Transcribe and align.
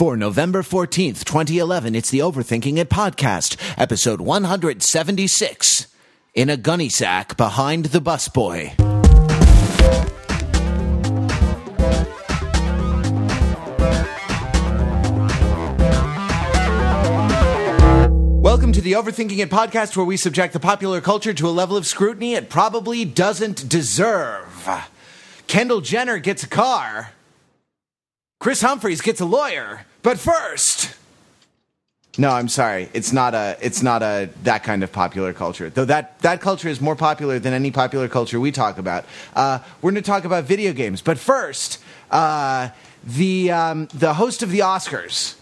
For 0.00 0.16
November 0.16 0.62
14th, 0.62 1.24
2011, 1.24 1.94
it's 1.94 2.08
the 2.08 2.20
Overthinking 2.20 2.78
It 2.78 2.88
podcast, 2.88 3.58
episode 3.76 4.22
176 4.22 5.88
In 6.32 6.48
a 6.48 6.56
Gunny 6.56 6.88
Sack 6.88 7.36
Behind 7.36 7.84
the 7.84 7.98
Busboy. 7.98 8.74
Welcome 18.40 18.72
to 18.72 18.80
the 18.80 18.92
Overthinking 18.92 19.40
It 19.40 19.50
podcast, 19.50 19.98
where 19.98 20.06
we 20.06 20.16
subject 20.16 20.54
the 20.54 20.60
popular 20.60 21.02
culture 21.02 21.34
to 21.34 21.46
a 21.46 21.50
level 21.50 21.76
of 21.76 21.86
scrutiny 21.86 22.32
it 22.32 22.48
probably 22.48 23.04
doesn't 23.04 23.68
deserve. 23.68 24.66
Kendall 25.46 25.82
Jenner 25.82 26.16
gets 26.16 26.42
a 26.42 26.48
car. 26.48 27.10
Kris 28.38 28.62
Humphries 28.62 29.02
gets 29.02 29.20
a 29.20 29.26
lawyer. 29.26 29.84
But 30.02 30.18
first. 30.18 30.94
No, 32.18 32.30
I'm 32.30 32.48
sorry. 32.48 32.88
It's 32.92 33.12
not 33.12 33.34
a. 33.34 33.56
It's 33.60 33.82
not 33.82 34.02
a 34.02 34.30
that 34.42 34.64
kind 34.64 34.82
of 34.82 34.92
popular 34.92 35.32
culture. 35.32 35.70
Though 35.70 35.84
that 35.84 36.18
that 36.20 36.40
culture 36.40 36.68
is 36.68 36.80
more 36.80 36.96
popular 36.96 37.38
than 37.38 37.52
any 37.52 37.70
popular 37.70 38.08
culture 38.08 38.40
we 38.40 38.50
talk 38.50 38.78
about. 38.78 39.04
Uh, 39.34 39.60
we're 39.80 39.92
going 39.92 40.02
to 40.02 40.06
talk 40.10 40.24
about 40.24 40.44
video 40.44 40.72
games. 40.72 41.02
But 41.02 41.18
first, 41.18 41.78
uh, 42.10 42.70
the 43.04 43.52
um, 43.52 43.88
the 43.94 44.14
host 44.14 44.42
of 44.42 44.50
the 44.50 44.60
Oscars. 44.60 45.36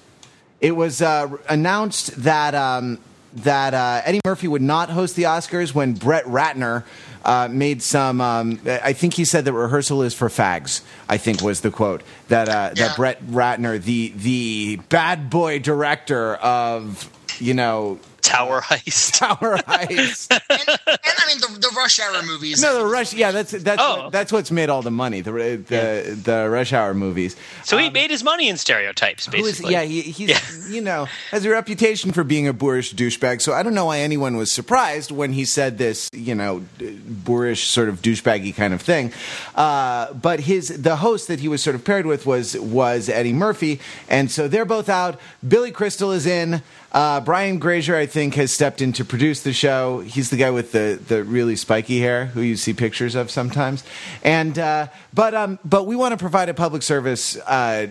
It 0.61 0.73
was 0.73 1.01
uh, 1.01 1.37
announced 1.49 2.23
that 2.25 2.55
um, 2.55 2.99
that 3.37 3.74
uh, 3.74 4.02
Eddie 4.05 4.20
Murphy 4.24 4.48
would 4.48 4.62
not 4.62 4.91
host 4.91 5.16
the 5.16 5.24
Oscars 5.24 5.74
when 5.74 5.92
Brett 5.95 6.24
Ratner 6.24 6.84
uh, 7.24 7.48
made 7.51 7.82
some. 7.82 8.20
Um, 8.20 8.60
I 8.66 8.92
think 8.92 9.14
he 9.14 9.24
said 9.24 9.45
that 9.45 9.52
rehearsal 9.52 10.02
is 10.02 10.14
for 10.14 10.28
fags. 10.28 10.80
I 11.09 11.16
think 11.18 11.42
was 11.42 11.60
the 11.60 11.70
quote 11.70 12.02
that 12.28 12.48
uh, 12.48 12.73
Yeah. 12.74 12.88
that 12.88 12.96
Brett 12.96 13.23
Ratner, 13.27 13.82
the 13.82 14.12
the 14.16 14.77
bad 14.88 15.28
boy 15.30 15.59
director 15.59 16.34
of 16.37 17.10
you 17.38 17.54
know 17.54 17.98
Tower 18.28 18.60
Heist. 18.60 19.12
Tower 19.18 19.57
Heist. 19.59 20.30
and, 20.30 20.68
and 20.88 20.98
I 21.18 21.26
mean 21.26 21.40
the, 21.40 21.59
the 21.60 21.74
Rush 21.76 21.98
Hour 22.01 22.23
movies. 22.24 22.60
no, 22.62 22.79
the 22.79 22.87
Rush. 22.87 23.12
Yeah, 23.15 23.30
that's 23.32 23.52
that's 23.52 23.80
Oh. 23.82 24.04
what, 24.04 24.12
that's 24.12 24.32
what's 24.32 24.51
made 24.51 24.68
all 24.68 24.82
the 24.82 24.90
money. 24.90 25.20
The 25.20 25.32
the, 25.32 26.18
the 26.23 26.48
Rush 26.51 26.73
Hour 26.73 26.95
movies. 26.95 27.37
So 27.65 27.79
he 27.79 27.90
made 27.90 28.10
his 28.10 28.23
money 28.23 28.48
in 28.48 28.57
stereotypes, 28.57 29.26
Who 29.26 29.37
is, 29.37 29.43
basically. 29.45 29.73
yeah, 29.73 29.82
he, 29.85 30.02
he's 30.02 30.70
you 30.70 30.80
know 30.80 31.07
has 31.30 31.45
a 31.45 31.51
reputation 31.51 32.12
for 32.12 32.24
being 32.24 32.46
a 32.48 32.52
boorish 32.52 32.95
douchebag. 32.95 33.40
So 33.40 33.52
I 33.52 33.62
don't 33.62 33.74
know 33.74 33.87
why 33.87 34.01
anyone 34.01 34.37
was 34.37 34.52
surprised 34.52 35.10
when 35.10 35.32
he 35.32 35.45
said 35.45 35.79
this, 35.79 36.10
you 36.13 36.35
know, 36.35 36.63
boorish 36.79 37.68
sort 37.68 37.88
of 37.88 38.02
douchebaggy 38.02 38.54
kind 38.54 38.74
of 38.74 38.82
thing. 38.82 39.13
Uh, 39.54 40.13
but 40.13 40.40
his 40.40 40.68
the 40.82 40.96
host 40.96 41.29
that 41.29 41.40
he 41.40 41.48
was 41.48 41.63
sort 41.63 41.74
of 41.76 41.85
paired 41.85 42.07
with 42.07 42.26
was 42.26 42.57
was 42.59 43.09
Eddie 43.09 43.32
Murphy, 43.32 43.80
and 44.09 44.30
so 44.30 44.48
they're 44.48 44.65
both 44.65 44.88
out. 44.88 45.18
Billy 45.46 45.70
Crystal 45.70 46.13
is 46.13 46.26
in. 46.26 46.63
Uh, 46.99 47.21
Brian 47.21 47.60
Grazer, 47.60 47.95
I 47.95 48.07
think, 48.07 48.35
has 48.35 48.51
stepped 48.51 48.82
in 48.82 48.93
to 48.95 49.04
produce 49.04 49.45
the 49.45 49.52
show. 49.52 50.01
He's 50.01 50.30
the 50.30 50.37
guy 50.37 50.51
with 50.51 50.73
the, 50.73 50.99
the 51.07 51.23
really 51.23 51.54
spiky 51.54 52.01
hair 52.01 52.27
who 52.27 52.41
you 52.41 52.57
see 52.57 52.73
pictures 52.73 53.15
of 53.15 53.30
sometimes. 53.30 53.85
And 54.24 54.59
uh, 54.59 54.88
but 55.15 55.32
um, 55.32 55.60
but 55.65 55.87
we 55.87 55.95
want 55.95 56.10
to 56.10 56.16
provide 56.16 56.49
a 56.49 56.54
public 56.54 56.82
service 56.82 57.37
uh, 57.37 57.87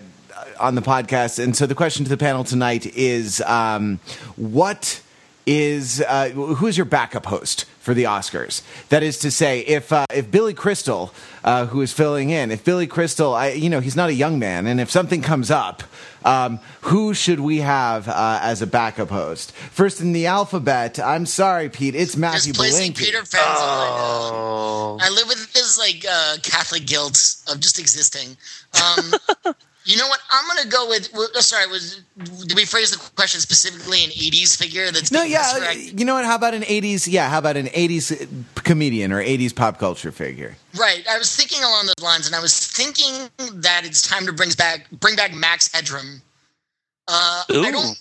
on 0.59 0.75
the 0.75 0.81
podcast. 0.81 1.41
And 1.41 1.55
so 1.55 1.65
the 1.65 1.73
question 1.73 2.03
to 2.03 2.09
the 2.09 2.17
panel 2.17 2.43
tonight 2.43 2.85
is 2.97 3.39
um, 3.43 4.01
what 4.35 5.01
is 5.45 6.01
uh, 6.01 6.27
who's 6.31 6.75
your 6.75 6.83
backup 6.83 7.27
host 7.27 7.63
for 7.87 7.93
the 7.93 8.03
Oscars? 8.03 8.63
That 8.89 9.01
is 9.01 9.17
to 9.19 9.31
say, 9.31 9.61
if 9.61 9.93
uh, 9.93 10.05
if 10.13 10.29
Billy 10.29 10.53
Crystal, 10.53 11.13
uh, 11.45 11.67
who 11.67 11.81
is 11.81 11.93
filling 11.93 12.31
in, 12.31 12.51
if 12.51 12.65
Billy 12.65 12.85
Crystal, 12.85 13.33
I, 13.33 13.51
you 13.51 13.69
know, 13.69 13.79
he's 13.79 13.95
not 13.95 14.09
a 14.09 14.13
young 14.13 14.39
man, 14.39 14.67
and 14.67 14.81
if 14.81 14.91
something 14.91 15.21
comes 15.21 15.49
up, 15.49 15.83
um, 16.25 16.59
who 16.81 17.13
should 17.13 17.39
we 17.39 17.59
have 17.59 18.09
uh, 18.09 18.39
as 18.43 18.61
a 18.61 18.67
backup 18.67 19.07
host? 19.07 19.53
First 19.53 20.01
in 20.01 20.11
the 20.11 20.25
alphabet, 20.25 20.99
I'm 20.99 21.25
sorry, 21.25 21.69
Pete, 21.69 21.95
it's 21.95 22.17
Matthew 22.17 22.51
Displacing 22.51 22.91
Belinkie. 22.91 22.97
Peter 22.97 23.23
Fenton. 23.23 23.55
Oh. 23.55 24.97
I 24.99 25.09
live 25.09 25.29
with 25.29 25.53
this 25.53 25.79
like 25.79 26.03
uh, 26.09 26.35
Catholic 26.43 26.85
guilt 26.85 27.37
of 27.49 27.61
just 27.61 27.79
existing. 27.79 28.35
Um, 28.83 29.13
you 29.87 29.97
know 29.97 30.07
what? 30.07 30.19
I'm 30.29 30.45
gonna 30.47 30.69
go 30.69 30.87
with. 30.89 31.09
well, 31.13 31.29
oh, 31.33 31.39
sorry, 31.39 31.65
was 31.67 32.01
did 32.45 32.55
we 32.57 32.65
phrase 32.65 32.91
the 32.91 32.97
question 33.15 33.39
specifically 33.39 34.03
an 34.03 34.09
'80s 34.11 34.57
figure? 34.57 34.91
That's 34.91 35.11
No, 35.11 35.23
yeah, 35.23 35.53
resurrected? 35.53 35.99
you 35.99 36.05
know 36.05 36.15
what? 36.15 36.25
How 36.25 36.35
about 36.35 36.53
an 36.53 36.63
'80s? 36.63 37.07
Yeah, 37.09 37.29
how 37.29 37.39
about 37.39 37.55
an 37.55 37.67
'80s 37.67 38.27
comedian 38.63 39.13
or 39.13 39.23
'80s 39.23 39.55
pop 39.55 39.79
culture 39.79 40.11
figure? 40.11 40.57
Right. 40.77 41.05
I 41.09 41.17
was 41.17 41.33
thinking 41.35 41.63
along 41.63 41.85
those 41.85 42.03
lines, 42.03 42.27
and 42.27 42.35
I 42.35 42.41
was 42.41 42.67
thinking 42.67 43.29
that 43.61 43.85
it's 43.85 44.01
time 44.01 44.25
to 44.25 44.33
bring 44.33 44.51
back 44.57 44.89
bring 44.91 45.15
back 45.15 45.33
Max 45.33 45.71
Headroom. 45.73 46.21
Uh, 47.07 47.43
I 47.49 47.71
don't. 47.71 47.97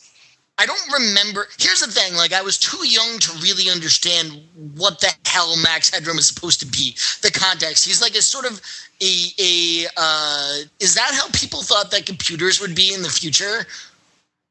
I 0.59 0.65
don't 0.65 0.93
remember. 0.93 1.47
Here's 1.59 1.81
the 1.81 1.91
thing: 1.91 2.15
like, 2.15 2.33
I 2.33 2.43
was 2.43 2.57
too 2.57 2.87
young 2.87 3.19
to 3.19 3.33
really 3.43 3.71
understand 3.71 4.41
what 4.75 5.01
the 5.01 5.13
hell 5.27 5.57
Max 5.57 5.91
Headroom 5.91 6.19
is 6.19 6.27
supposed 6.27 6.61
to 6.61 6.67
be. 6.67 6.97
The 7.23 7.31
context. 7.31 7.85
He's 7.85 8.01
like 8.01 8.15
a 8.15 8.23
sort 8.23 8.47
of 8.47 8.61
a 9.03 9.27
a. 9.39 9.87
Uh, 9.97 10.57
is 10.81 10.95
that 10.95 11.11
how 11.13 11.29
people 11.33 11.63
thought 11.63 11.91
that 11.91 12.07
computers 12.07 12.61
would 12.61 12.75
be 12.75 12.95
in 12.95 13.03
the 13.03 13.11
future? 13.11 13.67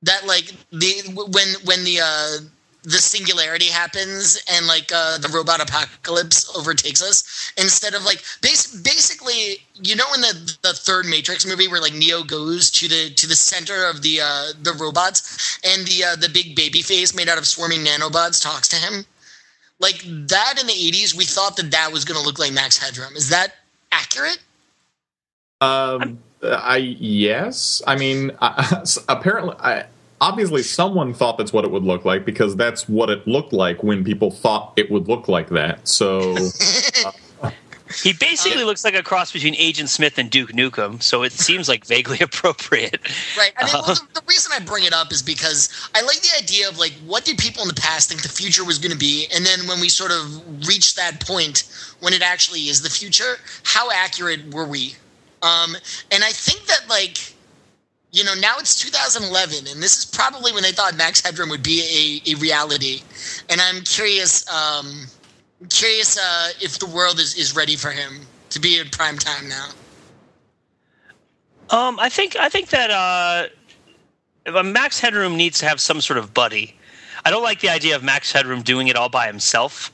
That 0.03 0.27
like 0.27 0.53
the 0.71 1.01
when 1.15 1.47
when 1.63 1.83
the 1.83 2.01
uh, 2.01 2.37
the 2.85 2.97
singularity 2.97 3.65
happens 3.65 4.41
and 4.51 4.67
like 4.67 4.91
uh, 4.93 5.17
the 5.17 5.29
robot 5.29 5.61
apocalypse 5.61 6.55
overtakes 6.55 7.01
us 7.01 7.51
instead 7.57 7.93
of 7.93 8.05
like 8.05 8.23
bas- 8.41 8.75
basically 8.81 9.57
you 9.81 9.95
know 9.95 10.05
in 10.13 10.21
the 10.21 10.57
the 10.61 10.73
third 10.73 11.05
matrix 11.05 11.45
movie 11.45 11.67
where 11.67 11.81
like 11.81 11.93
neo 11.93 12.23
goes 12.23 12.69
to 12.71 12.87
the 12.87 13.09
to 13.15 13.27
the 13.27 13.35
center 13.35 13.85
of 13.85 14.01
the 14.01 14.21
uh 14.21 14.51
the 14.61 14.73
robots 14.73 15.59
and 15.63 15.87
the 15.87 16.03
uh 16.03 16.15
the 16.15 16.29
big 16.29 16.55
baby 16.55 16.81
face 16.81 17.15
made 17.15 17.27
out 17.27 17.37
of 17.37 17.47
swarming 17.47 17.83
nanobots 17.83 18.41
talks 18.41 18.67
to 18.67 18.75
him? 18.75 19.05
Like 19.79 20.01
that 20.05 20.57
in 20.59 20.67
the 20.67 20.73
80s 20.73 21.15
we 21.15 21.25
thought 21.25 21.57
that 21.57 21.71
that 21.71 21.91
was 21.91 22.05
going 22.05 22.19
to 22.19 22.25
look 22.25 22.39
like 22.39 22.53
max 22.53 22.77
headroom. 22.77 23.15
Is 23.15 23.29
that 23.29 23.53
accurate? 23.91 24.39
Um, 25.61 26.19
I 26.41 26.77
yes. 26.77 27.81
I 27.85 27.95
mean, 27.95 28.31
I, 28.41 28.83
apparently, 29.09 29.55
I, 29.59 29.85
obviously, 30.21 30.63
someone 30.63 31.13
thought 31.13 31.37
that's 31.37 31.53
what 31.53 31.65
it 31.65 31.71
would 31.71 31.83
look 31.83 32.05
like 32.05 32.25
because 32.25 32.55
that's 32.55 32.87
what 32.87 33.09
it 33.09 33.27
looked 33.27 33.53
like 33.53 33.83
when 33.83 34.03
people 34.03 34.31
thought 34.31 34.73
it 34.75 34.89
would 34.91 35.07
look 35.07 35.27
like 35.27 35.49
that. 35.49 35.87
So, 35.87 36.35
He 38.03 38.13
basically 38.13 38.63
looks 38.63 38.83
like 38.83 38.95
a 38.95 39.03
cross 39.03 39.31
between 39.31 39.55
Agent 39.55 39.89
Smith 39.89 40.17
and 40.17 40.29
Duke 40.29 40.51
Nukem, 40.51 41.01
so 41.03 41.21
it 41.21 41.31
seems 41.31 41.69
like 41.69 41.85
vaguely 41.85 42.17
appropriate. 42.21 42.99
Right. 43.37 43.53
I 43.57 43.65
mean, 43.65 43.73
well, 43.73 43.91
Uh, 43.91 43.93
the, 43.93 44.21
the 44.21 44.21
reason 44.27 44.51
I 44.55 44.59
bring 44.59 44.85
it 44.85 44.93
up 44.93 45.11
is 45.11 45.21
because 45.21 45.69
I 45.93 46.01
like 46.01 46.21
the 46.21 46.31
idea 46.37 46.67
of 46.67 46.79
like, 46.79 46.93
what 47.05 47.25
did 47.25 47.37
people 47.37 47.61
in 47.61 47.67
the 47.67 47.75
past 47.75 48.09
think 48.09 48.23
the 48.23 48.29
future 48.29 48.65
was 48.65 48.79
going 48.79 48.91
to 48.91 48.97
be, 48.97 49.27
and 49.33 49.45
then 49.45 49.67
when 49.67 49.79
we 49.79 49.89
sort 49.89 50.11
of 50.11 50.67
reach 50.67 50.95
that 50.95 51.19
point 51.25 51.69
when 51.99 52.13
it 52.13 52.23
actually 52.23 52.61
is 52.69 52.81
the 52.81 52.89
future, 52.89 53.37
how 53.63 53.91
accurate 53.91 54.53
were 54.53 54.65
we? 54.67 54.95
Um, 55.43 55.77
and 56.11 56.23
I 56.23 56.31
think 56.31 56.65
that 56.65 56.89
like, 56.89 57.34
you 58.15 58.23
know, 58.23 58.33
now 58.33 58.55
it's 58.57 58.79
2011, 58.79 59.67
and 59.67 59.83
this 59.83 59.97
is 59.97 60.05
probably 60.05 60.53
when 60.53 60.63
they 60.63 60.71
thought 60.71 60.95
Max 60.95 61.19
Headroom 61.19 61.49
would 61.49 61.61
be 61.61 62.21
a, 62.25 62.31
a 62.31 62.35
reality. 62.35 63.01
And 63.49 63.59
I'm 63.59 63.81
curious, 63.81 64.49
um, 64.49 65.07
curious 65.69 66.17
uh, 66.17 66.51
if 66.61 66.79
the 66.79 66.85
world 66.85 67.19
is, 67.19 67.35
is 67.35 67.53
ready 67.53 67.75
for 67.75 67.91
him 67.91 68.21
to 68.51 68.59
be 68.61 68.79
in 68.79 68.87
prime 68.89 69.17
time 69.17 69.49
now. 69.49 69.67
Um, 71.71 71.99
I 71.99 72.07
think 72.07 72.37
I 72.37 72.47
think 72.47 72.69
that 72.69 72.89
uh, 72.89 73.47
uh, 74.49 74.63
Max 74.63 74.99
Headroom 74.99 75.35
needs 75.35 75.59
to 75.59 75.65
have 75.65 75.81
some 75.81 75.99
sort 75.99 76.17
of 76.17 76.33
buddy. 76.33 76.77
I 77.25 77.31
don't 77.31 77.43
like 77.43 77.59
the 77.59 77.69
idea 77.69 77.97
of 77.97 78.03
Max 78.03 78.31
Headroom 78.31 78.61
doing 78.61 78.87
it 78.87 78.95
all 78.95 79.09
by 79.09 79.27
himself 79.27 79.91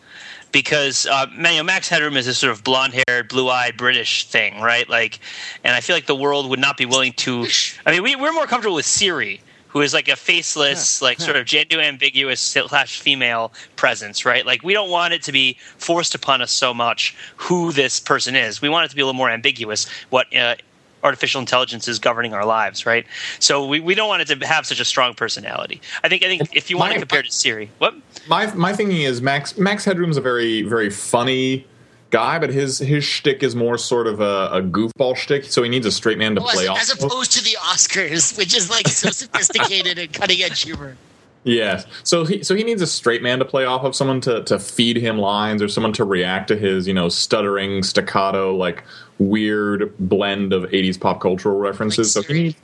because 0.52 1.06
uh, 1.08 1.26
man, 1.36 1.54
you 1.54 1.60
know, 1.60 1.64
Max 1.64 1.88
Headroom 1.88 2.18
is 2.18 2.26
this 2.26 2.38
sort 2.38 2.52
of 2.52 2.64
blonde-haired, 2.64 3.28
blue-eyed 3.30 3.78
British 3.78 4.26
thing, 4.28 4.60
right? 4.62 4.88
Like, 4.90 5.20
and 5.64 5.76
I 5.76 5.82
feel 5.82 5.96
like 5.96 6.06
the 6.06 6.16
world 6.16 6.50
would 6.50 6.60
not 6.60 6.78
be 6.78 6.86
willing 6.86 7.14
to. 7.14 7.46
I 7.86 7.92
mean, 7.92 8.04
we, 8.04 8.16
we're 8.16 8.34
more 8.34 8.48
comfortable 8.48 8.76
with 8.76 8.86
Siri, 8.86 9.42
who 9.68 9.82
is 9.82 9.94
like 9.94 10.10
a 10.10 10.16
faceless, 10.16 11.02
like 11.02 11.20
sort 11.20 11.38
of 11.38 11.46
gender 11.46 11.80
ambiguous 11.80 12.42
slash 12.42 13.00
female 13.00 13.54
presence, 13.78 14.26
right? 14.26 14.46
Like, 14.46 14.64
we 14.64 14.74
don't 14.74 14.90
want 14.90 15.14
it 15.14 15.24
to 15.24 15.32
be 15.32 15.58
forced 15.78 16.14
upon 16.14 16.42
us 16.42 16.52
so 16.52 16.74
much 16.74 17.16
who 17.38 17.72
this 17.72 18.00
person 18.00 18.36
is. 18.36 18.62
We 18.62 18.68
want 18.70 18.86
it 18.86 18.90
to 18.90 18.96
be 18.96 19.02
a 19.02 19.06
little 19.06 19.18
more 19.18 19.30
ambiguous. 19.30 19.88
What 20.10 20.36
uh, 20.36 20.56
artificial 21.04 21.40
intelligence 21.40 21.88
is 21.88 22.00
governing 22.00 22.34
our 22.34 22.46
lives, 22.46 22.86
right? 22.86 23.06
So 23.40 23.66
we, 23.66 23.80
we 23.80 23.96
don't 23.96 24.08
want 24.08 24.22
it 24.30 24.40
to 24.40 24.48
have 24.48 24.66
such 24.66 24.80
a 24.80 24.86
strong 24.86 25.14
personality. 25.14 25.82
I 26.04 26.10
think 26.10 26.24
I 26.24 26.28
think 26.28 26.56
if 26.56 26.70
you 26.70 26.78
want 26.78 26.94
to 26.94 27.00
compare 27.00 27.24
to 27.24 27.32
Siri, 27.32 27.70
what? 27.78 27.96
my 28.28 28.54
my 28.54 28.74
thinking 28.74 29.02
is 29.02 29.22
Max 29.22 29.58
Max 29.58 29.86
Headroom's 29.86 30.18
a 30.18 30.22
very 30.22 30.62
very 30.62 30.90
funny 30.90 31.66
guy, 32.12 32.38
but 32.40 32.50
his 32.50 32.80
his 32.80 33.04
shtick 33.04 33.42
is 33.42 33.56
more 33.56 33.78
sort 33.78 34.08
of 34.08 34.20
a, 34.22 34.50
a 34.52 34.62
goofball 34.62 35.16
shtick. 35.16 35.46
So 35.46 35.64
he 35.64 35.70
needs 35.70 35.86
a 35.86 35.92
straight 35.92 36.18
man 36.18 36.36
to 36.36 36.42
Well, 36.42 36.50
as, 36.50 36.56
play 36.56 36.68
off. 36.68 36.80
as 36.80 36.92
opposed 36.92 37.32
to 37.34 37.44
the 37.44 37.58
Oscars, 37.62 38.38
which 38.38 38.56
is 38.56 38.70
like 38.70 38.88
so 38.88 39.10
sophisticated 39.10 39.98
and 39.98 40.14
cutting 40.14 40.42
edge 40.44 40.62
humor. 40.62 40.98
Yes. 41.44 41.86
So 42.04 42.24
he 42.26 42.44
so 42.44 42.54
he 42.56 42.64
needs 42.64 42.82
a 42.82 42.88
straight 42.88 43.24
man 43.24 43.40
to 43.40 43.46
play 43.46 43.66
off 43.66 43.84
of, 43.84 43.96
someone 43.96 44.22
to 44.22 44.44
to 44.44 44.60
feed 44.60 44.98
him 44.98 45.18
lines, 45.18 45.62
or 45.62 45.68
someone 45.68 45.94
to 45.94 46.04
react 46.04 46.50
to 46.50 46.56
his 46.58 46.88
you 46.88 46.94
know 46.94 47.10
stuttering 47.10 47.82
staccato 47.84 48.56
like 48.56 48.84
weird 49.18 49.92
blend 49.98 50.54
of 50.54 50.64
'80s 50.70 51.00
pop 51.00 51.20
cultural 51.20 51.58
references. 51.58 52.16
Like 52.16 52.26
so 52.28 52.34
he. 52.34 52.56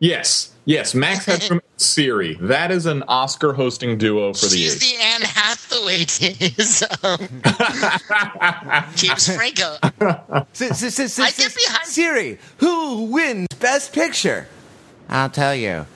Yes. 0.00 0.52
Yes, 0.64 0.94
Max 0.94 1.24
Headroom 1.24 1.60
Siri. 1.78 2.34
That 2.42 2.70
is 2.70 2.84
an 2.86 3.02
Oscar 3.08 3.54
hosting 3.54 3.96
duo 3.96 4.34
for 4.34 4.46
the 4.46 4.56
She's 4.56 4.74
age. 4.76 4.80
the 4.80 5.02
Anne 5.02 5.22
Hathaway 5.22 6.04
to 6.04 6.26
his 6.30 6.84
um, 7.02 7.18
James 8.94 9.34
Franco. 9.34 9.76
S- 10.52 10.82
s- 10.82 11.00
s- 11.00 11.18
I 11.18 11.28
s- 11.28 11.38
get 11.38 11.54
behind- 11.54 11.86
Siri, 11.88 12.38
who 12.58 13.04
wins 13.04 13.46
Best 13.60 13.92
Picture? 13.94 14.46
I'll 15.08 15.30
tell 15.30 15.54
you. 15.54 15.86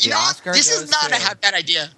You 0.00 0.10
know, 0.10 0.16
Oscar 0.16 0.52
this 0.52 0.70
is 0.70 0.90
not 0.90 1.10
to- 1.10 1.32
a 1.32 1.36
bad 1.36 1.54
idea. 1.54 1.90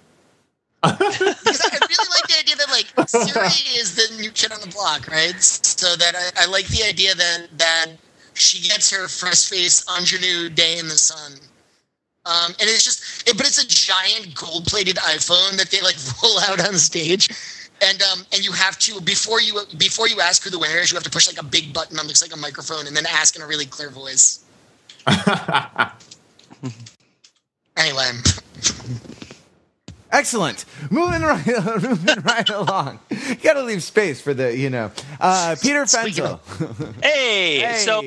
because 0.81 1.01
I 1.11 1.77
really 1.89 2.09
like 2.15 2.27
the 2.29 2.39
idea 2.39 2.55
that 2.55 2.69
like 2.71 3.09
Siri 3.09 3.77
is 3.77 3.95
the 3.95 4.15
new 4.21 4.31
kid 4.31 4.53
on 4.53 4.61
the 4.61 4.67
block, 4.67 5.09
right? 5.09 5.35
So 5.41 5.97
that 5.97 6.15
I, 6.15 6.43
I 6.43 6.45
like 6.47 6.67
the 6.67 6.83
idea 6.83 7.13
that 7.15 7.47
that 7.57 7.87
she 8.33 8.65
gets 8.65 8.89
her 8.91 9.09
fresh 9.09 9.49
face 9.49 9.85
ingenue 9.97 10.49
day 10.49 10.79
in 10.79 10.87
the 10.87 10.97
sun. 10.97 11.33
Um, 12.25 12.51
and 12.51 12.69
it's 12.69 12.85
just, 12.85 13.27
it, 13.27 13.35
but 13.37 13.45
it's 13.47 13.61
a 13.61 13.67
giant 13.67 14.35
gold-plated 14.35 14.97
iPhone 14.97 15.57
that 15.57 15.69
they 15.71 15.81
like 15.81 15.95
roll 16.23 16.39
out 16.39 16.65
on 16.65 16.75
stage, 16.75 17.29
and 17.81 18.01
um, 18.01 18.25
and 18.31 18.45
you 18.45 18.51
have 18.53 18.77
to 18.79 19.01
before 19.01 19.41
you 19.41 19.59
before 19.77 20.07
you 20.07 20.21
ask 20.21 20.43
who 20.43 20.49
the 20.49 20.59
winner 20.59 20.77
is, 20.77 20.91
you 20.91 20.95
have 20.95 21.03
to 21.03 21.09
push 21.09 21.27
like 21.27 21.41
a 21.41 21.45
big 21.45 21.73
button 21.73 21.97
that 21.97 22.05
looks 22.05 22.21
like 22.21 22.33
a 22.33 22.37
microphone, 22.39 22.87
and 22.87 22.95
then 22.95 23.05
ask 23.05 23.35
in 23.35 23.41
a 23.41 23.47
really 23.47 23.65
clear 23.65 23.89
voice. 23.89 24.45
Anyway, 27.79 28.11
Excellent. 30.11 30.65
Moving 30.89 31.21
right, 31.21 31.45
moving 31.81 32.21
right 32.23 32.49
along. 32.49 32.99
You 33.11 33.35
got 33.35 33.53
to 33.53 33.63
leave 33.63 33.83
space 33.83 34.19
for 34.21 34.33
the, 34.33 34.55
you 34.57 34.69
know, 34.69 34.91
uh, 35.19 35.55
Peter 35.61 35.85
Speaking 35.85 36.23
Fenzel. 36.25 37.03
Hey, 37.03 37.59
Hey. 37.61 37.77
so 37.77 38.01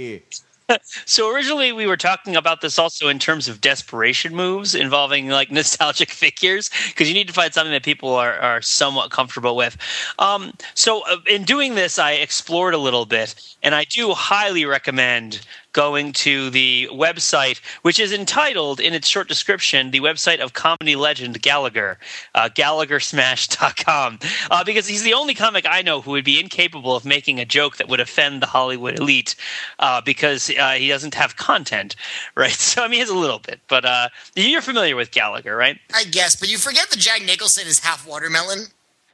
so 1.04 1.30
originally 1.34 1.72
we 1.72 1.86
were 1.86 1.96
talking 1.98 2.34
about 2.36 2.60
this 2.62 2.78
also 2.78 3.08
in 3.08 3.18
terms 3.18 3.46
of 3.48 3.60
desperation 3.60 4.34
moves 4.34 4.74
involving 4.74 5.28
like 5.28 5.50
nostalgic 5.50 6.10
figures 6.10 6.70
because 6.88 7.08
you 7.08 7.14
need 7.14 7.26
to 7.28 7.32
find 7.34 7.52
something 7.52 7.72
that 7.72 7.82
people 7.84 8.14
are, 8.14 8.34
are 8.40 8.62
somewhat 8.62 9.10
comfortable 9.10 9.54
with. 9.56 9.76
Um, 10.18 10.52
so 10.74 11.02
uh, 11.08 11.16
in 11.28 11.44
doing 11.44 11.74
this, 11.74 11.98
I 11.98 12.12
explored 12.12 12.72
a 12.74 12.78
little 12.78 13.04
bit, 13.06 13.34
and 13.62 13.74
I 13.74 13.84
do 13.84 14.12
highly 14.12 14.64
recommend 14.64 15.40
going 15.72 16.12
to 16.12 16.50
the 16.50 16.88
website, 16.92 17.60
which 17.82 17.98
is 17.98 18.12
entitled 18.12 18.80
in 18.80 18.94
its 18.94 19.08
short 19.08 19.28
description, 19.28 19.90
the 19.90 20.00
website 20.00 20.38
of 20.40 20.52
comedy 20.52 20.96
legend 20.96 21.40
Gallagher, 21.42 21.98
uh, 22.34 22.48
GallagherSmash.com, 22.48 24.18
uh, 24.50 24.64
because 24.64 24.86
he's 24.86 25.02
the 25.02 25.14
only 25.14 25.34
comic 25.34 25.66
I 25.68 25.82
know 25.82 26.00
who 26.00 26.12
would 26.12 26.24
be 26.24 26.40
incapable 26.40 26.94
of 26.94 27.04
making 27.04 27.40
a 27.40 27.44
joke 27.44 27.76
that 27.76 27.88
would 27.88 28.00
offend 28.00 28.42
the 28.42 28.46
Hollywood 28.46 28.98
elite 28.98 29.34
uh, 29.78 30.00
because 30.00 30.50
uh, 30.50 30.72
he 30.72 30.88
doesn't 30.88 31.14
have 31.14 31.36
content, 31.36 31.96
right? 32.36 32.52
So, 32.52 32.82
I 32.82 32.86
mean, 32.86 32.94
he 32.94 33.00
has 33.00 33.10
a 33.10 33.14
little 33.14 33.38
bit, 33.38 33.60
but 33.68 33.84
uh, 33.84 34.08
you're 34.34 34.62
familiar 34.62 34.96
with 34.96 35.10
Gallagher, 35.10 35.56
right? 35.56 35.78
I 35.94 36.04
guess, 36.04 36.36
but 36.36 36.50
you 36.50 36.58
forget 36.58 36.90
that 36.90 36.98
Jack 36.98 37.22
Nicholson 37.22 37.66
is 37.66 37.80
half 37.80 38.06
watermelon. 38.06 38.66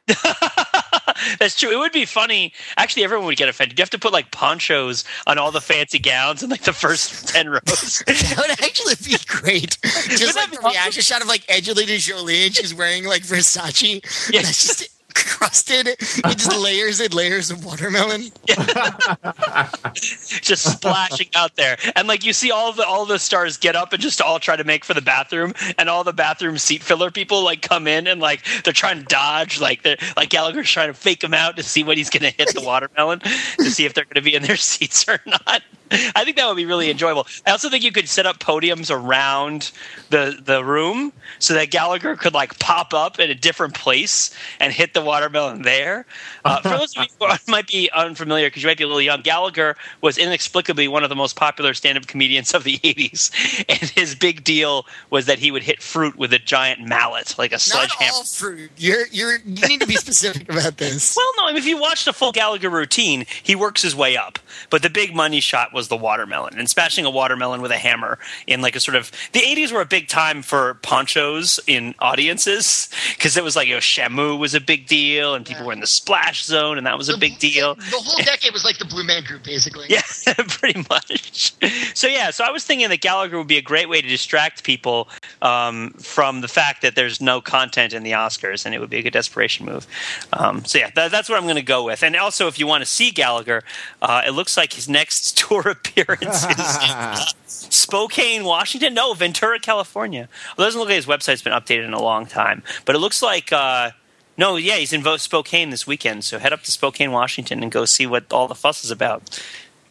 That's 1.38 1.56
true. 1.58 1.70
It 1.72 1.78
would 1.78 1.92
be 1.92 2.04
funny. 2.04 2.52
Actually, 2.76 3.04
everyone 3.04 3.26
would 3.26 3.36
get 3.36 3.48
offended. 3.48 3.78
You 3.78 3.82
have 3.82 3.90
to 3.90 3.98
put 3.98 4.12
like 4.12 4.30
ponchos 4.30 5.04
on 5.26 5.38
all 5.38 5.50
the 5.52 5.60
fancy 5.60 5.98
gowns 5.98 6.42
in 6.42 6.50
like 6.50 6.62
the 6.62 6.72
first 6.72 7.28
10 7.34 7.48
rows. 7.50 8.02
That 8.06 8.34
would 8.36 8.50
actually 8.64 8.94
be 9.04 9.16
great. 9.26 9.78
Just 9.82 10.20
Wouldn't 10.22 10.36
like 10.36 10.50
the 10.50 10.50
be 10.50 10.56
awesome? 10.58 10.70
reaction 10.70 11.02
shot 11.02 11.22
of 11.22 11.28
like 11.28 11.48
Angelina 11.50 11.96
Jolie 11.98 12.46
and 12.46 12.54
she's 12.54 12.74
wearing 12.74 13.04
like 13.04 13.22
Versace. 13.22 14.30
Yeah. 14.32 14.42
That's 14.42 14.66
just 14.66 14.97
crusted. 15.18 15.88
It 15.88 15.98
just 15.98 16.56
layers 16.62 17.00
and 17.00 17.12
layers 17.12 17.50
of 17.50 17.64
watermelon. 17.64 18.24
just 19.94 20.70
splashing 20.70 21.28
out 21.34 21.56
there 21.56 21.76
and 21.96 22.08
like 22.08 22.24
you 22.24 22.32
see 22.32 22.50
all 22.50 22.72
the 22.72 22.86
all 22.86 23.04
the 23.06 23.18
stars 23.18 23.56
get 23.56 23.76
up 23.76 23.92
and 23.92 24.00
just 24.00 24.20
all 24.20 24.38
try 24.38 24.56
to 24.56 24.64
make 24.64 24.84
for 24.84 24.94
the 24.94 25.02
bathroom 25.02 25.52
and 25.78 25.88
all 25.88 26.04
the 26.04 26.12
bathroom 26.12 26.58
seat 26.58 26.82
filler 26.82 27.10
people 27.10 27.44
like 27.44 27.62
come 27.62 27.86
in 27.86 28.06
and 28.06 28.20
like 28.20 28.44
they're 28.64 28.72
trying 28.72 28.98
to 28.98 29.04
dodge 29.04 29.60
like 29.60 29.82
they're 29.82 29.96
like 30.16 30.30
gallagher's 30.30 30.70
trying 30.70 30.88
to 30.88 30.94
fake 30.94 31.22
him 31.22 31.34
out 31.34 31.56
to 31.56 31.62
see 31.62 31.82
when 31.82 31.96
he's 31.96 32.10
going 32.10 32.22
to 32.22 32.36
hit 32.36 32.54
the 32.54 32.60
watermelon 32.60 33.20
to 33.20 33.70
see 33.70 33.84
if 33.84 33.94
they're 33.94 34.04
going 34.04 34.14
to 34.14 34.22
be 34.22 34.34
in 34.34 34.42
their 34.42 34.56
seats 34.68 35.08
or 35.08 35.20
not 35.26 35.62
i 35.90 36.24
think 36.24 36.36
that 36.36 36.46
would 36.46 36.56
be 36.56 36.66
really 36.66 36.90
enjoyable 36.90 37.26
i 37.46 37.50
also 37.50 37.68
think 37.70 37.82
you 37.82 37.92
could 37.92 38.08
set 38.08 38.26
up 38.26 38.38
podiums 38.38 38.94
around 38.94 39.70
the 40.10 40.38
the 40.44 40.62
room 40.64 41.12
so 41.38 41.54
that 41.54 41.70
gallagher 41.70 42.16
could 42.16 42.34
like 42.34 42.58
pop 42.58 42.92
up 42.92 43.18
in 43.18 43.30
a 43.30 43.34
different 43.34 43.74
place 43.74 44.34
and 44.60 44.72
hit 44.72 44.94
the 44.94 45.00
watermelon 45.00 45.62
there 45.62 46.04
uh, 46.44 46.60
for 46.60 46.70
those 46.70 46.96
of 46.96 47.04
you 47.04 47.26
who 47.26 47.36
might 47.52 47.66
be 47.66 47.90
unfamiliar 47.94 48.48
because 48.48 48.62
you 48.62 48.68
might 48.68 48.78
be 48.78 48.84
a 48.84 48.86
little 48.86 49.00
young 49.00 49.22
gallagher 49.22 49.76
was 50.00 50.18
inexplicably 50.18 50.88
one 50.88 51.02
of 51.02 51.08
the 51.08 51.16
most 51.16 51.36
popular 51.36 51.72
stand-up 51.72 52.06
comedians 52.06 52.52
of 52.54 52.64
the 52.64 52.78
80s 52.84 53.64
and 53.68 53.90
his 53.90 54.14
big 54.14 54.44
deal 54.44 54.86
was 55.10 55.26
that 55.26 55.38
he 55.38 55.50
would 55.50 55.62
hit 55.62 55.82
fruit 55.82 56.16
with 56.16 56.32
a 56.32 56.38
giant 56.38 56.86
mallet 56.86 57.34
like 57.38 57.52
a 57.52 57.54
Not 57.54 57.60
sledgehammer 57.62 58.18
all 58.18 58.24
fruit. 58.24 58.70
You're 58.76 59.06
you're 59.08 59.36
you 59.36 59.68
need 59.68 59.80
to 59.80 59.86
be 59.86 59.94
specific 59.96 60.48
about 60.48 60.76
this. 60.76 61.14
well, 61.16 61.32
no. 61.38 61.46
I 61.46 61.48
mean, 61.48 61.58
if 61.58 61.66
you 61.66 61.78
watched 61.78 62.06
a 62.08 62.12
full 62.12 62.32
Gallagher 62.32 62.70
routine, 62.70 63.26
he 63.42 63.54
works 63.54 63.82
his 63.82 63.94
way 63.94 64.16
up. 64.16 64.38
But 64.70 64.82
the 64.82 64.90
big 64.90 65.14
money 65.14 65.40
shot 65.40 65.72
was 65.72 65.77
the 65.86 65.96
watermelon 65.96 66.58
and 66.58 66.68
smashing 66.68 67.04
a 67.04 67.10
watermelon 67.10 67.62
with 67.62 67.70
a 67.70 67.76
hammer 67.76 68.18
in 68.48 68.60
like 68.60 68.74
a 68.74 68.80
sort 68.80 68.96
of. 68.96 69.12
The 69.32 69.38
'80s 69.40 69.70
were 69.70 69.80
a 69.82 69.86
big 69.86 70.08
time 70.08 70.42
for 70.42 70.74
ponchos 70.82 71.60
in 71.68 71.94
audiences 72.00 72.88
because 73.16 73.36
it 73.36 73.44
was 73.44 73.54
like 73.54 73.68
you 73.68 73.74
know 73.74 73.80
Shamu 73.80 74.36
was 74.36 74.54
a 74.54 74.60
big 74.60 74.88
deal 74.88 75.36
and 75.36 75.46
people 75.46 75.62
Yeah. 75.62 75.66
were 75.68 75.72
in 75.74 75.80
the 75.80 75.86
splash 75.86 76.42
zone 76.44 76.78
and 76.78 76.86
that 76.88 76.98
was 76.98 77.08
a 77.08 77.16
big 77.16 77.38
deal. 77.38 77.76
The 77.90 77.96
whole 78.04 78.24
decade 78.24 78.52
was 78.52 78.64
like 78.64 78.78
the 78.78 78.84
Blue 78.84 79.04
Man 79.04 79.22
Group, 79.24 79.44
basically. 79.44 79.86
Yeah, 79.90 80.02
pretty 80.48 80.84
much. 80.90 81.54
So 81.94 82.06
yeah, 82.08 82.30
so 82.30 82.44
I 82.44 82.50
was 82.50 82.64
thinking 82.64 82.88
that 82.88 83.00
Gallagher 83.00 83.38
would 83.38 83.46
be 83.46 83.56
a 83.58 83.62
great 83.62 83.88
way 83.88 84.00
to 84.00 84.08
distract 84.08 84.64
people 84.64 85.08
um, 85.42 85.90
from 85.98 86.40
the 86.40 86.48
fact 86.48 86.82
that 86.82 86.94
there's 86.96 87.20
no 87.20 87.40
content 87.40 87.92
in 87.92 88.02
the 88.02 88.12
Oscars, 88.12 88.64
and 88.66 88.74
it 88.74 88.78
would 88.80 88.90
be 88.90 88.98
a 88.98 89.02
good 89.02 89.12
desperation 89.12 89.66
move. 89.66 89.86
Um, 90.32 90.64
so 90.64 90.78
yeah, 90.78 90.90
that, 90.94 91.10
that's 91.10 91.28
what 91.28 91.36
I'm 91.36 91.44
going 91.44 91.56
to 91.56 91.62
go 91.62 91.84
with. 91.84 92.02
And 92.02 92.16
also, 92.16 92.46
if 92.48 92.58
you 92.58 92.66
want 92.66 92.82
to 92.82 92.86
see 92.86 93.10
Gallagher, 93.10 93.62
uh, 94.02 94.22
it 94.26 94.30
looks 94.30 94.56
like 94.56 94.72
his 94.72 94.88
next 94.88 95.36
tour 95.38 95.67
appearance 95.72 96.44
is 96.44 97.34
Spokane, 97.46 98.44
Washington. 98.44 98.94
No, 98.94 99.14
Ventura, 99.14 99.58
California. 99.58 100.28
Well, 100.56 100.64
it 100.64 100.68
doesn't 100.68 100.78
look 100.78 100.88
like 100.88 100.96
his 100.96 101.06
website's 101.06 101.42
been 101.42 101.52
updated 101.52 101.84
in 101.84 101.92
a 101.92 102.02
long 102.02 102.26
time, 102.26 102.62
but 102.84 102.94
it 102.94 102.98
looks 102.98 103.22
like. 103.22 103.52
Uh, 103.52 103.90
no, 104.36 104.54
yeah, 104.54 104.76
he's 104.76 104.92
in 104.92 105.02
Spokane 105.18 105.70
this 105.70 105.84
weekend. 105.84 106.24
So 106.24 106.38
head 106.38 106.52
up 106.52 106.62
to 106.62 106.70
Spokane, 106.70 107.10
Washington, 107.10 107.60
and 107.60 107.72
go 107.72 107.84
see 107.84 108.06
what 108.06 108.32
all 108.32 108.46
the 108.46 108.54
fuss 108.54 108.84
is 108.84 108.92
about. 108.92 109.40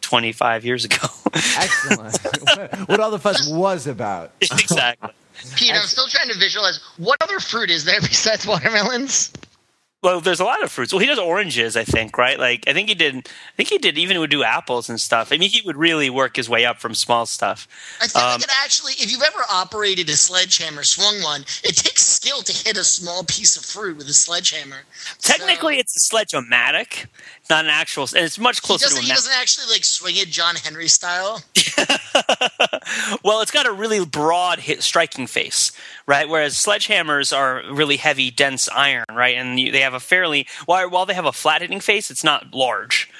25 0.00 0.64
years 0.64 0.86
ago. 0.86 1.06
Excellent. 1.34 2.18
what, 2.22 2.88
what 2.88 3.00
all 3.00 3.10
the 3.10 3.18
fuss 3.18 3.46
was 3.46 3.86
about. 3.86 4.32
exactly. 4.40 5.10
Pete, 5.54 5.72
I'm 5.74 5.82
still 5.82 6.08
trying 6.08 6.28
to 6.28 6.38
visualize 6.38 6.80
what 6.96 7.18
other 7.20 7.40
fruit 7.40 7.68
is 7.68 7.84
there 7.84 8.00
besides 8.00 8.46
watermelons? 8.46 9.30
Well, 10.00 10.20
there's 10.20 10.38
a 10.38 10.44
lot 10.44 10.62
of 10.62 10.70
fruits. 10.70 10.92
Well, 10.92 11.00
he 11.00 11.06
does 11.06 11.18
oranges, 11.18 11.76
I 11.76 11.82
think, 11.82 12.16
right? 12.16 12.38
Like, 12.38 12.68
I 12.68 12.72
think 12.72 12.88
he 12.88 12.94
did. 12.94 13.16
I 13.16 13.22
think 13.56 13.68
he 13.68 13.78
did 13.78 13.98
even 13.98 14.20
would 14.20 14.30
do 14.30 14.44
apples 14.44 14.88
and 14.88 15.00
stuff. 15.00 15.32
I 15.32 15.38
mean, 15.38 15.50
he 15.50 15.60
would 15.62 15.76
really 15.76 16.08
work 16.08 16.36
his 16.36 16.48
way 16.48 16.64
up 16.64 16.78
from 16.78 16.94
small 16.94 17.26
stuff. 17.26 17.66
I 18.00 18.06
feel 18.06 18.22
Um, 18.22 18.32
like 18.34 18.44
it 18.44 18.50
actually, 18.62 18.92
if 18.92 19.10
you've 19.10 19.22
ever 19.24 19.44
operated 19.50 20.08
a 20.08 20.16
sledgehammer, 20.16 20.84
swung 20.84 21.20
one, 21.22 21.44
it 21.64 21.76
takes 21.76 22.04
skill 22.04 22.42
to 22.42 22.52
hit 22.52 22.76
a 22.76 22.84
small 22.84 23.24
piece 23.24 23.56
of 23.56 23.64
fruit 23.64 23.96
with 23.96 24.08
a 24.08 24.12
sledgehammer. 24.14 24.84
Technically, 25.20 25.74
So- 25.74 25.80
it's 25.80 25.96
a 25.96 26.00
sledge-o-matic, 26.00 27.06
not 27.50 27.64
an 27.64 27.70
actual, 27.70 28.04
and 28.14 28.24
it's 28.24 28.38
much 28.38 28.60
he 28.60 28.66
closer 28.66 28.88
to 28.88 28.90
doesn't, 28.90 29.04
a 29.04 29.06
he 29.06 29.12
doesn't 29.12 29.32
actually 29.34 29.66
like 29.72 29.84
swing 29.84 30.16
it 30.16 30.28
John 30.28 30.54
Henry 30.56 30.88
style. 30.88 31.42
well, 33.24 33.40
it's 33.40 33.50
got 33.50 33.66
a 33.66 33.72
really 33.72 34.04
broad 34.04 34.58
hit, 34.60 34.82
striking 34.82 35.26
face, 35.26 35.72
right? 36.06 36.28
Whereas 36.28 36.54
sledgehammers 36.54 37.36
are 37.36 37.62
really 37.72 37.96
heavy, 37.96 38.30
dense 38.30 38.68
iron, 38.68 39.04
right? 39.12 39.36
And 39.36 39.58
you, 39.58 39.72
they 39.72 39.80
have 39.80 39.94
a 39.94 40.00
fairly 40.00 40.46
while 40.66 40.88
while 40.90 41.06
they 41.06 41.14
have 41.14 41.26
a 41.26 41.32
flat 41.32 41.62
hitting 41.62 41.80
face, 41.80 42.10
it's 42.10 42.24
not 42.24 42.54
large. 42.54 43.10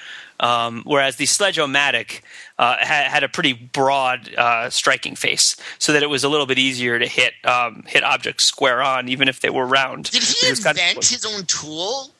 Um, 0.41 0.83
whereas 0.85 1.17
the 1.17 1.25
sledge-o-matic 1.25 2.21
uh, 2.57 2.77
had, 2.77 3.07
had 3.07 3.23
a 3.23 3.27
pretty 3.29 3.51
broad 3.51 4.33
uh, 4.35 4.69
striking 4.69 5.15
face, 5.15 5.57
so 5.79 5.91
that 5.91 6.01
it 6.01 6.09
was 6.09 6.23
a 6.23 6.29
little 6.29 6.45
bit 6.45 6.57
easier 6.57 6.97
to 6.97 7.05
hit 7.05 7.33
um, 7.43 7.83
hit 7.87 8.03
objects 8.03 8.45
square 8.45 8.81
on, 8.81 9.09
even 9.09 9.27
if 9.27 9.41
they 9.41 9.49
were 9.49 9.65
round. 9.65 10.09
Did 10.09 10.23
he 10.23 10.35
which 10.47 10.51
was 10.51 10.63
kind 10.63 10.77
of- 10.77 10.83
invent 10.83 11.05
his 11.05 11.25
own 11.25 11.45
tool? 11.45 12.13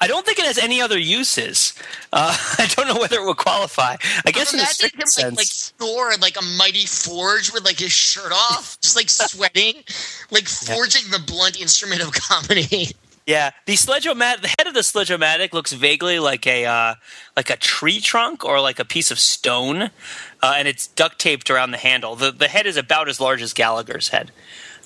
I 0.00 0.06
don't 0.06 0.24
think 0.24 0.38
it 0.38 0.46
has 0.46 0.58
any 0.58 0.80
other 0.80 0.98
uses. 0.98 1.74
Uh, 2.12 2.36
I 2.58 2.66
don't 2.74 2.88
know 2.88 3.00
whether 3.00 3.16
it 3.16 3.24
would 3.24 3.36
qualify. 3.36 3.96
I 4.24 4.30
guess 4.30 4.52
in 4.52 4.60
a 4.60 4.62
Imagine 4.62 5.00
him 5.00 5.06
certain 5.06 5.30
like, 5.30 5.38
like. 5.38 5.46
Thor 5.46 6.12
like 6.20 6.36
a 6.38 6.44
mighty 6.56 6.86
forge 6.86 7.52
with 7.52 7.64
like 7.64 7.78
his 7.78 7.92
shirt 7.92 8.32
off, 8.32 8.78
just 8.82 8.96
like 8.96 9.10
sweating, 9.10 9.82
like 10.30 10.48
forging 10.48 11.10
the 11.10 11.22
blunt 11.26 11.60
instrument 11.60 12.02
of 12.02 12.12
comedy. 12.12 12.88
Yeah, 13.26 13.50
the 13.66 13.76
sledge-o-matic, 13.76 14.40
the 14.40 14.54
head 14.58 14.66
of 14.66 14.74
the 14.74 14.82
sledge-o-matic 14.82 15.52
looks 15.52 15.72
vaguely 15.72 16.18
like 16.18 16.48
a 16.48 16.64
uh, 16.66 16.94
like 17.36 17.48
a 17.48 17.56
tree 17.56 18.00
trunk 18.00 18.44
or 18.44 18.60
like 18.60 18.80
a 18.80 18.84
piece 18.84 19.12
of 19.12 19.20
stone, 19.20 19.82
uh, 20.42 20.54
and 20.56 20.66
it's 20.66 20.88
duct 20.88 21.20
taped 21.20 21.48
around 21.48 21.70
the 21.70 21.76
handle. 21.76 22.16
the 22.16 22.32
The 22.32 22.48
head 22.48 22.66
is 22.66 22.76
about 22.76 23.08
as 23.08 23.20
large 23.20 23.40
as 23.40 23.52
Gallagher's 23.52 24.08
head. 24.08 24.32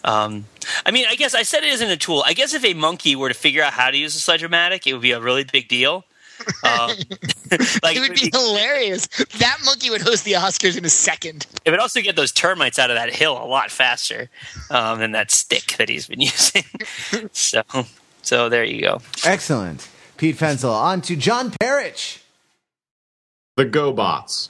Um, 0.04 0.44
I 0.84 0.90
mean, 0.90 1.06
I 1.08 1.16
guess 1.16 1.34
I 1.34 1.42
said 1.42 1.64
it 1.64 1.70
isn't 1.73 1.90
a 1.90 1.96
tool. 1.96 2.23
I 2.26 2.34
guess 2.34 2.54
if 2.54 2.64
a 2.64 2.75
monkey 2.75 3.16
were 3.16 3.28
to 3.28 3.34
figure 3.34 3.62
out 3.62 3.73
how 3.73 3.90
to 3.90 3.96
use 3.96 4.14
a 4.14 4.20
sledge-o-matic, 4.20 4.87
it 4.87 4.92
would 4.92 5.02
be 5.02 5.12
a 5.12 5.20
really 5.20 5.44
big 5.44 5.68
deal. 5.68 6.04
Um, 6.64 6.90
like 7.82 7.96
it 7.96 8.00
would 8.00 8.14
be 8.20 8.28
hilarious. 8.34 9.06
That 9.06 9.58
monkey 9.64 9.88
would 9.88 10.02
host 10.02 10.25
the 10.25 10.32
Oscars 10.32 10.76
in 10.76 10.84
a 10.84 10.90
second. 10.90 11.46
it 11.64 11.70
would 11.70 11.78
also 11.78 12.00
get 12.02 12.16
those 12.16 12.32
termites 12.32 12.78
out 12.78 12.90
of 12.90 12.96
that 12.96 13.14
hill 13.14 13.32
a 13.40 13.46
lot 13.46 13.70
faster 13.70 14.28
um, 14.68 14.99
than 14.99 15.12
that 15.12 15.30
stick 15.30 15.76
that 15.78 15.88
he's 15.88 16.06
been 16.08 16.20
using. 16.20 16.64
so, 17.32 17.62
so 18.23 18.49
there 18.49 18.64
you 18.64 18.80
go. 18.80 19.00
Excellent. 19.25 19.88
Pete 20.16 20.37
Fenzel. 20.37 20.75
On 20.75 21.00
to 21.02 21.16
John 21.16 21.50
Perich. 21.52 22.20
The 23.56 23.66
GoBots. 23.66 24.49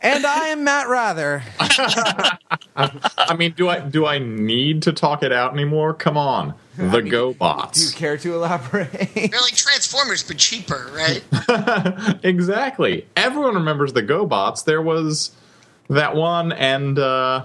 And 0.00 0.24
I 0.24 0.48
am 0.48 0.64
Matt 0.64 0.88
Rather. 0.88 1.42
I 1.58 3.34
mean, 3.36 3.52
do 3.56 3.68
I 3.68 3.80
do 3.80 4.06
I 4.06 4.18
need 4.18 4.82
to 4.82 4.92
talk 4.92 5.22
it 5.22 5.32
out 5.32 5.52
anymore? 5.52 5.92
Come 5.94 6.16
on, 6.16 6.54
the 6.76 7.00
Do 7.00 7.06
you 7.06 7.12
GoBots. 7.12 7.94
care 7.96 8.16
to 8.16 8.34
elaborate? 8.34 8.90
They're 9.14 9.40
like 9.40 9.56
Transformers, 9.56 10.22
but 10.22 10.38
cheaper, 10.38 10.90
right? 10.94 11.24
exactly. 12.24 13.06
Everyone 13.16 13.54
remembers 13.54 13.92
the 13.92 14.02
GoBots. 14.02 14.64
There 14.64 14.82
was 14.82 15.32
that 15.88 16.14
one 16.14 16.52
and 16.52 16.98
uh, 16.98 17.44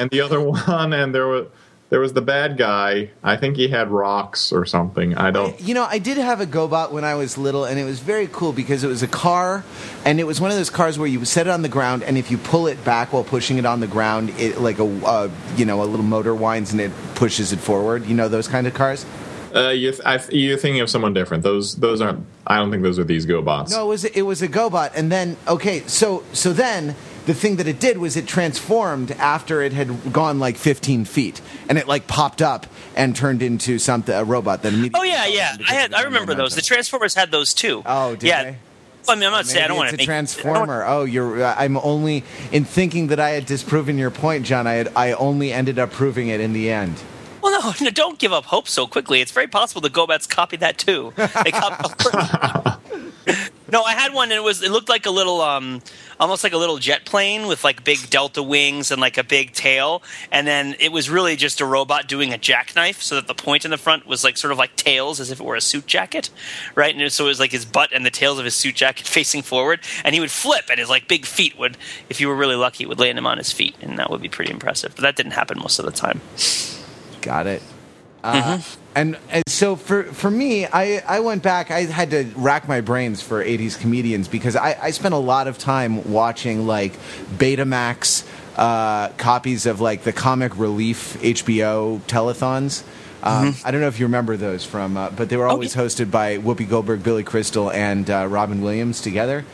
and 0.00 0.10
the 0.10 0.20
other 0.22 0.40
one, 0.68 0.92
and 0.92 1.14
there 1.14 1.28
was 1.28 1.46
there 1.90 2.00
was 2.00 2.12
the 2.12 2.22
bad 2.22 2.56
guy. 2.56 3.10
I 3.22 3.36
think 3.36 3.56
he 3.56 3.68
had 3.68 3.90
rocks 3.90 4.52
or 4.52 4.64
something. 4.64 5.16
I 5.16 5.30
don't. 5.30 5.58
You 5.60 5.74
know, 5.74 5.84
I 5.84 5.98
did 5.98 6.16
have 6.16 6.40
a 6.40 6.46
GoBot 6.46 6.90
when 6.90 7.04
I 7.04 7.14
was 7.14 7.36
little, 7.38 7.64
and 7.64 7.78
it 7.78 7.84
was 7.84 8.00
very 8.00 8.28
cool 8.32 8.52
because 8.52 8.82
it 8.82 8.88
was 8.88 9.02
a 9.02 9.08
car, 9.08 9.64
and 10.04 10.18
it 10.18 10.24
was 10.24 10.40
one 10.40 10.50
of 10.50 10.56
those 10.56 10.70
cars 10.70 10.98
where 10.98 11.08
you 11.08 11.24
set 11.24 11.46
it 11.46 11.50
on 11.50 11.62
the 11.62 11.68
ground, 11.68 12.02
and 12.02 12.16
if 12.16 12.30
you 12.30 12.38
pull 12.38 12.66
it 12.66 12.82
back 12.84 13.12
while 13.12 13.24
pushing 13.24 13.58
it 13.58 13.66
on 13.66 13.80
the 13.80 13.86
ground, 13.86 14.30
it 14.38 14.58
like 14.60 14.78
a 14.78 15.06
uh, 15.06 15.30
you 15.56 15.64
know 15.64 15.82
a 15.82 15.84
little 15.84 16.04
motor 16.04 16.34
winds 16.34 16.72
and 16.72 16.80
it 16.80 16.90
pushes 17.14 17.52
it 17.52 17.58
forward. 17.58 18.06
You 18.06 18.14
know 18.14 18.28
those 18.28 18.48
kind 18.48 18.66
of 18.66 18.74
cars. 18.74 19.04
Uh, 19.54 19.68
you 19.68 19.92
th- 19.92 20.02
I, 20.04 20.20
you're 20.32 20.58
thinking 20.58 20.80
of 20.80 20.90
someone 20.90 21.14
different. 21.14 21.44
Those 21.44 21.76
those 21.76 22.00
aren't. 22.00 22.26
I 22.46 22.56
don't 22.56 22.70
think 22.70 22.82
those 22.82 22.98
are 22.98 23.04
these 23.04 23.24
GoBots. 23.24 23.70
No, 23.70 23.84
it 23.84 23.88
was 23.88 24.04
it 24.04 24.22
was 24.22 24.42
a 24.42 24.48
GoBot, 24.48 24.92
and 24.96 25.12
then 25.12 25.36
okay, 25.46 25.80
so 25.86 26.24
so 26.32 26.52
then 26.52 26.96
the 27.26 27.34
thing 27.34 27.56
that 27.56 27.66
it 27.66 27.80
did 27.80 27.98
was 27.98 28.16
it 28.16 28.26
transformed 28.26 29.10
after 29.12 29.62
it 29.62 29.72
had 29.72 30.12
gone 30.12 30.38
like 30.38 30.56
15 30.56 31.04
feet, 31.04 31.40
and 31.68 31.78
it 31.78 31.88
like 31.88 32.06
popped 32.06 32.42
up 32.42 32.66
and 32.96 33.16
turned 33.16 33.42
into 33.42 33.78
something 33.78 34.14
a 34.14 34.24
robot 34.24 34.62
that 34.62 34.72
immediately. 34.72 35.00
Oh 35.00 35.04
yeah, 35.04 35.26
yeah. 35.26 35.56
I 35.68 35.74
had 35.74 35.94
I 35.94 36.02
remember 36.02 36.34
those. 36.34 36.54
The 36.54 36.62
Transformers 36.62 37.14
had 37.14 37.30
those 37.30 37.54
too. 37.54 37.82
Oh, 37.86 38.14
did 38.14 38.28
yeah. 38.28 38.42
they? 38.44 38.56
I 39.08 39.14
mean, 39.16 39.24
I'm 39.24 39.32
not 39.32 39.46
saying 39.46 39.64
I 39.64 39.68
don't 39.68 39.76
want 39.76 39.90
to. 39.90 39.94
it's 39.94 40.02
a 40.02 40.06
transformer. 40.06 40.84
Oh, 40.86 41.04
you're. 41.04 41.42
Uh, 41.42 41.54
I'm 41.58 41.76
only 41.76 42.24
in 42.52 42.64
thinking 42.64 43.08
that 43.08 43.20
I 43.20 43.30
had 43.30 43.44
disproven 43.44 43.98
your 43.98 44.10
point, 44.10 44.46
John. 44.46 44.66
I 44.66 44.74
had. 44.74 44.92
I 44.96 45.12
only 45.12 45.52
ended 45.52 45.78
up 45.78 45.92
proving 45.92 46.28
it 46.28 46.40
in 46.40 46.52
the 46.52 46.70
end. 46.70 47.02
Well, 47.42 47.60
no, 47.60 47.74
no, 47.84 47.90
don't 47.90 48.18
give 48.18 48.32
up 48.32 48.46
hope 48.46 48.68
so 48.68 48.86
quickly. 48.86 49.20
It's 49.20 49.32
very 49.32 49.46
possible 49.46 49.82
the 49.82 49.90
GoBots 49.90 50.28
copied 50.28 50.60
that 50.60 50.78
too. 50.78 51.12
They 51.16 51.50
copied. 51.50 52.80
no, 53.72 53.82
I 53.82 53.92
had 53.92 54.12
one, 54.14 54.30
and 54.30 54.38
it 54.38 54.42
was 54.42 54.62
it 54.62 54.70
looked 54.70 54.88
like 54.88 55.06
a 55.06 55.10
little, 55.10 55.40
um, 55.40 55.82
almost 56.18 56.44
like 56.44 56.52
a 56.52 56.56
little 56.56 56.78
jet 56.78 57.04
plane 57.04 57.46
with 57.46 57.64
like 57.64 57.84
big 57.84 58.10
delta 58.10 58.42
wings 58.42 58.90
and 58.90 59.00
like 59.00 59.18
a 59.18 59.24
big 59.24 59.52
tail, 59.52 60.02
and 60.30 60.46
then 60.46 60.74
it 60.80 60.92
was 60.92 61.10
really 61.10 61.36
just 61.36 61.60
a 61.60 61.66
robot 61.66 62.08
doing 62.08 62.32
a 62.32 62.38
jackknife, 62.38 63.02
so 63.02 63.14
that 63.16 63.26
the 63.26 63.34
point 63.34 63.64
in 63.64 63.70
the 63.70 63.76
front 63.76 64.06
was 64.06 64.24
like 64.24 64.36
sort 64.36 64.52
of 64.52 64.58
like 64.58 64.76
tails, 64.76 65.20
as 65.20 65.30
if 65.30 65.40
it 65.40 65.44
were 65.44 65.56
a 65.56 65.60
suit 65.60 65.86
jacket, 65.86 66.30
right? 66.74 66.94
And 66.94 67.12
so 67.12 67.24
it 67.24 67.28
was 67.28 67.40
like 67.40 67.52
his 67.52 67.64
butt 67.64 67.92
and 67.92 68.04
the 68.04 68.10
tails 68.10 68.38
of 68.38 68.44
his 68.44 68.54
suit 68.54 68.74
jacket 68.74 69.06
facing 69.06 69.42
forward, 69.42 69.80
and 70.04 70.14
he 70.14 70.20
would 70.20 70.30
flip, 70.30 70.64
and 70.70 70.78
his 70.78 70.88
like 70.88 71.08
big 71.08 71.26
feet 71.26 71.58
would, 71.58 71.76
if 72.08 72.20
you 72.20 72.28
were 72.28 72.36
really 72.36 72.56
lucky, 72.56 72.86
would 72.86 73.00
land 73.00 73.18
him 73.18 73.26
on 73.26 73.38
his 73.38 73.52
feet, 73.52 73.76
and 73.80 73.98
that 73.98 74.10
would 74.10 74.22
be 74.22 74.28
pretty 74.28 74.52
impressive. 74.52 74.94
But 74.94 75.02
that 75.02 75.16
didn't 75.16 75.32
happen 75.32 75.58
most 75.58 75.78
of 75.78 75.84
the 75.84 75.92
time. 75.92 76.20
Got 77.20 77.46
it. 77.46 77.62
Uh, 78.24 78.60
and, 78.94 79.18
and 79.28 79.44
so 79.48 79.76
for 79.76 80.04
for 80.04 80.30
me, 80.30 80.66
I, 80.66 81.02
I 81.06 81.20
went 81.20 81.42
back. 81.42 81.70
I 81.70 81.82
had 81.82 82.10
to 82.12 82.24
rack 82.36 82.66
my 82.66 82.80
brains 82.80 83.20
for 83.20 83.44
'80s 83.44 83.78
comedians 83.78 84.28
because 84.28 84.56
I, 84.56 84.76
I 84.80 84.90
spent 84.92 85.14
a 85.14 85.18
lot 85.18 85.46
of 85.46 85.58
time 85.58 86.10
watching 86.10 86.66
like 86.66 86.94
Betamax 87.36 88.26
uh, 88.56 89.08
copies 89.10 89.66
of 89.66 89.80
like 89.80 90.04
the 90.04 90.12
Comic 90.12 90.56
Relief 90.58 91.18
HBO 91.20 92.00
telethons. 92.02 92.82
Um, 93.22 93.54
I 93.64 93.70
don't 93.70 93.80
know 93.80 93.88
if 93.88 93.98
you 93.98 94.06
remember 94.06 94.36
those 94.36 94.64
from, 94.64 94.96
uh, 94.98 95.10
but 95.10 95.30
they 95.30 95.36
were 95.38 95.46
always 95.46 95.74
hosted 95.74 96.10
by 96.10 96.36
Whoopi 96.36 96.68
Goldberg, 96.68 97.02
Billy 97.02 97.22
Crystal, 97.24 97.70
and 97.70 98.08
uh, 98.10 98.26
Robin 98.28 98.60
Williams 98.60 99.00
together. 99.00 99.44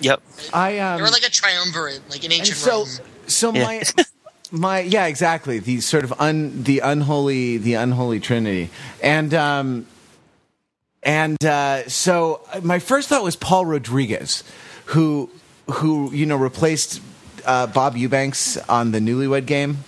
Yep. 0.00 0.20
I 0.52 0.78
um, 0.78 0.96
They 0.96 1.02
were 1.02 1.10
like 1.10 1.26
a 1.26 1.30
triumvirate, 1.30 2.00
like 2.10 2.24
an 2.24 2.32
ancient 2.32 2.56
so 2.58 2.78
Rome. 2.78 2.88
so 3.28 3.52
Yeah. 3.54 3.64
my 3.64 3.82
my 4.50 4.80
yeah 4.80 5.06
exactly 5.06 5.58
the 5.58 5.80
sort 5.80 6.04
of 6.04 6.12
un 6.18 6.62
the 6.64 6.80
unholy 6.80 7.56
the 7.56 7.74
unholy 7.74 8.18
trinity 8.18 8.70
and 9.02 9.32
um 9.32 9.86
and 11.02 11.44
uh 11.44 11.86
so 11.88 12.40
my 12.62 12.78
first 12.78 13.08
thought 13.08 13.22
was 13.22 13.36
paul 13.36 13.64
rodriguez 13.64 14.42
who 14.86 15.30
who 15.70 16.12
you 16.12 16.26
know 16.26 16.36
replaced 16.36 17.00
uh, 17.46 17.66
bob 17.66 17.96
eubanks 17.96 18.56
on 18.68 18.90
the 18.92 18.98
newlywed 18.98 19.46
game 19.46 19.78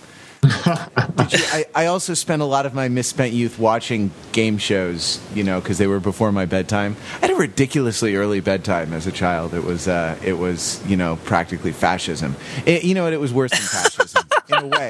you, 0.43 0.49
I, 0.65 1.65
I 1.73 1.85
also 1.85 2.13
spent 2.13 2.41
a 2.41 2.45
lot 2.45 2.65
of 2.65 2.73
my 2.73 2.89
misspent 2.89 3.31
youth 3.31 3.57
watching 3.57 4.11
game 4.33 4.57
shows, 4.57 5.21
you 5.33 5.41
know, 5.41 5.61
because 5.61 5.77
they 5.77 5.87
were 5.87 6.01
before 6.01 6.33
my 6.33 6.45
bedtime. 6.45 6.97
I 7.15 7.27
had 7.27 7.29
a 7.29 7.35
ridiculously 7.35 8.17
early 8.17 8.41
bedtime 8.41 8.91
as 8.91 9.07
a 9.07 9.11
child. 9.13 9.53
It 9.53 9.63
was, 9.63 9.87
uh, 9.87 10.17
it 10.21 10.33
was, 10.33 10.85
you 10.85 10.97
know, 10.97 11.15
practically 11.23 11.71
fascism. 11.71 12.35
It, 12.65 12.83
you 12.83 12.93
know 12.93 13.05
what? 13.05 13.13
It 13.13 13.21
was 13.21 13.31
worse 13.31 13.51
than 13.51 13.61
fascism 13.61 14.23
in 14.57 14.63
a 14.63 14.67
way. 14.67 14.89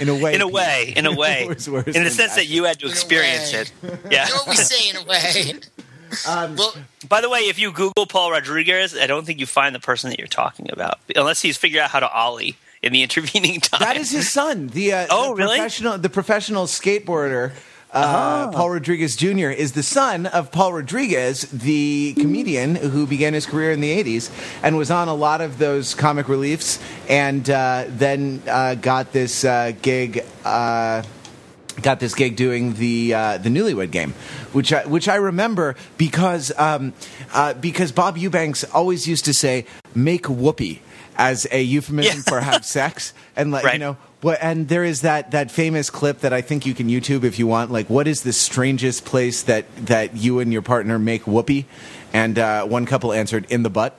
In 0.00 0.08
a 0.08 0.14
way. 0.14 0.34
in 0.34 0.40
a 0.42 0.48
way, 0.48 0.92
in 0.96 1.06
a 1.06 1.12
way, 1.16 1.42
It 1.42 1.48
was 1.48 1.68
worse 1.68 1.96
in 1.96 2.04
the 2.04 2.10
sense 2.10 2.36
that 2.36 2.46
you 2.46 2.64
had 2.64 2.78
to 2.80 2.86
experience 2.86 3.52
it. 3.52 3.72
Yeah. 4.10 4.26
You 4.26 4.34
know 4.34 4.38
what 4.44 4.48
we 4.48 4.56
say 4.56 4.90
in 4.90 4.96
a 4.96 5.04
way. 5.04 5.54
Um, 6.26 6.56
well, 6.56 6.74
By 7.06 7.20
the 7.20 7.28
way, 7.28 7.40
if 7.40 7.58
you 7.58 7.70
Google 7.70 8.06
Paul 8.06 8.30
Rodriguez, 8.30 8.96
I 8.96 9.06
don't 9.06 9.26
think 9.26 9.40
you 9.40 9.44
find 9.46 9.74
the 9.74 9.78
person 9.78 10.08
that 10.08 10.18
you're 10.18 10.26
talking 10.26 10.70
about, 10.72 10.98
unless 11.14 11.42
he's 11.42 11.58
figured 11.58 11.82
out 11.82 11.90
how 11.90 12.00
to 12.00 12.10
ollie 12.10 12.56
in 12.82 12.94
the 12.94 13.02
intervening 13.06 13.60
time. 13.60 13.80
That 13.80 13.98
is 13.98 14.10
his 14.10 14.30
son. 14.30 14.68
The 14.68 14.94
uh, 14.94 15.06
Oh, 15.10 15.34
the 15.34 15.42
really? 15.42 15.56
Professional, 15.58 15.98
the 15.98 16.08
professional 16.08 16.64
skateboarder. 16.64 17.52
Uh, 17.90 18.50
Paul 18.52 18.70
Rodriguez 18.70 19.16
Jr. 19.16 19.48
is 19.48 19.72
the 19.72 19.82
son 19.82 20.26
of 20.26 20.52
Paul 20.52 20.74
Rodriguez, 20.74 21.42
the 21.50 22.12
comedian 22.18 22.74
who 22.76 23.06
began 23.06 23.32
his 23.32 23.46
career 23.46 23.72
in 23.72 23.80
the 23.80 24.02
80s 24.04 24.30
and 24.62 24.76
was 24.76 24.90
on 24.90 25.08
a 25.08 25.14
lot 25.14 25.40
of 25.40 25.56
those 25.58 25.94
comic 25.94 26.28
reliefs 26.28 26.78
and 27.08 27.48
uh, 27.48 27.84
then 27.88 28.42
uh, 28.46 28.74
got 28.74 29.12
this 29.12 29.44
uh, 29.44 29.72
gig. 29.80 30.22
Uh, 30.44 31.02
got 31.80 32.00
this 32.00 32.14
gig 32.14 32.34
doing 32.34 32.74
the 32.74 33.14
uh, 33.14 33.38
the 33.38 33.48
Newlywed 33.48 33.92
Game, 33.92 34.12
which 34.52 34.72
I, 34.72 34.84
which 34.84 35.08
I 35.08 35.14
remember 35.14 35.76
because 35.96 36.52
um, 36.58 36.92
uh, 37.32 37.54
because 37.54 37.92
Bob 37.92 38.18
Eubanks 38.18 38.64
always 38.64 39.06
used 39.06 39.24
to 39.26 39.32
say 39.32 39.64
"make 39.94 40.26
whoopee" 40.28 40.82
as 41.16 41.46
a 41.52 41.62
euphemism 41.62 42.16
Yeah. 42.16 42.22
for 42.30 42.40
have 42.40 42.64
sex, 42.66 43.14
and 43.36 43.50
like 43.52 43.72
you 43.72 43.78
know. 43.78 43.96
What, 44.20 44.38
and 44.42 44.68
there 44.68 44.84
is 44.84 45.02
that, 45.02 45.30
that 45.30 45.50
famous 45.50 45.90
clip 45.90 46.20
that 46.20 46.32
I 46.32 46.40
think 46.40 46.66
you 46.66 46.74
can 46.74 46.88
YouTube 46.88 47.22
if 47.22 47.38
you 47.38 47.46
want. 47.46 47.70
Like, 47.70 47.88
what 47.88 48.08
is 48.08 48.22
the 48.22 48.32
strangest 48.32 49.04
place 49.04 49.42
that, 49.44 49.64
that 49.86 50.16
you 50.16 50.40
and 50.40 50.52
your 50.52 50.62
partner 50.62 50.98
make 50.98 51.26
whoopee? 51.26 51.66
And 52.12 52.38
uh, 52.38 52.64
one 52.64 52.86
couple 52.86 53.12
answered 53.12 53.46
in 53.50 53.62
the 53.62 53.70
butt, 53.70 53.96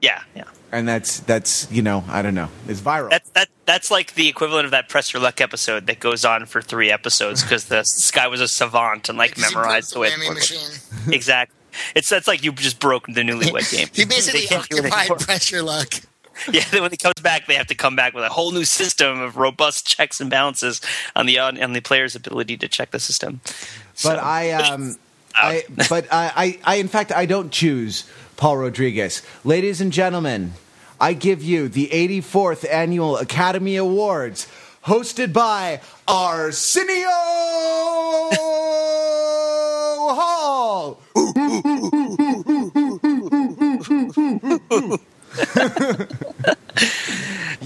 yeah, 0.00 0.22
yeah. 0.34 0.44
and 0.72 0.88
that's 0.88 1.20
that's 1.20 1.70
you 1.70 1.82
know 1.82 2.02
I 2.08 2.22
don't 2.22 2.34
know, 2.34 2.48
it's 2.66 2.80
viral. 2.80 3.10
That's 3.10 3.28
that. 3.30 3.48
That's 3.66 3.90
like 3.90 4.14
the 4.14 4.28
equivalent 4.28 4.64
of 4.64 4.70
that 4.70 4.88
Press 4.88 5.12
Your 5.12 5.22
Luck 5.22 5.40
episode 5.40 5.86
that 5.86 6.00
goes 6.00 6.24
on 6.24 6.46
for 6.46 6.62
three 6.62 6.90
episodes 6.90 7.42
because 7.42 7.66
the 7.66 7.76
this 7.76 8.10
guy 8.10 8.26
was 8.26 8.40
a 8.40 8.48
savant 8.48 9.08
and 9.08 9.18
like 9.18 9.36
because 9.36 9.54
memorized 9.54 9.94
the 9.94 10.00
way. 10.00 10.08
it 10.08 10.18
worked. 10.18 10.50
machine. 10.50 10.68
Exactly. 11.12 11.56
It's 11.94 12.08
that's 12.08 12.26
like 12.26 12.42
you 12.42 12.52
just 12.52 12.80
broke 12.80 13.06
the 13.06 13.20
Newlywed 13.20 13.70
Game. 13.76 13.88
He 13.92 14.04
basically 14.04 14.46
can't 14.46 14.68
do 14.68 14.78
it 14.78 14.80
occupied 14.86 15.00
anymore. 15.00 15.18
pressure 15.18 15.62
luck. 15.62 15.92
Yeah, 16.52 16.64
then 16.70 16.82
when 16.82 16.90
he 16.90 16.96
comes 16.96 17.20
back, 17.22 17.46
they 17.46 17.54
have 17.54 17.66
to 17.68 17.74
come 17.74 17.96
back 17.96 18.14
with 18.14 18.24
a 18.24 18.28
whole 18.28 18.52
new 18.52 18.64
system 18.64 19.20
of 19.20 19.36
robust 19.36 19.86
checks 19.86 20.20
and 20.20 20.30
balances 20.30 20.80
on 21.14 21.26
the 21.26 21.38
on, 21.38 21.62
on 21.62 21.72
the 21.72 21.80
player's 21.80 22.14
ability 22.16 22.56
to 22.58 22.68
check 22.68 22.90
the 22.90 23.00
system. 23.00 23.40
But 24.02 24.16
So- 24.16 24.22
I, 24.22 24.50
um, 24.52 24.96
I, 25.34 25.64
but 25.88 26.06
I, 26.12 26.32
I, 26.36 26.58
I, 26.64 26.74
in 26.76 26.88
fact, 26.88 27.12
I 27.12 27.26
don't 27.26 27.50
choose 27.50 28.04
Paul 28.36 28.58
Rodriguez. 28.58 29.22
Ladies 29.44 29.80
and 29.80 29.92
gentlemen, 29.92 30.52
I 31.00 31.14
give 31.14 31.42
you 31.42 31.68
the 31.68 31.88
84th 31.88 32.68
Annual 32.70 33.16
Academy 33.18 33.76
Awards, 33.76 34.46
hosted 34.84 35.32
by 35.32 35.80
Arsenio 36.06 37.08
Hall. 40.14 41.00
yes. 45.56 46.08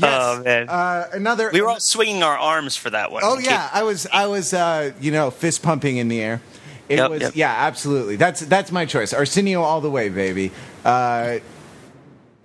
Oh, 0.03 0.43
man. 0.45 0.69
Uh, 0.69 1.09
another. 1.13 1.51
we 1.53 1.61
were 1.61 1.69
all 1.69 1.81
swinging 1.81 2.23
our 2.23 2.37
arms 2.37 2.77
for 2.77 2.91
that 2.91 3.11
one. 3.11 3.23
Oh 3.25 3.39
yeah, 3.39 3.69
I 3.73 3.83
was 3.83 4.07
I 4.13 4.27
was 4.27 4.53
uh, 4.55 4.93
you 5.01 5.11
know 5.13 5.31
fist 5.31 5.63
pumping 5.63 5.97
in 5.97 6.09
the 6.09 6.21
air. 6.21 6.41
It 6.89 6.97
Yep, 6.99 7.11
was 7.11 7.21
yep. 7.23 7.33
yeah, 7.35 7.53
absolutely. 7.57 8.17
That's 8.17 8.41
that's 8.41 8.71
my 8.71 8.87
choice. 8.87 9.13
Arsenio 9.13 9.63
all 9.63 9.81
the 9.81 9.91
way, 9.91 10.09
baby. 10.09 10.53
Uh, 10.85 11.39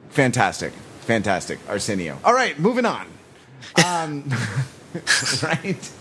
fantastic, 0.09 0.73
fantastic. 1.01 1.59
Arsenio. 1.69 2.17
All 2.23 2.33
right, 2.33 2.57
moving 2.59 2.85
on. 2.85 3.05
Um, 3.85 4.23
right? 5.43 5.91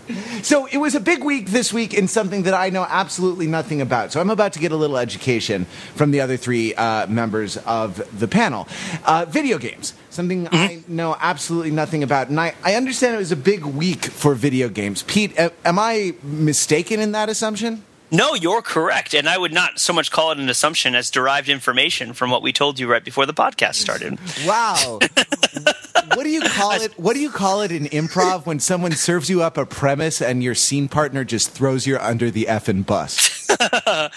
So 0.43 0.65
it 0.65 0.77
was 0.77 0.95
a 0.95 0.99
big 0.99 1.23
week 1.23 1.47
this 1.47 1.71
week 1.71 1.93
in 1.93 2.07
something 2.07 2.43
that 2.43 2.53
I 2.53 2.69
know 2.69 2.85
absolutely 2.87 3.47
nothing 3.47 3.81
about. 3.81 4.11
So 4.11 4.19
I'm 4.19 4.29
about 4.29 4.53
to 4.53 4.59
get 4.59 4.71
a 4.71 4.75
little 4.75 4.97
education 4.97 5.65
from 5.95 6.11
the 6.11 6.21
other 6.21 6.37
three 6.37 6.75
uh, 6.75 7.07
members 7.07 7.57
of 7.57 8.19
the 8.19 8.27
panel. 8.27 8.67
Uh, 9.05 9.25
video 9.27 9.57
games, 9.57 9.93
something 10.09 10.45
mm-hmm. 10.45 10.55
I 10.55 10.83
know 10.87 11.15
absolutely 11.19 11.71
nothing 11.71 12.03
about. 12.03 12.29
And 12.29 12.39
I, 12.39 12.53
I 12.63 12.75
understand 12.75 13.15
it 13.15 13.19
was 13.19 13.31
a 13.31 13.37
big 13.37 13.65
week 13.65 14.05
for 14.05 14.35
video 14.35 14.69
games. 14.69 15.03
Pete, 15.03 15.37
am 15.37 15.79
I 15.79 16.15
mistaken 16.23 16.99
in 16.99 17.13
that 17.13 17.29
assumption? 17.29 17.83
No, 18.13 18.33
you're 18.33 18.61
correct. 18.61 19.13
And 19.13 19.29
I 19.29 19.37
would 19.37 19.53
not 19.53 19.79
so 19.79 19.93
much 19.93 20.11
call 20.11 20.31
it 20.31 20.37
an 20.37 20.49
assumption 20.49 20.95
as 20.95 21.09
derived 21.09 21.47
information 21.47 22.11
from 22.11 22.29
what 22.29 22.41
we 22.41 22.51
told 22.51 22.77
you 22.77 22.91
right 22.91 23.03
before 23.03 23.25
the 23.25 23.33
podcast 23.33 23.75
started. 23.75 24.19
Wow. 24.45 24.99
what 26.15 26.23
do 26.23 26.29
you 26.29 26.41
call 26.41 26.71
it? 26.71 26.97
What 26.99 27.13
do 27.13 27.19
you 27.19 27.29
call 27.29 27.61
it 27.61 27.71
in 27.71 27.85
improv 27.85 28.45
when 28.45 28.59
someone 28.59 28.91
serves 28.93 29.29
you 29.29 29.41
up 29.41 29.57
a 29.57 29.65
premise 29.65 30.21
and 30.21 30.43
your 30.43 30.55
scene 30.55 30.87
partner 30.87 31.23
just 31.23 31.51
throws 31.51 31.87
you 31.87 31.97
under 31.97 32.31
the 32.31 32.45
effing 32.45 32.85
bus? 32.85 33.49
uh, 33.59 34.09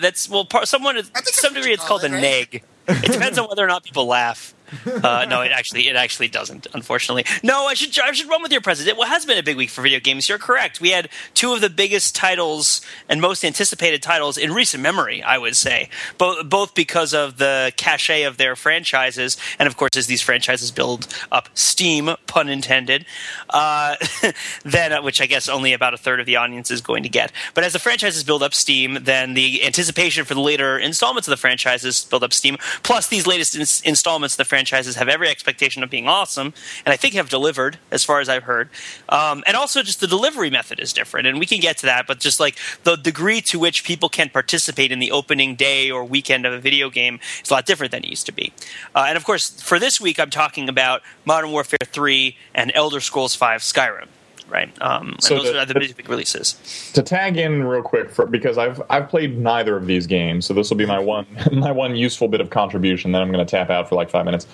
that's 0.00 0.28
well, 0.28 0.46
someone 0.64 0.96
to 0.96 1.04
some 1.24 1.54
degree 1.54 1.72
it's 1.72 1.84
called 1.84 2.04
it, 2.04 2.10
a 2.10 2.14
right? 2.14 2.20
neg. 2.20 2.62
It 2.88 3.12
depends 3.12 3.38
on 3.38 3.48
whether 3.48 3.64
or 3.64 3.68
not 3.68 3.84
people 3.84 4.06
laugh. 4.06 4.54
Uh, 5.02 5.26
no, 5.28 5.40
it 5.40 5.50
actually 5.50 5.88
it 5.88 5.96
actually 5.96 6.28
doesn't. 6.28 6.66
Unfortunately, 6.74 7.24
no. 7.42 7.66
I 7.66 7.74
should 7.74 7.98
I 7.98 8.12
should 8.12 8.28
run 8.28 8.42
with 8.42 8.52
your 8.52 8.60
president. 8.60 8.96
Well, 8.98 9.08
has 9.08 9.26
been 9.26 9.38
a 9.38 9.42
big 9.42 9.56
week 9.56 9.70
for 9.70 9.82
video 9.82 10.00
games. 10.00 10.28
You're 10.28 10.38
correct. 10.38 10.80
We 10.80 10.90
had 10.90 11.08
two 11.34 11.52
of 11.52 11.60
the 11.60 11.70
biggest 11.70 12.14
titles 12.14 12.82
and 13.08 13.20
most 13.20 13.44
anticipated 13.44 14.02
titles 14.02 14.38
in 14.38 14.52
recent 14.52 14.82
memory. 14.82 15.22
I 15.22 15.38
would 15.38 15.56
say 15.56 15.88
both 16.18 16.48
both 16.48 16.74
because 16.74 17.14
of 17.14 17.38
the 17.38 17.72
cachet 17.76 18.22
of 18.22 18.36
their 18.36 18.54
franchises, 18.54 19.36
and 19.58 19.66
of 19.66 19.76
course, 19.76 19.96
as 19.96 20.06
these 20.06 20.22
franchises 20.22 20.70
build 20.70 21.06
up 21.30 21.48
steam, 21.54 22.10
pun 22.26 22.48
intended, 22.48 23.04
uh, 23.50 23.96
then 24.64 24.92
uh, 24.92 25.02
which 25.02 25.20
I 25.20 25.26
guess 25.26 25.48
only 25.48 25.72
about 25.72 25.94
a 25.94 25.98
third 25.98 26.20
of 26.20 26.26
the 26.26 26.36
audience 26.36 26.70
is 26.70 26.80
going 26.80 27.02
to 27.02 27.08
get. 27.08 27.32
But 27.54 27.64
as 27.64 27.72
the 27.72 27.78
franchises 27.78 28.24
build 28.24 28.42
up 28.42 28.54
steam, 28.54 28.98
then 29.02 29.34
the 29.34 29.64
anticipation 29.64 30.24
for 30.24 30.34
the 30.34 30.40
later 30.40 30.78
installments 30.78 31.26
of 31.28 31.32
the 31.32 31.36
franchises 31.36 32.04
build 32.04 32.22
up 32.24 32.32
steam. 32.32 32.56
Plus, 32.82 33.08
these 33.08 33.26
latest 33.26 33.54
in- 33.54 33.88
installments 33.88 34.34
of 34.34 34.38
the 34.38 34.44
franchise 34.44 34.61
franchises 34.62 34.94
have 34.94 35.08
every 35.08 35.28
expectation 35.28 35.82
of 35.82 35.90
being 35.90 36.06
awesome, 36.06 36.54
and 36.86 36.92
I 36.92 36.96
think 36.96 37.14
have 37.14 37.28
delivered 37.28 37.78
as 37.90 38.04
far 38.04 38.20
as 38.20 38.28
I've 38.28 38.44
heard. 38.44 38.68
Um, 39.08 39.42
and 39.44 39.56
also, 39.56 39.82
just 39.82 40.00
the 40.00 40.06
delivery 40.06 40.50
method 40.50 40.78
is 40.78 40.92
different, 40.92 41.26
and 41.26 41.40
we 41.40 41.46
can 41.46 41.58
get 41.58 41.78
to 41.78 41.86
that. 41.86 42.06
But 42.06 42.20
just 42.20 42.38
like 42.38 42.56
the 42.84 42.94
degree 42.94 43.40
to 43.40 43.58
which 43.58 43.82
people 43.82 44.08
can 44.08 44.28
participate 44.28 44.92
in 44.92 45.00
the 45.00 45.10
opening 45.10 45.56
day 45.56 45.90
or 45.90 46.04
weekend 46.04 46.46
of 46.46 46.52
a 46.52 46.60
video 46.60 46.90
game 46.90 47.18
is 47.42 47.50
a 47.50 47.54
lot 47.54 47.66
different 47.66 47.90
than 47.90 48.04
it 48.04 48.10
used 48.10 48.26
to 48.26 48.32
be. 48.32 48.52
Uh, 48.94 49.06
and 49.08 49.16
of 49.16 49.24
course, 49.24 49.60
for 49.60 49.80
this 49.80 50.00
week, 50.00 50.20
I'm 50.20 50.30
talking 50.30 50.68
about 50.68 51.02
Modern 51.24 51.50
Warfare 51.50 51.78
3 51.84 52.36
and 52.54 52.70
Elder 52.72 53.00
Scrolls 53.00 53.34
5 53.34 53.62
Skyrim 53.62 54.06
right? 54.52 54.70
Um, 54.82 55.16
so 55.18 55.36
those 55.36 55.50
to, 55.50 55.60
are 55.60 55.66
the 55.66 55.74
big 55.74 56.08
releases. 56.08 56.92
To 56.94 57.02
tag 57.02 57.36
in 57.36 57.64
real 57.64 57.82
quick, 57.82 58.10
for, 58.10 58.26
because 58.26 58.58
I've 58.58 58.80
I've 58.90 59.08
played 59.08 59.38
neither 59.38 59.76
of 59.76 59.86
these 59.86 60.06
games, 60.06 60.46
so 60.46 60.54
this 60.54 60.70
will 60.70 60.76
be 60.76 60.86
my 60.86 60.98
one 60.98 61.26
my 61.52 61.72
one 61.72 61.96
useful 61.96 62.28
bit 62.28 62.40
of 62.40 62.50
contribution. 62.50 63.12
Then 63.12 63.22
I'm 63.22 63.32
going 63.32 63.44
to 63.44 63.50
tap 63.50 63.70
out 63.70 63.88
for 63.88 63.94
like 63.94 64.10
five 64.10 64.24
minutes. 64.24 64.46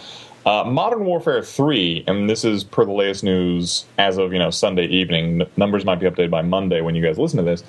Uh, 0.46 0.64
Modern 0.64 1.04
Warfare 1.04 1.42
3, 1.42 2.04
and 2.06 2.30
this 2.30 2.42
is 2.42 2.64
per 2.64 2.84
the 2.84 2.92
latest 2.92 3.22
news 3.22 3.84
as 3.98 4.16
of 4.16 4.32
you 4.32 4.38
know 4.38 4.50
Sunday 4.50 4.86
evening. 4.86 5.42
Numbers 5.56 5.84
might 5.84 6.00
be 6.00 6.06
updated 6.06 6.30
by 6.30 6.42
Monday 6.42 6.80
when 6.80 6.94
you 6.94 7.02
guys 7.02 7.18
listen 7.18 7.36
to 7.36 7.42
this. 7.42 7.62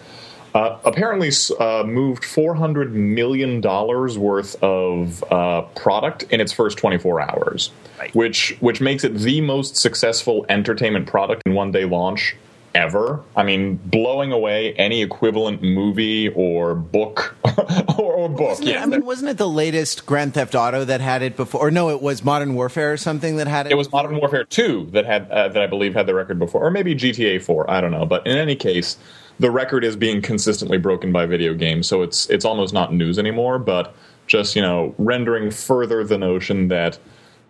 Uh, 0.53 0.77
apparently, 0.85 1.31
uh, 1.59 1.83
moved 1.83 2.25
four 2.25 2.55
hundred 2.55 2.93
million 2.93 3.61
dollars 3.61 4.17
worth 4.17 4.61
of 4.63 5.23
uh, 5.31 5.61
product 5.75 6.23
in 6.23 6.41
its 6.41 6.51
first 6.51 6.77
twenty 6.77 6.97
four 6.97 7.21
hours, 7.21 7.71
right. 7.99 8.13
which 8.15 8.57
which 8.59 8.81
makes 8.81 9.03
it 9.03 9.15
the 9.15 9.41
most 9.41 9.75
successful 9.75 10.45
entertainment 10.49 11.07
product 11.07 11.43
in 11.45 11.53
one 11.53 11.71
day 11.71 11.85
launch 11.85 12.35
ever. 12.75 13.21
I 13.35 13.43
mean, 13.43 13.75
blowing 13.77 14.31
away 14.31 14.73
any 14.73 15.01
equivalent 15.01 15.61
movie 15.61 16.29
or 16.29 16.75
book 16.75 17.35
or, 17.97 18.13
or, 18.13 18.29
book. 18.29 18.49
Wasn't 18.49 18.67
yeah. 18.67 18.79
It, 18.79 18.83
I 18.83 18.85
mean, 18.85 19.05
wasn't 19.05 19.31
it 19.31 19.37
the 19.37 19.49
latest 19.49 20.05
Grand 20.05 20.33
Theft 20.33 20.55
Auto 20.55 20.85
that 20.85 21.01
had 21.01 21.21
it 21.21 21.35
before? 21.35 21.67
Or 21.67 21.71
no, 21.71 21.89
it 21.89 22.01
was 22.01 22.23
Modern 22.23 22.55
Warfare 22.55 22.93
or 22.93 22.97
something 22.97 23.37
that 23.37 23.47
had 23.47 23.67
it. 23.67 23.71
It 23.71 23.75
was 23.75 23.91
Modern 23.91 24.17
Warfare 24.17 24.45
Two 24.45 24.87
that 24.91 25.05
had 25.05 25.29
uh, 25.29 25.49
that 25.49 25.61
I 25.61 25.67
believe 25.67 25.93
had 25.93 26.07
the 26.07 26.15
record 26.15 26.39
before, 26.39 26.65
or 26.65 26.71
maybe 26.71 26.95
GTA 26.95 27.41
Four. 27.41 27.69
I 27.69 27.81
don't 27.81 27.91
know, 27.91 28.05
but 28.05 28.25
in 28.25 28.37
any 28.37 28.55
case 28.55 28.97
the 29.39 29.51
record 29.51 29.83
is 29.83 29.95
being 29.95 30.21
consistently 30.21 30.77
broken 30.77 31.11
by 31.11 31.25
video 31.25 31.53
games, 31.53 31.87
so 31.87 32.01
it's 32.01 32.29
it's 32.29 32.45
almost 32.45 32.73
not 32.73 32.93
news 32.93 33.17
anymore. 33.17 33.59
But 33.59 33.95
just 34.27 34.55
you 34.55 34.61
know, 34.61 34.93
rendering 34.97 35.51
further 35.51 36.03
the 36.03 36.17
notion 36.17 36.67
that 36.67 36.99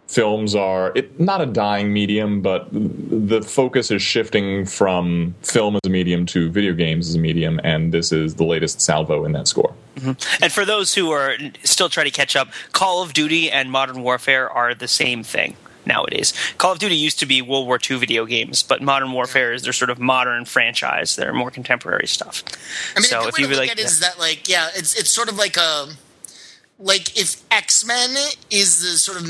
films 0.08 0.56
are 0.56 0.92
it, 0.96 1.20
not 1.20 1.42
a 1.42 1.46
dying 1.46 1.94
medium, 1.94 2.42
but 2.42 2.68
the 2.72 3.42
focus 3.42 3.92
is 3.92 4.02
shifting 4.02 4.66
from 4.66 5.36
film 5.44 5.76
as 5.76 5.82
a 5.86 5.90
medium 5.90 6.26
to 6.26 6.50
video 6.50 6.74
games 6.74 7.10
as 7.10 7.16
a 7.16 7.20
medium, 7.20 7.60
and 7.64 7.92
this 7.92 8.12
is 8.12 8.36
the 8.36 8.46
latest 8.46 8.82
salvo 8.82 9.26
in 9.26 9.34
that 9.34 9.48
score. 9.48 9.74
Mm-hmm. 9.96 10.44
And 10.44 10.52
for 10.52 10.66
those 10.66 10.96
who 10.96 11.12
are 11.12 11.36
still 11.64 11.90
trying 11.90 12.06
to 12.06 12.12
catch 12.12 12.36
up, 12.36 12.48
Call 12.72 13.04
of 13.04 13.14
Duty 13.14 13.52
and 13.52 13.72
Modern 13.72 14.02
Warfare 14.02 14.50
are 14.50 14.74
the 14.74 14.88
same 14.88 15.24
thing 15.24 15.56
nowadays. 15.86 16.34
Call 16.58 16.72
of 16.74 16.80
Duty 16.80 16.96
used 16.96 17.20
to 17.20 17.26
be 17.26 17.42
World 17.42 17.68
War 17.68 17.80
II 17.90 17.98
video 17.98 18.26
games, 18.26 18.64
but 18.64 18.82
Modern 18.82 19.12
Warfare 19.12 19.54
is 19.54 19.64
their 19.64 19.74
sort 19.74 19.90
of 19.90 20.00
modern 20.00 20.46
franchise. 20.46 21.16
They're 21.16 21.34
more 21.34 21.52
contemporary 21.52 22.08
stuff. 22.08 22.44
I 22.96 23.00
mean, 23.00 23.10
so 23.10 23.28
if 23.28 23.38
you 23.40 23.48
look 23.48 23.70
at 23.70 23.80
it 23.80 23.86
is 23.86 24.00
that 24.00 24.20
like 24.20 24.48
yeah, 24.48 24.70
it's 24.76 24.96
it's 24.96 25.10
sort 25.10 25.30
of 25.30 25.38
like 25.38 25.58
a 25.58 25.88
like 26.80 27.18
if 27.18 27.42
X 27.52 27.86
Men 27.86 28.10
is 28.50 28.82
the 28.82 28.98
sort 28.98 29.20
of 29.20 29.28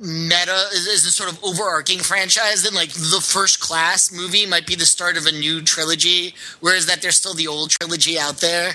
meta 0.00 0.68
is, 0.72 0.86
is 0.86 1.04
the 1.04 1.10
sort 1.10 1.30
of 1.30 1.42
overarching 1.42 1.98
franchise 1.98 2.62
then 2.62 2.74
like 2.74 2.90
the 2.90 3.20
first 3.20 3.58
class 3.58 4.12
movie 4.12 4.46
might 4.46 4.64
be 4.66 4.76
the 4.76 4.86
start 4.86 5.16
of 5.16 5.26
a 5.26 5.32
new 5.32 5.60
trilogy 5.60 6.34
whereas 6.60 6.86
that 6.86 7.02
there's 7.02 7.16
still 7.16 7.34
the 7.34 7.48
old 7.48 7.70
trilogy 7.70 8.16
out 8.16 8.36
there 8.36 8.74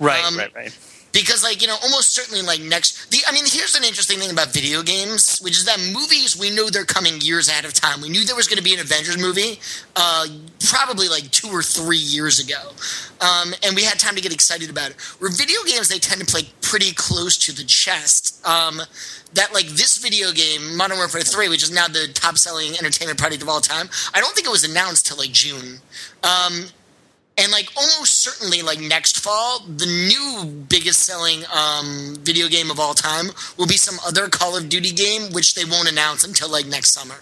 right 0.00 0.24
um, 0.24 0.36
right 0.36 0.52
right 0.56 0.76
because 1.18 1.42
like 1.42 1.60
you 1.60 1.66
know 1.66 1.76
almost 1.82 2.14
certainly 2.14 2.42
like 2.42 2.60
next 2.60 3.10
the 3.10 3.18
i 3.26 3.32
mean 3.32 3.44
here's 3.46 3.74
an 3.74 3.82
interesting 3.82 4.18
thing 4.18 4.30
about 4.30 4.52
video 4.54 4.82
games 4.82 5.40
which 5.42 5.56
is 5.58 5.64
that 5.64 5.78
movies 5.92 6.38
we 6.38 6.50
know 6.54 6.70
they're 6.70 6.84
coming 6.84 7.20
years 7.20 7.48
ahead 7.48 7.64
of 7.64 7.72
time. 7.72 8.00
We 8.00 8.08
knew 8.08 8.24
there 8.24 8.36
was 8.36 8.48
going 8.48 8.58
to 8.58 8.62
be 8.62 8.74
an 8.74 8.80
avengers 8.80 9.18
movie 9.18 9.60
uh, 9.96 10.26
probably 10.68 11.08
like 11.08 11.30
two 11.30 11.48
or 11.48 11.62
three 11.62 11.98
years 11.98 12.38
ago. 12.38 12.72
Um, 13.20 13.54
and 13.64 13.74
we 13.74 13.82
had 13.82 13.98
time 13.98 14.14
to 14.14 14.20
get 14.20 14.32
excited 14.32 14.70
about 14.70 14.90
it. 14.90 15.00
Where 15.18 15.30
video 15.30 15.62
games 15.64 15.88
they 15.88 15.98
tend 15.98 16.20
to 16.20 16.26
play 16.26 16.42
pretty 16.60 16.92
close 16.92 17.36
to 17.38 17.52
the 17.52 17.64
chest 17.64 18.44
um, 18.46 18.80
that 19.34 19.52
like 19.52 19.66
this 19.66 19.98
video 19.98 20.32
game 20.32 20.76
modern 20.76 20.98
warfare 20.98 21.20
3 21.20 21.48
which 21.48 21.62
is 21.62 21.70
now 21.70 21.86
the 21.88 22.08
top 22.14 22.38
selling 22.38 22.72
entertainment 22.78 23.18
product 23.18 23.42
of 23.42 23.48
all 23.48 23.60
time 23.60 23.88
i 24.14 24.20
don't 24.20 24.34
think 24.34 24.46
it 24.46 24.50
was 24.50 24.64
announced 24.64 25.06
till 25.06 25.18
like 25.18 25.32
june. 25.32 25.80
Um, 26.22 26.66
and 27.38 27.52
like 27.52 27.70
almost 27.76 28.18
certainly 28.18 28.62
like 28.62 28.80
next 28.80 29.20
fall 29.20 29.60
the 29.60 29.86
new 29.86 30.44
biggest 30.68 31.00
selling 31.02 31.44
um, 31.54 32.16
video 32.20 32.48
game 32.48 32.70
of 32.70 32.80
all 32.80 32.94
time 32.94 33.26
will 33.56 33.66
be 33.66 33.76
some 33.76 33.98
other 34.06 34.28
call 34.28 34.56
of 34.56 34.68
duty 34.68 34.90
game 34.90 35.32
which 35.32 35.54
they 35.54 35.64
won't 35.64 35.90
announce 35.90 36.24
until 36.24 36.50
like 36.50 36.66
next 36.66 36.90
summer. 36.92 37.16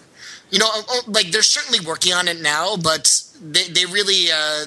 You 0.50 0.59
know 0.59 0.68
oh, 0.70 1.02
like 1.07 1.31
they're 1.31 1.42
certainly 1.42 1.81
working 1.87 2.12
on 2.12 2.29
it 2.29 2.40
now 2.40 2.76
but 2.76 3.22
they, 3.40 3.64
they 3.68 3.85
really 3.85 4.31
uh, 4.33 4.66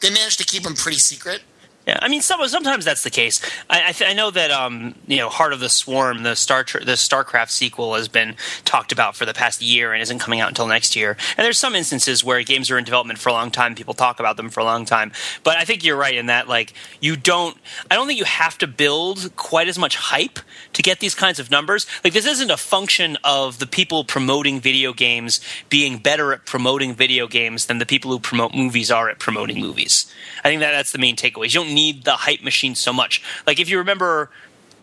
they 0.00 0.10
managed 0.10 0.38
to 0.38 0.44
keep 0.44 0.64
them 0.64 0.74
pretty 0.74 0.98
secret 0.98 1.42
yeah, 1.86 1.98
I 2.00 2.08
mean, 2.08 2.22
some, 2.22 2.46
sometimes 2.48 2.84
that's 2.84 3.02
the 3.02 3.10
case. 3.10 3.40
I, 3.68 3.88
I, 3.88 3.92
th- 3.92 4.10
I 4.10 4.14
know 4.14 4.30
that 4.30 4.50
um, 4.50 4.94
you 5.06 5.18
know, 5.18 5.28
Heart 5.28 5.52
of 5.52 5.60
the 5.60 5.68
Swarm, 5.68 6.22
the 6.22 6.34
Star 6.34 6.64
the 6.64 6.92
StarCraft 6.92 7.50
sequel, 7.50 7.94
has 7.94 8.08
been 8.08 8.36
talked 8.64 8.90
about 8.90 9.16
for 9.16 9.26
the 9.26 9.34
past 9.34 9.60
year 9.60 9.92
and 9.92 10.00
isn't 10.00 10.18
coming 10.18 10.40
out 10.40 10.48
until 10.48 10.66
next 10.66 10.96
year. 10.96 11.16
And 11.36 11.44
there's 11.44 11.58
some 11.58 11.74
instances 11.74 12.24
where 12.24 12.42
games 12.42 12.70
are 12.70 12.78
in 12.78 12.84
development 12.84 13.18
for 13.18 13.28
a 13.28 13.32
long 13.32 13.50
time, 13.50 13.74
people 13.74 13.92
talk 13.92 14.18
about 14.18 14.38
them 14.38 14.48
for 14.48 14.60
a 14.60 14.64
long 14.64 14.86
time. 14.86 15.12
But 15.42 15.58
I 15.58 15.64
think 15.64 15.84
you're 15.84 15.96
right 15.96 16.14
in 16.14 16.26
that, 16.26 16.48
like, 16.48 16.72
you 17.00 17.16
don't. 17.16 17.56
I 17.90 17.96
don't 17.96 18.06
think 18.06 18.18
you 18.18 18.24
have 18.24 18.56
to 18.58 18.66
build 18.66 19.36
quite 19.36 19.68
as 19.68 19.78
much 19.78 19.96
hype 19.96 20.38
to 20.72 20.82
get 20.82 21.00
these 21.00 21.14
kinds 21.14 21.38
of 21.38 21.50
numbers. 21.50 21.86
Like, 22.02 22.14
this 22.14 22.26
isn't 22.26 22.50
a 22.50 22.56
function 22.56 23.18
of 23.24 23.58
the 23.58 23.66
people 23.66 24.04
promoting 24.04 24.58
video 24.58 24.94
games 24.94 25.40
being 25.68 25.98
better 25.98 26.32
at 26.32 26.46
promoting 26.46 26.94
video 26.94 27.26
games 27.26 27.66
than 27.66 27.76
the 27.76 27.86
people 27.86 28.10
who 28.10 28.18
promote 28.18 28.54
movies 28.54 28.90
are 28.90 29.10
at 29.10 29.18
promoting 29.18 29.60
movies. 29.60 30.10
I 30.42 30.48
think 30.48 30.60
that 30.60 30.70
that's 30.70 30.92
the 30.92 30.98
main 30.98 31.16
takeaway. 31.16 31.44
You 31.44 31.50
don't 31.50 31.73
need 31.74 32.04
the 32.04 32.12
hype 32.12 32.42
machine 32.42 32.74
so 32.74 32.92
much. 32.92 33.22
Like 33.46 33.60
if 33.60 33.68
you 33.68 33.78
remember, 33.78 34.30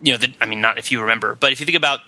you 0.02 0.12
know, 0.12 0.18
the, 0.18 0.32
I 0.40 0.46
mean, 0.46 0.60
not 0.60 0.78
if 0.78 0.92
you 0.92 1.00
remember, 1.00 1.34
but 1.34 1.52
if 1.52 1.60
you 1.60 1.66
think 1.66 1.76
about 1.76 2.00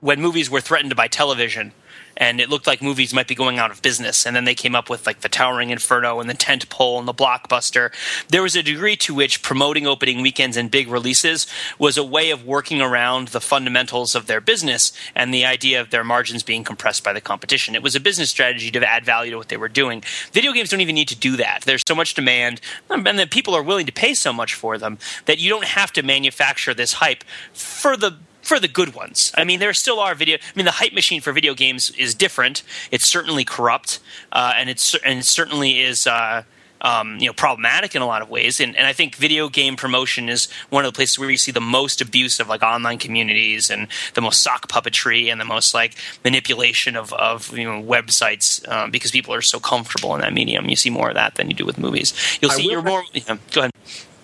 when 0.00 0.20
movies 0.20 0.48
were 0.48 0.60
threatened 0.60 0.94
by 0.94 1.08
television 1.08 1.72
and 2.18 2.40
it 2.40 2.50
looked 2.50 2.66
like 2.66 2.82
movies 2.82 3.14
might 3.14 3.28
be 3.28 3.34
going 3.34 3.58
out 3.58 3.70
of 3.70 3.80
business. 3.80 4.26
And 4.26 4.36
then 4.36 4.44
they 4.44 4.54
came 4.54 4.74
up 4.74 4.90
with 4.90 5.06
like 5.06 5.20
the 5.20 5.28
Towering 5.28 5.70
Inferno 5.70 6.20
and 6.20 6.28
the 6.28 6.34
Tent 6.34 6.68
Pole 6.68 6.98
and 6.98 7.08
the 7.08 7.14
Blockbuster. 7.14 7.90
There 8.28 8.42
was 8.42 8.56
a 8.56 8.62
degree 8.62 8.96
to 8.96 9.14
which 9.14 9.42
promoting 9.42 9.86
opening 9.86 10.20
weekends 10.20 10.56
and 10.56 10.70
big 10.70 10.88
releases 10.88 11.46
was 11.78 11.96
a 11.96 12.04
way 12.04 12.30
of 12.30 12.44
working 12.44 12.82
around 12.82 13.28
the 13.28 13.40
fundamentals 13.40 14.14
of 14.14 14.26
their 14.26 14.40
business 14.40 14.92
and 15.14 15.32
the 15.32 15.46
idea 15.46 15.80
of 15.80 15.90
their 15.90 16.04
margins 16.04 16.42
being 16.42 16.64
compressed 16.64 17.04
by 17.04 17.12
the 17.12 17.20
competition. 17.20 17.74
It 17.74 17.82
was 17.82 17.94
a 17.94 18.00
business 18.00 18.30
strategy 18.30 18.70
to 18.72 18.88
add 18.88 19.04
value 19.04 19.30
to 19.30 19.38
what 19.38 19.48
they 19.48 19.56
were 19.56 19.68
doing. 19.68 20.02
Video 20.32 20.52
games 20.52 20.70
don't 20.70 20.80
even 20.80 20.96
need 20.96 21.08
to 21.08 21.16
do 21.16 21.36
that. 21.36 21.62
There's 21.64 21.82
so 21.86 21.94
much 21.94 22.14
demand, 22.14 22.60
and 22.90 23.18
that 23.18 23.30
people 23.30 23.54
are 23.54 23.62
willing 23.62 23.86
to 23.86 23.92
pay 23.92 24.14
so 24.14 24.32
much 24.32 24.54
for 24.54 24.76
them 24.76 24.98
that 25.26 25.38
you 25.38 25.48
don't 25.48 25.64
have 25.64 25.92
to 25.92 26.02
manufacture 26.02 26.74
this 26.74 26.94
hype 26.94 27.24
for 27.52 27.96
the 27.96 28.16
for 28.48 28.58
the 28.58 28.68
good 28.68 28.94
ones. 28.94 29.32
I 29.36 29.44
mean, 29.44 29.60
there 29.60 29.74
still 29.74 30.00
are 30.00 30.14
video. 30.14 30.36
I 30.38 30.52
mean, 30.56 30.64
the 30.64 30.72
hype 30.72 30.94
machine 30.94 31.20
for 31.20 31.32
video 31.32 31.54
games 31.54 31.90
is 31.90 32.14
different. 32.14 32.62
It's 32.90 33.06
certainly 33.06 33.44
corrupt, 33.44 34.00
uh, 34.32 34.54
and 34.56 34.70
it's 34.70 34.94
and 35.04 35.20
it 35.20 35.24
certainly 35.24 35.80
is. 35.80 36.06
Uh, 36.06 36.44
um, 36.80 37.18
you 37.18 37.26
know 37.26 37.32
problematic 37.32 37.96
in 37.96 38.02
a 38.02 38.06
lot 38.06 38.22
of 38.22 38.30
ways. 38.30 38.60
And, 38.60 38.76
and 38.76 38.86
I 38.86 38.92
think 38.92 39.16
video 39.16 39.48
game 39.48 39.74
promotion 39.74 40.28
is 40.28 40.48
one 40.70 40.84
of 40.84 40.92
the 40.92 40.96
places 40.96 41.18
where 41.18 41.28
you 41.28 41.36
see 41.36 41.50
the 41.50 41.60
most 41.60 42.00
abuse 42.00 42.38
of 42.38 42.48
like 42.48 42.62
online 42.62 42.98
communities 42.98 43.68
and 43.68 43.88
the 44.14 44.20
most 44.20 44.44
sock 44.44 44.68
puppetry 44.68 45.26
and 45.26 45.40
the 45.40 45.44
most 45.44 45.74
like 45.74 45.96
manipulation 46.24 46.94
of, 46.94 47.12
of 47.14 47.56
you 47.58 47.64
know 47.64 47.82
websites 47.82 48.66
um, 48.68 48.92
because 48.92 49.10
people 49.10 49.34
are 49.34 49.42
so 49.42 49.58
comfortable 49.58 50.14
in 50.14 50.20
that 50.20 50.32
medium. 50.32 50.68
You 50.68 50.76
see 50.76 50.90
more 50.90 51.08
of 51.08 51.16
that 51.16 51.34
than 51.34 51.50
you 51.50 51.54
do 51.54 51.66
with 51.66 51.78
movies. 51.78 52.14
You'll 52.40 52.52
see 52.52 52.70
you're 52.70 52.80
more. 52.80 53.02
Yeah, 53.12 53.38
go 53.50 53.62
ahead. 53.62 53.72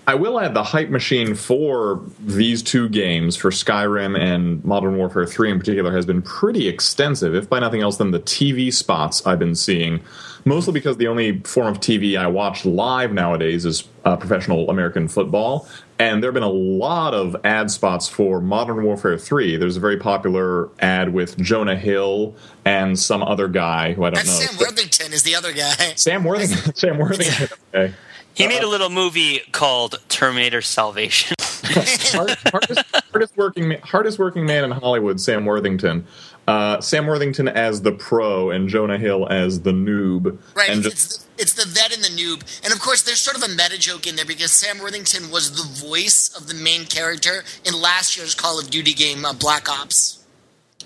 I 0.07 0.15
will 0.15 0.39
add 0.39 0.55
the 0.55 0.63
hype 0.63 0.91
machine 0.91 1.35
for 1.35 2.01
these 2.21 2.63
two 2.63 2.89
games, 2.89 3.37
for 3.37 3.51
Skyrim 3.51 4.19
and 4.19 4.63
Modern 4.65 4.97
Warfare 4.97 5.27
3 5.27 5.53
in 5.53 5.59
particular, 5.59 5.93
has 5.95 6.05
been 6.05 6.21
pretty 6.23 6.69
extensive, 6.69 7.35
if 7.35 7.49
by 7.49 7.59
nothing 7.59 7.81
else 7.81 7.97
than 7.97 8.11
the 8.11 8.21
TV 8.21 8.73
spots 8.73 9.27
I've 9.27 9.39
been 9.39 9.55
seeing 9.55 10.01
mostly 10.45 10.73
because 10.73 10.97
the 10.97 11.09
only 11.09 11.41
form 11.41 11.69
of 11.69 11.81
TV 11.81 12.19
I 12.19 12.27
watch 12.27 12.65
live 12.65 13.13
nowadays 13.13 13.65
is 13.65 13.85
uh, 14.05 14.17
professional 14.17 14.71
American 14.71 15.09
football. 15.09 15.69
And 15.99 16.23
there 16.23 16.29
have 16.29 16.35
been 16.35 16.43
a 16.43 16.49
lot 16.49 17.15
of 17.15 17.37
ad 17.45 17.71
spots 17.71 18.09
for 18.09 18.41
Modern 18.41 18.83
Warfare 18.83 19.17
3. 19.17 19.57
There's 19.57 19.77
a 19.77 19.81
very 19.81 19.97
popular 19.97 20.69
ad 20.81 21.13
with 21.13 21.39
Jonah 21.39 21.77
Hill 21.77 22.35
and 22.65 22.99
some 22.99 23.23
other 23.23 23.47
guy 23.47 23.93
who 23.93 24.05
I 24.05 24.11
don't 24.11 24.17
That's 24.17 24.41
know. 24.41 24.47
Sam 24.47 24.59
Worthington 24.59 25.13
is 25.13 25.23
the 25.23 25.37
other 25.37 25.53
guy. 25.53 25.95
Sam 25.95 26.25
Worthington. 26.25 26.75
Sam 26.75 26.99
Worthington. 26.99 27.49
Okay. 27.73 27.95
He 28.35 28.49
made 28.49 28.63
a 28.63 28.69
little 28.69 28.91
movie 28.91 29.41
called 29.53 30.01
Terminator 30.09 30.61
Salvation. 30.61 31.35
Hard, 31.65 32.37
hardest, 32.53 32.85
hardest, 33.11 33.37
working, 33.37 33.81
hardest 33.81 34.19
working 34.19 34.45
man 34.45 34.65
in 34.65 34.71
Hollywood, 34.71 35.19
Sam 35.19 35.47
Worthington. 35.47 36.07
Uh, 36.47 36.81
Sam 36.81 37.07
Worthington 37.07 37.49
as 37.49 37.81
the 37.83 37.93
pro 37.93 38.51
and 38.51 38.69
Jonah 38.69 38.99
Hill 38.99 39.27
as 39.29 39.63
the 39.63 39.73
noob. 39.73 40.39
Right. 40.55 40.69
And 40.69 40.85
it's, 40.85 41.19
the, 41.19 41.25
it's 41.39 41.55
the 41.55 41.67
vet 41.67 41.95
and 41.95 42.05
the 42.05 42.09
noob. 42.09 42.43
And 42.63 42.73
of 42.73 42.81
course, 42.81 43.03
there's 43.03 43.21
sort 43.21 43.37
of 43.37 43.43
a 43.43 43.49
meta 43.49 43.79
joke 43.79 44.07
in 44.07 44.15
there 44.17 44.27
because 44.27 44.53
Sam 44.53 44.79
Worthington 44.79 45.31
was 45.31 45.53
the 45.53 45.87
voice 45.87 46.29
of 46.37 46.49
the 46.49 46.55
main 46.55 46.85
character 46.85 47.45
in 47.65 47.81
last 47.81 48.17
year's 48.17 48.35
Call 48.35 48.61
of 48.61 48.69
Duty 48.69 48.93
game, 48.93 49.25
uh, 49.25 49.33
Black 49.33 49.69
Ops. 49.69 50.23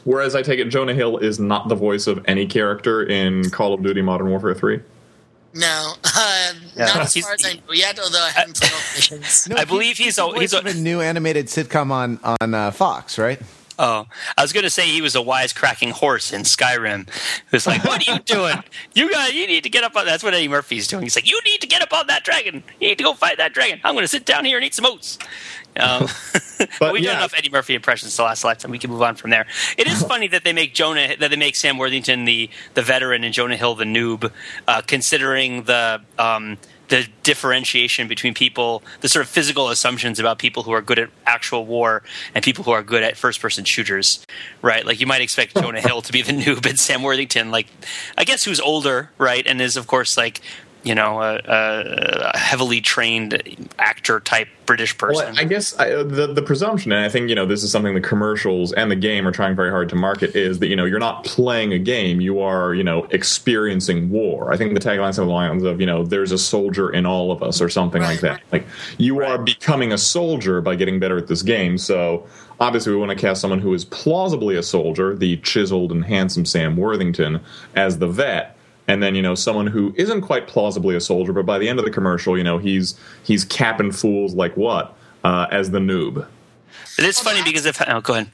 Whereas 0.05 0.37
I 0.37 0.43
take 0.43 0.61
it 0.61 0.67
Jonah 0.67 0.95
Hill 0.95 1.19
is 1.19 1.41
not 1.41 1.69
the 1.69 1.75
voice 1.75 2.07
of 2.07 2.25
any 2.27 2.47
character 2.47 3.03
in 3.03 3.51
Call 3.51 3.75
of 3.75 3.83
Duty 3.83 4.01
Modern 4.01 4.31
Warfare 4.31 4.55
3. 4.55 4.81
No, 5.55 5.95
uh, 6.05 6.53
yeah. 6.77 6.87
not 6.87 6.97
as 6.99 7.17
far 7.17 7.33
as 7.35 7.45
I 7.45 7.55
know 7.55 7.73
yet. 7.73 7.99
Although 7.99 8.23
I 8.23 8.31
haven't 8.31 8.61
played 8.61 8.73
all 8.73 8.79
missions. 8.95 9.49
No, 9.49 9.57
I 9.59 9.65
believe 9.65 9.97
he's, 9.97 10.17
he's, 10.17 10.19
a, 10.19 10.39
he's 10.39 10.53
a, 10.53 10.61
a, 10.61 10.75
new 10.75 11.01
animated 11.01 11.47
sitcom 11.47 11.91
on 11.91 12.21
on 12.41 12.55
uh, 12.55 12.71
Fox, 12.71 13.19
right? 13.19 13.41
Oh, 13.79 14.07
I 14.37 14.43
was 14.43 14.53
going 14.53 14.65
to 14.65 14.71
say 14.71 14.87
he 14.87 15.01
was 15.01 15.15
a 15.15 15.21
wisecracking 15.21 15.93
horse 15.93 16.33
in 16.33 16.43
Skyrim. 16.43 17.09
Who's 17.51 17.67
like, 17.67 17.85
"What 17.85 18.07
are 18.07 18.13
you 18.13 18.19
doing? 18.25 18.63
You 18.95 19.11
got, 19.11 19.33
you 19.35 19.47
need 19.47 19.63
to 19.63 19.71
get 19.71 19.85
up 19.85 19.95
on." 19.95 20.05
That's 20.05 20.25
what 20.25 20.35
Eddie 20.35 20.49
Murphy's 20.49 20.89
doing. 20.89 21.05
He's 21.05 21.15
like, 21.15 21.31
"You 21.31 21.41
need 21.45 21.61
to 21.61 21.67
get 21.69 21.81
up 21.81 21.93
on 21.93 22.09
that 22.09 22.25
dragon. 22.25 22.65
You 22.81 22.89
need 22.89 22.99
to 22.99 23.05
go 23.05 23.15
fight 23.15 23.39
that 23.39 23.55
dragon. 23.55 23.81
I'm 23.85 23.95
going 23.95 24.03
to 24.05 24.09
sit 24.09 24.25
down 24.25 24.45
here 24.45 24.57
and 24.57 24.65
eat 24.65 24.75
some 24.75 24.87
oats." 24.87 25.19
Um, 25.79 26.09
but, 26.59 26.69
but 26.81 26.93
we've 26.93 27.03
yeah. 27.03 27.13
done 27.13 27.19
enough 27.19 27.35
Eddie 27.37 27.51
Murphy 27.51 27.75
impressions 27.75 28.17
the 28.17 28.23
last 28.23 28.45
lifetime. 28.45 28.71
We 28.71 28.79
can 28.79 28.91
move 28.91 29.03
on 29.03 29.15
from 29.15 29.31
there. 29.31 29.47
It 29.77 29.87
is 29.87 30.03
funny 30.09 30.29
that 30.29 30.45
they 30.45 30.53
make 30.53 30.75
Jonah 30.75 31.17
that 31.17 31.31
they 31.31 31.37
make 31.37 31.57
Sam 31.57 31.79
Worthington 31.79 32.25
the 32.25 32.51
the 32.75 32.83
veteran 32.83 33.25
and 33.25 33.33
Jonah 33.33 33.57
Hill 33.57 33.75
the 33.75 33.85
noob, 33.85 34.31
uh, 34.67 34.83
considering 34.83 35.65
the. 35.65 36.03
Um, 36.19 36.59
the 36.89 37.07
differentiation 37.23 38.09
between 38.09 38.35
people, 38.35 38.83
the 39.01 39.09
sort 39.09 39.25
of 39.25 39.29
physical 39.31 39.69
assumptions 39.69 40.19
about 40.19 40.39
people 40.39 40.63
who 40.63 40.73
are 40.73 40.81
good 40.81 40.99
at 40.99 41.11
actual 41.27 41.67
war 41.67 42.03
and 42.35 42.43
people 42.43 42.65
who 42.65 42.71
are 42.71 42.83
good 42.83 43.03
at 43.03 43.17
first 43.17 43.41
person 43.41 43.65
shooters, 43.65 44.25
right? 44.63 44.85
Like 44.85 45.01
you 45.01 45.07
might 45.07 45.21
expect 45.21 45.55
Jonah 45.61 45.81
Hill 45.81 46.03
to 46.03 46.13
be 46.13 46.23
the 46.23 46.33
noob 46.43 46.67
and 46.67 46.79
Sam 46.79 47.03
Worthington, 47.03 47.51
like 47.51 47.67
I 48.17 48.25
guess 48.25 48.45
who's 48.45 48.61
older, 48.61 49.11
right? 49.19 49.47
And 49.47 49.61
is 49.61 49.77
of 49.77 49.87
course 49.87 50.17
like 50.17 50.41
you 50.85 50.95
know, 50.95 51.21
a, 51.21 51.41
a, 51.45 52.39
heavily 52.39 52.81
trained 52.81 53.69
actor 53.79 54.21
type 54.21 54.49
British 54.65 54.97
person. 54.97 55.27
Well, 55.35 55.41
I 55.41 55.45
guess 55.45 55.77
I, 55.79 56.03
the 56.03 56.33
the 56.33 56.43
presumption, 56.43 56.93
and 56.93 57.05
I 57.05 57.09
think 57.09 57.29
you 57.29 57.35
know 57.35 57.47
this 57.47 57.65
is 57.65 57.73
something 57.73 57.95
the 57.95 58.01
commercials 58.01 58.73
and 58.73 58.91
the 58.91 58.97
game 58.97 59.27
are 59.27 59.33
trying 59.33 59.57
very 59.57 59.71
hard 59.71 59.89
to 59.89 59.97
market, 59.97 60.37
is 60.37 60.61
that 60.61 60.69
you 60.69 60.77
know 60.77 60.85
you're 60.85 61.01
not 61.01 61.25
playing 61.25 61.73
a 61.73 61.79
game, 61.79 62.21
you 62.21 62.41
are 62.41 62.75
you 62.75 62.85
know 62.85 63.05
experiencing 63.11 64.11
war. 64.11 64.53
I 64.53 64.57
think 64.57 64.75
the 64.75 64.81
tagline 64.81 65.11
is 65.11 65.17
the 65.17 65.25
lines 65.25 65.65
of 65.65 65.81
you 65.81 65.87
know 65.87 66.05
there's 66.05 66.33
a 66.33 66.39
soldier 66.39 66.91
in 66.91 67.07
all 67.07 67.33
of 67.33 67.43
us 67.43 67.61
or 67.61 67.69
something 67.69 68.03
like 68.03 68.21
that. 68.21 68.41
Like 68.53 68.67
you 68.99 69.19
right. 69.19 69.31
are 69.31 69.39
becoming 69.39 69.93
a 69.93 69.99
soldier 69.99 70.61
by 70.61 70.77
getting 70.77 71.01
better 71.01 71.19
at 71.19 71.27
this 71.27 71.43
game. 71.43 71.77
So 71.79 72.27
obviously 72.61 72.93
we 72.93 72.99
want 72.99 73.11
to 73.11 73.17
cast 73.17 73.41
someone 73.41 73.61
who 73.61 73.75
is 73.75 73.85
plausibly 73.87 74.57
a 74.57 74.63
soldier, 74.63 75.17
the 75.17 75.39
chiseled 75.39 75.93
and 75.93 76.05
handsome 76.05 76.45
Sam 76.45 76.77
Worthington, 76.77 77.41
as 77.75 77.99
the 77.99 78.07
vet 78.07 78.58
and 78.89 79.03
then 79.03 79.15
you 79.15 79.23
know 79.23 79.35
someone 79.35 79.67
who 79.67 79.95
isn't 79.97 80.23
quite 80.23 80.49
plausibly 80.49 80.97
a 80.97 81.01
soldier, 81.01 81.33
but 81.33 81.47
by 81.47 81.59
the 81.59 81.69
end 81.69 81.79
of 81.79 81.85
the 81.85 81.91
commercial, 81.91 82.37
you 82.37 82.43
know 82.43 82.59
he's 82.59 82.99
he's 83.23 83.45
capping 83.45 83.93
fools 83.93 84.35
like 84.35 84.57
what 84.57 84.97
uh, 85.23 85.47
as 85.51 85.71
the 85.71 85.79
noob. 85.79 86.27
It 86.99 87.05
is 87.05 87.21
funny 87.21 87.45
because 87.45 87.65
if 87.65 87.81
oh, 87.87 88.01
go 88.01 88.15
ahead. 88.15 88.31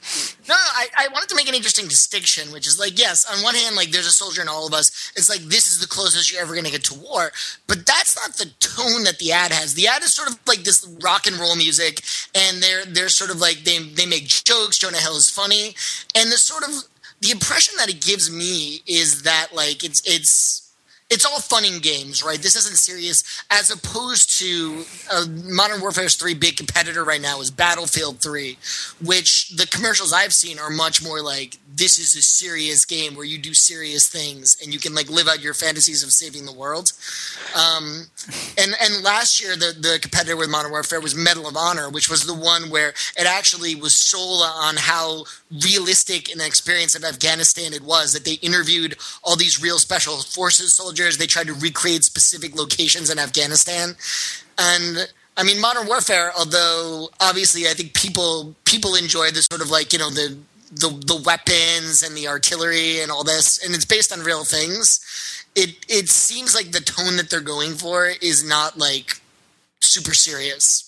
No, 0.49 0.55
no, 0.55 0.61
I, 0.75 0.87
I 0.97 1.09
wanted 1.09 1.29
to 1.29 1.35
make 1.35 1.49
an 1.51 1.55
interesting 1.55 1.87
distinction, 1.87 2.51
which 2.51 2.67
is 2.67 2.79
like, 2.79 2.99
yes, 2.99 3.27
on 3.31 3.43
one 3.45 3.55
hand, 3.55 3.77
like 3.77 3.91
there's 3.91 4.07
a 4.07 4.11
soldier 4.11 4.41
in 4.41 4.49
all 4.49 4.67
of 4.67 4.73
us. 4.73 5.13
It's 5.17 5.29
like 5.29 5.41
this 5.41 5.71
is 5.71 5.81
the 5.81 5.87
closest 5.87 6.33
you're 6.33 6.41
ever 6.41 6.55
going 6.55 6.65
to 6.65 6.71
get 6.71 6.85
to 6.85 6.95
war, 6.95 7.31
but 7.67 7.85
that's 7.85 8.17
not 8.17 8.37
the 8.37 8.51
tone 8.61 9.05
that 9.05 9.19
the 9.19 9.33
ad 9.33 9.53
has. 9.53 9.75
The 9.75 9.87
ad 9.87 10.03
is 10.03 10.15
sort 10.15 10.31
of 10.31 10.39
like 10.47 10.65
this 10.65 10.87
rock 11.03 11.27
and 11.27 11.37
roll 11.37 11.57
music, 11.57 12.01
and 12.35 12.63
they're 12.63 12.87
they're 12.87 13.11
sort 13.11 13.31
of 13.31 13.39
like 13.39 13.65
they 13.65 13.81
they 13.81 14.07
make 14.07 14.27
jokes. 14.29 14.79
Jonah 14.79 14.99
Hill 14.99 15.17
is 15.17 15.29
funny, 15.29 15.75
and 16.15 16.33
the 16.33 16.39
sort 16.39 16.63
of 16.63 16.89
the 17.21 17.31
impression 17.31 17.75
that 17.79 17.89
it 17.89 18.01
gives 18.01 18.31
me 18.31 18.83
is 18.87 19.23
that 19.23 19.49
like 19.55 19.85
it's 19.85 20.03
it's 20.07 20.64
it's 21.15 21.25
all 21.25 21.39
fun 21.39 21.65
and 21.65 21.81
games, 21.81 22.25
right? 22.25 22.41
This 22.41 22.57
isn't 22.57 22.77
serious, 22.77 23.23
as 23.49 23.71
opposed 23.71 24.37
to 24.41 24.85
uh, 25.13 25.27
Modern 25.45 25.81
Warfare's 25.81 26.17
three 26.17 26.35
big 26.35 26.57
competitor 26.57 27.05
right 27.05 27.21
now 27.21 27.41
is 27.41 27.53
Battlefield 27.53 28.21
3, 28.21 28.59
which 29.01 29.51
the 29.51 29.69
commercials 29.69 30.13
I've 30.13 30.35
seen 30.35 30.59
are 30.59 30.71
much 30.71 31.05
more 31.05 31.23
like 31.23 31.59
this 31.77 31.99
is 31.99 32.17
a 32.17 32.23
serious 32.23 32.85
game 32.85 33.15
where 33.15 33.25
you 33.25 33.39
do 33.39 33.55
serious 33.55 34.09
things 34.09 34.57
and 34.63 34.73
you 34.73 34.81
can 34.81 34.95
like 34.95 35.09
live 35.09 35.29
out 35.29 35.43
your 35.43 35.55
fantasies 35.55 36.03
of 36.03 36.11
saving 36.11 36.47
the 36.47 36.53
world. 36.53 36.93
Um, 37.55 38.07
and 38.59 38.75
and 38.81 39.05
last 39.05 39.43
year 39.43 39.55
the 39.57 39.75
the 39.79 39.99
competitor 40.01 40.37
with 40.37 40.51
Modern 40.51 40.71
Warfare 40.71 41.01
was 41.01 41.15
Medal 41.15 41.47
of 41.47 41.57
Honor, 41.57 41.89
which 41.89 42.11
was 42.11 42.27
the 42.27 42.35
one 42.35 42.71
where 42.71 42.91
it 43.17 43.27
actually 43.27 43.75
was 43.75 43.95
sold 43.95 44.43
on 44.45 44.75
how 44.77 45.25
realistic 45.65 46.33
an 46.33 46.41
experience 46.41 46.95
of 46.95 47.05
Afghanistan 47.05 47.73
it 47.73 47.83
was. 47.83 48.13
That 48.13 48.25
they 48.25 48.35
interviewed 48.35 48.97
all 49.23 49.37
these 49.37 49.63
real 49.63 49.79
special 49.79 50.17
forces 50.19 50.75
soldiers. 50.75 51.04
They 51.13 51.27
tried 51.27 51.47
to 51.47 51.55
recreate 51.55 52.05
specific 52.05 52.57
locations 52.57 53.11
in 53.11 53.19
Afghanistan, 53.19 53.97
and 54.59 55.09
I 55.37 55.43
mean, 55.43 55.61
Modern 55.61 55.87
Warfare, 55.87 56.33
although 56.37 57.09
obviously 57.21 57.67
I 57.67 57.75
think 57.75 57.95
people 57.95 58.55
people 58.65 58.95
enjoy 58.95 59.31
the 59.31 59.43
sort 59.43 59.61
of 59.61 59.71
like 59.71 59.93
you 59.93 59.99
know 59.99 60.11
the 60.11 60.37
the 60.71 60.89
the 61.07 61.23
weapons 61.25 62.03
and 62.03 62.17
the 62.17 62.29
artillery 62.29 63.01
and 63.01 63.11
all 63.11 63.25
this, 63.25 63.65
and 63.65 63.75
it's 63.75 63.85
based 63.85 64.13
on 64.13 64.21
real 64.21 64.45
things. 64.45 65.01
It 65.55 65.85
it 65.89 66.09
seems 66.09 66.55
like 66.55 66.73
the 66.73 66.81
tone 66.81 67.17
that 67.17 67.31
they're 67.31 67.41
going 67.41 67.73
for 67.73 68.11
is 68.21 68.47
not 68.47 68.79
like 68.79 69.21
super 69.81 70.15
serious. 70.15 70.84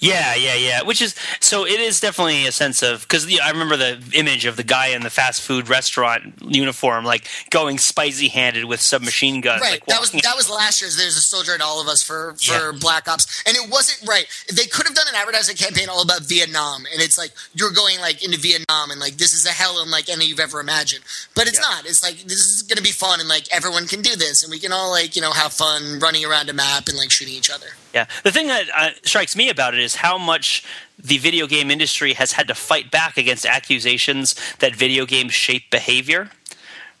Yeah, 0.00 0.34
yeah, 0.34 0.54
yeah. 0.54 0.82
Which 0.82 1.02
is 1.02 1.14
so 1.40 1.66
it 1.66 1.80
is 1.80 2.00
definitely 2.00 2.46
a 2.46 2.52
sense 2.52 2.82
of 2.82 3.02
because 3.02 3.26
I 3.40 3.50
remember 3.50 3.76
the 3.76 4.02
image 4.14 4.44
of 4.46 4.56
the 4.56 4.64
guy 4.64 4.88
in 4.88 5.02
the 5.02 5.10
fast 5.10 5.42
food 5.42 5.68
restaurant 5.68 6.34
uniform, 6.40 7.04
like 7.04 7.28
going 7.50 7.78
spicy 7.78 8.28
handed 8.28 8.64
with 8.64 8.80
submachine 8.80 9.40
guns. 9.40 9.60
Right. 9.60 9.72
Like 9.72 9.86
that 9.86 10.00
was 10.00 10.10
that 10.12 10.36
was 10.36 10.50
last 10.50 10.80
year's. 10.80 10.96
There's 10.96 11.16
a 11.16 11.20
soldier 11.20 11.54
in 11.54 11.62
all 11.62 11.80
of 11.80 11.88
us 11.88 12.02
for 12.02 12.34
for 12.34 12.72
yeah. 12.72 12.78
Black 12.80 13.08
Ops, 13.08 13.42
and 13.46 13.56
it 13.56 13.70
wasn't 13.70 14.08
right. 14.08 14.26
They 14.52 14.66
could 14.66 14.86
have 14.86 14.94
done 14.94 15.06
an 15.08 15.14
advertising 15.16 15.56
campaign 15.56 15.88
all 15.88 16.02
about 16.02 16.22
Vietnam, 16.22 16.86
and 16.92 17.02
it's 17.02 17.18
like 17.18 17.32
you're 17.54 17.72
going 17.72 18.00
like 18.00 18.24
into 18.24 18.38
Vietnam, 18.38 18.90
and 18.90 19.00
like 19.00 19.16
this 19.16 19.32
is 19.34 19.46
a 19.46 19.50
hell 19.50 19.82
unlike 19.82 20.08
any 20.08 20.26
you've 20.26 20.40
ever 20.40 20.60
imagined. 20.60 21.04
But 21.34 21.46
it's 21.46 21.58
yeah. 21.58 21.74
not. 21.74 21.86
It's 21.86 22.02
like 22.02 22.22
this 22.22 22.48
is 22.48 22.62
going 22.62 22.78
to 22.78 22.82
be 22.82 22.92
fun, 22.92 23.20
and 23.20 23.28
like 23.28 23.52
everyone 23.52 23.86
can 23.86 24.02
do 24.02 24.16
this, 24.16 24.42
and 24.42 24.50
we 24.50 24.58
can 24.58 24.72
all 24.72 24.90
like 24.90 25.14
you 25.14 25.22
know 25.22 25.32
have 25.32 25.52
fun 25.52 25.98
running 26.00 26.24
around 26.24 26.48
a 26.48 26.52
map 26.52 26.88
and 26.88 26.96
like 26.96 27.10
shooting 27.10 27.34
each 27.34 27.50
other. 27.50 27.68
Yeah. 27.94 28.06
The 28.24 28.32
thing 28.32 28.48
that 28.48 28.66
uh, 28.74 28.90
strikes 29.04 29.36
me 29.36 29.48
about 29.48 29.72
it 29.72 29.80
is 29.80 29.94
how 29.94 30.18
much 30.18 30.64
the 30.98 31.18
video 31.18 31.46
game 31.46 31.70
industry 31.70 32.14
has 32.14 32.32
had 32.32 32.48
to 32.48 32.54
fight 32.54 32.90
back 32.90 33.16
against 33.16 33.46
accusations 33.46 34.34
that 34.58 34.74
video 34.74 35.06
games 35.06 35.32
shape 35.32 35.70
behavior 35.70 36.30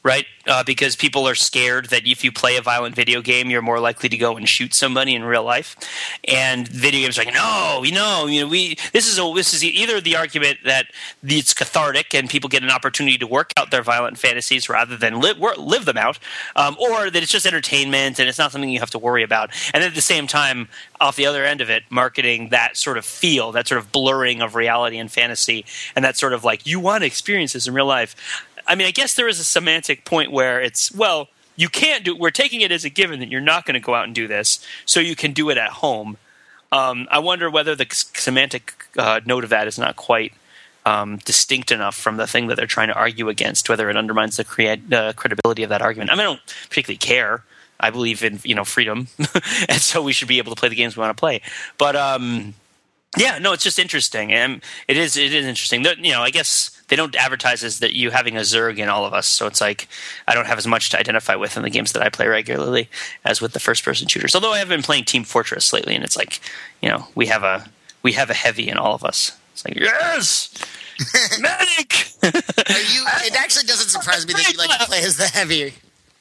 right? 0.04 0.26
Uh, 0.46 0.62
because 0.62 0.94
people 0.94 1.26
are 1.26 1.34
scared 1.34 1.86
that 1.86 2.06
if 2.06 2.22
you 2.22 2.30
play 2.30 2.56
a 2.56 2.62
violent 2.62 2.94
video 2.94 3.22
game, 3.22 3.48
you're 3.48 3.62
more 3.62 3.80
likely 3.80 4.10
to 4.10 4.16
go 4.18 4.36
and 4.36 4.46
shoot 4.46 4.74
somebody 4.74 5.14
in 5.14 5.24
real 5.24 5.42
life. 5.42 5.74
And 6.24 6.68
video 6.68 7.00
games 7.00 7.18
are 7.18 7.24
like, 7.24 7.32
no, 7.32 7.80
you 7.82 7.92
know, 7.92 8.26
you 8.26 8.42
know, 8.42 8.48
we 8.48 8.76
this 8.92 9.10
is 9.10 9.18
a 9.18 9.32
this 9.34 9.54
is 9.54 9.64
either 9.64 10.02
the 10.02 10.16
argument 10.16 10.58
that 10.64 10.88
it's 11.22 11.54
cathartic 11.54 12.14
and 12.14 12.28
people 12.28 12.50
get 12.50 12.62
an 12.62 12.70
opportunity 12.70 13.16
to 13.16 13.26
work 13.26 13.52
out 13.56 13.70
their 13.70 13.82
violent 13.82 14.18
fantasies 14.18 14.68
rather 14.68 14.98
than 14.98 15.20
live 15.20 15.38
live 15.38 15.86
them 15.86 15.96
out, 15.96 16.18
um, 16.54 16.76
or 16.78 17.08
that 17.10 17.22
it's 17.22 17.32
just 17.32 17.46
entertainment 17.46 18.18
and 18.18 18.28
it's 18.28 18.38
not 18.38 18.52
something 18.52 18.68
you 18.68 18.80
have 18.80 18.90
to 18.90 18.98
worry 18.98 19.22
about. 19.22 19.50
And 19.72 19.82
at 19.82 19.94
the 19.94 20.02
same 20.02 20.26
time, 20.26 20.68
off 21.00 21.16
the 21.16 21.24
other 21.24 21.46
end 21.46 21.62
of 21.62 21.70
it, 21.70 21.84
marketing 21.88 22.50
that 22.50 22.76
sort 22.76 22.98
of 22.98 23.06
feel, 23.06 23.52
that 23.52 23.66
sort 23.66 23.78
of 23.78 23.90
blurring 23.90 24.42
of 24.42 24.54
reality 24.54 24.98
and 24.98 25.10
fantasy, 25.10 25.64
and 25.96 26.04
that 26.04 26.18
sort 26.18 26.34
of 26.34 26.44
like 26.44 26.66
you 26.66 26.78
want 26.78 27.00
to 27.00 27.06
experience 27.06 27.54
this 27.54 27.66
in 27.66 27.72
real 27.72 27.86
life 27.86 28.14
I 28.66 28.74
mean, 28.74 28.86
I 28.86 28.90
guess 28.90 29.14
there 29.14 29.28
is 29.28 29.38
a 29.38 29.44
semantic 29.44 30.04
point 30.04 30.32
where 30.32 30.60
it's 30.60 30.92
well, 30.92 31.28
you 31.56 31.68
can't 31.68 32.04
do. 32.04 32.16
We're 32.16 32.30
taking 32.30 32.60
it 32.60 32.72
as 32.72 32.84
a 32.84 32.90
given 32.90 33.20
that 33.20 33.28
you're 33.28 33.40
not 33.40 33.64
going 33.64 33.74
to 33.74 33.80
go 33.80 33.94
out 33.94 34.04
and 34.04 34.14
do 34.14 34.26
this, 34.26 34.64
so 34.84 35.00
you 35.00 35.16
can 35.16 35.32
do 35.32 35.50
it 35.50 35.58
at 35.58 35.70
home. 35.70 36.16
Um, 36.72 37.06
I 37.10 37.20
wonder 37.20 37.50
whether 37.50 37.74
the 37.76 37.86
semantic 37.90 38.86
uh, 38.98 39.20
note 39.24 39.44
of 39.44 39.50
that 39.50 39.68
is 39.68 39.78
not 39.78 39.96
quite 39.96 40.32
um, 40.84 41.18
distinct 41.18 41.70
enough 41.70 41.94
from 41.94 42.16
the 42.16 42.26
thing 42.26 42.48
that 42.48 42.56
they're 42.56 42.66
trying 42.66 42.88
to 42.88 42.94
argue 42.94 43.28
against, 43.28 43.68
whether 43.68 43.88
it 43.88 43.96
undermines 43.96 44.36
the 44.36 44.80
uh, 44.92 45.12
credibility 45.12 45.62
of 45.62 45.70
that 45.70 45.82
argument. 45.82 46.10
I 46.10 46.14
mean, 46.14 46.20
I 46.20 46.24
don't 46.24 46.40
particularly 46.68 46.98
care. 46.98 47.44
I 47.78 47.90
believe 47.90 48.22
in 48.24 48.40
you 48.44 48.54
know 48.54 48.64
freedom, 48.64 49.08
and 49.68 49.80
so 49.80 50.02
we 50.02 50.12
should 50.12 50.28
be 50.28 50.38
able 50.38 50.54
to 50.54 50.58
play 50.58 50.68
the 50.68 50.76
games 50.76 50.96
we 50.96 51.00
want 51.00 51.16
to 51.16 51.20
play. 51.20 51.42
But 51.76 51.96
um, 51.96 52.54
yeah, 53.16 53.38
no, 53.38 53.52
it's 53.52 53.64
just 53.64 53.78
interesting, 53.78 54.32
and 54.32 54.62
it 54.88 54.96
is 54.96 55.16
it 55.16 55.34
is 55.34 55.44
interesting. 55.44 55.84
You 55.84 56.12
know, 56.12 56.22
I 56.22 56.30
guess 56.30 56.73
they 56.88 56.96
don't 56.96 57.14
advertise 57.16 57.64
as 57.64 57.78
that 57.80 57.94
you 57.94 58.10
having 58.10 58.36
a 58.36 58.40
Zerg 58.40 58.78
in 58.78 58.88
all 58.88 59.04
of 59.04 59.14
us. 59.14 59.26
So 59.26 59.46
it's 59.46 59.60
like 59.60 59.88
I 60.28 60.34
don't 60.34 60.46
have 60.46 60.58
as 60.58 60.66
much 60.66 60.90
to 60.90 60.98
identify 60.98 61.34
with 61.34 61.56
in 61.56 61.62
the 61.62 61.70
games 61.70 61.92
that 61.92 62.02
I 62.02 62.08
play 62.08 62.26
regularly 62.26 62.88
as 63.24 63.40
with 63.40 63.52
the 63.52 63.60
first 63.60 63.84
person 63.84 64.08
shooters. 64.08 64.34
Although 64.34 64.52
I 64.52 64.58
have 64.58 64.68
been 64.68 64.82
playing 64.82 65.04
Team 65.04 65.24
Fortress 65.24 65.72
lately, 65.72 65.94
and 65.94 66.04
it's 66.04 66.16
like 66.16 66.40
you 66.80 66.88
know 66.88 67.08
we 67.14 67.26
have 67.26 67.42
a 67.42 67.68
we 68.02 68.12
have 68.12 68.30
a 68.30 68.34
heavy 68.34 68.68
in 68.68 68.76
all 68.76 68.94
of 68.94 69.04
us. 69.04 69.36
It's 69.52 69.64
like 69.64 69.76
yes. 69.76 70.52
Medic. 71.40 72.12
you, 72.22 73.04
it 73.26 73.34
actually 73.36 73.66
doesn't 73.66 73.88
surprise 73.88 74.26
me 74.26 74.34
that 74.34 74.52
you 74.52 74.58
like 74.58 74.78
to 74.78 74.86
play 74.88 75.02
as 75.02 75.16
the 75.16 75.26
heavy. 75.26 75.74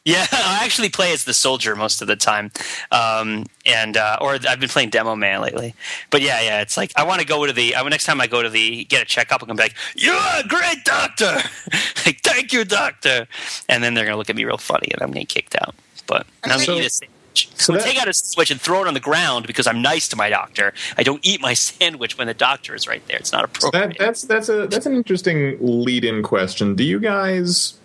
Yeah, 0.06 0.28
I 0.32 0.62
actually 0.64 0.90
play 0.90 1.14
as 1.14 1.24
the 1.24 1.34
soldier 1.34 1.76
most 1.76 2.02
of 2.02 2.08
the 2.08 2.16
time, 2.16 2.52
um, 2.92 3.46
and 3.66 3.96
uh, 3.96 4.18
or 4.20 4.34
I've 4.48 4.60
been 4.60 4.70
playing 4.70 4.90
Demo 4.90 5.16
Man 5.16 5.42
lately. 5.42 5.76
But 6.10 6.22
yeah, 6.22 6.42
yeah, 6.42 6.62
it's 6.62 6.76
like 6.76 6.92
I 6.96 7.04
want 7.04 7.22
to 7.22 7.28
go 7.28 7.46
to 7.46 7.54
the. 7.54 7.76
I, 7.76 7.88
next 7.88 8.06
time 8.06 8.20
I 8.20 8.28
go 8.28 8.44
to 8.44 8.50
the 8.50 8.84
get 8.86 9.02
a 9.02 9.06
checkup, 9.06 9.42
I'm 9.42 9.48
gonna 9.48 9.58
be 9.58 9.64
like, 9.64 9.76
"You're 9.96 10.16
a 10.16 10.44
great 10.48 10.84
doctor, 10.84 11.36
like 12.06 12.20
thank 12.22 12.52
you, 12.52 12.66
doctor," 12.66 13.28
and 13.70 13.84
then 13.84 13.94
they're 13.94 14.06
gonna 14.06 14.18
look 14.18 14.30
at 14.30 14.36
me 14.36 14.44
real 14.44 14.58
funny, 14.58 14.90
and 14.92 15.02
I'm 15.02 15.10
gonna 15.10 15.22
get 15.22 15.30
kicked 15.30 15.56
out. 15.62 15.76
But 16.06 16.28
I'm 16.44 16.66
gonna 16.66 16.80
eat 16.80 16.86
a 16.86 16.90
sandwich. 16.90 17.50
So 17.56 17.74
that, 17.74 17.84
take 17.84 18.00
out 18.00 18.08
a 18.10 18.14
sandwich 18.14 18.52
and 18.52 18.60
throw 18.60 18.82
it 18.82 18.88
on 18.88 18.94
the 18.94 19.00
ground 19.00 19.48
because 19.48 19.68
I'm 19.68 19.82
nice 19.82 20.08
to 20.10 20.16
my 20.16 20.30
doctor. 20.30 20.74
I 20.98 21.04
don't 21.04 21.26
eat 21.26 21.40
my 21.40 21.54
sandwich 21.54 22.18
when 22.18 22.28
the 22.28 22.34
doctor 22.34 22.76
is 22.76 22.88
right 22.88 23.06
there. 23.08 23.18
It's 23.18 23.32
not 23.32 23.46
appropriate. 23.46 23.98
That, 23.98 23.98
that's 23.98 24.24
that's 24.24 24.50
a 24.50 24.68
that's 24.68 24.86
an 24.86 24.96
interesting 24.96 25.58
lead-in 25.62 26.24
question. 26.24 26.76
Do 26.76 26.84
you 26.84 27.00
guys 27.00 27.76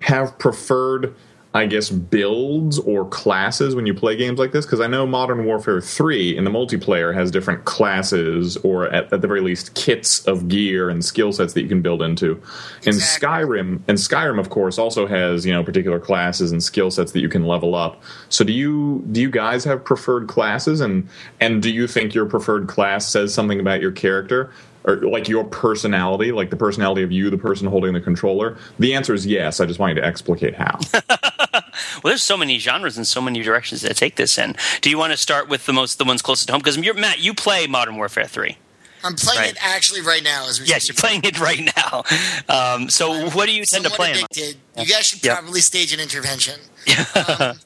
have 0.00 0.36
preferred? 0.40 1.14
I 1.54 1.66
guess, 1.66 1.88
builds 1.88 2.80
or 2.80 3.08
classes 3.08 3.76
when 3.76 3.86
you 3.86 3.94
play 3.94 4.16
games 4.16 4.40
like 4.40 4.50
this? 4.50 4.66
Because 4.66 4.80
I 4.80 4.88
know 4.88 5.06
Modern 5.06 5.44
Warfare 5.44 5.80
3 5.80 6.36
in 6.36 6.42
the 6.42 6.50
multiplayer 6.50 7.14
has 7.14 7.30
different 7.30 7.64
classes 7.64 8.56
or, 8.58 8.88
at, 8.88 9.12
at 9.12 9.20
the 9.20 9.28
very 9.28 9.40
least, 9.40 9.74
kits 9.74 10.26
of 10.26 10.48
gear 10.48 10.90
and 10.90 11.04
skill 11.04 11.32
sets 11.32 11.52
that 11.52 11.62
you 11.62 11.68
can 11.68 11.80
build 11.80 12.02
into. 12.02 12.42
Exactly. 12.82 12.90
And 12.90 13.00
Skyrim, 13.00 13.82
and 13.86 13.98
Skyrim, 13.98 14.40
of 14.40 14.50
course, 14.50 14.78
also 14.78 15.06
has 15.06 15.46
you 15.46 15.52
know 15.52 15.62
particular 15.62 16.00
classes 16.00 16.50
and 16.50 16.60
skill 16.60 16.90
sets 16.90 17.12
that 17.12 17.20
you 17.20 17.28
can 17.28 17.46
level 17.46 17.76
up. 17.76 18.02
So 18.30 18.44
do 18.44 18.52
you 18.52 19.04
do 19.12 19.20
you 19.20 19.30
guys 19.30 19.62
have 19.64 19.84
preferred 19.84 20.26
classes, 20.26 20.80
and 20.80 21.08
and 21.40 21.62
do 21.62 21.70
you 21.70 21.86
think 21.86 22.14
your 22.14 22.26
preferred 22.26 22.66
class 22.66 23.06
says 23.08 23.32
something 23.32 23.60
about 23.60 23.80
your 23.80 23.92
character? 23.92 24.50
Or 24.84 24.96
like 24.96 25.28
your 25.28 25.44
personality, 25.44 26.32
like 26.32 26.50
the 26.50 26.56
personality 26.56 27.02
of 27.02 27.10
you, 27.10 27.30
the 27.30 27.38
person 27.38 27.66
holding 27.66 27.92
the 27.94 28.00
controller? 28.00 28.56
The 28.78 28.94
answer 28.94 29.14
is 29.14 29.26
yes. 29.26 29.60
I 29.60 29.66
just 29.66 29.78
want 29.78 29.94
you 29.94 30.00
to 30.00 30.06
explicate 30.06 30.54
how. 30.54 30.78
well, 31.02 31.62
there's 32.04 32.22
so 32.22 32.36
many 32.36 32.58
genres 32.58 32.96
and 32.96 33.06
so 33.06 33.20
many 33.20 33.42
directions 33.42 33.80
to 33.82 33.94
take 33.94 34.16
this 34.16 34.38
in. 34.38 34.56
Do 34.80 34.90
you 34.90 34.98
want 34.98 35.12
to 35.12 35.16
start 35.16 35.48
with 35.48 35.66
the 35.66 35.72
most 35.72 35.98
the 35.98 36.04
ones 36.04 36.22
closest 36.22 36.48
to 36.48 36.52
home? 36.52 36.60
Because 36.60 36.78
Matt, 36.96 37.20
you 37.20 37.34
play 37.34 37.66
Modern 37.66 37.96
Warfare 37.96 38.26
three. 38.26 38.58
I'm 39.02 39.14
playing 39.14 39.40
right? 39.40 39.50
it 39.50 39.58
actually 39.60 40.00
right 40.00 40.24
now 40.24 40.48
as 40.48 40.58
we 40.60 40.66
Yes, 40.66 40.84
speak. 40.84 40.96
you're 40.96 41.00
playing 41.00 41.20
it 41.24 41.38
right 41.38 41.70
now. 41.76 42.04
Um, 42.48 42.88
so, 42.88 43.12
I'm 43.12 43.30
what 43.32 43.46
do 43.46 43.52
you 43.52 43.64
tend 43.66 43.84
to 43.84 43.90
play? 43.90 44.12
Addicted. 44.12 44.56
You 44.78 44.86
guys 44.86 45.04
should 45.06 45.22
probably 45.22 45.60
stage 45.60 45.92
an 45.92 46.00
intervention. 46.00 46.58
um, 47.14 47.58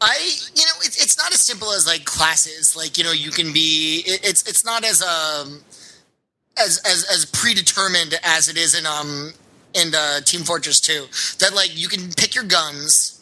I, 0.00 0.30
you 0.54 0.62
know, 0.62 0.72
it's 0.82 1.02
it's 1.02 1.18
not 1.18 1.32
as 1.32 1.40
simple 1.40 1.72
as 1.72 1.86
like 1.86 2.04
classes. 2.04 2.76
Like, 2.76 2.96
you 2.96 3.04
know, 3.04 3.10
you 3.12 3.30
can 3.30 3.52
be. 3.52 4.04
It, 4.06 4.20
it's 4.22 4.48
it's 4.48 4.64
not 4.64 4.84
as 4.84 5.02
um 5.02 5.62
as 6.60 6.80
as 6.84 7.04
as 7.04 7.24
predetermined 7.26 8.14
as 8.22 8.48
it 8.48 8.56
is 8.56 8.78
in 8.78 8.86
um 8.86 9.32
in 9.74 9.94
uh, 9.94 10.20
Team 10.20 10.42
Fortress 10.42 10.80
2. 10.80 11.06
That 11.38 11.54
like 11.54 11.76
you 11.76 11.88
can 11.88 12.10
pick 12.12 12.34
your 12.34 12.44
guns 12.44 13.17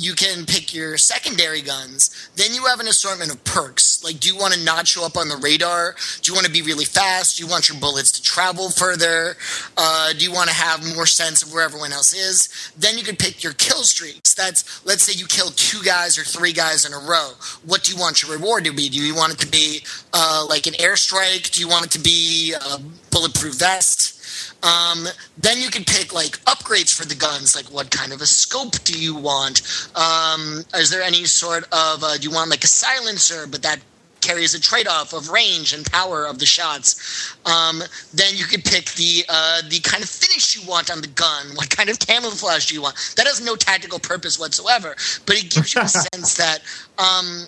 you 0.00 0.14
can 0.14 0.46
pick 0.46 0.74
your 0.74 0.96
secondary 0.96 1.60
guns. 1.60 2.30
Then 2.36 2.54
you 2.54 2.64
have 2.64 2.80
an 2.80 2.88
assortment 2.88 3.30
of 3.30 3.44
perks. 3.44 4.02
Like, 4.02 4.18
do 4.18 4.28
you 4.28 4.36
want 4.36 4.54
to 4.54 4.64
not 4.64 4.88
show 4.88 5.04
up 5.04 5.16
on 5.16 5.28
the 5.28 5.36
radar? 5.36 5.94
Do 6.22 6.30
you 6.30 6.34
want 6.34 6.46
to 6.46 6.52
be 6.52 6.62
really 6.62 6.86
fast? 6.86 7.36
Do 7.36 7.44
you 7.44 7.50
want 7.50 7.68
your 7.68 7.78
bullets 7.78 8.10
to 8.12 8.22
travel 8.22 8.70
further? 8.70 9.36
Uh, 9.76 10.14
do 10.14 10.24
you 10.24 10.32
want 10.32 10.48
to 10.48 10.54
have 10.54 10.96
more 10.96 11.04
sense 11.04 11.42
of 11.42 11.52
where 11.52 11.62
everyone 11.62 11.92
else 11.92 12.14
is? 12.14 12.48
Then 12.78 12.96
you 12.96 13.04
can 13.04 13.16
pick 13.16 13.44
your 13.44 13.52
kill 13.52 13.82
streaks. 13.82 14.34
That's, 14.34 14.84
let's 14.86 15.02
say 15.02 15.12
you 15.12 15.26
kill 15.26 15.50
two 15.50 15.82
guys 15.82 16.18
or 16.18 16.22
three 16.22 16.54
guys 16.54 16.86
in 16.86 16.94
a 16.94 16.98
row. 16.98 17.32
What 17.66 17.84
do 17.84 17.92
you 17.92 18.00
want 18.00 18.22
your 18.22 18.32
reward 18.32 18.64
to 18.64 18.72
be? 18.72 18.88
Do 18.88 19.04
you 19.04 19.14
want 19.14 19.34
it 19.34 19.38
to 19.40 19.48
be 19.48 19.84
uh, 20.14 20.46
like 20.48 20.66
an 20.66 20.74
airstrike? 20.74 21.50
Do 21.50 21.60
you 21.60 21.68
want 21.68 21.84
it 21.84 21.90
to 21.92 22.00
be 22.00 22.54
a 22.54 22.78
bulletproof 23.10 23.56
vest? 23.56 24.19
Um, 24.62 25.06
then 25.38 25.58
you 25.58 25.70
can 25.70 25.84
pick 25.84 26.12
like 26.12 26.38
upgrades 26.44 26.94
for 26.94 27.06
the 27.06 27.14
guns, 27.14 27.56
like 27.56 27.66
what 27.66 27.90
kind 27.90 28.12
of 28.12 28.20
a 28.20 28.26
scope 28.26 28.82
do 28.84 28.98
you 28.98 29.14
want? 29.14 29.62
Um, 29.94 30.64
is 30.74 30.90
there 30.90 31.02
any 31.02 31.24
sort 31.24 31.64
of 31.64 32.04
uh, 32.04 32.16
do 32.18 32.28
you 32.28 32.34
want 32.34 32.50
like 32.50 32.64
a 32.64 32.68
silencer, 32.68 33.46
but 33.46 33.62
that 33.62 33.80
carries 34.20 34.54
a 34.54 34.60
trade-off 34.60 35.12
of 35.12 35.30
range 35.30 35.72
and 35.72 35.90
power 35.90 36.26
of 36.26 36.38
the 36.38 36.46
shots. 36.46 37.34
Um, 37.46 37.82
then 38.14 38.36
you 38.36 38.44
could 38.44 38.64
pick 38.64 38.90
the 38.92 39.24
uh, 39.28 39.62
the 39.68 39.80
kind 39.80 40.02
of 40.02 40.08
finish 40.08 40.56
you 40.56 40.68
want 40.68 40.90
on 40.90 41.00
the 41.00 41.08
gun. 41.08 41.46
What 41.60 41.70
kind 41.70 41.90
of 41.90 41.98
camouflage 41.98 42.66
do 42.66 42.74
you 42.74 42.82
want? 42.82 43.14
That 43.16 43.26
has 43.26 43.44
no 43.44 43.54
tactical 43.54 43.98
purpose 43.98 44.38
whatsoever, 44.38 44.96
but 45.26 45.36
it 45.36 45.50
gives 45.50 45.74
you 45.74 45.82
a 45.82 45.88
sense 46.12 46.36
that 46.36 46.60
um, 46.98 47.46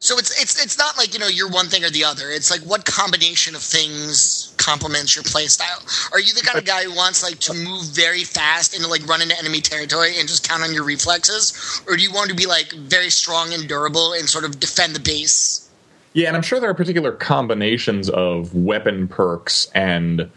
so 0.00 0.16
it's 0.16 0.40
it's 0.40 0.62
it's 0.62 0.78
not 0.78 0.96
like 0.96 1.12
you 1.12 1.20
know 1.20 1.28
you're 1.28 1.50
one 1.50 1.66
thing 1.66 1.84
or 1.84 1.90
the 1.90 2.04
other. 2.04 2.30
It's 2.30 2.50
like 2.50 2.62
what 2.62 2.86
combination 2.86 3.54
of 3.54 3.60
things 3.60 4.54
complements 4.56 5.14
your 5.14 5.22
play 5.24 5.46
style. 5.46 5.82
Are 6.12 6.20
you 6.20 6.32
the 6.32 6.40
kind 6.40 6.58
of 6.58 6.64
guy 6.64 6.84
who 6.84 6.94
wants 6.94 7.22
like 7.22 7.38
to 7.40 7.54
move 7.54 7.84
very 7.84 8.24
fast 8.24 8.74
and 8.74 8.84
like 8.88 9.06
run 9.06 9.20
into 9.20 9.38
enemy 9.38 9.60
territory 9.60 10.18
and 10.18 10.26
just 10.26 10.48
count 10.48 10.62
on 10.62 10.72
your 10.72 10.84
reflexes, 10.84 11.82
or 11.86 11.96
do 11.96 12.02
you 12.02 12.12
want 12.12 12.30
to 12.30 12.34
be 12.34 12.46
like 12.46 12.72
very 12.72 13.10
strong 13.10 13.52
and 13.52 13.68
durable 13.68 14.14
and 14.14 14.26
sort 14.28 14.44
of 14.44 14.58
defend 14.58 14.96
the 14.96 15.00
base? 15.00 15.68
Yeah, 16.14 16.28
and 16.28 16.36
I'm 16.36 16.42
sure 16.42 16.58
there 16.58 16.70
are 16.70 16.74
particular 16.74 17.12
combinations 17.12 18.08
of 18.08 18.54
weapon 18.54 19.06
perks 19.06 19.70
and 19.74 20.30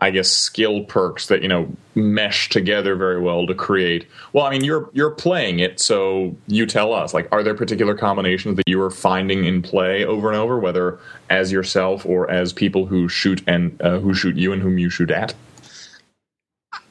I 0.00 0.10
guess 0.10 0.28
skill 0.28 0.84
perks 0.84 1.28
that 1.28 1.42
you 1.42 1.48
know 1.48 1.68
mesh 1.94 2.48
together 2.48 2.94
very 2.96 3.20
well 3.20 3.46
to 3.46 3.54
create. 3.54 4.06
Well, 4.32 4.44
I 4.44 4.50
mean, 4.50 4.64
you're 4.64 4.90
you're 4.92 5.10
playing 5.10 5.60
it, 5.60 5.80
so 5.80 6.36
you 6.46 6.66
tell 6.66 6.92
us. 6.92 7.14
Like, 7.14 7.28
are 7.32 7.42
there 7.42 7.54
particular 7.54 7.94
combinations 7.94 8.56
that 8.56 8.68
you 8.68 8.80
are 8.82 8.90
finding 8.90 9.44
in 9.44 9.62
play 9.62 10.04
over 10.04 10.28
and 10.28 10.36
over, 10.36 10.58
whether 10.58 10.98
as 11.30 11.50
yourself 11.50 12.04
or 12.04 12.30
as 12.30 12.52
people 12.52 12.86
who 12.86 13.08
shoot 13.08 13.42
and 13.46 13.80
uh, 13.80 13.98
who 13.98 14.14
shoot 14.14 14.36
you 14.36 14.52
and 14.52 14.62
whom 14.62 14.78
you 14.78 14.90
shoot 14.90 15.10
at? 15.10 15.34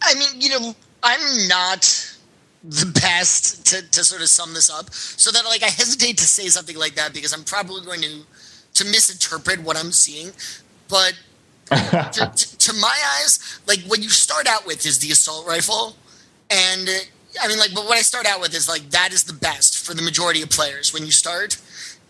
I 0.02 0.16
mean, 0.16 0.42
you 0.42 0.50
know, 0.50 0.76
I'm 1.04 1.48
not 1.48 2.18
the 2.64 2.92
best 3.00 3.68
to, 3.68 3.88
to 3.92 4.04
sort 4.04 4.22
of 4.22 4.28
sum 4.28 4.54
this 4.54 4.70
up, 4.70 4.92
so 4.92 5.32
that 5.32 5.46
like 5.46 5.64
I 5.64 5.70
hesitate 5.70 6.18
to 6.18 6.26
say 6.26 6.48
something 6.48 6.78
like 6.78 6.96
that 6.96 7.14
because 7.14 7.34
I'm 7.34 7.44
probably 7.44 7.86
going 7.86 8.02
to 8.02 8.22
to 8.76 8.86
misinterpret 8.86 9.62
what 9.62 9.78
I'm 9.78 9.92
seeing, 9.92 10.32
but 10.90 11.14
to, 11.68 12.32
to, 12.60 12.74
my 12.74 12.96
eyes, 13.18 13.60
like 13.68 13.82
what 13.82 14.02
you 14.02 14.10
start 14.10 14.48
out 14.48 14.66
with 14.66 14.86
is 14.86 15.00
the 15.00 15.12
assault 15.12 15.48
rifle, 15.48 15.96
and 16.50 16.90
I 17.42 17.48
mean, 17.48 17.60
like, 17.60 17.74
but 17.74 17.86
what 17.86 17.98
I 17.98 18.02
start 18.02 18.26
out 18.26 18.42
with 18.42 18.54
is 18.54 18.68
like 18.68 18.90
that 18.92 19.14
is 19.14 19.24
the 19.24 19.34
best 19.34 19.86
for 19.86 19.94
the 19.94 20.02
majority 20.02 20.42
of 20.42 20.50
players 20.50 20.94
when 20.94 21.06
you 21.06 21.12
start, 21.12 21.58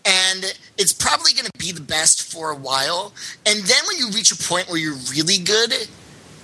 and 0.04 0.44
it's 0.78 0.92
probably 0.92 1.32
going 1.32 1.46
to 1.46 1.58
be 1.58 1.72
the 1.72 1.80
best 1.80 2.32
for 2.32 2.50
a 2.50 2.56
while, 2.56 3.12
and 3.46 3.62
then 3.64 3.82
when 3.88 3.98
you 3.98 4.10
reach 4.10 4.30
a 4.30 4.36
point 4.36 4.68
where 4.68 4.78
you're 4.78 4.98
really 5.10 5.38
good, 5.38 5.88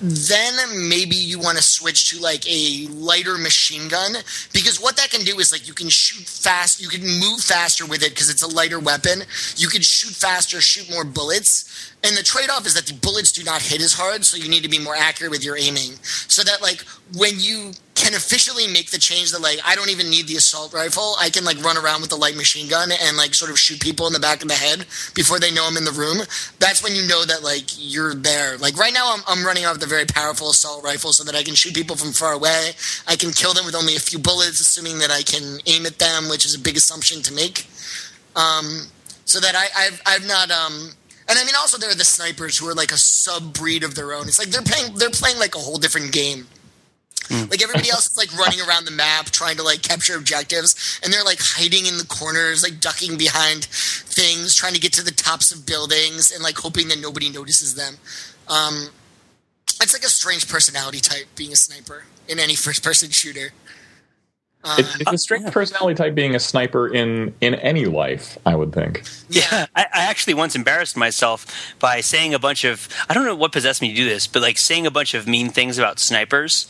then 0.03 0.55
maybe 0.89 1.15
you 1.15 1.39
want 1.39 1.57
to 1.57 1.63
switch 1.63 2.11
to 2.11 2.21
like 2.21 2.45
a 2.49 2.89
lighter 2.89 3.39
machine 3.39 3.89
gun 3.89 4.15
because 4.53 4.81
what 4.81 4.97
that 4.97 5.11
can 5.11 5.25
do 5.25 5.39
is 5.39 5.53
like 5.53 5.69
you 5.69 5.75
can 5.75 5.89
shoot 5.89 6.27
fast, 6.27 6.83
you 6.83 6.89
can 6.89 7.03
move 7.03 7.41
faster 7.41 7.87
with 7.87 8.03
it 8.03 8.11
because 8.11 8.29
it's 8.29 8.43
a 8.43 8.49
lighter 8.49 8.81
weapon. 8.81 9.23
You 9.57 9.69
can 9.69 9.81
shoot 9.81 10.13
faster, 10.13 10.61
shoot 10.61 10.91
more 10.91 11.05
bullets. 11.05 11.95
And 12.03 12.17
the 12.17 12.23
trade 12.25 12.51
off 12.51 12.67
is 12.67 12.75
that 12.75 12.87
the 12.87 12.95
bullets 12.95 13.31
do 13.31 13.45
not 13.45 13.63
hit 13.63 13.81
as 13.81 13.93
hard, 13.93 14.25
so 14.25 14.37
you 14.37 14.49
need 14.49 14.65
to 14.65 14.69
be 14.69 14.81
more 14.81 14.97
accurate 14.97 15.31
with 15.31 15.45
your 15.45 15.57
aiming. 15.57 15.93
So 16.03 16.43
that 16.43 16.61
like 16.61 16.81
when 17.17 17.39
you 17.39 17.73
can 18.03 18.15
officially 18.15 18.67
make 18.67 18.91
the 18.91 18.99
change 18.99 19.31
that 19.31 19.41
like 19.41 19.61
I 19.65 19.77
don't 19.77 19.91
even 19.91 20.11
need 20.11 20.27
the 20.27 20.35
assault 20.35 20.73
rifle. 20.73 21.15
I 21.21 21.31
can 21.31 21.45
like 21.45 21.63
run 21.63 21.79
around 21.79 22.01
with 22.01 22.11
the 22.11 22.17
light 22.17 22.37
machine 22.37 22.69
gun 22.69 22.91
and 22.91 23.17
like 23.17 23.33
sort 23.33 23.51
of 23.51 23.59
shoot 23.59 23.81
people 23.81 24.09
in 24.09 24.13
the 24.13 24.19
back 24.19 24.43
of 24.43 24.49
the 24.49 24.55
head 24.55 24.81
before 25.15 25.39
they 25.39 25.53
know 25.53 25.67
I'm 25.67 25.77
in 25.77 25.85
the 25.85 25.93
room. 25.93 26.19
That's 26.59 26.83
when 26.83 26.97
you 26.97 27.07
know 27.07 27.25
that 27.25 27.43
like 27.45 27.71
you're 27.79 28.15
there. 28.15 28.59
Like 28.59 28.77
right 28.77 28.93
now, 28.93 29.15
I'm, 29.15 29.23
I'm 29.29 29.47
running 29.47 29.65
off 29.65 29.81
a 29.81 29.87
very 29.87 30.05
powerful 30.05 30.51
assault 30.51 30.83
rifle 30.83 31.13
so 31.13 31.23
that 31.25 31.37
I 31.37 31.45
can 31.45 31.55
shoot 31.55 31.75
people 31.75 31.95
from 31.95 32.13
far 32.13 32.33
away. 32.33 32.73
I 33.07 33.15
can 33.15 33.31
kill 33.31 33.55
them 33.55 33.65
with 33.65 33.77
only 33.77 33.95
a 33.95 34.01
few 34.01 34.19
bullets, 34.19 34.61
assuming 34.61 34.99
that 34.99 35.11
I 35.11 35.23
can 35.23 35.61
aim 35.67 35.87
at 35.87 35.99
them, 35.99 36.29
which 36.29 36.45
is 36.45 36.55
a 36.55 36.59
big 36.59 36.77
assumption 36.77 37.23
to 37.23 37.33
make. 37.33 37.67
Um, 38.35 38.89
so 39.25 39.39
that 39.41 39.55
I, 39.55 39.67
I've 39.87 40.03
I've 40.05 40.27
not 40.27 40.51
um 40.51 40.91
and 41.29 41.39
I 41.39 41.45
mean 41.45 41.55
also 41.57 41.79
there 41.79 41.91
are 41.91 41.95
the 41.95 42.05
snipers 42.05 42.59
who 42.59 42.69
are 42.69 42.75
like 42.75 42.91
a 42.91 42.99
sub 42.99 43.53
breed 43.55 43.85
of 43.85 43.95
their 43.95 44.13
own. 44.13 44.27
It's 44.27 44.39
like 44.39 44.49
they're 44.49 44.63
playing 44.63 44.95
they're 44.97 45.11
playing 45.11 45.39
like 45.39 45.55
a 45.55 45.59
whole 45.59 45.79
different 45.79 46.13
game. 46.13 46.49
Like 47.31 47.63
everybody 47.63 47.91
else 47.91 48.11
is 48.11 48.17
like 48.17 48.37
running 48.37 48.61
around 48.61 48.85
the 48.85 48.91
map 48.91 49.27
trying 49.27 49.57
to 49.57 49.63
like 49.63 49.83
capture 49.83 50.17
objectives, 50.17 51.01
and 51.03 51.13
they're 51.13 51.25
like 51.25 51.39
hiding 51.41 51.87
in 51.87 51.99
the 51.99 52.07
corners, 52.07 52.63
like 52.63 52.81
ducking 52.81 53.17
behind 53.17 53.65
things, 53.65 54.55
trying 54.55 54.75
to 54.75 54.81
get 54.81 54.93
to 54.95 55.05
the 55.05 55.13
tops 55.13 55.53
of 55.53 55.65
buildings, 55.67 56.33
and 56.33 56.43
like 56.43 56.57
hoping 56.57 56.89
that 56.89 57.01
nobody 57.01 57.31
notices 57.31 57.75
them. 57.75 57.95
Um, 58.49 58.89
it's 59.81 59.93
like 59.93 60.03
a 60.05 60.09
strange 60.09 60.49
personality 60.49 61.01
type 61.01 61.27
being 61.37 61.53
a 61.53 61.57
sniper 61.57 62.05
in 62.29 62.39
any 62.39 62.55
first 62.55 62.85
person 62.85 63.11
shooter. 63.11 63.53
Um, 64.65 64.79
It's, 64.79 65.01
it's 65.01 65.13
a 65.13 65.19
strange 65.19 65.51
personality 65.51 65.97
type 65.97 66.15
being 66.15 66.35
a 66.35 66.41
sniper 66.41 66.89
in 66.89 67.35
in 67.41 67.55
any 67.57 67.85
life, 67.87 68.39
I 68.47 68.55
would 68.55 68.73
think. 68.73 69.03
Yeah, 69.29 69.67
I, 69.77 69.83
I 69.93 70.05
actually 70.05 70.35
once 70.35 70.55
embarrassed 70.55 70.97
myself 70.97 71.47
by 71.79 72.01
saying 72.01 72.35
a 72.35 72.39
bunch 72.39 72.65
of 72.65 72.89
I 73.09 73.15
don't 73.15 73.25
know 73.25 73.35
what 73.35 73.53
possessed 73.53 73.83
me 73.83 73.91
to 73.91 73.95
do 73.95 74.05
this, 74.05 74.27
but 74.27 74.43
like 74.43 74.59
saying 74.59 74.87
a 74.87 74.91
bunch 74.91 75.15
of 75.15 75.27
mean 75.27 75.51
things 75.51 75.79
about 75.79 75.99
snipers 75.99 76.69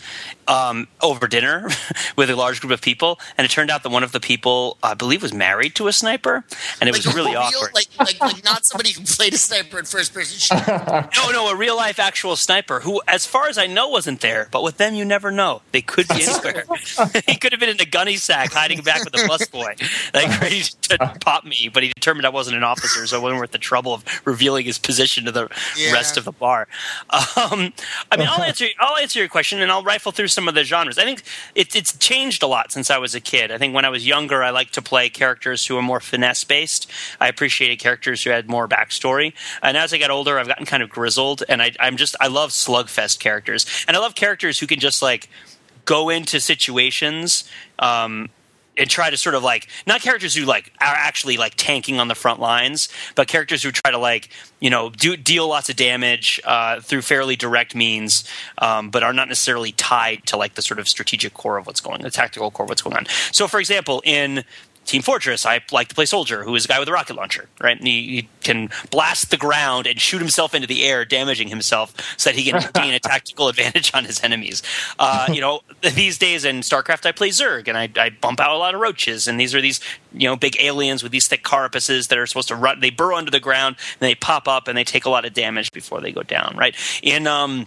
um, 0.49 0.89
over 1.01 1.29
dinner 1.29 1.69
with 2.17 2.31
a 2.31 2.37
large 2.37 2.61
group 2.61 2.73
of 2.73 2.81
people, 2.81 3.19
and 3.37 3.45
it 3.45 3.51
turned 3.51 3.71
out 3.71 3.83
that 3.83 3.91
one 3.91 4.03
of 4.03 4.13
the 4.13 4.21
people 4.21 4.79
I 4.83 4.95
believe 4.95 5.23
was 5.23 5.33
married 5.33 5.75
to 5.77 5.89
a 5.89 5.93
sniper, 5.93 6.45
and 6.81 6.89
it 6.89 6.93
was 6.93 7.07
like 7.07 7.15
a 7.15 7.17
really 7.17 7.33
real, 7.33 7.41
awkward. 7.41 7.75
Like, 7.75 7.89
like, 7.99 8.21
like 8.21 8.45
not 8.53 8.65
somebody 8.65 8.93
who 8.93 9.03
played 9.05 9.35
a 9.35 9.39
sniper 9.39 9.79
in 9.79 9.85
first 9.85 10.15
person 10.15 10.39
shooter. 10.39 11.09
no, 11.17 11.31
no, 11.31 11.49
a 11.49 11.57
real 11.57 11.77
life 11.77 11.99
actual 11.99 12.37
sniper 12.37 12.81
who, 12.81 13.01
as 13.07 13.27
far 13.27 13.49
as 13.49 13.59
I 13.59 13.67
know, 13.67 13.89
wasn't 13.89 14.21
there. 14.21 14.49
But 14.51 14.63
with 14.63 14.79
them, 14.79 14.95
you 14.95 15.05
never 15.05 15.31
know. 15.31 15.63
They 15.73 15.83
could 15.83 16.09
be 16.09 16.23
anywhere. 16.23 16.65
he 17.27 17.37
could 17.37 17.53
have 17.53 17.61
been 17.61 17.69
in 17.69 17.82
a 17.83 17.87
gunny 17.87 18.17
sack 18.17 18.53
hiding 18.53 18.81
back 18.83 19.05
with 19.05 19.15
a 19.15 19.19
busboy, 19.29 19.81
like 20.15 20.41
ready 20.41 20.63
to 20.63 20.99
pop 21.21 21.45
me. 21.45 21.69
But 21.73 21.83
he 21.83 21.91
determined 21.91 22.27
I 22.27 22.31
wasn't 22.31 22.57
an 22.57 22.65
officer, 22.65 23.07
so 23.07 23.19
it 23.19 23.23
wasn't 23.23 23.41
worth 23.41 23.51
the 23.51 23.59
trouble 23.59 23.93
of 23.95 24.05
revealing 24.25 24.65
his 24.65 24.79
position 24.79 25.25
to 25.27 25.33
the 25.33 25.49
Yeah. 25.77 25.93
rest 25.93 26.17
of 26.17 26.25
the 26.25 26.33
bar. 26.33 26.69
Um, 27.11 27.73
I 28.11 28.17
mean, 28.17 28.29
I'll 28.29 28.43
answer. 28.43 28.67
I'll 28.79 28.97
answer 28.97 29.19
your 29.19 29.29
question, 29.29 29.61
and 29.61 29.71
I'll 29.71 29.83
rifle 29.83 30.13
through 30.13 30.29
some 30.29 30.49
of 30.49 30.55
the 30.55 30.65
genres. 30.65 30.99
I 30.99 31.05
think 31.05 31.23
it's 31.55 31.75
it's 31.77 31.97
changed 31.99 32.43
a 32.43 32.47
lot 32.47 32.73
since 32.73 32.91
I 32.91 32.99
was 32.99 33.15
a 33.15 33.21
kid. 33.21 33.51
I 33.53 33.59
think 33.59 33.75
when 33.75 33.85
I 33.85 33.89
was 33.91 34.07
younger, 34.07 34.43
I 34.43 34.51
liked 34.51 34.75
to 34.75 34.83
play 34.83 35.09
characters 35.09 35.67
who 35.67 35.75
were 35.75 35.83
more 35.83 36.01
finesse 36.01 36.45
based. 36.45 36.91
I 37.21 37.29
appreciated 37.29 37.79
characters 37.79 38.23
who 38.23 38.31
had 38.31 38.49
more 38.49 38.69
backstory. 38.69 39.33
And 39.63 39.77
as 39.77 39.93
I 39.93 39.99
got 39.99 40.11
older, 40.11 40.39
I've 40.39 40.49
gotten 40.49 40.67
kind 40.67 40.83
of 40.83 40.89
grizzled, 40.91 41.43
and 41.49 41.63
I, 41.63 41.73
I'm 41.81 41.97
just 41.97 42.17
I 42.21 42.29
love 42.29 42.51
slugfest 42.51 43.19
characters, 43.21 43.67
and 43.89 43.97
I 43.97 44.01
love 44.01 44.15
characters 44.15 44.59
who 44.59 44.67
can 44.67 44.79
just 44.81 45.03
like 45.03 45.29
go 45.85 46.09
into 46.09 46.41
situations. 46.41 47.49
Um, 47.79 48.29
and 48.79 48.89
try 48.89 49.11
to 49.11 49.17
sort 49.17 49.35
of 49.35 49.43
like 49.43 49.69
not 49.87 50.01
characters 50.01 50.35
who 50.35 50.45
like 50.45 50.73
are 50.81 50.95
actually 50.95 51.37
like 51.37 51.55
tanking 51.57 52.01
on 52.01 52.09
the 52.09 52.15
front 52.15 52.41
lines, 52.41 52.89
but 53.15 53.29
characters 53.29 53.63
who 53.63 53.71
try 53.71 53.91
to 53.91 53.99
like 53.99 54.31
you 54.61 54.71
know 54.71 54.91
do 54.91 55.17
deal 55.17 55.49
lots 55.49 55.69
of 55.69 55.77
damage 55.77 56.41
uh, 56.45 56.81
through 56.81 57.03
fairly 57.03 57.37
direct 57.37 57.75
means, 57.75 58.25
um, 58.59 58.91
but 58.91 59.03
are 59.03 59.13
not 59.13 59.29
necessarily 59.29 59.73
tied 59.73 60.27
to 60.27 60.37
like 60.37 60.55
the 60.55 60.63
sort 60.63 60.81
of 60.81 60.89
strategic 60.89 61.35
core 61.35 61.59
of 61.59 61.67
what's 61.67 61.81
going, 61.81 62.03
the 62.03 62.11
tactical 62.11 62.51
core 62.51 62.65
of 62.65 62.71
what's 62.71 62.83
going 62.83 62.97
on. 62.97 63.07
So, 63.31 63.47
for 63.47 63.61
example, 63.61 64.03
in 64.05 64.45
Team 64.85 65.03
Fortress, 65.03 65.47
I 65.47 65.61
like 65.71 65.89
to 65.89 65.95
play 65.95 66.05
Soldier, 66.05 66.43
who 66.45 66.55
is 66.55 66.65
a 66.65 66.69
guy 66.69 66.79
with 66.79 66.89
a 66.89 66.93
rocket 66.93 67.15
launcher, 67.15 67.49
right? 67.61 67.79
And 67.79 67.87
he, 67.87 68.17
he 68.17 68.29
can 68.43 68.69
blast 68.91 69.31
the 69.31 69.37
ground 69.37 69.87
and 69.87 70.01
shoot 70.01 70.19
himself 70.19 70.55
into 70.55 70.67
the 70.67 70.85
air, 70.85 71.05
damaging 71.05 71.49
himself, 71.49 71.95
so 72.17 72.31
that 72.31 72.37
he 72.37 72.51
can 72.51 72.63
gain 72.75 72.93
a 72.93 72.99
tactical 72.99 73.49
advantage 73.49 73.93
on 73.95 74.05
his 74.05 74.23
enemies. 74.23 74.63
Uh, 74.99 75.27
you 75.33 75.41
know, 75.41 75.61
these 75.95 76.19
days 76.19 76.45
in 76.45 76.57
StarCraft, 76.61 77.07
I 77.07 77.13
play 77.13 77.29
Zerg, 77.29 77.69
and 77.69 77.79
I, 77.79 77.89
I 77.97 78.11
bump 78.11 78.41
out 78.41 78.51
a 78.51 78.59
lot 78.59 78.75
of 78.75 78.81
roaches, 78.81 79.29
and 79.29 79.39
these 79.39 79.55
are 79.55 79.61
these 79.61 79.81
you 80.13 80.29
know 80.29 80.37
big 80.37 80.57
aliens 80.61 81.03
with 81.03 81.13
these 81.13 81.29
thick 81.29 81.45
carapaces 81.45 82.09
that 82.09 82.19
are 82.19 82.27
supposed 82.27 82.49
to 82.49 82.57
run. 82.57 82.81
They 82.81 82.91
burrow 82.91 83.17
under 83.17 83.31
the 83.31 83.41
ground, 83.41 83.77
and 84.01 84.09
they 84.09 84.15
pop 84.15 84.49
up, 84.49 84.69
and 84.69 84.77
they 84.77 84.85
take 84.85 85.05
a 85.05 85.11
lot 85.11 85.25
of 85.25 85.33
damage 85.33 85.73
before 85.73 86.01
they 86.01 86.13
go 86.13 86.23
down, 86.23 86.57
right? 86.57 86.75
In 87.03 87.27
um, 87.27 87.67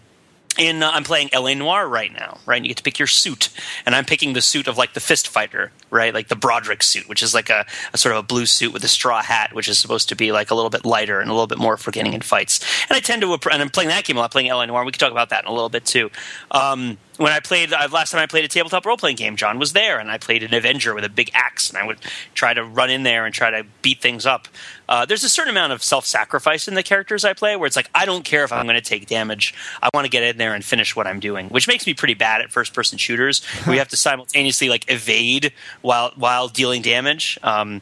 in 0.57 0.83
uh, 0.83 0.91
I'm 0.91 1.03
playing 1.03 1.29
L.A. 1.33 1.55
Noire 1.55 1.87
right 1.87 2.11
now, 2.13 2.37
right? 2.45 2.57
And 2.57 2.65
you 2.65 2.69
get 2.69 2.77
to 2.77 2.83
pick 2.83 2.99
your 2.99 3.07
suit, 3.07 3.49
and 3.85 3.95
I'm 3.95 4.05
picking 4.05 4.33
the 4.33 4.41
suit 4.41 4.67
of 4.67 4.77
like 4.77 4.93
the 4.93 4.99
fist 4.99 5.27
fighter, 5.27 5.71
right? 5.89 6.13
Like 6.13 6.27
the 6.27 6.35
Broderick 6.35 6.83
suit, 6.83 7.07
which 7.07 7.21
is 7.23 7.33
like 7.33 7.49
a, 7.49 7.65
a 7.93 7.97
sort 7.97 8.15
of 8.15 8.19
a 8.19 8.23
blue 8.23 8.45
suit 8.45 8.73
with 8.73 8.83
a 8.83 8.87
straw 8.87 9.21
hat, 9.21 9.53
which 9.53 9.67
is 9.67 9.77
supposed 9.79 10.09
to 10.09 10.15
be 10.15 10.31
like 10.31 10.51
a 10.51 10.55
little 10.55 10.69
bit 10.69 10.85
lighter 10.85 11.19
and 11.19 11.29
a 11.29 11.33
little 11.33 11.47
bit 11.47 11.57
more 11.57 11.77
for 11.77 11.91
getting 11.91 12.13
in 12.13 12.21
fights. 12.21 12.59
And 12.89 12.95
I 12.95 12.99
tend 12.99 13.21
to, 13.21 13.33
and 13.51 13.61
I'm 13.61 13.69
playing 13.69 13.89
that 13.89 14.05
game 14.05 14.17
a 14.17 14.21
lot, 14.21 14.31
playing 14.31 14.49
L.A. 14.49 14.65
Noire. 14.67 14.85
We 14.85 14.91
can 14.91 14.99
talk 14.99 15.11
about 15.11 15.29
that 15.29 15.43
in 15.43 15.49
a 15.49 15.53
little 15.53 15.69
bit 15.69 15.85
too. 15.85 16.09
Um, 16.51 16.97
when 17.17 17.31
I 17.31 17.39
played 17.39 17.71
uh, 17.71 17.87
last 17.91 18.11
time 18.11 18.21
I 18.21 18.25
played 18.25 18.45
a 18.45 18.47
tabletop 18.47 18.85
role 18.85 18.97
playing 18.97 19.15
game, 19.15 19.35
John 19.35 19.59
was 19.59 19.73
there, 19.73 19.99
and 19.99 20.11
I 20.11 20.17
played 20.17 20.43
an 20.43 20.53
Avenger 20.53 20.93
with 20.93 21.03
a 21.03 21.09
big 21.09 21.31
axe, 21.33 21.69
and 21.69 21.77
I 21.77 21.85
would 21.85 21.97
try 22.33 22.53
to 22.53 22.63
run 22.63 22.89
in 22.89 23.03
there 23.03 23.25
and 23.25 23.33
try 23.33 23.51
to 23.51 23.65
beat 23.81 24.01
things 24.01 24.25
up. 24.25 24.47
Uh, 24.87 25.05
there's 25.05 25.23
a 25.23 25.29
certain 25.29 25.51
amount 25.51 25.73
of 25.73 25.83
self 25.83 26.05
sacrifice 26.05 26.67
in 26.67 26.73
the 26.73 26.83
characters 26.83 27.23
I 27.23 27.33
play, 27.33 27.55
where 27.55 27.67
it's 27.67 27.75
like 27.75 27.89
I 27.95 28.05
don't 28.05 28.25
care 28.25 28.43
if 28.43 28.51
I'm 28.51 28.65
going 28.65 28.75
to 28.75 28.81
take 28.81 29.07
damage. 29.07 29.53
I 29.81 29.89
want 29.93 30.05
to 30.05 30.11
get 30.11 30.23
in 30.23 30.37
there 30.37 30.53
and 30.53 30.63
finish 30.63 30.95
what 30.95 31.07
I'm 31.07 31.19
doing, 31.19 31.49
which 31.49 31.67
makes 31.67 31.87
me 31.87 31.93
pretty 31.93 32.15
bad 32.15 32.41
at 32.41 32.51
first 32.51 32.73
person 32.73 32.97
shooters. 32.97 33.41
you 33.65 33.73
have 33.77 33.89
to 33.89 33.97
simultaneously 33.97 34.69
like 34.69 34.89
evade 34.91 35.53
while 35.81 36.11
while 36.15 36.47
dealing 36.47 36.81
damage. 36.81 37.39
Um, 37.43 37.81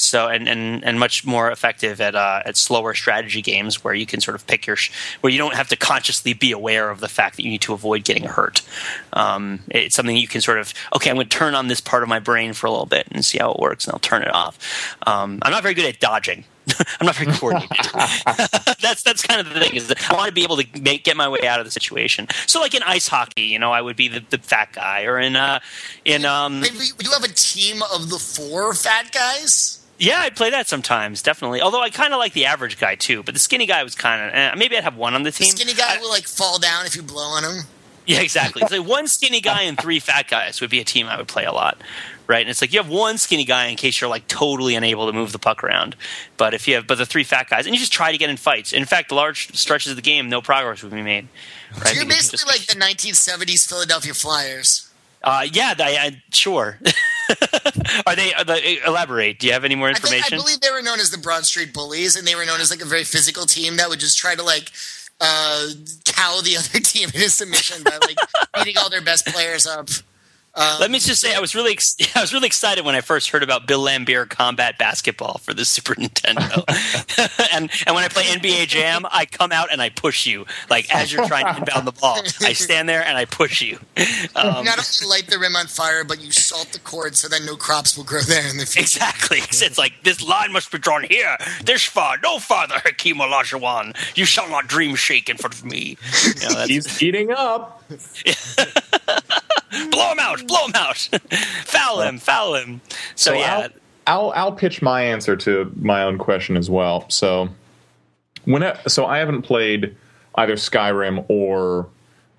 so 0.00 0.28
and, 0.28 0.48
and 0.48 0.84
and 0.84 0.98
much 0.98 1.24
more 1.24 1.50
effective 1.50 2.00
at 2.00 2.14
uh, 2.14 2.42
at 2.44 2.56
slower 2.56 2.94
strategy 2.94 3.42
games 3.42 3.84
where 3.84 3.94
you 3.94 4.06
can 4.06 4.20
sort 4.20 4.34
of 4.34 4.46
pick 4.46 4.66
your 4.66 4.76
sh- 4.76 4.92
where 5.20 5.32
you 5.32 5.38
don't 5.38 5.54
have 5.54 5.68
to 5.68 5.76
consciously 5.76 6.32
be 6.32 6.52
aware 6.52 6.90
of 6.90 7.00
the 7.00 7.08
fact 7.08 7.36
that 7.36 7.44
you 7.44 7.50
need 7.50 7.62
to 7.62 7.72
avoid 7.72 8.04
getting 8.04 8.24
hurt. 8.24 8.62
Um, 9.12 9.60
it's 9.70 9.94
something 9.94 10.16
you 10.16 10.28
can 10.28 10.40
sort 10.40 10.58
of 10.58 10.72
okay, 10.94 11.10
I'm 11.10 11.16
going 11.16 11.28
to 11.28 11.36
turn 11.36 11.54
on 11.54 11.68
this 11.68 11.80
part 11.80 12.02
of 12.02 12.08
my 12.08 12.18
brain 12.18 12.52
for 12.52 12.66
a 12.66 12.70
little 12.70 12.86
bit 12.86 13.08
and 13.10 13.24
see 13.24 13.38
how 13.38 13.52
it 13.52 13.60
works, 13.60 13.86
and 13.86 13.92
I'll 13.92 14.00
turn 14.00 14.22
it 14.22 14.32
off. 14.34 14.58
Um, 15.06 15.38
I'm 15.42 15.52
not 15.52 15.62
very 15.62 15.74
good 15.74 15.86
at 15.86 16.00
dodging. 16.00 16.44
I'm 17.00 17.06
not 17.06 17.16
very 17.16 17.32
coordinated. 17.32 17.70
that's 18.80 19.02
that's 19.02 19.22
kind 19.22 19.40
of 19.40 19.52
the 19.52 19.60
thing 19.60 19.74
is 19.74 19.92
I 20.08 20.14
want 20.14 20.28
to 20.28 20.34
be 20.34 20.42
able 20.42 20.56
to 20.58 20.66
make, 20.80 21.04
get 21.04 21.16
my 21.16 21.28
way 21.28 21.46
out 21.46 21.60
of 21.60 21.66
the 21.66 21.70
situation. 21.70 22.26
So 22.46 22.60
like 22.60 22.74
in 22.74 22.82
ice 22.82 23.08
hockey, 23.08 23.42
you 23.42 23.58
know, 23.58 23.72
I 23.72 23.80
would 23.80 23.96
be 23.96 24.08
the, 24.08 24.22
the 24.30 24.38
fat 24.38 24.72
guy, 24.72 25.04
or 25.04 25.18
in 25.18 25.36
uh, 25.36 25.60
in 26.04 26.24
um, 26.24 26.60
Maybe 26.60 26.76
we 26.98 27.04
do 27.04 27.10
have 27.10 27.24
a 27.24 27.28
team 27.28 27.82
of 27.94 28.10
the 28.10 28.18
four 28.18 28.74
fat 28.74 29.12
guys. 29.12 29.79
Yeah, 30.00 30.18
I'd 30.20 30.34
play 30.34 30.50
that 30.50 30.66
sometimes, 30.66 31.22
definitely. 31.22 31.60
Although 31.60 31.80
I 31.82 31.90
kind 31.90 32.12
of 32.12 32.18
like 32.18 32.32
the 32.32 32.46
average 32.46 32.80
guy 32.80 32.96
too, 32.96 33.22
but 33.22 33.34
the 33.34 33.40
skinny 33.40 33.66
guy 33.66 33.84
was 33.84 33.94
kind 33.94 34.20
of 34.28 34.34
eh, 34.34 34.54
maybe 34.56 34.76
I'd 34.76 34.82
have 34.84 34.96
one 34.96 35.14
on 35.14 35.22
the 35.22 35.30
The 35.30 35.36
team. 35.44 35.50
skinny 35.56 35.74
guy 35.74 35.96
I- 35.96 36.00
will 36.00 36.10
like 36.10 36.26
fall 36.26 36.58
down 36.58 36.86
if 36.86 36.96
you 36.96 37.02
blow 37.02 37.22
on 37.22 37.44
him. 37.44 37.64
yeah, 38.06 38.20
exactly. 38.20 38.62
It's 38.62 38.72
like 38.72 38.84
one 38.86 39.06
skinny 39.06 39.40
guy 39.40 39.62
and 39.62 39.78
three 39.78 40.00
fat 40.00 40.26
guys 40.28 40.60
would 40.60 40.70
be 40.70 40.80
a 40.80 40.84
team 40.84 41.06
I 41.06 41.16
would 41.18 41.28
play 41.28 41.44
a 41.44 41.52
lot, 41.52 41.78
right? 42.26 42.40
And 42.40 42.48
it's 42.50 42.60
like 42.60 42.72
you 42.72 42.80
have 42.80 42.88
one 42.88 43.18
skinny 43.18 43.44
guy 43.44 43.66
in 43.66 43.76
case 43.76 44.00
you're 44.00 44.10
like 44.10 44.26
totally 44.26 44.74
unable 44.74 45.06
to 45.06 45.12
move 45.12 45.30
the 45.32 45.38
puck 45.38 45.62
around, 45.62 45.94
but 46.38 46.54
if 46.54 46.66
you 46.66 46.74
have 46.76 46.86
but 46.88 46.98
the 46.98 47.06
three 47.06 47.22
fat 47.24 47.48
guys, 47.50 47.66
and 47.66 47.74
you 47.74 47.78
just 47.78 47.92
try 47.92 48.10
to 48.10 48.18
get 48.18 48.30
in 48.30 48.36
fights. 48.36 48.72
In 48.72 48.84
fact, 48.86 49.12
large 49.12 49.54
stretches 49.54 49.90
of 49.92 49.96
the 49.96 50.02
game, 50.02 50.28
no 50.28 50.40
progress 50.40 50.82
would 50.82 50.92
be 50.92 51.02
made. 51.02 51.28
Right? 51.76 51.88
So 51.88 51.92
you're 51.92 52.06
basically 52.06 52.38
just- 52.38 52.46
like 52.48 52.66
the 52.66 52.74
1970s 52.74 53.68
Philadelphia 53.68 54.14
Flyers. 54.14 54.90
uh, 55.22 55.46
yeah, 55.52 55.74
I, 55.78 55.96
I, 55.98 56.22
sure. 56.32 56.78
are 58.06 58.16
they? 58.16 58.34
Are 58.34 58.44
they? 58.44 58.78
Elaborate. 58.86 59.38
Do 59.38 59.46
you 59.46 59.52
have 59.52 59.64
any 59.64 59.74
more 59.74 59.88
I, 59.88 59.94
think, 59.94 60.32
I 60.32 60.36
believe 60.36 60.60
they 60.60 60.70
were 60.70 60.82
known 60.82 61.00
as 61.00 61.10
the 61.10 61.18
Broad 61.18 61.44
Street 61.44 61.72
Bullies, 61.72 62.16
and 62.16 62.26
they 62.26 62.34
were 62.34 62.44
known 62.44 62.60
as 62.60 62.70
like 62.70 62.82
a 62.82 62.86
very 62.86 63.04
physical 63.04 63.46
team 63.46 63.76
that 63.76 63.88
would 63.88 64.00
just 64.00 64.18
try 64.18 64.34
to 64.34 64.42
like 64.42 64.70
uh, 65.20 65.68
cow 66.04 66.40
the 66.42 66.56
other 66.58 66.80
team 66.80 67.08
into 67.14 67.30
submission 67.30 67.82
by 67.82 67.98
like 68.00 68.18
beating 68.54 68.78
all 68.78 68.90
their 68.90 69.02
best 69.02 69.26
players 69.26 69.66
up. 69.66 69.88
Um, 70.54 70.80
Let 70.80 70.90
me 70.90 70.98
just 70.98 71.20
say, 71.20 71.34
I 71.34 71.38
was 71.38 71.54
really, 71.54 71.72
ex- 71.72 71.96
I 72.16 72.20
was 72.20 72.32
really 72.32 72.46
excited 72.46 72.84
when 72.84 72.94
I 72.94 73.00
first 73.00 73.30
heard 73.30 73.42
about 73.42 73.66
Bill 73.66 73.82
Laimbeer 73.84 74.28
combat 74.28 74.78
basketball 74.78 75.38
for 75.38 75.54
the 75.54 75.64
Super 75.70 75.94
Nintendo, 75.94 76.64
and 77.54 77.70
and 77.86 77.94
when 77.94 78.04
I 78.04 78.08
play 78.08 78.24
NBA 78.24 78.66
Jam, 78.66 79.06
I 79.10 79.26
come 79.26 79.52
out 79.52 79.72
and 79.72 79.80
I 79.80 79.90
push 79.90 80.26
you 80.26 80.46
like 80.68 80.92
as 80.94 81.12
you're 81.12 81.26
trying 81.26 81.46
to 81.54 81.58
inbound 81.58 81.86
the 81.86 81.92
ball. 81.92 82.20
I 82.42 82.52
stand 82.52 82.88
there 82.88 83.04
and 83.04 83.16
I 83.16 83.24
push 83.26 83.62
you. 83.62 83.78
Um, 84.34 84.64
not 84.64 84.78
only 84.78 85.08
light 85.08 85.28
the 85.28 85.38
rim 85.40 85.54
on 85.56 85.66
fire, 85.66 86.02
but 86.04 86.20
you 86.20 86.32
salt 86.32 86.68
the 86.72 86.80
court 86.80 87.16
so 87.16 87.28
that 87.28 87.42
no 87.44 87.56
crops 87.56 87.96
will 87.96 88.04
grow 88.04 88.20
there 88.22 88.48
in 88.48 88.56
the 88.56 88.66
future. 88.66 88.80
Exactly. 88.80 89.38
It's 89.38 89.78
like 89.78 89.92
this 90.02 90.26
line 90.26 90.52
must 90.52 90.72
be 90.72 90.78
drawn 90.78 91.04
here, 91.04 91.36
this 91.64 91.84
far, 91.84 92.16
no 92.22 92.38
farther, 92.38 92.74
Hakeem 92.84 93.16
Olajuwon. 93.16 93.96
You 94.16 94.24
shall 94.24 94.48
not 94.48 94.66
dream 94.66 94.96
shake 94.96 95.28
in 95.28 95.36
front 95.36 95.54
of 95.54 95.64
me. 95.64 95.96
You 96.40 96.48
know, 96.50 96.64
He's 96.66 96.98
heating 96.98 97.30
up. 97.30 97.82
Blow 99.90 100.12
him 100.12 100.18
out, 100.18 100.46
blow 100.46 100.66
him 100.66 100.74
out, 100.74 100.96
foul 101.64 102.02
him, 102.02 102.18
foul 102.18 102.54
him. 102.54 102.80
So, 103.14 103.32
yeah, 103.32 103.68
I'll, 104.06 104.30
I'll 104.30 104.32
I'll 104.34 104.52
pitch 104.52 104.82
my 104.82 105.02
answer 105.02 105.36
to 105.36 105.72
my 105.76 106.02
own 106.02 106.18
question 106.18 106.56
as 106.56 106.68
well. 106.68 107.08
So 107.10 107.48
when 108.44 108.62
I, 108.62 108.78
so 108.86 109.06
I 109.06 109.18
haven't 109.18 109.42
played 109.42 109.96
either 110.34 110.54
Skyrim 110.54 111.24
or 111.28 111.88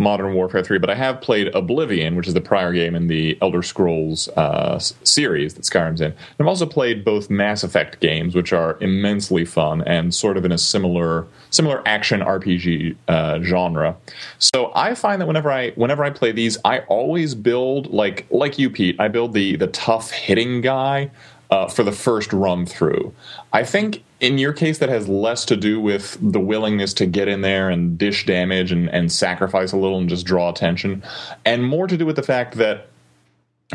Modern 0.01 0.33
Warfare 0.33 0.63
3, 0.63 0.79
but 0.79 0.89
I 0.89 0.95
have 0.95 1.21
played 1.21 1.53
Oblivion, 1.55 2.15
which 2.15 2.27
is 2.27 2.33
the 2.33 2.41
prior 2.41 2.73
game 2.73 2.95
in 2.95 3.07
the 3.07 3.37
Elder 3.41 3.61
Scrolls 3.61 4.27
uh, 4.29 4.79
series 4.79 5.53
that 5.53 5.61
Skyrim's 5.61 6.01
in. 6.01 6.07
And 6.07 6.15
I've 6.39 6.47
also 6.47 6.65
played 6.65 7.05
both 7.05 7.29
Mass 7.29 7.63
Effect 7.63 7.99
games, 7.99 8.33
which 8.33 8.51
are 8.51 8.77
immensely 8.81 9.45
fun 9.45 9.83
and 9.83 10.13
sort 10.13 10.37
of 10.37 10.43
in 10.43 10.51
a 10.51 10.57
similar 10.57 11.27
similar 11.51 11.87
action 11.87 12.21
RPG 12.21 12.95
uh, 13.07 13.41
genre. 13.41 13.95
So 14.39 14.71
I 14.73 14.95
find 14.95 15.21
that 15.21 15.27
whenever 15.27 15.51
I 15.51 15.71
whenever 15.71 16.03
I 16.03 16.09
play 16.09 16.31
these, 16.31 16.57
I 16.65 16.79
always 16.79 17.35
build 17.35 17.93
like 17.93 18.25
like 18.31 18.57
you, 18.57 18.69
Pete. 18.69 18.99
I 18.99 19.07
build 19.07 19.33
the 19.33 19.55
the 19.55 19.67
tough 19.67 20.11
hitting 20.11 20.61
guy 20.61 21.11
uh, 21.51 21.67
for 21.67 21.83
the 21.83 21.91
first 21.91 22.33
run 22.33 22.65
through. 22.65 23.13
I 23.53 23.63
think 23.63 24.03
in 24.22 24.38
your 24.38 24.53
case, 24.53 24.78
that 24.78 24.89
has 24.89 25.09
less 25.09 25.43
to 25.45 25.57
do 25.57 25.82
with 25.82 26.17
the 26.22 26.39
willingness 26.39 26.93
to 26.93 27.07
get 27.07 27.28
in 27.28 27.41
there 27.41 27.69
and 27.69 27.97
dish 27.97 28.26
damage 28.26 28.72
and, 28.72 28.88
and 28.89 29.11
sacrifice 29.11 29.72
a 29.72 29.78
little 29.78 29.97
and 29.97 30.07
just 30.07 30.26
draw 30.26 30.49
attention, 30.49 31.03
and 31.43 31.65
more 31.65 31.88
to 31.88 31.97
do 31.97 32.05
with 32.05 32.15
the 32.15 32.24
fact 32.24 32.55
that 32.55 32.88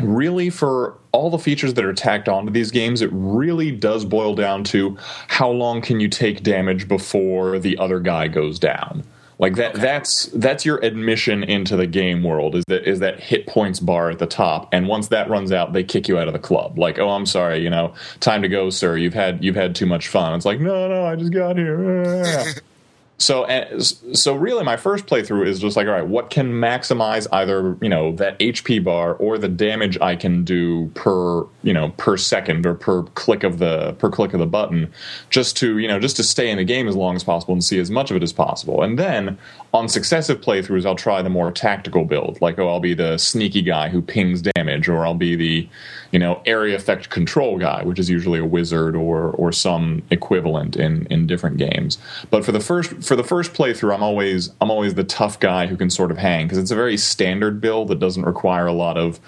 really 0.01 0.49
for 0.49 0.97
all 1.11 1.29
the 1.29 1.39
features 1.39 1.73
that 1.73 1.83
are 1.83 1.93
tacked 1.93 2.29
onto 2.29 2.51
these 2.51 2.69
games 2.69 3.01
it 3.01 3.09
really 3.11 3.71
does 3.71 4.05
boil 4.05 4.35
down 4.35 4.63
to 4.63 4.95
how 5.27 5.49
long 5.49 5.81
can 5.81 5.99
you 5.99 6.07
take 6.07 6.43
damage 6.43 6.87
before 6.87 7.57
the 7.57 7.75
other 7.79 7.99
guy 7.99 8.27
goes 8.27 8.59
down 8.59 9.03
like 9.39 9.55
that 9.55 9.73
okay. 9.73 9.81
that's 9.81 10.25
that's 10.27 10.65
your 10.65 10.77
admission 10.83 11.43
into 11.43 11.75
the 11.75 11.87
game 11.87 12.23
world 12.23 12.55
is 12.55 12.65
that 12.67 12.87
is 12.87 12.99
that 12.99 13.19
hit 13.19 13.45
points 13.47 13.79
bar 13.79 14.09
at 14.09 14.19
the 14.19 14.25
top 14.25 14.67
and 14.73 14.87
once 14.87 15.09
that 15.09 15.29
runs 15.29 15.51
out 15.51 15.73
they 15.73 15.83
kick 15.83 16.07
you 16.07 16.17
out 16.17 16.27
of 16.27 16.33
the 16.33 16.39
club. 16.39 16.77
Like, 16.77 16.99
"Oh, 16.99 17.09
I'm 17.09 17.25
sorry, 17.25 17.59
you 17.59 17.69
know, 17.69 17.93
time 18.19 18.41
to 18.41 18.47
go, 18.47 18.69
sir. 18.69 18.97
You've 18.97 19.13
had 19.13 19.43
you've 19.43 19.55
had 19.55 19.75
too 19.75 19.85
much 19.85 20.07
fun." 20.07 20.33
It's 20.33 20.45
like, 20.45 20.59
"No, 20.59 20.87
no, 20.87 21.05
I 21.05 21.15
just 21.15 21.33
got 21.33 21.57
here." 21.57 22.45
So, 23.19 23.45
eh, 23.45 23.79
so 23.79 24.35
really, 24.35 24.63
my 24.63 24.77
first 24.77 25.07
playthrough 25.07 25.47
is 25.47 25.59
just 25.59 25.75
like, 25.75 25.87
all 25.87 25.93
right, 25.93 26.05
what 26.05 26.29
can 26.29 26.53
maximize 26.53 27.25
either 27.31 27.75
you 27.81 27.89
know 27.89 28.11
that 28.17 28.37
HP 28.37 28.83
bar 28.83 29.15
or 29.15 29.39
the 29.39 29.47
damage 29.47 29.99
I 29.99 30.15
can 30.15 30.43
do 30.43 30.91
per 30.93 31.43
you 31.63 31.73
know 31.73 31.89
per 31.97 32.15
second 32.17 32.67
or 32.67 32.75
per 32.75 33.03
click 33.03 33.43
of 33.43 33.57
the 33.57 33.93
per 33.93 34.11
click 34.11 34.33
of 34.33 34.39
the 34.39 34.45
button, 34.45 34.91
just 35.31 35.57
to 35.57 35.79
you 35.79 35.87
know 35.87 35.99
just 35.99 36.15
to 36.17 36.23
stay 36.23 36.51
in 36.51 36.57
the 36.57 36.63
game 36.63 36.87
as 36.87 36.95
long 36.95 37.15
as 37.15 37.23
possible 37.23 37.53
and 37.53 37.63
see 37.63 37.79
as 37.79 37.89
much 37.89 38.11
of 38.11 38.17
it 38.17 38.23
as 38.23 38.33
possible. 38.33 38.83
And 38.83 38.99
then 38.99 39.39
on 39.73 39.89
successive 39.89 40.39
playthroughs, 40.39 40.85
I'll 40.85 40.95
try 40.95 41.23
the 41.23 41.29
more 41.29 41.51
tactical 41.51 42.05
build, 42.05 42.39
like 42.39 42.59
oh, 42.59 42.69
I'll 42.69 42.79
be 42.79 42.93
the 42.93 43.17
sneaky 43.17 43.63
guy 43.63 43.89
who 43.89 43.99
pings 43.99 44.43
damage, 44.43 44.87
or 44.87 45.07
I'll 45.07 45.15
be 45.15 45.35
the 45.35 45.67
you 46.11 46.19
know 46.19 46.41
area 46.45 46.75
effect 46.75 47.09
control 47.09 47.57
guy, 47.57 47.83
which 47.83 47.99
is 47.99 48.09
usually 48.09 48.39
a 48.39 48.45
wizard 48.45 48.95
or 48.95 49.31
or 49.31 49.51
some 49.51 50.03
equivalent 50.11 50.75
in 50.75 51.05
in 51.07 51.27
different 51.27 51.57
games. 51.57 51.97
But 52.29 52.45
for 52.45 52.51
the 52.51 52.59
first 52.59 53.03
for 53.03 53.15
the 53.15 53.23
first 53.23 53.53
playthrough, 53.53 53.93
I'm 53.93 54.03
always 54.03 54.51
I'm 54.61 54.71
always 54.71 54.95
the 54.95 55.03
tough 55.03 55.39
guy 55.39 55.67
who 55.67 55.77
can 55.77 55.89
sort 55.89 56.11
of 56.11 56.17
hang 56.17 56.45
because 56.45 56.57
it's 56.57 56.71
a 56.71 56.75
very 56.75 56.97
standard 56.97 57.61
build 57.61 57.89
that 57.89 57.99
doesn't 57.99 58.23
require 58.23 58.67
a 58.67 58.73
lot 58.73 58.97
of 58.97 59.19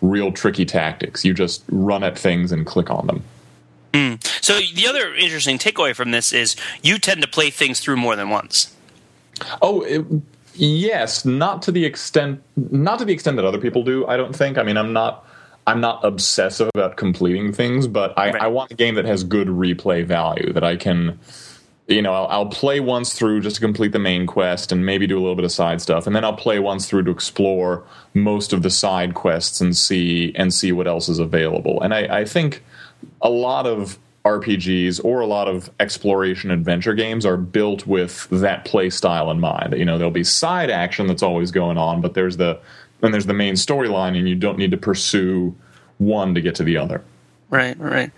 real 0.00 0.32
tricky 0.32 0.64
tactics. 0.64 1.24
You 1.24 1.34
just 1.34 1.64
run 1.70 2.04
at 2.04 2.18
things 2.18 2.52
and 2.52 2.64
click 2.64 2.90
on 2.90 3.06
them. 3.06 3.24
Mm. 3.92 4.44
So 4.44 4.60
the 4.74 4.86
other 4.86 5.14
interesting 5.14 5.58
takeaway 5.58 5.94
from 5.94 6.10
this 6.10 6.32
is 6.32 6.56
you 6.82 6.98
tend 6.98 7.22
to 7.22 7.28
play 7.28 7.50
things 7.50 7.80
through 7.80 7.96
more 7.96 8.16
than 8.16 8.28
once. 8.28 8.74
Oh. 9.62 9.82
It, 9.82 10.04
yes, 10.54 11.24
not 11.24 11.62
to 11.62 11.72
the 11.72 11.84
extent 11.84 12.42
not 12.56 12.98
to 12.98 13.04
the 13.04 13.12
extent 13.12 13.36
that 13.36 13.44
other 13.44 13.60
people 13.60 13.82
do. 13.82 14.06
I 14.06 14.16
don't 14.16 14.34
think. 14.34 14.58
I 14.58 14.62
mean, 14.62 14.76
I'm 14.76 14.92
not 14.92 15.24
I'm 15.68 15.80
not 15.80 16.04
obsessive 16.04 16.70
about 16.74 16.96
completing 16.96 17.52
things, 17.52 17.86
but 17.86 18.18
I, 18.18 18.30
right. 18.30 18.42
I 18.42 18.46
want 18.46 18.70
a 18.70 18.74
game 18.74 18.94
that 18.94 19.04
has 19.04 19.22
good 19.22 19.48
replay 19.48 20.04
value 20.04 20.52
that 20.52 20.64
I 20.64 20.76
can 20.76 21.18
you 21.88 22.02
know, 22.02 22.12
I'll, 22.12 22.26
I'll, 22.26 22.46
play 22.46 22.80
once 22.80 23.14
through 23.14 23.40
just 23.40 23.56
to 23.56 23.62
complete 23.62 23.92
the 23.92 23.98
main 23.98 24.26
quest 24.26 24.72
and 24.72 24.84
maybe 24.84 25.06
do 25.06 25.16
a 25.16 25.20
little 25.20 25.34
bit 25.34 25.46
of 25.46 25.52
side 25.52 25.80
stuff, 25.80 26.06
and 26.06 26.14
then 26.14 26.22
I'll 26.22 26.36
play 26.36 26.58
once 26.58 26.86
through 26.86 27.04
to 27.04 27.10
explore 27.10 27.82
most 28.12 28.52
of 28.52 28.62
the 28.62 28.68
side 28.68 29.14
quests 29.14 29.62
and 29.62 29.74
see 29.74 30.34
and 30.34 30.52
see 30.52 30.70
what 30.70 30.86
else 30.86 31.08
is 31.08 31.18
available. 31.18 31.80
And 31.80 31.94
I, 31.94 32.18
I 32.20 32.24
think 32.26 32.62
a 33.22 33.30
lot 33.30 33.66
of 33.66 33.98
RPGs 34.26 35.02
or 35.02 35.20
a 35.20 35.26
lot 35.26 35.48
of 35.48 35.70
exploration 35.80 36.50
adventure 36.50 36.92
games 36.92 37.24
are 37.24 37.38
built 37.38 37.86
with 37.86 38.28
that 38.30 38.66
play 38.66 38.90
style 38.90 39.30
in 39.30 39.40
mind. 39.40 39.72
You 39.74 39.86
know, 39.86 39.96
there'll 39.96 40.10
be 40.10 40.24
side 40.24 40.68
action 40.70 41.06
that's 41.06 41.22
always 41.22 41.50
going 41.50 41.78
on, 41.78 42.02
but 42.02 42.12
there's 42.12 42.36
the 42.36 42.60
then 43.00 43.12
there's 43.12 43.26
the 43.26 43.34
main 43.34 43.54
storyline, 43.54 44.16
and 44.18 44.28
you 44.28 44.34
don't 44.34 44.58
need 44.58 44.70
to 44.70 44.76
pursue 44.76 45.54
one 45.98 46.34
to 46.34 46.40
get 46.40 46.54
to 46.56 46.64
the 46.64 46.76
other. 46.76 47.02
Right, 47.50 47.78
right. 47.78 48.10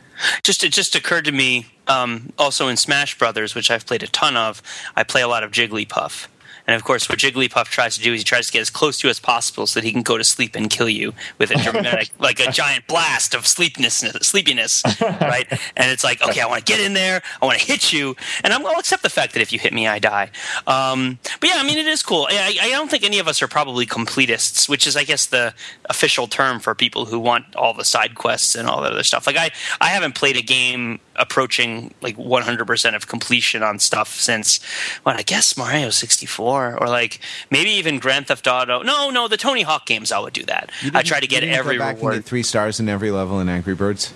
Just 0.42 0.64
it 0.64 0.72
just 0.72 0.94
occurred 0.94 1.24
to 1.24 1.32
me. 1.32 1.66
Um, 1.86 2.32
also 2.38 2.68
in 2.68 2.76
Smash 2.76 3.18
Brothers, 3.18 3.54
which 3.54 3.70
I've 3.70 3.86
played 3.86 4.02
a 4.02 4.06
ton 4.06 4.36
of, 4.36 4.62
I 4.94 5.02
play 5.02 5.22
a 5.22 5.28
lot 5.28 5.42
of 5.42 5.50
Jigglypuff. 5.50 6.28
And 6.70 6.76
of 6.76 6.84
course, 6.84 7.08
what 7.08 7.18
Jigglypuff 7.18 7.64
tries 7.64 7.96
to 7.96 8.00
do 8.00 8.14
is 8.14 8.20
he 8.20 8.24
tries 8.24 8.46
to 8.46 8.52
get 8.52 8.60
as 8.60 8.70
close 8.70 8.98
to 8.98 9.08
you 9.08 9.10
as 9.10 9.18
possible 9.18 9.66
so 9.66 9.80
that 9.80 9.84
he 9.84 9.90
can 9.90 10.02
go 10.02 10.16
to 10.16 10.22
sleep 10.22 10.54
and 10.54 10.70
kill 10.70 10.88
you 10.88 11.14
with 11.36 11.50
a 11.50 11.56
dramatic, 11.64 12.10
like 12.20 12.38
a 12.38 12.52
giant 12.52 12.86
blast 12.86 13.34
of 13.34 13.44
sleepiness, 13.44 14.04
sleepiness, 14.22 14.84
right? 15.00 15.50
And 15.76 15.90
it's 15.90 16.04
like, 16.04 16.22
okay, 16.22 16.40
I 16.40 16.46
want 16.46 16.64
to 16.64 16.72
get 16.72 16.78
in 16.78 16.92
there, 16.92 17.22
I 17.42 17.46
want 17.46 17.58
to 17.58 17.66
hit 17.66 17.92
you, 17.92 18.14
and 18.44 18.52
I'm, 18.52 18.64
I'll 18.64 18.78
accept 18.78 19.02
the 19.02 19.10
fact 19.10 19.32
that 19.32 19.40
if 19.40 19.52
you 19.52 19.58
hit 19.58 19.72
me, 19.72 19.88
I 19.88 19.98
die. 19.98 20.30
Um, 20.68 21.18
but 21.40 21.50
yeah, 21.50 21.56
I 21.56 21.64
mean, 21.64 21.76
it 21.76 21.88
is 21.88 22.04
cool. 22.04 22.28
I, 22.30 22.56
I 22.62 22.70
don't 22.70 22.88
think 22.88 23.02
any 23.02 23.18
of 23.18 23.26
us 23.26 23.42
are 23.42 23.48
probably 23.48 23.84
completists, 23.84 24.68
which 24.68 24.86
is, 24.86 24.96
I 24.96 25.02
guess, 25.02 25.26
the 25.26 25.52
official 25.86 26.28
term 26.28 26.60
for 26.60 26.76
people 26.76 27.04
who 27.04 27.18
want 27.18 27.56
all 27.56 27.74
the 27.74 27.84
side 27.84 28.14
quests 28.14 28.54
and 28.54 28.68
all 28.68 28.80
that 28.82 28.92
other 28.92 29.02
stuff. 29.02 29.26
Like 29.26 29.36
I, 29.36 29.50
I 29.80 29.88
haven't 29.88 30.14
played 30.14 30.36
a 30.36 30.42
game 30.42 31.00
approaching 31.16 31.92
like 32.00 32.16
100% 32.16 32.94
of 32.94 33.08
completion 33.08 33.64
on 33.64 33.80
stuff 33.80 34.14
since, 34.14 34.62
what 35.02 35.16
I 35.16 35.22
guess 35.22 35.56
Mario 35.56 35.90
64 35.90 36.59
or 36.60 36.86
like 36.88 37.20
maybe 37.50 37.70
even 37.70 37.98
Grand 37.98 38.26
Theft 38.26 38.46
Auto. 38.46 38.82
No, 38.82 39.10
no, 39.10 39.28
the 39.28 39.36
Tony 39.36 39.62
Hawk 39.62 39.86
games 39.86 40.12
I 40.12 40.18
would 40.18 40.32
do 40.32 40.44
that. 40.44 40.70
I 40.94 41.02
try 41.02 41.20
to 41.20 41.26
get 41.26 41.44
every 41.44 41.76
go 41.76 41.84
back 41.84 41.96
reward. 41.96 42.14
And 42.14 42.22
get 42.22 42.28
three 42.28 42.42
stars 42.42 42.80
in 42.80 42.88
every 42.88 43.10
level 43.10 43.40
in 43.40 43.48
Angry 43.48 43.74
Birds. 43.74 44.12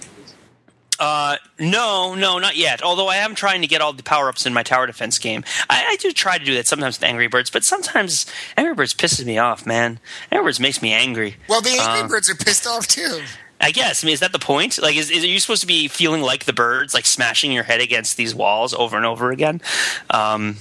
Uh, 0.98 1.36
no, 1.58 2.14
no, 2.14 2.38
not 2.38 2.56
yet. 2.56 2.82
Although 2.82 3.08
I 3.08 3.16
am 3.16 3.34
trying 3.34 3.62
to 3.62 3.66
get 3.66 3.80
all 3.80 3.92
the 3.92 4.02
power 4.02 4.28
ups 4.28 4.46
in 4.46 4.54
my 4.54 4.62
tower 4.62 4.86
defense 4.86 5.18
game. 5.18 5.42
I, 5.68 5.84
I, 5.88 5.96
do 5.96 6.12
try 6.12 6.38
to 6.38 6.44
do 6.44 6.54
that 6.54 6.68
sometimes 6.68 7.00
with 7.00 7.04
Angry 7.04 7.26
Birds, 7.26 7.50
but 7.50 7.64
sometimes 7.64 8.26
Angry 8.56 8.74
Birds 8.74 8.94
pisses 8.94 9.24
me 9.24 9.36
off, 9.36 9.66
man. 9.66 9.98
Angry 10.30 10.46
Birds 10.46 10.60
makes 10.60 10.80
me 10.80 10.92
angry. 10.92 11.36
Well, 11.48 11.60
the 11.60 11.70
Angry 11.70 12.02
uh, 12.02 12.08
Birds 12.08 12.30
are 12.30 12.36
pissed 12.36 12.66
off 12.66 12.86
too. 12.86 13.22
I 13.60 13.70
guess. 13.70 14.04
I 14.04 14.06
mean, 14.06 14.14
is 14.14 14.20
that 14.20 14.32
the 14.32 14.38
point? 14.38 14.80
Like, 14.80 14.96
is, 14.96 15.10
is 15.10 15.24
are 15.24 15.28
you 15.28 15.40
supposed 15.40 15.62
to 15.62 15.66
be 15.66 15.88
feeling 15.88 16.22
like 16.22 16.44
the 16.44 16.52
birds, 16.52 16.92
like 16.92 17.06
smashing 17.06 17.50
your 17.50 17.64
head 17.64 17.80
against 17.80 18.16
these 18.16 18.34
walls 18.34 18.74
over 18.74 18.96
and 18.96 19.06
over 19.06 19.30
again? 19.30 19.62
Um, 20.10 20.56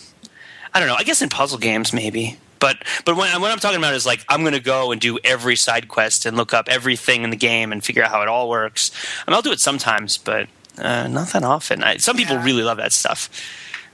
I 0.73 0.79
don't 0.79 0.87
know. 0.87 0.95
I 0.95 1.03
guess 1.03 1.21
in 1.21 1.29
puzzle 1.29 1.59
games, 1.59 1.93
maybe. 1.93 2.37
But 2.59 2.77
but 3.03 3.17
when, 3.17 3.41
what 3.41 3.51
I'm 3.51 3.59
talking 3.59 3.77
about 3.77 3.93
is 3.93 4.05
like 4.05 4.23
I'm 4.29 4.41
going 4.41 4.53
to 4.53 4.61
go 4.61 4.91
and 4.91 5.01
do 5.01 5.19
every 5.23 5.57
side 5.57 5.89
quest 5.89 6.25
and 6.25 6.37
look 6.37 6.53
up 6.53 6.69
everything 6.69 7.23
in 7.23 7.29
the 7.29 7.35
game 7.35 7.71
and 7.71 7.83
figure 7.83 8.03
out 8.03 8.09
how 8.09 8.21
it 8.21 8.29
all 8.29 8.49
works. 8.49 8.91
I 9.27 9.29
mean, 9.29 9.35
I'll 9.35 9.41
do 9.41 9.51
it 9.51 9.59
sometimes, 9.59 10.17
but 10.17 10.47
uh, 10.77 11.07
not 11.07 11.29
that 11.33 11.43
often. 11.43 11.83
I, 11.83 11.97
some 11.97 12.15
people 12.15 12.37
yeah. 12.37 12.45
really 12.45 12.63
love 12.63 12.77
that 12.77 12.93
stuff. 12.93 13.29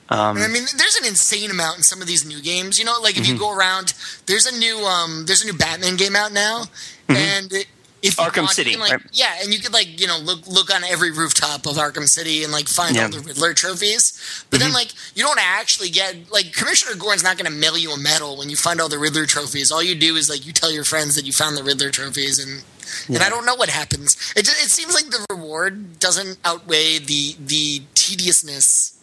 Um, 0.09 0.37
I 0.37 0.47
mean, 0.47 0.65
there's 0.75 0.95
an 0.95 1.05
insane 1.05 1.51
amount 1.51 1.77
in 1.77 1.83
some 1.83 2.01
of 2.01 2.07
these 2.07 2.25
new 2.25 2.41
games. 2.41 2.79
You 2.79 2.85
know, 2.85 2.99
like 3.01 3.17
if 3.17 3.23
mm-hmm. 3.23 3.33
you 3.33 3.39
go 3.39 3.55
around, 3.55 3.93
there's 4.25 4.45
a 4.45 4.57
new 4.57 4.77
um, 4.85 5.25
there's 5.25 5.43
a 5.43 5.45
new 5.45 5.57
Batman 5.57 5.97
game 5.97 6.15
out 6.15 6.31
now, 6.31 6.65
mm-hmm. 7.07 7.15
and 7.15 7.53
it, 7.53 7.67
if 8.01 8.15
Arkham 8.17 8.43
want, 8.43 8.51
City, 8.51 8.77
like, 8.77 8.91
right? 8.91 9.01
yeah, 9.11 9.35
and 9.41 9.53
you 9.53 9.59
could 9.59 9.73
like 9.73 9.99
you 9.99 10.07
know 10.07 10.17
look 10.17 10.47
look 10.47 10.73
on 10.73 10.83
every 10.83 11.11
rooftop 11.11 11.65
of 11.65 11.75
Arkham 11.75 12.07
City 12.07 12.43
and 12.43 12.51
like 12.51 12.67
find 12.67 12.95
yeah. 12.95 13.03
all 13.03 13.09
the 13.09 13.19
Riddler 13.19 13.53
trophies. 13.53 14.45
But 14.49 14.59
mm-hmm. 14.59 14.65
then 14.65 14.73
like 14.73 14.93
you 15.15 15.23
don't 15.23 15.39
actually 15.41 15.89
get 15.89 16.31
like 16.31 16.53
Commissioner 16.53 16.95
Gordon's 16.97 17.23
not 17.23 17.37
going 17.37 17.51
to 17.51 17.57
mail 17.57 17.77
you 17.77 17.91
a 17.91 17.97
medal 17.97 18.37
when 18.37 18.49
you 18.49 18.55
find 18.55 18.79
all 18.79 18.89
the 18.89 18.99
Riddler 18.99 19.25
trophies. 19.25 19.71
All 19.71 19.83
you 19.83 19.95
do 19.95 20.15
is 20.15 20.29
like 20.29 20.45
you 20.45 20.53
tell 20.53 20.71
your 20.71 20.83
friends 20.83 21.15
that 21.15 21.25
you 21.25 21.33
found 21.33 21.57
the 21.57 21.63
Riddler 21.63 21.89
trophies, 21.91 22.39
and 22.39 22.63
yeah. 23.07 23.15
and 23.15 23.23
I 23.23 23.29
don't 23.29 23.45
know 23.45 23.55
what 23.55 23.69
happens. 23.69 24.15
It 24.35 24.45
just, 24.45 24.63
it 24.63 24.69
seems 24.69 24.93
like 24.93 25.05
the 25.05 25.25
reward 25.29 25.99
doesn't 25.99 26.39
outweigh 26.45 26.99
the 26.99 27.35
the 27.39 27.81
tediousness 27.95 28.98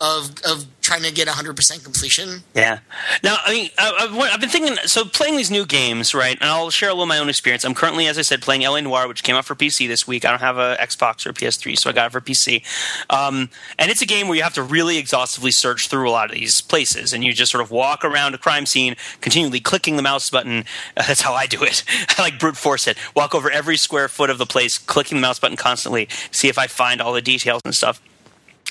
of 0.00 0.34
of 0.44 0.66
trying 0.86 1.02
to 1.02 1.12
get 1.12 1.26
100% 1.26 1.82
completion. 1.82 2.42
Yeah. 2.54 2.78
Now, 3.24 3.38
I 3.44 3.52
mean, 3.52 3.70
I, 3.76 4.28
have 4.30 4.40
been 4.40 4.48
thinking. 4.48 4.76
So, 4.84 5.04
playing 5.04 5.36
these 5.36 5.50
new 5.50 5.66
games, 5.66 6.14
right? 6.14 6.38
And 6.40 6.48
I'll 6.48 6.70
share 6.70 6.90
a 6.90 6.92
little 6.92 7.06
my 7.06 7.18
own 7.18 7.28
experience. 7.28 7.64
I'm 7.64 7.74
currently, 7.74 8.06
as 8.06 8.18
I 8.18 8.22
said, 8.22 8.40
playing 8.40 8.62
L.A. 8.62 8.80
Noire, 8.82 9.08
which 9.08 9.24
came 9.24 9.34
out 9.34 9.44
for 9.44 9.56
PC 9.56 9.88
this 9.88 10.06
week. 10.06 10.24
I 10.24 10.30
don't 10.30 10.40
have 10.40 10.58
a 10.58 10.76
Xbox 10.76 11.26
or 11.26 11.30
a 11.30 11.34
PS3, 11.34 11.76
so 11.76 11.90
I 11.90 11.92
got 11.92 12.06
it 12.06 12.12
for 12.12 12.20
PC. 12.20 12.62
Um, 13.10 13.50
and 13.78 13.90
it's 13.90 14.00
a 14.00 14.06
game 14.06 14.28
where 14.28 14.36
you 14.36 14.44
have 14.44 14.54
to 14.54 14.62
really 14.62 14.96
exhaustively 14.96 15.50
search 15.50 15.88
through 15.88 16.08
a 16.08 16.12
lot 16.12 16.30
of 16.30 16.36
these 16.36 16.60
places, 16.60 17.12
and 17.12 17.24
you 17.24 17.32
just 17.32 17.50
sort 17.50 17.62
of 17.62 17.72
walk 17.72 18.04
around 18.04 18.34
a 18.34 18.38
crime 18.38 18.64
scene, 18.64 18.94
continually 19.20 19.60
clicking 19.60 19.96
the 19.96 20.02
mouse 20.02 20.30
button. 20.30 20.64
That's 20.96 21.22
how 21.22 21.34
I 21.34 21.46
do 21.46 21.64
it. 21.64 21.82
I 22.18 22.22
like 22.22 22.38
brute 22.38 22.56
force 22.56 22.86
it. 22.86 22.96
Walk 23.16 23.34
over 23.34 23.50
every 23.50 23.76
square 23.76 24.08
foot 24.08 24.30
of 24.30 24.38
the 24.38 24.46
place, 24.46 24.78
clicking 24.78 25.18
the 25.18 25.22
mouse 25.22 25.40
button 25.40 25.56
constantly, 25.56 26.08
see 26.30 26.48
if 26.48 26.58
I 26.58 26.68
find 26.68 27.00
all 27.00 27.12
the 27.12 27.22
details 27.22 27.62
and 27.64 27.74
stuff 27.74 28.00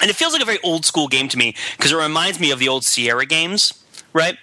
and 0.02 0.10
it 0.10 0.16
feels 0.16 0.34
like 0.34 0.42
a 0.42 0.46
very 0.46 0.60
old 0.64 0.86
school 0.86 1.08
game 1.08 1.28
to 1.30 1.38
me 1.38 1.56
because 1.78 1.92
it 1.92 1.96
reminds 1.96 2.40
me 2.40 2.52
of 2.52 2.60
the 2.60 2.68
old 2.68 2.86
Sierra 2.86 3.26
games, 3.26 3.84
right? 4.14 4.38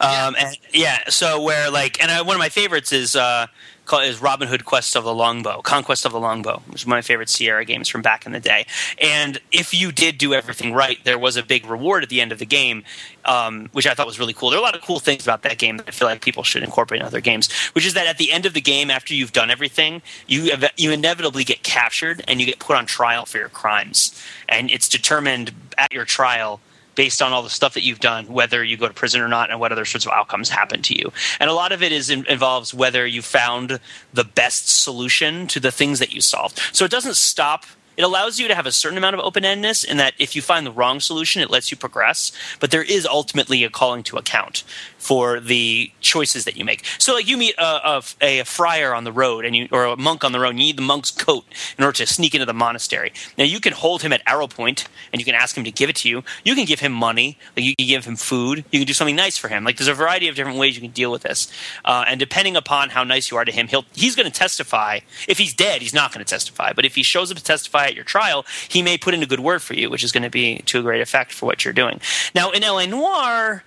Yeah. 0.00 0.26
Um, 0.26 0.36
and 0.38 0.56
yeah, 0.72 1.08
so 1.08 1.40
where 1.40 1.70
like, 1.70 2.02
and 2.02 2.10
I, 2.10 2.22
one 2.22 2.36
of 2.36 2.40
my 2.40 2.48
favorites 2.48 2.92
is 2.92 3.14
uh, 3.14 3.46
called 3.84 4.04
is 4.04 4.20
Robin 4.20 4.48
Hood 4.48 4.64
Quest 4.64 4.96
of 4.96 5.04
the 5.04 5.14
Longbow, 5.14 5.62
Conquest 5.62 6.04
of 6.04 6.12
the 6.12 6.20
Longbow, 6.20 6.62
which 6.66 6.82
is 6.82 6.86
one 6.86 6.94
of 6.94 6.98
my 6.98 7.02
favorite 7.02 7.28
Sierra 7.28 7.64
games 7.64 7.88
from 7.88 8.02
back 8.02 8.26
in 8.26 8.32
the 8.32 8.40
day. 8.40 8.66
And 9.00 9.40
if 9.52 9.72
you 9.74 9.92
did 9.92 10.18
do 10.18 10.34
everything 10.34 10.72
right, 10.72 10.98
there 11.04 11.18
was 11.18 11.36
a 11.36 11.42
big 11.42 11.66
reward 11.66 12.02
at 12.02 12.08
the 12.08 12.20
end 12.20 12.32
of 12.32 12.38
the 12.38 12.46
game, 12.46 12.82
um, 13.26 13.68
which 13.72 13.86
I 13.86 13.94
thought 13.94 14.06
was 14.06 14.18
really 14.18 14.32
cool. 14.32 14.50
There 14.50 14.58
are 14.58 14.62
a 14.62 14.64
lot 14.64 14.74
of 14.74 14.82
cool 14.82 15.00
things 15.00 15.22
about 15.24 15.42
that 15.42 15.58
game 15.58 15.76
that 15.78 15.88
I 15.88 15.90
feel 15.90 16.08
like 16.08 16.20
people 16.22 16.42
should 16.42 16.62
incorporate 16.62 17.00
in 17.00 17.06
other 17.06 17.20
games. 17.20 17.52
Which 17.72 17.86
is 17.86 17.94
that 17.94 18.06
at 18.06 18.18
the 18.18 18.32
end 18.32 18.46
of 18.46 18.54
the 18.54 18.60
game, 18.60 18.90
after 18.90 19.14
you've 19.14 19.32
done 19.32 19.50
everything, 19.50 20.02
you 20.26 20.52
you 20.76 20.92
inevitably 20.92 21.44
get 21.44 21.62
captured 21.62 22.24
and 22.28 22.40
you 22.40 22.46
get 22.46 22.58
put 22.58 22.76
on 22.76 22.86
trial 22.86 23.26
for 23.26 23.38
your 23.38 23.48
crimes, 23.48 24.20
and 24.48 24.70
it's 24.70 24.88
determined 24.88 25.52
at 25.78 25.92
your 25.92 26.04
trial 26.04 26.60
based 26.94 27.20
on 27.20 27.32
all 27.32 27.42
the 27.42 27.50
stuff 27.50 27.74
that 27.74 27.82
you've 27.82 28.00
done, 28.00 28.26
whether 28.26 28.62
you 28.62 28.76
go 28.76 28.88
to 28.88 28.94
prison 28.94 29.20
or 29.20 29.28
not, 29.28 29.50
and 29.50 29.60
what 29.60 29.72
other 29.72 29.84
sorts 29.84 30.06
of 30.06 30.12
outcomes 30.12 30.48
happen 30.48 30.82
to 30.82 30.96
you. 30.96 31.12
And 31.40 31.50
a 31.50 31.52
lot 31.52 31.72
of 31.72 31.82
it 31.82 31.92
is 31.92 32.10
in, 32.10 32.24
involves 32.26 32.72
whether 32.72 33.06
you 33.06 33.22
found 33.22 33.80
the 34.12 34.24
best 34.24 34.82
solution 34.82 35.46
to 35.48 35.60
the 35.60 35.72
things 35.72 35.98
that 35.98 36.12
you 36.12 36.20
solved. 36.20 36.60
So 36.72 36.84
it 36.84 36.90
doesn't 36.90 37.16
stop. 37.16 37.64
It 37.96 38.02
allows 38.02 38.40
you 38.40 38.48
to 38.48 38.54
have 38.54 38.66
a 38.66 38.72
certain 38.72 38.98
amount 38.98 39.14
of 39.14 39.20
open 39.20 39.44
endedness 39.44 39.84
in 39.84 39.96
that 39.98 40.14
if 40.18 40.34
you 40.34 40.42
find 40.42 40.66
the 40.66 40.72
wrong 40.72 41.00
solution, 41.00 41.42
it 41.42 41.50
lets 41.50 41.70
you 41.70 41.76
progress. 41.76 42.32
But 42.60 42.70
there 42.70 42.82
is 42.82 43.06
ultimately 43.06 43.64
a 43.64 43.70
calling 43.70 44.02
to 44.04 44.16
account 44.16 44.64
for 45.04 45.38
the 45.38 45.92
choices 46.00 46.46
that 46.46 46.56
you 46.56 46.64
make. 46.64 46.82
So, 46.98 47.12
like, 47.12 47.28
you 47.28 47.36
meet 47.36 47.54
a, 47.58 48.00
a, 48.22 48.40
a, 48.40 48.44
friar 48.44 48.94
on 48.94 49.04
the 49.04 49.12
road, 49.12 49.44
and 49.44 49.54
you 49.54 49.68
or 49.70 49.84
a 49.84 49.96
monk 49.98 50.24
on 50.24 50.32
the 50.32 50.40
road. 50.40 50.50
And 50.50 50.60
you 50.60 50.64
need 50.64 50.78
the 50.78 50.82
monk's 50.82 51.10
coat 51.10 51.44
in 51.76 51.84
order 51.84 51.98
to 51.98 52.06
sneak 52.06 52.34
into 52.34 52.46
the 52.46 52.54
monastery. 52.54 53.12
Now, 53.36 53.44
you 53.44 53.60
can 53.60 53.74
hold 53.74 54.00
him 54.00 54.14
at 54.14 54.22
arrow 54.26 54.46
point, 54.46 54.88
and 55.12 55.20
you 55.20 55.26
can 55.26 55.34
ask 55.34 55.54
him 55.56 55.64
to 55.64 55.70
give 55.70 55.90
it 55.90 55.96
to 55.96 56.08
you. 56.08 56.24
You 56.42 56.54
can 56.54 56.64
give 56.64 56.80
him 56.80 56.92
money. 56.92 57.36
Like, 57.54 57.66
you 57.66 57.76
can 57.76 57.86
give 57.86 58.06
him 58.06 58.16
food. 58.16 58.64
You 58.70 58.80
can 58.80 58.86
do 58.86 58.94
something 58.94 59.14
nice 59.14 59.36
for 59.36 59.48
him. 59.48 59.62
Like, 59.62 59.76
there's 59.76 59.88
a 59.88 59.94
variety 59.94 60.28
of 60.28 60.36
different 60.36 60.58
ways 60.58 60.74
you 60.74 60.80
can 60.80 60.90
deal 60.90 61.12
with 61.12 61.20
this. 61.20 61.52
Uh, 61.84 62.06
and 62.08 62.18
depending 62.18 62.56
upon 62.56 62.88
how 62.88 63.04
nice 63.04 63.30
you 63.30 63.36
are 63.36 63.44
to 63.44 63.52
him, 63.52 63.68
he'll 63.68 63.84
he's 63.92 64.16
going 64.16 64.30
to 64.30 64.32
testify. 64.32 65.00
If 65.28 65.36
he's 65.36 65.52
dead, 65.52 65.82
he's 65.82 65.94
not 65.94 66.14
going 66.14 66.24
to 66.24 66.30
testify. 66.30 66.72
But 66.72 66.86
if 66.86 66.94
he 66.94 67.02
shows 67.02 67.30
up 67.30 67.36
to 67.36 67.44
testify 67.44 67.86
at 67.86 67.94
your 67.94 68.04
trial, 68.04 68.46
he 68.68 68.80
may 68.80 68.96
put 68.96 69.12
in 69.12 69.22
a 69.22 69.26
good 69.26 69.40
word 69.40 69.60
for 69.60 69.74
you, 69.74 69.90
which 69.90 70.02
is 70.02 70.12
going 70.12 70.22
to 70.22 70.30
be 70.30 70.60
to 70.64 70.78
a 70.78 70.82
great 70.82 71.02
effect 71.02 71.30
for 71.30 71.44
what 71.44 71.62
you're 71.62 71.74
doing. 71.74 72.00
Now, 72.34 72.52
in 72.52 72.64
L.A. 72.64 72.86
Noire 72.86 73.64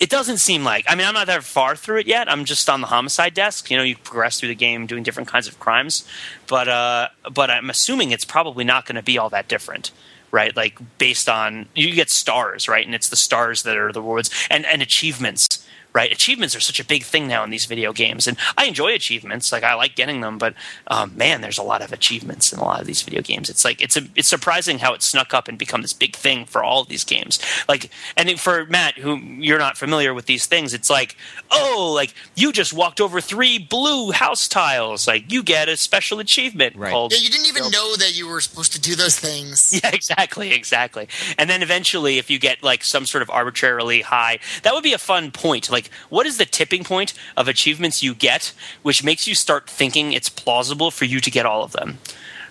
it 0.00 0.10
doesn't 0.10 0.38
seem 0.38 0.64
like. 0.64 0.84
I 0.88 0.94
mean, 0.94 1.06
I'm 1.06 1.14
not 1.14 1.26
that 1.26 1.42
far 1.44 1.74
through 1.74 1.98
it 1.98 2.06
yet. 2.06 2.30
I'm 2.30 2.44
just 2.44 2.68
on 2.68 2.80
the 2.80 2.86
homicide 2.86 3.34
desk. 3.34 3.70
You 3.70 3.76
know, 3.76 3.82
you 3.82 3.96
progress 3.96 4.38
through 4.38 4.50
the 4.50 4.54
game 4.54 4.86
doing 4.86 5.02
different 5.02 5.28
kinds 5.28 5.48
of 5.48 5.58
crimes, 5.58 6.06
but 6.46 6.68
uh, 6.68 7.08
but 7.32 7.50
I'm 7.50 7.70
assuming 7.70 8.10
it's 8.10 8.24
probably 8.24 8.64
not 8.64 8.86
going 8.86 8.96
to 8.96 9.02
be 9.02 9.18
all 9.18 9.30
that 9.30 9.48
different, 9.48 9.90
right? 10.30 10.54
Like 10.54 10.78
based 10.98 11.28
on 11.28 11.66
you 11.74 11.94
get 11.94 12.10
stars, 12.10 12.68
right, 12.68 12.84
and 12.84 12.94
it's 12.94 13.08
the 13.08 13.16
stars 13.16 13.64
that 13.64 13.76
are 13.76 13.92
the 13.92 14.00
rewards 14.00 14.30
and 14.50 14.64
and 14.66 14.82
achievements 14.82 15.57
right? 15.92 16.12
Achievements 16.12 16.54
are 16.54 16.60
such 16.60 16.80
a 16.80 16.84
big 16.84 17.02
thing 17.02 17.26
now 17.26 17.44
in 17.44 17.50
these 17.50 17.66
video 17.66 17.92
games, 17.92 18.26
and 18.26 18.36
I 18.56 18.66
enjoy 18.66 18.94
achievements. 18.94 19.52
Like 19.52 19.64
I 19.64 19.74
like 19.74 19.96
getting 19.96 20.20
them, 20.20 20.38
but 20.38 20.54
um, 20.86 21.16
man, 21.16 21.40
there's 21.40 21.58
a 21.58 21.62
lot 21.62 21.82
of 21.82 21.92
achievements 21.92 22.52
in 22.52 22.58
a 22.58 22.64
lot 22.64 22.80
of 22.80 22.86
these 22.86 23.02
video 23.02 23.22
games. 23.22 23.50
It's 23.50 23.64
like 23.64 23.80
it's 23.80 23.96
a, 23.96 24.02
it's 24.14 24.28
surprising 24.28 24.78
how 24.78 24.94
it 24.94 25.02
snuck 25.02 25.34
up 25.34 25.48
and 25.48 25.58
become 25.58 25.82
this 25.82 25.92
big 25.92 26.14
thing 26.14 26.44
for 26.44 26.62
all 26.62 26.82
of 26.82 26.88
these 26.88 27.04
games. 27.04 27.38
Like, 27.68 27.90
and 28.16 28.38
for 28.38 28.66
Matt, 28.66 28.98
who 28.98 29.16
you're 29.16 29.58
not 29.58 29.76
familiar 29.76 30.14
with 30.14 30.26
these 30.26 30.46
things, 30.46 30.74
it's 30.74 30.90
like, 30.90 31.16
oh, 31.50 31.92
like 31.94 32.14
you 32.34 32.52
just 32.52 32.72
walked 32.72 33.00
over 33.00 33.20
three 33.20 33.58
blue 33.58 34.12
house 34.12 34.48
tiles, 34.48 35.06
like 35.06 35.30
you 35.32 35.42
get 35.42 35.68
a 35.68 35.76
special 35.76 36.20
achievement. 36.20 36.76
Right. 36.76 36.90
Called, 36.90 37.12
yeah, 37.12 37.18
you 37.20 37.30
didn't 37.30 37.46
even 37.46 37.70
know 37.70 37.96
that 37.96 38.16
you 38.16 38.28
were 38.28 38.40
supposed 38.40 38.72
to 38.72 38.80
do 38.80 38.94
those 38.94 39.18
things. 39.18 39.66
Yeah, 39.78 39.90
exactly, 39.94 40.52
exactly. 40.52 41.08
And 41.36 41.48
then 41.48 41.62
eventually, 41.62 42.18
if 42.18 42.30
you 42.30 42.40
get 42.40 42.64
like 42.64 42.82
some 42.82 43.06
sort 43.06 43.22
of 43.22 43.30
arbitrarily 43.30 44.00
high, 44.00 44.40
that 44.64 44.74
would 44.74 44.82
be 44.82 44.92
a 44.92 44.98
fun 44.98 45.30
point. 45.30 45.70
Like, 45.70 45.77
what 46.08 46.26
is 46.26 46.36
the 46.38 46.44
tipping 46.44 46.82
point 46.84 47.14
of 47.36 47.46
achievements 47.48 48.02
you 48.02 48.14
get, 48.14 48.52
which 48.82 49.04
makes 49.04 49.26
you 49.28 49.34
start 49.34 49.70
thinking 49.70 50.12
it's 50.12 50.28
plausible 50.28 50.90
for 50.90 51.04
you 51.04 51.20
to 51.20 51.30
get 51.30 51.46
all 51.46 51.62
of 51.62 51.72
them? 51.72 51.98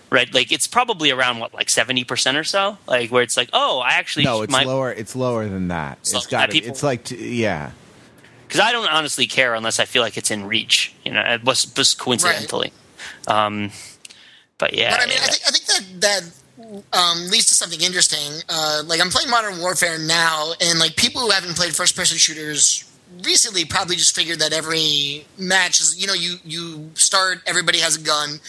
Right, 0.10 0.34
like 0.34 0.54
it's 0.54 0.68
probably 0.68 1.12
around 1.12 1.40
what, 1.40 1.54
like 1.54 1.70
seventy 1.70 2.06
percent 2.06 2.38
or 2.38 2.46
so, 2.46 2.78
like 2.88 3.12
where 3.12 3.24
it's 3.24 3.36
like, 3.36 3.50
oh, 3.52 3.80
I 3.80 3.92
actually 3.96 4.24
no, 4.24 4.42
it's 4.42 4.52
might- 4.52 4.66
lower. 4.66 4.90
It's 4.90 5.18
lower 5.18 5.50
than 5.50 5.68
that. 5.68 6.08
So 6.08 6.16
it's 6.18 6.28
got. 6.28 6.50
people- 6.50 6.70
It's 6.72 6.82
like 6.82 7.04
t- 7.04 7.42
yeah. 7.42 7.72
because 8.48 8.62
I 8.62 8.72
don't 8.72 8.88
honestly 8.90 9.28
care 9.28 9.54
unless 9.54 9.82
I 9.82 9.86
feel 9.86 10.02
like 10.02 10.16
it's 10.16 10.32
in 10.32 10.46
reach. 10.46 10.94
You 11.04 11.12
know, 11.12 11.20
it 11.22 11.44
was 11.44 11.66
just 11.66 12.00
coincidentally. 12.00 12.72
Um, 13.28 13.72
but 14.58 14.74
yeah, 14.74 14.92
But 14.92 15.02
I 15.02 15.06
mean, 15.08 15.16
yeah. 15.18 15.24
I 15.24 15.28
think 15.28 15.42
I 15.46 15.52
think 15.52 15.66
that 15.66 16.32
that 16.92 16.98
um, 16.98 17.28
leads 17.30 17.48
to 17.48 17.54
something 17.54 17.82
interesting. 17.82 18.42
Uh, 18.48 18.84
like 18.86 19.02
I'm 19.02 19.10
playing 19.10 19.30
Modern 19.30 19.60
Warfare 19.60 20.00
now, 20.00 20.54
and 20.62 20.80
like 20.80 20.96
people 20.96 21.22
who 21.22 21.32
haven't 21.32 21.58
played 21.58 21.76
first 21.76 21.98
person 21.98 22.18
shooters 22.18 22.86
recently 23.24 23.66
probably 23.66 23.96
just 23.96 24.16
figured 24.16 24.40
that 24.40 24.54
every 24.54 25.26
match 25.38 25.80
is 25.80 26.00
you 26.00 26.08
know 26.08 26.14
you 26.14 26.38
you 26.44 26.92
start 26.96 27.40
everybody 27.46 27.80
has 27.80 27.96
a 27.98 28.02
gun 28.02 28.40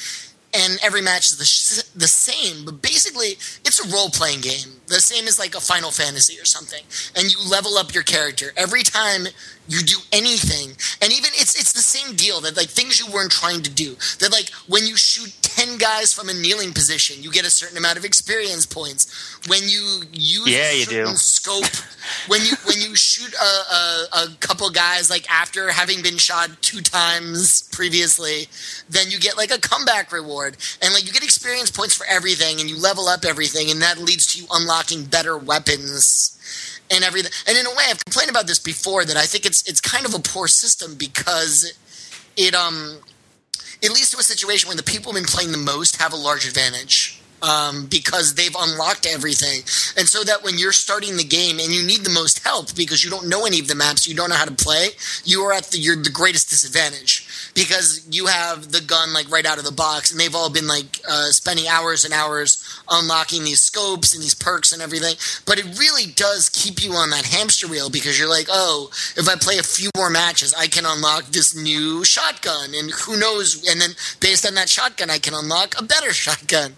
and 0.55 0.79
every 0.83 1.03
match 1.03 1.31
is 1.31 1.37
the, 1.39 1.45
sh- 1.45 1.83
the 1.95 2.09
same 2.09 2.65
but 2.65 2.81
basically 2.81 3.37
it's 3.65 3.85
a 3.85 3.95
role 3.95 4.09
playing 4.11 4.41
game. 4.41 4.81
The 4.87 4.95
same 4.95 5.29
as 5.29 5.39
like 5.39 5.55
a 5.55 5.61
final 5.61 5.91
fantasy 5.91 6.41
or 6.41 6.47
something. 6.47 6.83
And 7.15 7.31
you 7.31 7.39
level 7.51 7.77
up 7.77 7.93
your 7.93 8.03
character. 8.03 8.53
Every 8.57 8.83
time 8.83 9.27
you 9.69 9.81
do 9.81 9.99
anything 10.13 10.71
and 11.03 11.13
even 11.13 11.31
it's 11.35 11.55
it's 11.59 11.75
the 11.75 11.81
same 11.83 12.17
deal 12.17 12.41
that 12.41 12.57
like 12.57 12.69
things 12.69 12.99
you 12.99 13.13
weren't 13.13 13.31
trying 13.31 13.63
to 13.63 13.71
do. 13.71 13.97
That 14.21 14.33
like 14.33 14.51
when 14.67 14.87
you 14.87 14.97
shoot 14.97 15.38
10 15.49 15.79
guys 15.79 16.13
from 16.13 16.29
a 16.29 16.35
kneeling 16.35 16.73
position 16.73 17.23
you 17.23 17.31
get 17.33 17.45
a 17.47 17.51
certain 17.51 17.77
amount 17.79 17.97
of 17.99 18.05
experience 18.05 18.67
points. 18.67 19.07
When 19.49 19.63
you 19.69 20.03
use 20.13 20.47
Yeah, 20.49 20.71
a 20.71 20.79
you 20.79 20.85
certain 20.85 21.13
do. 21.13 21.17
scope 21.17 21.75
when 22.29 22.41
you 22.43 22.53
when 22.65 22.81
you 22.81 22.95
shoot 22.97 23.33
a, 23.35 23.75
a, 23.75 24.09
a 24.25 24.29
couple 24.41 24.69
guys 24.71 25.11
like 25.11 25.31
after 25.31 25.71
having 25.71 26.03
been 26.03 26.19
shot 26.19 26.51
two 26.61 26.81
times 26.81 27.63
previously 27.73 28.47
then 28.89 29.11
you 29.11 29.19
get 29.19 29.37
like 29.37 29.51
a 29.51 29.59
comeback 29.61 30.13
reward. 30.13 30.57
And 30.83 30.93
like 30.95 31.07
you 31.07 31.13
get 31.13 31.25
experience 31.25 31.71
points 31.71 31.95
for 31.95 32.07
everything 32.07 32.61
and 32.61 32.69
you 32.71 32.81
level 32.81 33.09
up 33.09 33.25
everything 33.25 33.71
and 33.71 33.81
that 33.83 33.99
leads 33.99 34.27
to 34.35 34.41
you 34.43 34.47
unlocking 34.53 35.05
better 35.05 35.37
weapons 35.37 36.35
and 36.91 37.05
everything. 37.05 37.33
And 37.47 37.59
in 37.59 37.67
a 37.67 37.71
way 37.71 37.85
i've 37.89 38.05
complained 38.05 38.31
about 38.31 38.47
this 38.47 38.59
before 38.59 39.05
that 39.05 39.17
i 39.17 39.25
think 39.27 39.45
it's 39.47 39.67
it's 39.69 39.81
kind 39.81 40.07
of 40.07 40.15
a 40.15 40.19
poor 40.21 40.47
system 40.49 40.95
because 40.95 41.73
it 42.37 42.55
um 42.55 42.99
it 43.83 43.91
leads 43.91 44.11
to 44.11 44.18
a 44.18 44.22
situation 44.22 44.68
where 44.68 44.76
the 44.76 44.83
people 44.83 45.12
who've 45.12 45.22
been 45.22 45.31
playing 45.31 45.53
the 45.53 45.59
most 45.59 45.97
have 45.97 46.12
a 46.12 46.16
large 46.16 46.47
advantage 46.47 47.20
um, 47.43 47.87
because 47.87 48.35
they've 48.35 48.55
unlocked 48.59 49.07
everything. 49.07 49.61
And 49.97 50.09
so 50.09 50.24
that 50.24 50.43
when 50.43 50.59
you're 50.59 50.72
starting 50.72 51.16
the 51.16 51.24
game 51.24 51.59
and 51.59 51.72
you 51.72 51.87
need 51.87 52.05
the 52.05 52.11
most 52.11 52.45
help 52.45 52.74
because 52.74 53.05
you 53.05 53.11
don't 53.11 53.29
know 53.29 53.47
any 53.47 53.61
of 53.61 53.68
the 53.68 53.74
maps, 53.74 54.09
you 54.09 54.14
don't 54.14 54.31
know 54.31 54.37
how 54.37 54.45
to 54.45 54.53
play, 54.53 54.89
you 55.24 55.43
are 55.43 55.53
at 55.53 55.64
the 55.64 55.79
you're 55.79 55.97
the 55.97 56.11
greatest 56.11 56.51
disadvantage 56.51 57.28
because 57.55 58.07
you 58.11 58.27
have 58.27 58.73
the 58.73 58.81
gun 58.81 59.13
like 59.13 59.31
right 59.31 59.47
out 59.47 59.59
of 59.59 59.65
the 59.65 59.73
box 59.73 60.11
and 60.11 60.21
they've 60.21 60.35
all 60.35 60.51
been 60.51 60.67
like 60.67 61.01
uh, 61.09 61.31
spending 61.31 61.67
hours 61.69 62.05
and 62.05 62.15
hours 62.15 62.63
unlocking 62.91 63.45
these 63.45 63.63
scopes 63.63 64.15
and 64.15 64.23
these 64.23 64.35
perks 64.35 64.73
and 64.73 64.83
everything. 64.83 65.15
But 65.47 65.59
it 65.59 65.79
really 65.79 66.13
does 66.13 66.49
keep 66.49 66.83
you 66.83 66.93
on 66.93 67.11
that 67.11 67.25
hamster 67.25 67.69
wheel 67.69 67.91
because 67.91 68.19
you're 68.19 68.29
like, 68.29 68.47
oh, 68.51 68.91
if 69.17 69.29
I 69.29 69.37
play 69.37 69.59
a 69.59 69.63
few 69.63 69.91
more 69.97 70.11
matches, 70.11 70.55
I 70.55 70.67
can 70.67 70.85
unlock 70.87 71.27
this 71.27 71.55
new 71.55 72.05
shotgun 72.05 72.75
and 72.75 72.91
who 72.91 73.19
knows? 73.19 73.69
And 73.69 73.81
then 73.81 73.91
based 74.21 74.47
on 74.47 74.55
that 74.55 74.69
shotgun, 74.69 75.11
I 75.11 75.19
can 75.19 75.35
unlock 75.35 75.75
a 75.79 75.85
better 75.85 76.13
shotgun. 76.13 76.75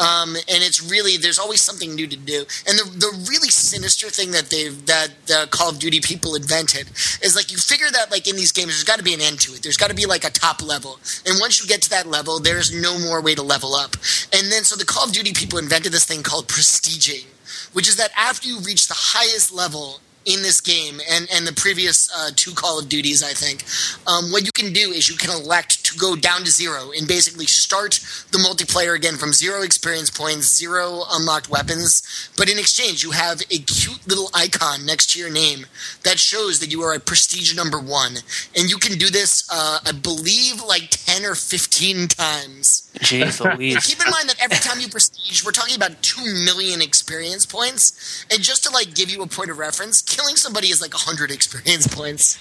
Um, 0.00 0.34
and 0.34 0.64
it's 0.64 0.90
really 0.90 1.18
there's 1.18 1.38
always 1.38 1.60
something 1.60 1.94
new 1.94 2.06
to 2.06 2.16
do. 2.16 2.46
And 2.66 2.78
the 2.78 2.84
the 2.98 3.26
really 3.28 3.50
sinister 3.50 4.08
thing 4.08 4.30
that 4.30 4.48
they've 4.48 4.74
that 4.86 5.08
the 5.26 5.46
Call 5.50 5.68
of 5.68 5.78
Duty 5.78 6.00
people 6.00 6.34
invented 6.34 6.88
is 7.22 7.36
like 7.36 7.52
you 7.52 7.58
figure 7.58 7.90
that 7.92 8.10
like 8.10 8.26
in 8.26 8.34
these 8.34 8.50
games 8.50 8.68
there's 8.68 8.84
got 8.84 8.96
to 8.96 9.04
be 9.04 9.12
an 9.12 9.20
end 9.20 9.40
to 9.40 9.52
it. 9.52 9.62
There's 9.62 9.76
got 9.76 9.90
to 9.90 9.94
be 9.94 10.06
like 10.10 10.24
a 10.24 10.30
top 10.30 10.62
level, 10.62 10.98
and 11.24 11.40
once 11.40 11.62
you 11.62 11.66
get 11.66 11.80
to 11.82 11.90
that 11.90 12.06
level, 12.06 12.38
there's 12.40 12.74
no 12.74 12.98
more 12.98 13.22
way 13.22 13.34
to 13.34 13.42
level 13.42 13.74
up. 13.74 13.96
And 14.32 14.52
then 14.52 14.64
so 14.64 14.76
the 14.76 14.84
Call 14.84 15.06
of 15.06 15.12
Duty 15.12 15.32
people 15.32 15.58
invented 15.58 15.92
this 15.92 16.04
thing 16.04 16.22
called 16.22 16.48
prestiging, 16.48 17.24
which 17.72 17.88
is 17.88 17.96
that 17.96 18.10
after 18.16 18.48
you 18.48 18.58
reach 18.60 18.88
the 18.88 18.94
highest 18.94 19.52
level 19.52 20.00
in 20.24 20.42
this 20.42 20.60
game 20.60 21.00
and, 21.10 21.28
and 21.32 21.46
the 21.46 21.52
previous 21.52 22.10
uh, 22.14 22.30
two 22.36 22.52
Call 22.52 22.78
of 22.78 22.88
Duties, 22.88 23.22
I 23.22 23.32
think, 23.32 23.64
um, 24.06 24.30
what 24.30 24.44
you 24.44 24.52
can 24.52 24.72
do 24.72 24.92
is 24.92 25.08
you 25.08 25.16
can 25.16 25.30
elect 25.30 25.84
to 25.86 25.98
go 25.98 26.14
down 26.14 26.40
to 26.44 26.50
zero 26.50 26.90
and 26.96 27.08
basically 27.08 27.46
start 27.46 28.00
the 28.30 28.38
multiplayer 28.38 28.94
again 28.94 29.16
from 29.16 29.32
zero 29.32 29.62
experience 29.62 30.10
points, 30.10 30.56
zero 30.56 31.02
unlocked 31.10 31.48
weapons. 31.48 32.02
But 32.36 32.50
in 32.50 32.58
exchange, 32.58 33.02
you 33.02 33.12
have 33.12 33.40
a 33.50 33.58
cute 33.58 34.06
little 34.06 34.30
icon 34.34 34.84
next 34.84 35.12
to 35.12 35.18
your 35.18 35.30
name 35.30 35.66
that 36.04 36.18
shows 36.18 36.60
that 36.60 36.70
you 36.70 36.82
are 36.82 36.94
a 36.94 37.00
prestige 37.00 37.56
number 37.56 37.78
one. 37.78 38.16
And 38.56 38.68
you 38.68 38.76
can 38.76 38.98
do 38.98 39.08
this, 39.08 39.48
uh, 39.50 39.80
I 39.86 39.92
believe, 39.92 40.62
like 40.62 40.90
10 40.90 41.24
or 41.24 41.34
15 41.34 42.08
times. 42.08 42.90
Jeez 42.98 43.40
Louise. 43.56 43.86
Keep 43.86 44.04
in 44.04 44.10
mind 44.10 44.28
that 44.28 44.42
every 44.42 44.58
time 44.58 44.80
you 44.80 44.88
prestige, 44.88 45.44
we're 45.44 45.52
talking 45.52 45.76
about 45.76 46.02
two 46.02 46.22
million 46.44 46.82
experience 46.82 47.46
points. 47.46 48.26
And 48.30 48.42
just 48.42 48.64
to 48.64 48.70
like 48.70 48.94
give 48.94 49.10
you 49.10 49.22
a 49.22 49.26
point 49.26 49.50
of 49.50 49.58
reference, 49.58 50.02
killing 50.10 50.36
somebody 50.36 50.68
is 50.68 50.82
like 50.82 50.92
hundred 50.92 51.30
experience 51.30 51.86
points. 51.86 52.38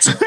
So 0.00 0.10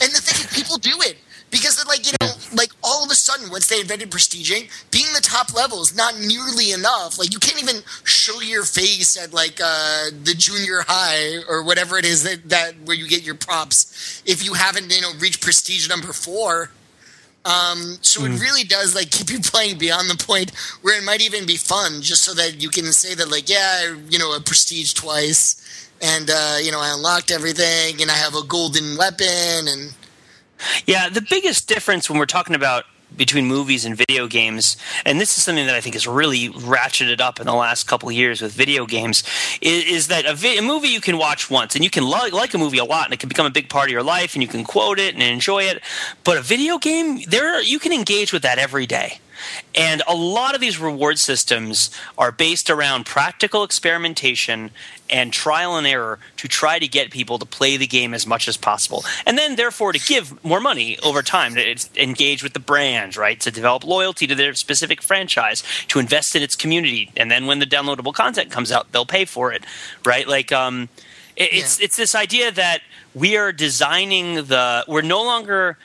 and 0.00 0.10
the 0.14 0.20
thing 0.22 0.38
is, 0.46 0.54
people 0.54 0.76
do 0.78 0.94
it 1.00 1.16
because 1.50 1.76
they're 1.76 1.86
like 1.86 2.06
you 2.06 2.12
know, 2.20 2.30
like 2.54 2.70
all 2.84 3.02
of 3.04 3.10
a 3.10 3.14
sudden, 3.14 3.50
once 3.50 3.66
they 3.68 3.80
invented 3.80 4.10
prestiging, 4.10 4.70
being 4.92 5.10
the 5.14 5.20
top 5.22 5.54
level 5.54 5.80
is 5.80 5.96
not 5.96 6.14
nearly 6.20 6.72
enough. 6.72 7.18
Like 7.18 7.32
you 7.32 7.40
can't 7.40 7.60
even 7.60 7.82
show 8.04 8.40
your 8.40 8.64
face 8.64 9.16
at 9.16 9.32
like 9.32 9.58
uh, 9.64 10.10
the 10.22 10.34
junior 10.36 10.84
high 10.86 11.42
or 11.48 11.64
whatever 11.64 11.96
it 11.98 12.04
is 12.04 12.22
that, 12.24 12.48
that 12.50 12.74
where 12.84 12.96
you 12.96 13.08
get 13.08 13.22
your 13.24 13.34
props 13.34 14.22
if 14.26 14.44
you 14.44 14.54
haven't 14.54 14.92
you 14.94 15.00
know 15.00 15.10
reached 15.18 15.40
prestige 15.42 15.88
number 15.88 16.12
four 16.12 16.70
Um, 17.44 17.98
so 18.02 18.24
it 18.26 18.40
really 18.40 18.64
does 18.64 18.94
like 18.94 19.10
keep 19.10 19.30
you 19.30 19.40
playing 19.40 19.78
beyond 19.78 20.10
the 20.10 20.22
point 20.22 20.50
where 20.82 20.98
it 21.00 21.04
might 21.04 21.22
even 21.22 21.46
be 21.46 21.56
fun, 21.56 22.02
just 22.02 22.22
so 22.22 22.34
that 22.34 22.60
you 22.62 22.68
can 22.68 22.92
say 22.92 23.14
that 23.14 23.30
like, 23.30 23.48
yeah, 23.48 23.94
you 24.10 24.18
know, 24.18 24.34
a 24.36 24.40
prestige 24.40 24.92
twice, 24.92 25.56
and 26.02 26.30
uh, 26.30 26.56
you 26.62 26.70
know, 26.70 26.80
I 26.80 26.92
unlocked 26.94 27.30
everything, 27.30 28.00
and 28.00 28.10
I 28.10 28.14
have 28.14 28.34
a 28.34 28.42
golden 28.42 28.96
weapon, 28.96 29.68
and 29.68 29.94
Yeah, 30.86 31.08
the 31.08 31.22
biggest 31.22 31.68
difference 31.68 32.08
when 32.08 32.18
we're 32.18 32.26
talking 32.26 32.54
about 32.54 32.84
between 33.16 33.46
movies 33.46 33.84
and 33.84 33.96
video 33.96 34.26
games, 34.26 34.76
and 35.04 35.20
this 35.20 35.36
is 35.38 35.42
something 35.44 35.66
that 35.66 35.74
I 35.74 35.80
think 35.80 35.94
has 35.94 36.06
really 36.06 36.50
ratcheted 36.50 37.20
up 37.20 37.40
in 37.40 37.46
the 37.46 37.54
last 37.54 37.84
couple 37.84 38.12
years 38.12 38.42
with 38.42 38.52
video 38.52 38.84
games, 38.86 39.22
is, 39.60 39.84
is 39.84 40.08
that 40.08 40.26
a, 40.26 40.34
vi- 40.34 40.58
a 40.58 40.62
movie 40.62 40.88
you 40.88 41.00
can 41.00 41.16
watch 41.16 41.50
once 41.50 41.74
and 41.74 41.82
you 41.82 41.90
can 41.90 42.04
lo- 42.04 42.28
like 42.32 42.52
a 42.54 42.58
movie 42.58 42.78
a 42.78 42.84
lot 42.84 43.06
and 43.06 43.14
it 43.14 43.20
can 43.20 43.28
become 43.28 43.46
a 43.46 43.50
big 43.50 43.70
part 43.70 43.86
of 43.86 43.92
your 43.92 44.02
life 44.02 44.34
and 44.34 44.42
you 44.42 44.48
can 44.48 44.62
quote 44.62 44.98
it 44.98 45.14
and 45.14 45.22
enjoy 45.22 45.62
it. 45.62 45.82
But 46.22 46.36
a 46.36 46.42
video 46.42 46.78
game, 46.78 47.22
there 47.26 47.60
you 47.62 47.78
can 47.78 47.92
engage 47.92 48.32
with 48.32 48.42
that 48.42 48.58
every 48.58 48.86
day. 48.86 49.20
And 49.74 50.02
a 50.06 50.14
lot 50.14 50.54
of 50.54 50.60
these 50.60 50.78
reward 50.78 51.18
systems 51.18 51.90
are 52.16 52.32
based 52.32 52.70
around 52.70 53.06
practical 53.06 53.62
experimentation 53.62 54.70
and 55.10 55.32
trial 55.32 55.76
and 55.76 55.86
error 55.86 56.18
to 56.36 56.48
try 56.48 56.78
to 56.78 56.86
get 56.86 57.10
people 57.10 57.38
to 57.38 57.46
play 57.46 57.76
the 57.76 57.86
game 57.86 58.12
as 58.12 58.26
much 58.26 58.48
as 58.48 58.56
possible. 58.56 59.04
And 59.24 59.38
then, 59.38 59.56
therefore, 59.56 59.92
to 59.92 59.98
give 59.98 60.42
more 60.44 60.60
money 60.60 60.98
over 61.00 61.22
time, 61.22 61.54
to 61.54 61.76
engage 61.96 62.42
with 62.42 62.52
the 62.52 62.60
brand, 62.60 63.16
right? 63.16 63.40
To 63.40 63.50
develop 63.50 63.84
loyalty 63.84 64.26
to 64.26 64.34
their 64.34 64.54
specific 64.54 65.00
franchise, 65.00 65.62
to 65.88 65.98
invest 65.98 66.36
in 66.36 66.42
its 66.42 66.56
community. 66.56 67.10
And 67.16 67.30
then, 67.30 67.46
when 67.46 67.58
the 67.58 67.66
downloadable 67.66 68.12
content 68.12 68.50
comes 68.50 68.70
out, 68.70 68.92
they'll 68.92 69.06
pay 69.06 69.24
for 69.24 69.52
it, 69.52 69.64
right? 70.04 70.28
Like, 70.28 70.52
um, 70.52 70.88
it, 71.36 71.50
it's, 71.52 71.78
Yeah. 71.78 71.84
it's 71.86 71.96
this 71.96 72.14
idea 72.14 72.50
that 72.52 72.82
we 73.14 73.36
are 73.36 73.52
designing 73.52 74.34
the, 74.34 74.84
we're 74.86 75.02
no 75.02 75.22
longer 75.22 75.78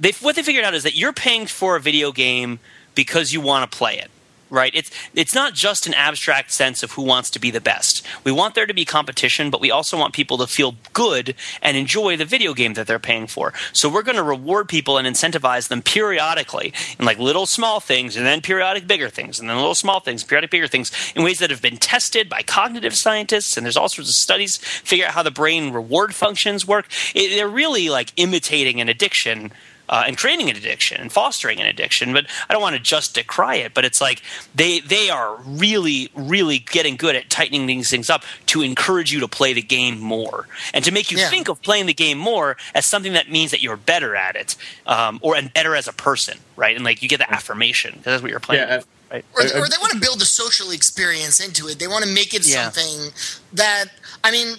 they 0.00 0.12
what 0.20 0.36
they 0.36 0.42
figured 0.42 0.64
out 0.64 0.74
is 0.74 0.84
that 0.84 0.96
you're 0.96 1.12
paying 1.12 1.46
for 1.46 1.76
a 1.76 1.80
video 1.80 2.12
game 2.12 2.60
because 2.98 3.32
you 3.32 3.40
want 3.40 3.70
to 3.70 3.78
play 3.78 3.96
it 3.96 4.10
right? 4.50 4.72
It's 4.74 4.90
it's 5.14 5.34
not 5.34 5.54
just 5.54 5.86
an 5.86 5.94
abstract 5.94 6.52
sense 6.52 6.82
of 6.82 6.92
who 6.92 7.02
wants 7.02 7.30
to 7.30 7.38
be 7.38 7.50
the 7.50 7.60
best. 7.60 8.04
We 8.24 8.32
want 8.32 8.54
there 8.54 8.66
to 8.66 8.74
be 8.74 8.84
competition 8.84 9.50
but 9.50 9.60
we 9.60 9.70
also 9.70 9.98
want 9.98 10.14
people 10.14 10.38
to 10.38 10.46
feel 10.46 10.76
good 10.92 11.34
and 11.62 11.76
enjoy 11.76 12.16
the 12.16 12.24
video 12.24 12.54
game 12.54 12.74
that 12.74 12.86
they're 12.86 12.98
paying 12.98 13.26
for. 13.26 13.52
So 13.72 13.88
we're 13.88 14.02
going 14.02 14.16
to 14.16 14.22
reward 14.22 14.68
people 14.68 14.98
and 14.98 15.06
incentivize 15.06 15.68
them 15.68 15.82
periodically 15.82 16.72
in 16.98 17.04
like 17.04 17.18
little 17.18 17.46
small 17.46 17.80
things 17.80 18.16
and 18.16 18.24
then 18.26 18.40
periodic 18.40 18.86
bigger 18.86 19.08
things 19.08 19.38
and 19.38 19.48
then 19.48 19.56
little 19.56 19.74
small 19.74 20.00
things 20.00 20.24
periodic 20.24 20.50
bigger 20.50 20.68
things 20.68 20.92
in 21.14 21.22
ways 21.22 21.38
that 21.38 21.50
have 21.50 21.62
been 21.62 21.76
tested 21.76 22.28
by 22.28 22.42
cognitive 22.42 22.94
scientists 22.94 23.56
and 23.56 23.64
there's 23.64 23.76
all 23.76 23.88
sorts 23.88 24.10
of 24.10 24.16
studies 24.16 24.56
figure 24.56 25.06
out 25.06 25.12
how 25.12 25.22
the 25.22 25.30
brain 25.30 25.72
reward 25.72 26.14
functions 26.14 26.66
work. 26.66 26.86
It, 27.14 27.36
they're 27.36 27.48
really 27.48 27.88
like 27.88 28.12
imitating 28.16 28.80
an 28.80 28.88
addiction 28.88 29.52
uh, 29.88 30.04
and 30.06 30.16
creating 30.18 30.50
an 30.50 30.56
addiction 30.56 31.00
and 31.00 31.10
fostering 31.12 31.60
an 31.60 31.66
addiction. 31.66 32.12
But 32.12 32.26
I 32.48 32.52
don't 32.52 32.62
want 32.62 32.76
to 32.76 32.82
just 32.82 33.14
decry 33.14 33.56
it. 33.56 33.74
But 33.74 33.84
it's 33.84 34.00
like 34.00 34.22
they 34.54 34.80
they 34.80 35.10
are 35.10 35.36
really 35.46 36.10
really 36.14 36.58
getting 36.58 36.96
good 36.96 37.14
at 37.16 37.30
tightening 37.30 37.66
these 37.66 37.90
things 37.90 38.10
up 38.10 38.24
to 38.46 38.62
encourage 38.62 39.12
you 39.12 39.20
to 39.20 39.28
play 39.28 39.52
the 39.52 39.62
game 39.62 39.98
more 40.00 40.46
and 40.74 40.84
to 40.84 40.90
make 40.92 41.10
you 41.10 41.18
Yeah. 41.18 41.30
think 41.30 41.48
of 41.48 41.60
playing 41.62 41.86
the 41.86 41.94
game 41.94 42.18
more 42.18 42.56
as 42.74 42.84
something 42.86 43.12
that 43.14 43.30
means 43.30 43.50
that 43.50 43.62
you're 43.62 43.76
better 43.76 44.14
at 44.16 44.36
it 44.36 44.56
um, 44.86 45.18
or 45.22 45.36
and 45.36 45.52
better 45.54 45.74
as 45.76 45.88
a 45.88 45.92
person, 45.92 46.38
right? 46.56 46.74
And 46.76 46.84
like 46.84 47.02
you 47.02 47.08
get 47.08 47.18
the 47.18 47.32
affirmation 47.32 47.92
because 47.92 48.04
that's 48.04 48.22
what 48.22 48.30
you're 48.30 48.40
playing. 48.40 48.62
Yeah, 48.68 48.76
with, 48.78 48.86
right? 49.10 49.24
or, 49.34 49.42
I- 49.42 49.44
I- 49.46 49.60
or 49.60 49.68
they 49.68 49.76
want 49.80 49.92
to 49.92 50.00
build 50.00 50.20
a 50.22 50.26
social 50.26 50.70
experience 50.70 51.40
into 51.40 51.68
it. 51.68 51.78
They 51.78 51.88
want 51.88 52.04
to 52.04 52.10
make 52.10 52.34
it 52.34 52.46
Yeah. 52.46 52.70
something 52.70 53.10
that 53.54 53.86
I 54.24 54.30
mean, 54.30 54.56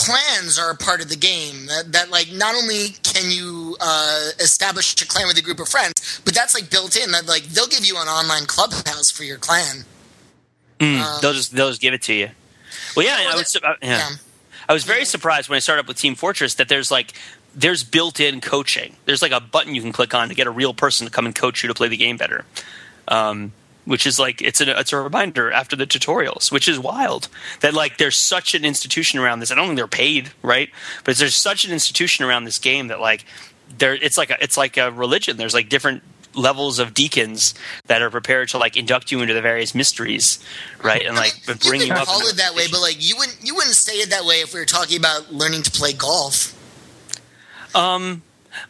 clans 0.00 0.58
are 0.58 0.70
a 0.70 0.76
part 0.76 1.02
of 1.02 1.08
the 1.08 1.16
game. 1.16 1.66
That, 1.66 1.92
that 1.92 2.10
like 2.10 2.32
not 2.32 2.54
only 2.54 2.96
can 3.02 3.30
you 3.30 3.76
uh, 3.80 4.30
establish 4.38 5.00
a 5.02 5.06
clan 5.06 5.26
with 5.26 5.38
a 5.38 5.42
group 5.42 5.60
of 5.60 5.68
friends, 5.68 6.20
but 6.24 6.34
that's 6.34 6.54
like 6.54 6.70
built 6.70 6.96
in. 6.96 7.10
That 7.12 7.26
like 7.26 7.44
they'll 7.44 7.66
give 7.66 7.84
you 7.84 7.96
an 7.96 8.08
online 8.08 8.46
clubhouse 8.46 9.10
for 9.10 9.24
your 9.24 9.38
clan. 9.38 9.84
Mm, 10.78 11.20
they'll 11.20 11.34
just 11.34 11.54
they'll 11.54 11.68
just 11.68 11.80
give 11.80 11.94
it 11.94 12.02
to 12.02 12.14
you. 12.14 12.30
Well, 12.96 13.04
yeah, 13.04 13.30
I 13.30 13.36
was 13.36 13.54
uh, 13.54 13.60
yeah. 13.62 13.74
yeah. 13.82 14.08
I 14.68 14.72
was 14.72 14.84
very 14.84 15.04
surprised 15.04 15.48
when 15.48 15.56
I 15.56 15.60
started 15.60 15.80
up 15.80 15.88
with 15.88 15.98
Team 15.98 16.14
Fortress 16.14 16.54
that 16.54 16.68
there's 16.68 16.90
like 16.90 17.12
there's 17.54 17.84
built-in 17.84 18.40
coaching. 18.40 18.96
There's 19.04 19.22
like 19.22 19.32
a 19.32 19.40
button 19.40 19.74
you 19.74 19.82
can 19.82 19.92
click 19.92 20.14
on 20.14 20.28
to 20.28 20.34
get 20.34 20.46
a 20.46 20.50
real 20.50 20.72
person 20.72 21.06
to 21.06 21.12
come 21.12 21.26
and 21.26 21.34
coach 21.34 21.62
you 21.62 21.68
to 21.68 21.74
play 21.74 21.88
the 21.88 21.96
game 21.96 22.16
better. 22.16 22.44
Um, 23.08 23.52
which 23.90 24.06
is 24.06 24.20
like 24.20 24.40
it's 24.40 24.60
a 24.60 24.78
it's 24.78 24.92
a 24.92 25.00
reminder 25.00 25.50
after 25.50 25.74
the 25.74 25.84
tutorials, 25.84 26.52
which 26.52 26.68
is 26.68 26.78
wild 26.78 27.26
that 27.58 27.74
like 27.74 27.98
there's 27.98 28.16
such 28.16 28.54
an 28.54 28.64
institution 28.64 29.18
around 29.18 29.40
this. 29.40 29.50
I 29.50 29.56
don't 29.56 29.66
think 29.66 29.78
they're 29.78 29.88
paid, 29.88 30.30
right? 30.42 30.70
But 31.02 31.16
there's 31.16 31.34
such 31.34 31.64
an 31.64 31.72
institution 31.72 32.24
around 32.24 32.44
this 32.44 32.60
game 32.60 32.86
that 32.86 33.00
like 33.00 33.24
there 33.78 33.94
it's 33.94 34.16
like 34.16 34.30
a 34.30 34.40
it's 34.40 34.56
like 34.56 34.76
a 34.76 34.92
religion. 34.92 35.38
There's 35.38 35.54
like 35.54 35.68
different 35.68 36.04
levels 36.36 36.78
of 36.78 36.94
deacons 36.94 37.52
that 37.86 38.00
are 38.00 38.10
prepared 38.10 38.48
to 38.50 38.58
like 38.58 38.76
induct 38.76 39.10
you 39.10 39.22
into 39.22 39.34
the 39.34 39.42
various 39.42 39.74
mysteries, 39.74 40.38
right? 40.84 41.04
And 41.04 41.16
like 41.16 41.34
I 41.48 41.50
mean, 41.50 41.58
bring 41.66 41.80
you 41.80 41.88
you 41.88 41.94
up. 41.94 42.06
call 42.06 42.20
it 42.28 42.36
that 42.36 42.54
way, 42.54 42.66
but 42.70 42.80
like 42.80 42.96
you 43.00 43.16
wouldn't 43.18 43.38
you 43.42 43.56
wouldn't 43.56 43.74
say 43.74 43.94
it 43.94 44.10
that 44.10 44.24
way 44.24 44.36
if 44.36 44.54
we 44.54 44.60
were 44.60 44.66
talking 44.66 44.98
about 44.98 45.32
learning 45.32 45.64
to 45.64 45.70
play 45.72 45.94
golf. 45.94 46.54
Um, 47.74 48.22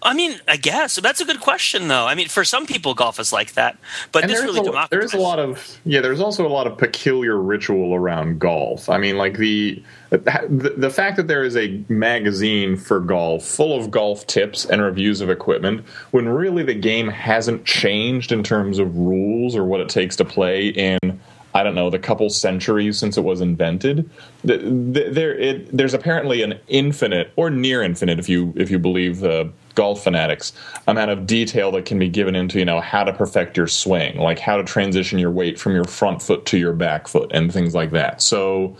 I 0.02 0.14
mean, 0.14 0.40
I 0.46 0.56
guess. 0.56 0.96
That's 0.96 1.20
a 1.20 1.24
good 1.24 1.40
question, 1.40 1.88
though. 1.88 2.06
I 2.06 2.14
mean, 2.14 2.28
for 2.28 2.44
some 2.44 2.66
people, 2.66 2.94
golf 2.94 3.18
is 3.18 3.32
like 3.32 3.54
that, 3.54 3.78
but 4.12 4.24
and 4.24 4.30
this 4.30 4.40
really 4.40 4.60
a, 4.60 4.88
there 4.90 5.00
is 5.02 5.14
a 5.14 5.18
lot 5.18 5.38
of 5.38 5.78
yeah 5.84 6.00
there's 6.00 6.20
also 6.20 6.46
a 6.46 6.48
lot 6.48 6.66
of 6.66 6.76
peculiar 6.78 7.36
ritual 7.36 7.94
around 7.94 8.38
golf. 8.38 8.88
I 8.88 8.98
mean 8.98 9.16
like 9.16 9.38
the 9.38 9.82
the, 10.10 10.74
the 10.76 10.90
fact 10.90 11.16
that 11.16 11.28
there 11.28 11.44
is 11.44 11.56
a 11.56 11.82
magazine 11.88 12.76
for 12.76 13.00
golf 13.00 13.44
full 13.44 13.78
of 13.78 13.90
golf 13.90 14.26
tips 14.26 14.64
and 14.64 14.82
reviews 14.82 15.20
of 15.20 15.30
equipment 15.30 15.86
when 16.10 16.28
really 16.28 16.62
the 16.62 16.74
game 16.74 17.08
hasn't 17.08 17.64
changed 17.64 18.32
in 18.32 18.42
terms 18.42 18.78
of 18.78 18.96
rules 18.96 19.54
or 19.54 19.64
what 19.64 19.80
it 19.80 19.88
takes 19.88 20.16
to 20.16 20.24
play 20.24 20.68
in 20.68 21.20
I 21.54 21.62
don't 21.62 21.74
know 21.74 21.90
the 21.90 21.98
couple 21.98 22.30
centuries 22.30 22.98
since 22.98 23.16
it 23.16 23.24
was 23.24 23.40
invented. 23.40 24.08
The, 24.44 24.58
the, 24.58 25.08
there, 25.10 25.36
it, 25.36 25.76
there's 25.76 25.94
apparently 25.94 26.42
an 26.42 26.58
infinite 26.68 27.32
or 27.36 27.50
near 27.50 27.82
infinite, 27.82 28.18
if 28.18 28.28
you 28.28 28.52
if 28.56 28.70
you 28.70 28.78
believe 28.78 29.20
the 29.20 29.50
golf 29.74 30.04
fanatics, 30.04 30.52
amount 30.86 31.10
of 31.10 31.26
detail 31.26 31.72
that 31.72 31.86
can 31.86 31.98
be 31.98 32.08
given 32.08 32.36
into 32.36 32.58
you 32.58 32.64
know 32.64 32.80
how 32.80 33.04
to 33.04 33.12
perfect 33.12 33.56
your 33.56 33.66
swing, 33.66 34.18
like 34.18 34.38
how 34.38 34.56
to 34.56 34.64
transition 34.64 35.18
your 35.18 35.30
weight 35.30 35.58
from 35.58 35.74
your 35.74 35.84
front 35.84 36.22
foot 36.22 36.46
to 36.46 36.58
your 36.58 36.72
back 36.72 37.08
foot, 37.08 37.30
and 37.34 37.52
things 37.52 37.74
like 37.74 37.90
that. 37.90 38.22
So 38.22 38.76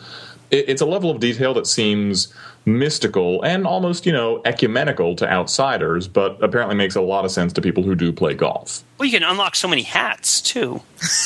it, 0.51 0.69
it's 0.69 0.81
a 0.81 0.87
level 0.87 1.11
of 1.11 1.21
detail 1.21 1.55
that 1.55 1.67
seems 1.67 2.33
mystical 2.67 3.43
and 3.43 3.67
almost 3.67 4.07
you 4.07 4.13
know 4.13 4.41
ecumenical 4.45 5.17
to 5.17 5.29
outsiders, 5.31 6.07
but 6.09 6.43
apparently 6.43 6.75
makes 6.77 6.95
a 6.97 7.01
lot 7.01 7.25
of 7.25 7.31
sense 7.31 7.53
to 7.55 7.61
people 7.61 7.83
who 7.83 7.95
do 7.95 8.13
play 8.13 8.35
golf. 8.35 8.83
Well, 8.99 9.07
you 9.09 9.19
can 9.19 9.27
unlock 9.29 9.57
so 9.57 9.67
many 9.67 9.81
hats 9.83 10.43
too. 10.43 10.83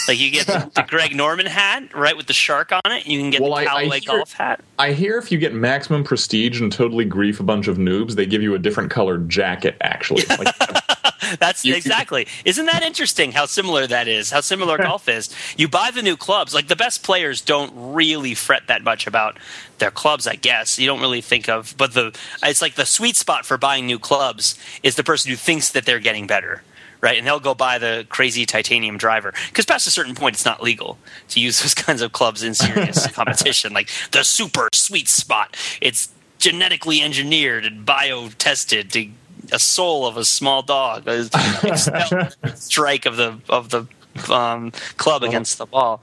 Like 0.06 0.18
you 0.20 0.30
get 0.30 0.46
the, 0.46 0.70
the 0.74 0.82
Greg 0.88 1.14
Norman 1.16 1.46
hat, 1.46 1.92
right, 1.92 2.16
with 2.16 2.26
the 2.26 2.32
shark 2.32 2.70
on 2.70 2.80
it. 2.92 3.04
You 3.06 3.18
can 3.20 3.30
get 3.30 3.40
Well, 3.42 3.50
the 3.50 3.68
I- 3.68 3.74
I 3.74 3.84
hear- 3.98 4.00
golf 4.18 4.32
hat. 4.32 4.60
I 4.78 4.92
hear 4.92 5.18
if 5.18 5.30
you 5.32 5.38
get 5.38 5.54
maximum 5.54 6.02
prestige 6.04 6.60
and 6.60 6.70
totally 6.72 7.04
grief 7.04 7.38
a 7.40 7.42
bunch 7.44 7.66
of 7.68 7.76
noobs, 7.78 8.14
they 8.14 8.26
give 8.26 8.42
you 8.42 8.54
a 8.54 8.58
different 8.58 8.90
colored 8.90 9.28
jacket. 9.28 9.76
Actually, 9.80 10.24
like, 10.38 10.54
That's 11.38 11.64
You- 11.64 11.74
exactly. 11.74 12.26
Isn't 12.44 12.66
that 12.66 12.82
interesting? 12.82 13.32
How 13.32 13.46
similar 13.46 13.86
that 13.86 14.08
is. 14.08 14.30
How 14.30 14.40
similar 14.40 14.78
golf 14.78 15.08
is. 15.08 15.34
You 15.56 15.68
buy 15.68 15.90
the 15.90 16.02
new 16.02 16.16
clubs. 16.16 16.54
Like 16.54 16.68
the 16.68 16.76
best 16.76 17.02
players 17.02 17.40
don't 17.40 17.72
really 17.94 18.34
fret 18.34 18.66
that 18.68 18.82
much 18.82 19.06
about 19.06 19.38
their 19.78 19.90
clubs. 19.90 20.26
I 20.26 20.36
guess 20.36 20.78
you 20.78 20.86
don't 20.86 21.00
really 21.00 21.20
think 21.20 21.48
of. 21.48 21.74
But 21.76 21.94
the 21.94 22.16
it's 22.42 22.62
like 22.62 22.74
the 22.74 22.86
sweet 22.86 23.16
spot 23.16 23.44
for 23.46 23.56
buying 23.58 23.86
new 23.86 23.98
clubs 23.98 24.58
is 24.82 24.96
the 24.96 25.04
person 25.04 25.30
who 25.30 25.36
thinks 25.36 25.70
that 25.72 25.84
they're 25.86 26.00
getting 26.00 26.26
better. 26.26 26.62
Right, 27.00 27.18
and 27.18 27.26
they'll 27.26 27.38
go 27.38 27.54
buy 27.54 27.76
the 27.76 28.06
crazy 28.08 28.46
titanium 28.46 28.96
driver 28.96 29.34
because 29.48 29.66
past 29.66 29.86
a 29.86 29.90
certain 29.90 30.14
point, 30.14 30.36
it's 30.36 30.46
not 30.46 30.62
legal 30.62 30.96
to 31.28 31.40
use 31.40 31.60
those 31.60 31.74
kinds 31.86 32.00
of 32.00 32.12
clubs 32.12 32.42
in 32.42 32.54
serious 32.54 33.06
competition. 33.12 33.74
Like 33.74 33.90
the 34.12 34.22
super 34.24 34.68
sweet 34.72 35.06
spot, 35.08 35.54
it's 35.82 36.08
genetically 36.38 37.02
engineered 37.02 37.66
and 37.66 37.84
bio 37.84 38.28
tested 38.38 38.90
to 38.92 39.08
a 39.52 39.58
soul 39.58 40.06
of 40.06 40.16
a 40.16 40.24
small 40.24 40.62
dog. 40.62 41.06
a 41.06 42.30
strike 42.54 43.06
of 43.06 43.16
the 43.16 43.38
of 43.48 43.70
the 43.70 43.86
um, 44.30 44.70
club 44.96 45.22
against 45.22 45.58
the 45.58 45.66
ball. 45.66 46.02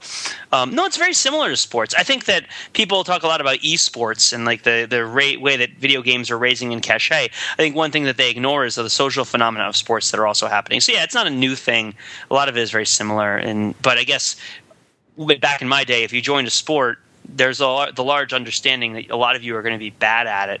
Um, 0.52 0.74
no, 0.74 0.84
it's 0.84 0.96
very 0.96 1.14
similar 1.14 1.48
to 1.50 1.56
sports. 1.56 1.94
I 1.94 2.02
think 2.02 2.26
that 2.26 2.46
people 2.72 3.04
talk 3.04 3.22
a 3.22 3.26
lot 3.26 3.40
about 3.40 3.58
esports 3.58 4.32
and 4.32 4.44
like 4.44 4.62
the 4.62 4.86
the 4.88 5.04
rate, 5.04 5.40
way 5.40 5.56
that 5.56 5.70
video 5.78 6.02
games 6.02 6.30
are 6.30 6.38
raising 6.38 6.72
in 6.72 6.80
cachet. 6.80 7.24
I 7.24 7.56
think 7.56 7.74
one 7.74 7.90
thing 7.90 8.04
that 8.04 8.16
they 8.16 8.30
ignore 8.30 8.64
is 8.64 8.74
the 8.74 8.90
social 8.90 9.24
phenomena 9.24 9.64
of 9.64 9.76
sports 9.76 10.10
that 10.10 10.20
are 10.20 10.26
also 10.26 10.46
happening. 10.46 10.80
So 10.80 10.92
yeah, 10.92 11.04
it's 11.04 11.14
not 11.14 11.26
a 11.26 11.30
new 11.30 11.56
thing. 11.56 11.94
A 12.30 12.34
lot 12.34 12.48
of 12.48 12.56
it 12.56 12.60
is 12.60 12.70
very 12.70 12.86
similar. 12.86 13.36
And 13.36 13.80
but 13.82 13.98
I 13.98 14.04
guess 14.04 14.36
back 15.40 15.62
in 15.62 15.68
my 15.68 15.84
day, 15.84 16.04
if 16.04 16.12
you 16.12 16.20
joined 16.20 16.46
a 16.46 16.50
sport, 16.50 16.98
there's 17.28 17.60
a, 17.60 17.92
the 17.94 18.04
large 18.04 18.32
understanding 18.32 18.94
that 18.94 19.10
a 19.10 19.16
lot 19.16 19.36
of 19.36 19.42
you 19.42 19.56
are 19.56 19.62
going 19.62 19.74
to 19.74 19.78
be 19.78 19.90
bad 19.90 20.26
at 20.26 20.48
it, 20.48 20.60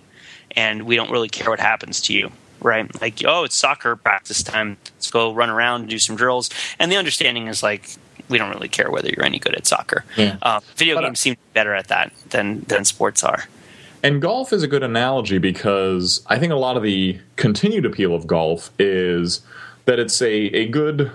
and 0.52 0.84
we 0.84 0.96
don't 0.96 1.10
really 1.10 1.28
care 1.28 1.50
what 1.50 1.60
happens 1.60 2.00
to 2.02 2.14
you. 2.14 2.30
Right, 2.62 3.00
like 3.00 3.22
oh, 3.26 3.44
it's 3.44 3.56
soccer 3.56 3.96
practice 3.96 4.42
time. 4.42 4.76
Let's 4.94 5.10
go 5.10 5.34
run 5.34 5.50
around 5.50 5.82
and 5.82 5.90
do 5.90 5.98
some 5.98 6.16
drills. 6.16 6.48
And 6.78 6.92
the 6.92 6.96
understanding 6.96 7.48
is 7.48 7.62
like 7.62 7.90
we 8.28 8.38
don't 8.38 8.50
really 8.50 8.68
care 8.68 8.90
whether 8.90 9.08
you're 9.08 9.24
any 9.24 9.38
good 9.38 9.54
at 9.54 9.66
soccer. 9.66 10.04
Yeah. 10.16 10.36
Uh, 10.42 10.60
video 10.76 10.94
But, 10.94 11.04
uh, 11.04 11.08
games 11.08 11.20
seem 11.20 11.36
better 11.54 11.74
at 11.74 11.88
that 11.88 12.12
than 12.30 12.60
than 12.68 12.84
sports 12.84 13.24
are. 13.24 13.44
And 14.02 14.20
golf 14.20 14.52
is 14.52 14.62
a 14.62 14.68
good 14.68 14.82
analogy 14.82 15.38
because 15.38 16.24
I 16.26 16.38
think 16.38 16.52
a 16.52 16.56
lot 16.56 16.76
of 16.76 16.82
the 16.82 17.20
continued 17.36 17.86
appeal 17.86 18.14
of 18.14 18.26
golf 18.26 18.70
is 18.78 19.40
that 19.84 19.98
it's 19.98 20.20
a 20.22 20.32
a 20.32 20.66
good 20.66 21.10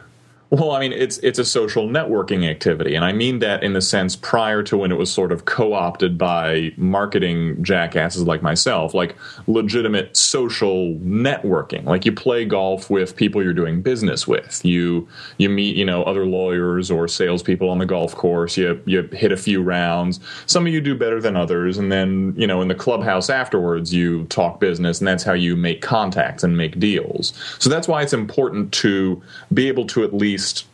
well, 0.49 0.71
I 0.71 0.79
mean, 0.79 0.93
it's 0.93 1.17
it's 1.17 1.39
a 1.39 1.43
social 1.43 1.89
networking 1.89 2.49
activity, 2.49 2.95
and 2.95 3.03
I 3.03 3.11
mean 3.11 3.39
that 3.39 3.63
in 3.63 3.73
the 3.73 3.81
sense 3.81 4.15
prior 4.15 4.63
to 4.63 4.77
when 4.77 4.93
it 4.93 4.97
was 4.97 5.11
sort 5.11 5.33
of 5.33 5.43
co-opted 5.43 6.17
by 6.17 6.71
marketing 6.77 7.61
jackasses 7.61 8.23
like 8.23 8.41
myself, 8.41 8.93
like 8.93 9.17
legitimate 9.47 10.15
social 10.15 10.93
networking. 10.99 11.83
Like 11.83 12.05
you 12.05 12.13
play 12.13 12.45
golf 12.45 12.89
with 12.89 13.17
people 13.17 13.43
you're 13.43 13.53
doing 13.53 13.81
business 13.81 14.25
with. 14.25 14.63
You 14.63 15.05
you 15.37 15.49
meet 15.49 15.75
you 15.75 15.83
know 15.83 16.03
other 16.03 16.25
lawyers 16.25 16.89
or 16.89 17.09
salespeople 17.09 17.69
on 17.69 17.79
the 17.79 17.85
golf 17.85 18.15
course. 18.15 18.55
You 18.55 18.81
you 18.85 19.01
hit 19.11 19.33
a 19.33 19.37
few 19.37 19.61
rounds. 19.61 20.21
Some 20.45 20.65
of 20.65 20.71
you 20.71 20.79
do 20.79 20.95
better 20.95 21.19
than 21.19 21.35
others, 21.35 21.77
and 21.77 21.91
then 21.91 22.33
you 22.37 22.47
know 22.47 22.61
in 22.61 22.69
the 22.69 22.75
clubhouse 22.75 23.29
afterwards 23.29 23.93
you 23.93 24.23
talk 24.25 24.61
business, 24.61 24.99
and 24.99 25.07
that's 25.09 25.23
how 25.23 25.33
you 25.33 25.57
make 25.57 25.81
contacts 25.81 26.41
and 26.41 26.55
make 26.55 26.79
deals. 26.79 27.33
So 27.59 27.69
that's 27.69 27.87
why 27.87 28.01
it's 28.01 28.13
important 28.13 28.71
to 28.73 29.21
be 29.53 29.67
able 29.67 29.85
to 29.87 30.05
at 30.05 30.13
least 30.13 30.36
least 30.37 30.65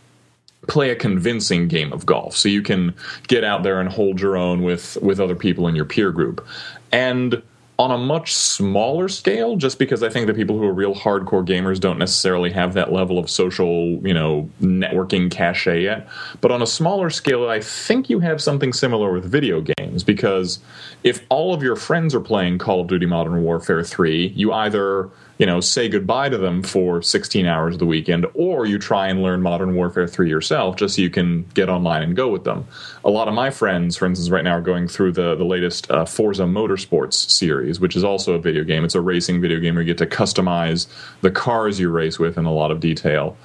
play 0.67 0.89
a 0.89 0.95
convincing 0.95 1.67
game 1.67 1.91
of 1.91 2.05
golf. 2.05 2.35
So 2.35 2.49
you 2.49 2.61
can 2.61 2.93
get 3.27 3.43
out 3.43 3.63
there 3.63 3.79
and 3.79 3.89
hold 3.89 4.19
your 4.19 4.37
own 4.37 4.63
with 4.63 4.97
with 5.01 5.19
other 5.19 5.35
people 5.35 5.67
in 5.67 5.75
your 5.75 5.85
peer 5.85 6.11
group. 6.11 6.45
And 6.91 7.41
on 7.79 7.89
a 7.89 7.97
much 7.97 8.35
smaller 8.35 9.09
scale 9.09 9.55
just 9.55 9.79
because 9.79 10.03
i 10.03 10.09
think 10.09 10.27
the 10.27 10.33
people 10.33 10.59
who 10.59 10.63
are 10.63 10.71
real 10.73 10.93
hardcore 10.93 11.43
gamers 11.43 11.79
don't 11.79 11.97
necessarily 11.97 12.51
have 12.51 12.75
that 12.75 12.93
level 12.93 13.17
of 13.17 13.27
social 13.27 13.99
you 14.07 14.13
know 14.13 14.47
networking 14.61 15.31
cachet 15.31 15.81
yet. 15.81 16.07
But 16.39 16.51
on 16.51 16.61
a 16.61 16.67
smaller 16.67 17.09
scale 17.09 17.49
i 17.49 17.59
think 17.59 18.11
you 18.11 18.19
have 18.19 18.39
something 18.41 18.73
similar 18.73 19.11
with 19.11 19.25
video 19.25 19.63
games 19.77 20.03
because 20.03 20.59
if 21.03 21.25
all 21.29 21.51
of 21.51 21.63
your 21.63 21.75
friends 21.75 22.13
are 22.13 22.21
playing 22.21 22.59
call 22.59 22.81
of 22.81 22.87
duty 22.87 23.07
modern 23.07 23.41
warfare 23.41 23.83
3 23.83 24.27
you 24.27 24.53
either 24.53 25.09
you 25.43 25.47
know, 25.47 25.59
say 25.59 25.89
goodbye 25.89 26.29
to 26.29 26.37
them 26.37 26.63
for 26.63 27.01
16 27.01 27.45
hours 27.45 27.75
of 27.75 27.79
the 27.79 27.85
weekend, 27.85 28.25
or 28.33 28.65
you 28.65 28.79
try 28.79 29.09
and 29.09 29.21
learn 29.21 29.41
Modern 29.41 29.75
Warfare 29.75 30.07
3 30.07 30.29
yourself 30.29 30.77
just 30.77 30.95
so 30.95 31.01
you 31.01 31.09
can 31.09 31.43
get 31.53 31.67
online 31.67 32.01
and 32.01 32.15
go 32.15 32.29
with 32.29 32.45
them. 32.45 32.65
A 33.03 33.09
lot 33.09 33.27
of 33.27 33.33
my 33.33 33.49
friends, 33.49 33.97
for 33.97 34.05
instance, 34.05 34.29
right 34.29 34.45
now 34.45 34.53
are 34.55 34.61
going 34.61 34.87
through 34.87 35.11
the, 35.11 35.35
the 35.35 35.43
latest 35.43 35.91
uh, 35.91 36.05
Forza 36.05 36.43
Motorsports 36.43 37.29
series, 37.29 37.81
which 37.81 37.97
is 37.97 38.05
also 38.05 38.35
a 38.35 38.39
video 38.39 38.63
game. 38.63 38.85
It's 38.85 38.95
a 38.95 39.01
racing 39.01 39.41
video 39.41 39.59
game 39.59 39.75
where 39.75 39.83
you 39.83 39.93
get 39.93 39.97
to 39.97 40.05
customize 40.05 40.87
the 41.19 41.29
cars 41.29 41.77
you 41.77 41.89
race 41.89 42.17
with 42.17 42.37
in 42.37 42.45
a 42.45 42.53
lot 42.53 42.71
of 42.71 42.79
detail. 42.79 43.35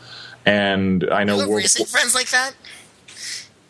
And 0.46 1.04
I 1.10 1.24
know 1.24 1.36
World 1.38 1.50
racing 1.50 1.86
friends 1.86 2.14
like 2.14 2.30
that. 2.30 2.52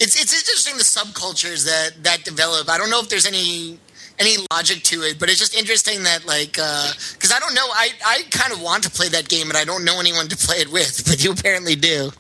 It's 0.01 0.21
it's 0.21 0.39
interesting 0.39 0.77
the 0.77 0.85
subcultures 0.85 1.65
that 1.65 2.05
that 2.05 2.25
develop. 2.25 2.69
I 2.69 2.77
don't 2.77 2.91
know 2.91 3.01
if 3.01 3.09
there's 3.09 3.27
any 3.27 3.79
any 4.19 4.37
logic 4.51 4.83
to 4.85 5.03
it, 5.03 5.19
but 5.19 5.29
it's 5.29 5.39
just 5.39 5.55
interesting 5.55 6.03
that 6.05 6.27
like 6.27 6.53
because 6.53 7.33
uh, 7.33 7.37
I 7.37 7.41
don't 7.41 7.55
know, 7.55 7.67
I 7.73 7.91
I 8.05 8.23
kind 8.31 8.53
of 8.53 8.61
want 8.61 8.83
to 8.85 8.91
play 8.91 9.09
that 9.09 9.29
game 9.29 9.49
and 9.49 9.57
I 9.57 9.65
don't 9.65 9.85
know 9.85 10.01
anyone 10.01 10.29
to 10.29 10.37
play 10.47 10.57
it 10.57 10.73
with, 10.73 11.05
but 11.07 11.23
you 11.23 11.33
apparently 11.33 11.77
do. 11.77 12.11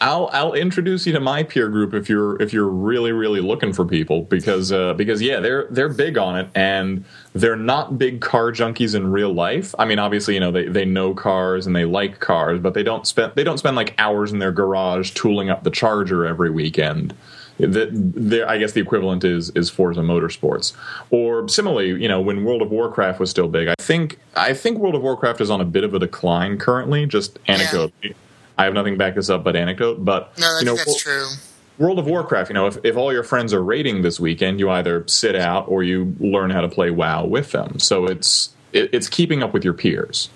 I'll 0.00 0.28
I'll 0.32 0.52
introduce 0.54 1.06
you 1.06 1.12
to 1.14 1.20
my 1.20 1.42
peer 1.42 1.68
group 1.68 1.94
if 1.94 2.08
you're 2.08 2.40
if 2.42 2.52
you're 2.52 2.68
really 2.68 3.12
really 3.12 3.40
looking 3.40 3.72
for 3.72 3.84
people 3.84 4.22
because 4.22 4.72
uh, 4.72 4.94
because 4.94 5.22
yeah 5.22 5.40
they're 5.40 5.66
they're 5.70 5.88
big 5.88 6.18
on 6.18 6.38
it 6.38 6.48
and 6.54 7.04
they're 7.32 7.56
not 7.56 7.98
big 7.98 8.20
car 8.20 8.52
junkies 8.52 8.94
in 8.94 9.10
real 9.10 9.32
life. 9.32 9.74
I 9.78 9.84
mean 9.84 9.98
obviously 9.98 10.34
you 10.34 10.40
know 10.40 10.50
they, 10.50 10.66
they 10.66 10.84
know 10.84 11.14
cars 11.14 11.66
and 11.66 11.74
they 11.74 11.84
like 11.84 12.20
cars 12.20 12.60
but 12.60 12.74
they 12.74 12.82
don't 12.82 13.06
spend 13.06 13.32
they 13.34 13.44
don't 13.44 13.58
spend 13.58 13.76
like 13.76 13.94
hours 13.98 14.32
in 14.32 14.38
their 14.38 14.52
garage 14.52 15.12
tooling 15.12 15.50
up 15.50 15.64
the 15.64 15.70
Charger 15.70 16.26
every 16.26 16.50
weekend 16.50 17.14
the, 17.58 18.44
I 18.48 18.58
guess 18.58 18.72
the 18.72 18.80
equivalent 18.80 19.24
is 19.24 19.50
is 19.50 19.68
Forza 19.68 20.00
Motorsports. 20.00 20.72
Or 21.10 21.48
similarly, 21.48 22.00
you 22.00 22.08
know, 22.08 22.20
when 22.20 22.44
World 22.44 22.62
of 22.62 22.70
Warcraft 22.70 23.20
was 23.20 23.30
still 23.30 23.48
big, 23.48 23.68
I 23.68 23.74
think 23.78 24.18
I 24.36 24.54
think 24.54 24.78
World 24.78 24.94
of 24.94 25.02
Warcraft 25.02 25.40
is 25.40 25.50
on 25.50 25.60
a 25.60 25.64
bit 25.64 25.84
of 25.84 25.94
a 25.94 25.98
decline 25.98 26.58
currently. 26.58 27.06
Just 27.06 27.38
anecdote. 27.46 27.92
Yeah. 28.02 28.12
I 28.56 28.64
have 28.64 28.74
nothing 28.74 28.94
to 28.94 28.98
back 28.98 29.14
this 29.14 29.30
up, 29.30 29.44
but 29.44 29.54
anecdote. 29.54 30.04
But 30.04 30.36
no, 30.38 30.58
you 30.58 30.64
know, 30.64 30.76
that's 30.76 31.00
true. 31.00 31.26
World 31.78 32.00
of 32.00 32.06
Warcraft, 32.06 32.50
you 32.50 32.54
know, 32.54 32.66
if, 32.66 32.76
if 32.82 32.96
all 32.96 33.12
your 33.12 33.22
friends 33.22 33.54
are 33.54 33.62
raiding 33.62 34.02
this 34.02 34.18
weekend, 34.18 34.58
you 34.58 34.68
either 34.68 35.06
sit 35.06 35.36
out 35.36 35.68
or 35.68 35.84
you 35.84 36.16
learn 36.18 36.50
how 36.50 36.60
to 36.60 36.68
play 36.68 36.90
WoW 36.90 37.24
with 37.24 37.52
them. 37.52 37.78
So 37.78 38.06
it's 38.06 38.50
it, 38.72 38.90
it's 38.92 39.08
keeping 39.08 39.42
up 39.42 39.54
with 39.54 39.64
your 39.64 39.74
peers. 39.74 40.28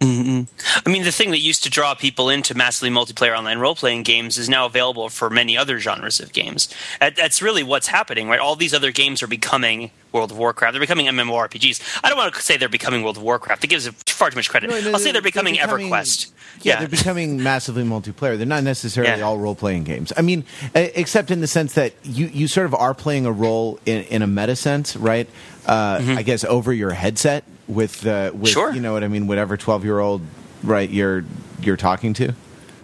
Mm-hmm. 0.00 0.86
I 0.86 0.92
mean, 0.92 1.02
the 1.02 1.10
thing 1.10 1.32
that 1.32 1.40
used 1.40 1.64
to 1.64 1.70
draw 1.70 1.94
people 1.94 2.28
into 2.28 2.54
massively 2.54 2.90
multiplayer 2.90 3.36
online 3.36 3.58
role 3.58 3.74
playing 3.74 4.04
games 4.04 4.38
is 4.38 4.48
now 4.48 4.66
available 4.66 5.08
for 5.08 5.28
many 5.28 5.56
other 5.56 5.80
genres 5.80 6.20
of 6.20 6.32
games. 6.32 6.72
That's 7.00 7.42
really 7.42 7.64
what's 7.64 7.88
happening, 7.88 8.28
right? 8.28 8.38
All 8.38 8.54
these 8.54 8.72
other 8.72 8.92
games 8.92 9.24
are 9.24 9.26
becoming 9.26 9.90
World 10.12 10.30
of 10.30 10.38
Warcraft. 10.38 10.74
They're 10.74 10.80
becoming 10.80 11.06
MMORPGs. 11.06 12.00
I 12.04 12.08
don't 12.08 12.16
want 12.16 12.32
to 12.32 12.40
say 12.40 12.56
they're 12.56 12.68
becoming 12.68 13.02
World 13.02 13.16
of 13.16 13.24
Warcraft. 13.24 13.64
It 13.64 13.66
gives 13.66 13.88
far 14.06 14.30
too 14.30 14.36
much 14.36 14.48
credit. 14.48 14.70
No, 14.70 14.80
no, 14.80 14.92
I'll 14.92 14.98
say 15.00 15.10
they're 15.10 15.20
becoming, 15.20 15.54
they're 15.54 15.66
becoming 15.66 15.90
EverQuest. 15.90 16.30
Yeah, 16.62 16.74
yeah, 16.74 16.78
they're 16.78 16.88
becoming 16.88 17.42
massively 17.42 17.82
multiplayer. 17.82 18.36
They're 18.36 18.46
not 18.46 18.62
necessarily 18.62 19.18
yeah. 19.18 19.26
all 19.26 19.38
role 19.38 19.56
playing 19.56 19.82
games. 19.82 20.12
I 20.16 20.22
mean, 20.22 20.44
except 20.74 21.32
in 21.32 21.40
the 21.40 21.48
sense 21.48 21.74
that 21.74 21.92
you, 22.04 22.26
you 22.26 22.46
sort 22.46 22.66
of 22.66 22.74
are 22.74 22.94
playing 22.94 23.26
a 23.26 23.32
role 23.32 23.80
in, 23.84 24.04
in 24.04 24.22
a 24.22 24.28
meta 24.28 24.54
sense, 24.54 24.96
right? 24.96 25.28
Uh, 25.66 25.98
mm-hmm. 25.98 26.18
I 26.18 26.22
guess 26.22 26.44
over 26.44 26.72
your 26.72 26.92
headset 26.92 27.44
with 27.68 28.00
the 28.00 28.32
with 28.34 28.52
sure. 28.52 28.72
you 28.72 28.80
know 28.80 28.92
what 28.92 29.04
I 29.04 29.08
mean, 29.08 29.26
whatever 29.26 29.56
twelve 29.56 29.84
year 29.84 30.00
old 30.00 30.22
right 30.62 30.88
you're 30.88 31.24
you're 31.60 31.76
talking 31.76 32.14
to, 32.14 32.34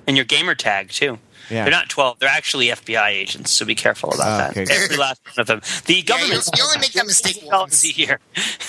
and 0.06 0.16
your 0.16 0.24
gamer 0.24 0.54
tag 0.54 0.90
too. 0.90 1.18
Yeah. 1.50 1.64
They're 1.64 1.72
not 1.72 1.88
12. 1.88 2.18
They're 2.18 2.28
actually 2.28 2.68
FBI 2.68 3.08
agents, 3.08 3.50
so 3.50 3.66
be 3.66 3.74
careful 3.74 4.12
about 4.12 4.50
oh, 4.50 4.54
that. 4.54 4.70
Every 4.70 4.96
last 4.96 5.20
one 5.26 5.42
of 5.42 5.46
them. 5.46 5.60
The 5.86 6.02
government. 6.02 6.48
Yeah, 6.54 6.62
you, 6.62 6.64
only 6.64 6.78
make 6.78 6.92
that 6.92 7.06
mistake 7.06 7.40
once. 7.52 7.84
A 7.84 7.92
year. 7.92 8.18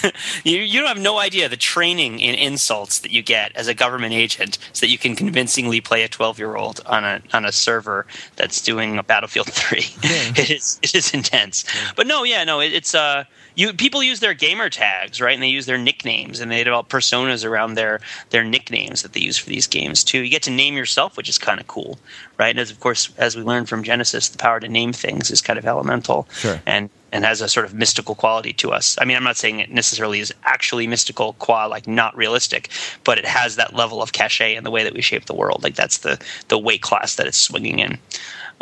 you, 0.43 0.57
you 0.57 0.79
don't 0.79 0.87
have 0.87 0.99
no 0.99 1.17
idea 1.17 1.47
the 1.47 1.57
training 1.57 2.19
in 2.19 2.35
insults 2.35 2.99
that 2.99 3.11
you 3.11 3.21
get 3.21 3.55
as 3.55 3.67
a 3.67 3.73
government 3.73 4.13
agent 4.13 4.57
so 4.73 4.85
that 4.85 4.89
you 4.89 4.97
can 4.97 5.15
convincingly 5.15 5.79
play 5.81 6.03
a 6.03 6.07
12 6.07 6.37
year 6.37 6.55
old 6.55 6.81
on 6.85 7.03
a, 7.03 7.21
on 7.33 7.45
a 7.45 7.51
server 7.51 8.05
that's 8.35 8.61
doing 8.61 8.97
a 8.97 9.03
Battlefield 9.03 9.47
3. 9.47 9.79
Yeah. 9.79 9.83
it, 10.35 10.49
is, 10.49 10.79
it 10.81 10.95
is 10.95 11.13
intense. 11.13 11.65
But 11.95 12.07
no, 12.07 12.23
yeah, 12.23 12.43
no, 12.43 12.59
it, 12.59 12.73
it's. 12.73 12.93
Uh, 12.93 13.23
you 13.55 13.73
people 13.73 14.03
use 14.03 14.19
their 14.19 14.33
gamer 14.33 14.69
tags, 14.69 15.21
right? 15.21 15.33
And 15.33 15.41
they 15.41 15.47
use 15.47 15.65
their 15.65 15.77
nicknames, 15.77 16.39
and 16.39 16.51
they 16.51 16.63
develop 16.63 16.89
personas 16.89 17.45
around 17.45 17.75
their 17.75 18.01
their 18.29 18.43
nicknames 18.43 19.01
that 19.01 19.13
they 19.13 19.21
use 19.21 19.37
for 19.37 19.49
these 19.49 19.67
games 19.67 20.03
too. 20.03 20.19
You 20.19 20.29
get 20.29 20.43
to 20.43 20.51
name 20.51 20.75
yourself, 20.75 21.17
which 21.17 21.29
is 21.29 21.37
kind 21.37 21.59
of 21.59 21.67
cool, 21.67 21.97
right? 22.37 22.49
And 22.49 22.59
as 22.59 22.71
of 22.71 22.79
course, 22.79 23.09
as 23.17 23.35
we 23.35 23.43
learned 23.43 23.69
from 23.69 23.83
Genesis, 23.83 24.29
the 24.29 24.37
power 24.37 24.59
to 24.59 24.67
name 24.67 24.93
things 24.93 25.31
is 25.31 25.41
kind 25.41 25.57
of 25.57 25.65
elemental, 25.65 26.27
sure. 26.33 26.61
and 26.65 26.89
and 27.11 27.23
has 27.23 27.39
a 27.39 27.47
sort 27.47 27.65
of 27.65 27.73
mystical 27.73 28.13
quality 28.13 28.51
to 28.51 28.73
us. 28.73 28.97
I 28.99 29.05
mean, 29.05 29.15
I'm 29.15 29.23
not 29.23 29.37
saying 29.37 29.59
it 29.61 29.71
necessarily 29.71 30.19
is 30.19 30.33
actually 30.43 30.85
mystical, 30.85 31.33
qua 31.33 31.65
like 31.67 31.87
not 31.87 32.15
realistic, 32.17 32.69
but 33.05 33.17
it 33.17 33.25
has 33.25 33.55
that 33.55 33.73
level 33.73 34.01
of 34.01 34.11
cachet 34.11 34.55
in 34.55 34.65
the 34.65 34.71
way 34.71 34.83
that 34.83 34.93
we 34.93 35.01
shape 35.01 35.25
the 35.25 35.35
world. 35.35 35.63
Like 35.63 35.75
that's 35.75 35.99
the 35.99 36.21
the 36.49 36.59
weight 36.59 36.81
class 36.81 37.15
that 37.15 37.25
it's 37.25 37.39
swinging 37.39 37.79
in 37.79 37.97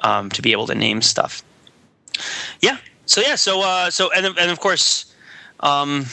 um, 0.03 0.29
to 0.29 0.41
be 0.41 0.51
able 0.51 0.67
to 0.67 0.75
name 0.75 1.01
stuff. 1.01 1.43
Yeah, 2.61 2.77
so 3.05 3.21
yeah, 3.21 3.35
so 3.35 3.61
uh, 3.61 3.89
so 3.89 4.11
and 4.11 4.25
and 4.25 4.51
of 4.51 4.59
course, 4.59 5.13
um, 5.59 6.05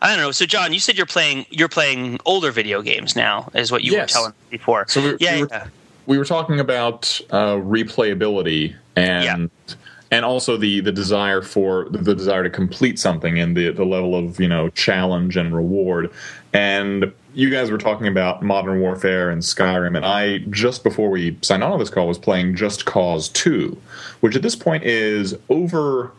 I 0.00 0.08
don't 0.08 0.18
know. 0.18 0.30
So 0.30 0.46
John, 0.46 0.72
you 0.72 0.80
said 0.80 0.96
you're 0.96 1.06
playing 1.06 1.46
you're 1.50 1.68
playing 1.68 2.18
older 2.24 2.50
video 2.50 2.82
games 2.82 3.14
now, 3.14 3.50
is 3.54 3.70
what 3.70 3.84
you 3.84 3.92
yes. 3.92 4.10
were 4.10 4.12
telling 4.12 4.30
me 4.30 4.58
before. 4.58 4.86
So 4.88 5.02
we, 5.02 5.16
yeah, 5.20 5.36
we, 5.36 5.42
were, 5.42 5.48
yeah. 5.50 5.66
we 6.06 6.18
were 6.18 6.24
talking 6.24 6.60
about 6.60 7.20
uh, 7.30 7.56
replayability 7.56 8.74
and. 8.96 9.50
Yeah. 9.68 9.74
And 10.14 10.26
also 10.26 10.58
the, 10.58 10.80
the 10.80 10.92
desire 10.92 11.40
for 11.40 11.88
the 11.88 12.14
desire 12.14 12.42
to 12.42 12.50
complete 12.50 12.98
something 12.98 13.38
and 13.38 13.56
the, 13.56 13.70
the 13.70 13.86
level 13.86 14.14
of 14.14 14.38
you 14.38 14.46
know 14.46 14.68
challenge 14.68 15.38
and 15.38 15.56
reward, 15.56 16.12
and 16.52 17.10
you 17.34 17.48
guys 17.48 17.70
were 17.70 17.78
talking 17.78 18.06
about 18.06 18.42
Modern 18.42 18.80
Warfare 18.80 19.30
and 19.30 19.40
Skyrim, 19.40 19.96
and 19.96 20.04
I 20.04 20.38
just 20.50 20.84
before 20.84 21.08
we 21.08 21.38
signed 21.40 21.64
on 21.64 21.72
to 21.72 21.78
this 21.78 21.88
call 21.88 22.08
was 22.08 22.18
playing 22.18 22.56
Just 22.56 22.84
Cause 22.84 23.30
Two, 23.30 23.80
which 24.20 24.36
at 24.36 24.42
this 24.42 24.54
point 24.54 24.84
is 24.84 25.34
over 25.48 26.12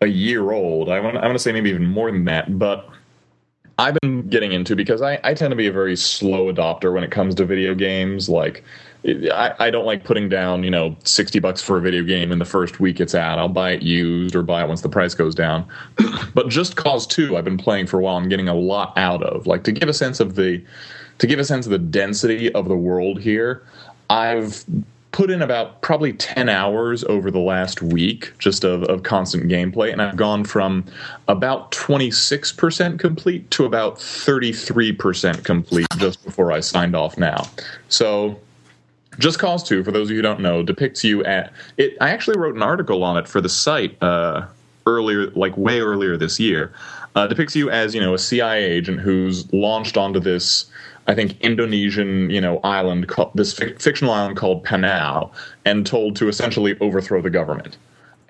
a 0.00 0.06
year 0.06 0.52
old. 0.52 0.88
I 0.88 1.00
want, 1.00 1.16
I 1.16 1.26
want 1.26 1.34
to 1.34 1.38
say 1.38 1.52
maybe 1.52 1.70
even 1.70 1.86
more 1.86 2.10
than 2.10 2.24
that, 2.26 2.58
but 2.58 2.88
I've 3.78 3.96
been 4.02 4.28
getting 4.28 4.52
into 4.52 4.74
because 4.74 5.02
I, 5.02 5.20
I 5.22 5.34
tend 5.34 5.52
to 5.52 5.56
be 5.56 5.68
a 5.68 5.72
very 5.72 5.96
slow 5.96 6.52
adopter 6.52 6.92
when 6.92 7.04
it 7.04 7.10
comes 7.10 7.34
to 7.36 7.44
video 7.44 7.74
games. 7.74 8.28
Like, 8.28 8.64
I, 9.06 9.54
I 9.58 9.70
don't 9.70 9.86
like 9.86 10.02
putting 10.02 10.28
down, 10.28 10.64
you 10.64 10.70
know, 10.70 10.96
60 11.04 11.38
bucks 11.38 11.62
for 11.62 11.78
a 11.78 11.80
video 11.80 12.02
game 12.02 12.32
in 12.32 12.40
the 12.40 12.44
first 12.44 12.80
week 12.80 12.98
it's 12.98 13.14
out. 13.14 13.38
I'll 13.38 13.48
buy 13.48 13.70
it 13.70 13.82
used 13.82 14.34
or 14.34 14.42
buy 14.42 14.64
it 14.64 14.68
once 14.68 14.80
the 14.80 14.88
price 14.88 15.14
goes 15.14 15.34
down. 15.34 15.64
but 16.34 16.48
Just 16.48 16.74
Cause 16.74 17.06
2, 17.06 17.36
I've 17.36 17.44
been 17.44 17.56
playing 17.56 17.86
for 17.86 18.00
a 18.00 18.02
while 18.02 18.16
and 18.16 18.28
getting 18.28 18.48
a 18.48 18.54
lot 18.54 18.92
out 18.98 19.22
of. 19.22 19.46
Like, 19.46 19.62
to 19.64 19.72
give 19.72 19.88
a 19.88 19.94
sense 19.94 20.20
of 20.20 20.34
the. 20.34 20.62
To 21.18 21.26
give 21.26 21.40
a 21.40 21.44
sense 21.44 21.66
of 21.66 21.72
the 21.72 21.80
density 21.80 22.52
of 22.54 22.68
the 22.68 22.76
world 22.76 23.18
here, 23.20 23.64
I've 24.08 24.64
put 25.12 25.30
in 25.30 25.42
about 25.42 25.80
probably 25.80 26.12
10 26.12 26.48
hours 26.48 27.02
over 27.04 27.30
the 27.30 27.38
last 27.38 27.80
week 27.82 28.32
just 28.38 28.64
of, 28.64 28.82
of 28.84 29.02
constant 29.02 29.44
gameplay 29.44 29.92
and 29.92 30.02
i've 30.02 30.16
gone 30.16 30.44
from 30.44 30.84
about 31.28 31.70
26% 31.72 32.98
complete 32.98 33.50
to 33.50 33.64
about 33.64 33.96
33% 33.96 35.44
complete 35.44 35.86
just 35.96 36.22
before 36.24 36.52
i 36.52 36.60
signed 36.60 36.94
off 36.94 37.16
now. 37.16 37.48
So 37.88 38.38
just 39.18 39.38
cause 39.38 39.64
2 39.64 39.82
for 39.82 39.90
those 39.90 40.08
of 40.08 40.10
you 40.10 40.16
who 40.16 40.22
don't 40.22 40.40
know 40.40 40.62
depicts 40.62 41.02
you 41.02 41.24
at 41.24 41.52
it 41.76 41.96
i 42.00 42.10
actually 42.10 42.38
wrote 42.38 42.54
an 42.54 42.62
article 42.62 43.02
on 43.02 43.16
it 43.16 43.26
for 43.26 43.40
the 43.40 43.48
site 43.48 44.00
uh, 44.02 44.46
earlier 44.86 45.30
like 45.30 45.56
way 45.56 45.80
earlier 45.80 46.16
this 46.16 46.38
year 46.38 46.72
uh, 47.16 47.26
depicts 47.26 47.56
you 47.56 47.68
as 47.70 47.94
you 47.94 48.00
know 48.00 48.14
a 48.14 48.18
CIA 48.18 48.62
agent 48.62 49.00
who's 49.00 49.52
launched 49.52 49.96
onto 49.96 50.20
this 50.20 50.66
I 51.08 51.14
think 51.14 51.40
Indonesian, 51.40 52.30
you 52.30 52.40
know, 52.40 52.60
island, 52.62 53.10
this 53.34 53.54
fictional 53.54 54.12
island 54.12 54.36
called 54.36 54.64
Panau, 54.64 55.30
and 55.64 55.86
told 55.86 56.16
to 56.16 56.28
essentially 56.28 56.78
overthrow 56.80 57.22
the 57.22 57.30
government. 57.30 57.78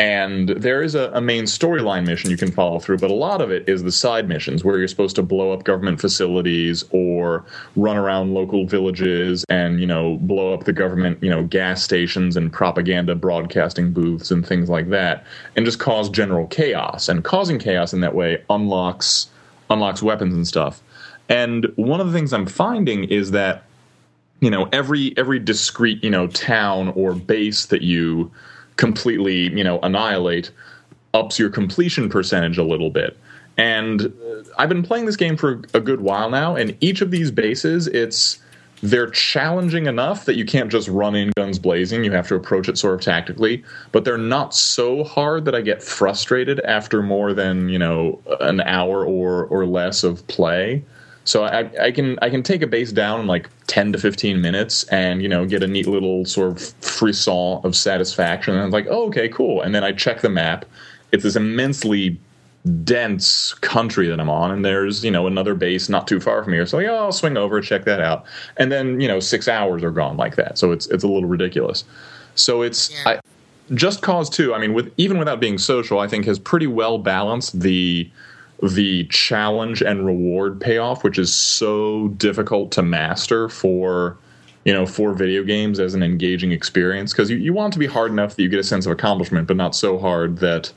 And 0.00 0.50
there 0.50 0.80
is 0.80 0.94
a, 0.94 1.10
a 1.12 1.20
main 1.20 1.42
storyline 1.42 2.06
mission 2.06 2.30
you 2.30 2.36
can 2.36 2.52
follow 2.52 2.78
through, 2.78 2.98
but 2.98 3.10
a 3.10 3.14
lot 3.14 3.40
of 3.40 3.50
it 3.50 3.68
is 3.68 3.82
the 3.82 3.90
side 3.90 4.28
missions 4.28 4.62
where 4.62 4.78
you're 4.78 4.86
supposed 4.86 5.16
to 5.16 5.24
blow 5.24 5.50
up 5.50 5.64
government 5.64 6.00
facilities 6.00 6.84
or 6.90 7.44
run 7.74 7.96
around 7.96 8.32
local 8.32 8.64
villages 8.64 9.44
and, 9.48 9.80
you 9.80 9.86
know, 9.88 10.16
blow 10.18 10.54
up 10.54 10.64
the 10.64 10.72
government, 10.72 11.20
you 11.20 11.28
know, 11.28 11.42
gas 11.42 11.82
stations 11.82 12.36
and 12.36 12.52
propaganda 12.52 13.16
broadcasting 13.16 13.92
booths 13.92 14.30
and 14.30 14.46
things 14.46 14.68
like 14.68 14.88
that, 14.90 15.26
and 15.56 15.66
just 15.66 15.80
cause 15.80 16.08
general 16.08 16.46
chaos. 16.46 17.08
And 17.08 17.24
causing 17.24 17.58
chaos 17.58 17.92
in 17.92 18.00
that 18.02 18.14
way 18.14 18.44
unlocks 18.48 19.28
unlocks 19.70 20.02
weapons 20.02 20.32
and 20.32 20.46
stuff. 20.46 20.80
And 21.28 21.72
one 21.76 22.00
of 22.00 22.06
the 22.06 22.12
things 22.12 22.32
I'm 22.32 22.46
finding 22.46 23.04
is 23.04 23.30
that 23.32 23.64
you 24.40 24.50
know 24.50 24.68
every 24.72 25.16
every 25.16 25.38
discrete 25.38 26.02
you 26.02 26.10
know 26.10 26.28
town 26.28 26.88
or 26.90 27.14
base 27.14 27.66
that 27.66 27.82
you 27.82 28.30
completely 28.76 29.50
you 29.56 29.64
know 29.64 29.78
annihilate 29.80 30.50
ups 31.14 31.38
your 31.38 31.50
completion 31.50 32.08
percentage 32.08 32.58
a 32.58 32.64
little 32.64 32.90
bit. 32.90 33.16
And 33.56 34.06
uh, 34.06 34.44
I've 34.56 34.68
been 34.68 34.84
playing 34.84 35.06
this 35.06 35.16
game 35.16 35.36
for 35.36 35.62
a 35.74 35.80
good 35.80 36.00
while 36.00 36.30
now, 36.30 36.54
and 36.54 36.76
each 36.80 37.00
of 37.00 37.10
these 37.10 37.30
bases, 37.30 37.88
it's 37.88 38.38
they're 38.82 39.10
challenging 39.10 39.86
enough 39.86 40.24
that 40.26 40.36
you 40.36 40.44
can't 40.44 40.70
just 40.70 40.86
run 40.86 41.16
in 41.16 41.32
guns 41.36 41.58
blazing. 41.58 42.04
You 42.04 42.12
have 42.12 42.28
to 42.28 42.36
approach 42.36 42.68
it 42.68 42.78
sort 42.78 42.94
of 42.94 43.00
tactically, 43.00 43.64
but 43.90 44.04
they're 44.04 44.16
not 44.16 44.54
so 44.54 45.02
hard 45.02 45.44
that 45.46 45.54
I 45.56 45.60
get 45.60 45.82
frustrated 45.82 46.60
after 46.60 47.02
more 47.02 47.34
than 47.34 47.68
you 47.68 47.78
know 47.78 48.20
an 48.40 48.60
hour 48.60 49.04
or 49.04 49.46
or 49.46 49.66
less 49.66 50.04
of 50.04 50.26
play. 50.28 50.84
So 51.28 51.44
I, 51.44 51.70
I, 51.78 51.92
can 51.92 52.18
I 52.22 52.30
can 52.30 52.42
take 52.42 52.62
a 52.62 52.66
base 52.66 52.90
down 52.90 53.20
in 53.20 53.26
like 53.26 53.50
ten 53.66 53.92
to 53.92 53.98
fifteen 53.98 54.40
minutes, 54.40 54.84
and 54.84 55.20
you 55.20 55.28
know 55.28 55.44
get 55.44 55.62
a 55.62 55.66
neat 55.66 55.86
little 55.86 56.24
sort 56.24 56.52
of 56.52 56.58
frisson 56.80 57.60
of 57.64 57.76
satisfaction. 57.76 58.54
And 58.54 58.62
I'm 58.62 58.70
like, 58.70 58.86
oh, 58.88 59.08
okay, 59.08 59.28
cool. 59.28 59.60
And 59.60 59.74
then 59.74 59.84
I 59.84 59.92
check 59.92 60.22
the 60.22 60.30
map. 60.30 60.64
It's 61.12 61.24
this 61.24 61.36
immensely 61.36 62.18
dense 62.82 63.52
country 63.60 64.08
that 64.08 64.18
I'm 64.18 64.30
on, 64.30 64.50
and 64.50 64.64
there's 64.64 65.04
you 65.04 65.10
know 65.10 65.26
another 65.26 65.54
base 65.54 65.90
not 65.90 66.08
too 66.08 66.18
far 66.18 66.42
from 66.42 66.54
here. 66.54 66.64
So 66.64 66.78
like, 66.78 66.86
oh, 66.86 66.96
I'll 66.96 67.12
swing 67.12 67.36
over, 67.36 67.60
check 67.60 67.84
that 67.84 68.00
out, 68.00 68.24
and 68.56 68.72
then 68.72 68.98
you 68.98 69.06
know 69.06 69.20
six 69.20 69.48
hours 69.48 69.84
are 69.84 69.90
gone 69.90 70.16
like 70.16 70.36
that. 70.36 70.56
So 70.56 70.72
it's 70.72 70.86
it's 70.86 71.04
a 71.04 71.08
little 71.08 71.28
ridiculous. 71.28 71.84
So 72.36 72.62
it's 72.62 72.90
yeah. 72.90 73.02
I, 73.06 73.20
just 73.74 74.00
cause 74.00 74.30
two. 74.30 74.54
I 74.54 74.58
mean, 74.58 74.72
with 74.72 74.94
even 74.96 75.18
without 75.18 75.40
being 75.40 75.58
social, 75.58 75.98
I 75.98 76.08
think 76.08 76.24
has 76.24 76.38
pretty 76.38 76.66
well 76.66 76.96
balanced 76.96 77.60
the 77.60 78.10
the 78.62 79.04
challenge 79.04 79.82
and 79.82 80.04
reward 80.04 80.60
payoff, 80.60 81.04
which 81.04 81.18
is 81.18 81.32
so 81.32 82.08
difficult 82.08 82.72
to 82.72 82.82
master 82.82 83.48
for 83.48 84.16
you 84.64 84.72
know 84.72 84.84
for 84.84 85.14
video 85.14 85.42
games 85.44 85.78
as 85.78 85.94
an 85.94 86.02
engaging 86.02 86.52
experience 86.52 87.12
because 87.12 87.30
you, 87.30 87.36
you 87.36 87.52
want 87.52 87.72
to 87.72 87.78
be 87.78 87.86
hard 87.86 88.10
enough 88.10 88.36
that 88.36 88.42
you 88.42 88.48
get 88.48 88.58
a 88.58 88.64
sense 88.64 88.84
of 88.86 88.92
accomplishment, 88.92 89.46
but 89.46 89.56
not 89.56 89.74
so 89.74 89.98
hard 89.98 90.38
that 90.38 90.72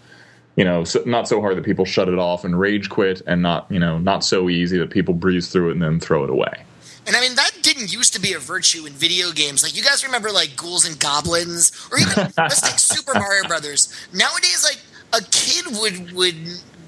you 0.55 0.63
know 0.63 0.84
so, 0.84 1.01
not 1.05 1.27
so 1.27 1.41
hard 1.41 1.57
that 1.57 1.65
people 1.65 1.86
shut 1.86 2.07
it 2.07 2.19
off 2.19 2.45
and 2.45 2.59
rage 2.59 2.89
quit, 2.89 3.21
and 3.25 3.41
not 3.41 3.65
you 3.69 3.79
know 3.79 3.97
not 3.97 4.23
so 4.23 4.49
easy 4.49 4.77
that 4.77 4.89
people 4.91 5.13
breeze 5.13 5.51
through 5.51 5.69
it 5.69 5.73
and 5.73 5.82
then 5.82 5.99
throw 5.99 6.23
it 6.23 6.29
away. 6.29 6.63
And 7.07 7.15
I 7.15 7.21
mean 7.21 7.36
that 7.36 7.51
didn't 7.63 7.91
used 7.91 8.13
to 8.13 8.21
be 8.21 8.34
a 8.34 8.39
virtue 8.39 8.86
in 8.86 8.93
video 8.93 9.32
games. 9.32 9.63
Like 9.63 9.75
you 9.75 9.84
guys 9.84 10.05
remember 10.05 10.29
like 10.32 10.55
Ghouls 10.55 10.86
and 10.86 10.99
Goblins, 10.99 11.71
or 11.91 11.97
even 11.97 12.32
let's 12.38 12.61
take 12.61 12.77
Super 12.77 13.15
Mario 13.15 13.47
Brothers. 13.47 13.93
Nowadays, 14.13 14.63
like 14.63 14.79
a 15.13 15.25
kid 15.32 15.65
would 15.82 16.11
would 16.13 16.36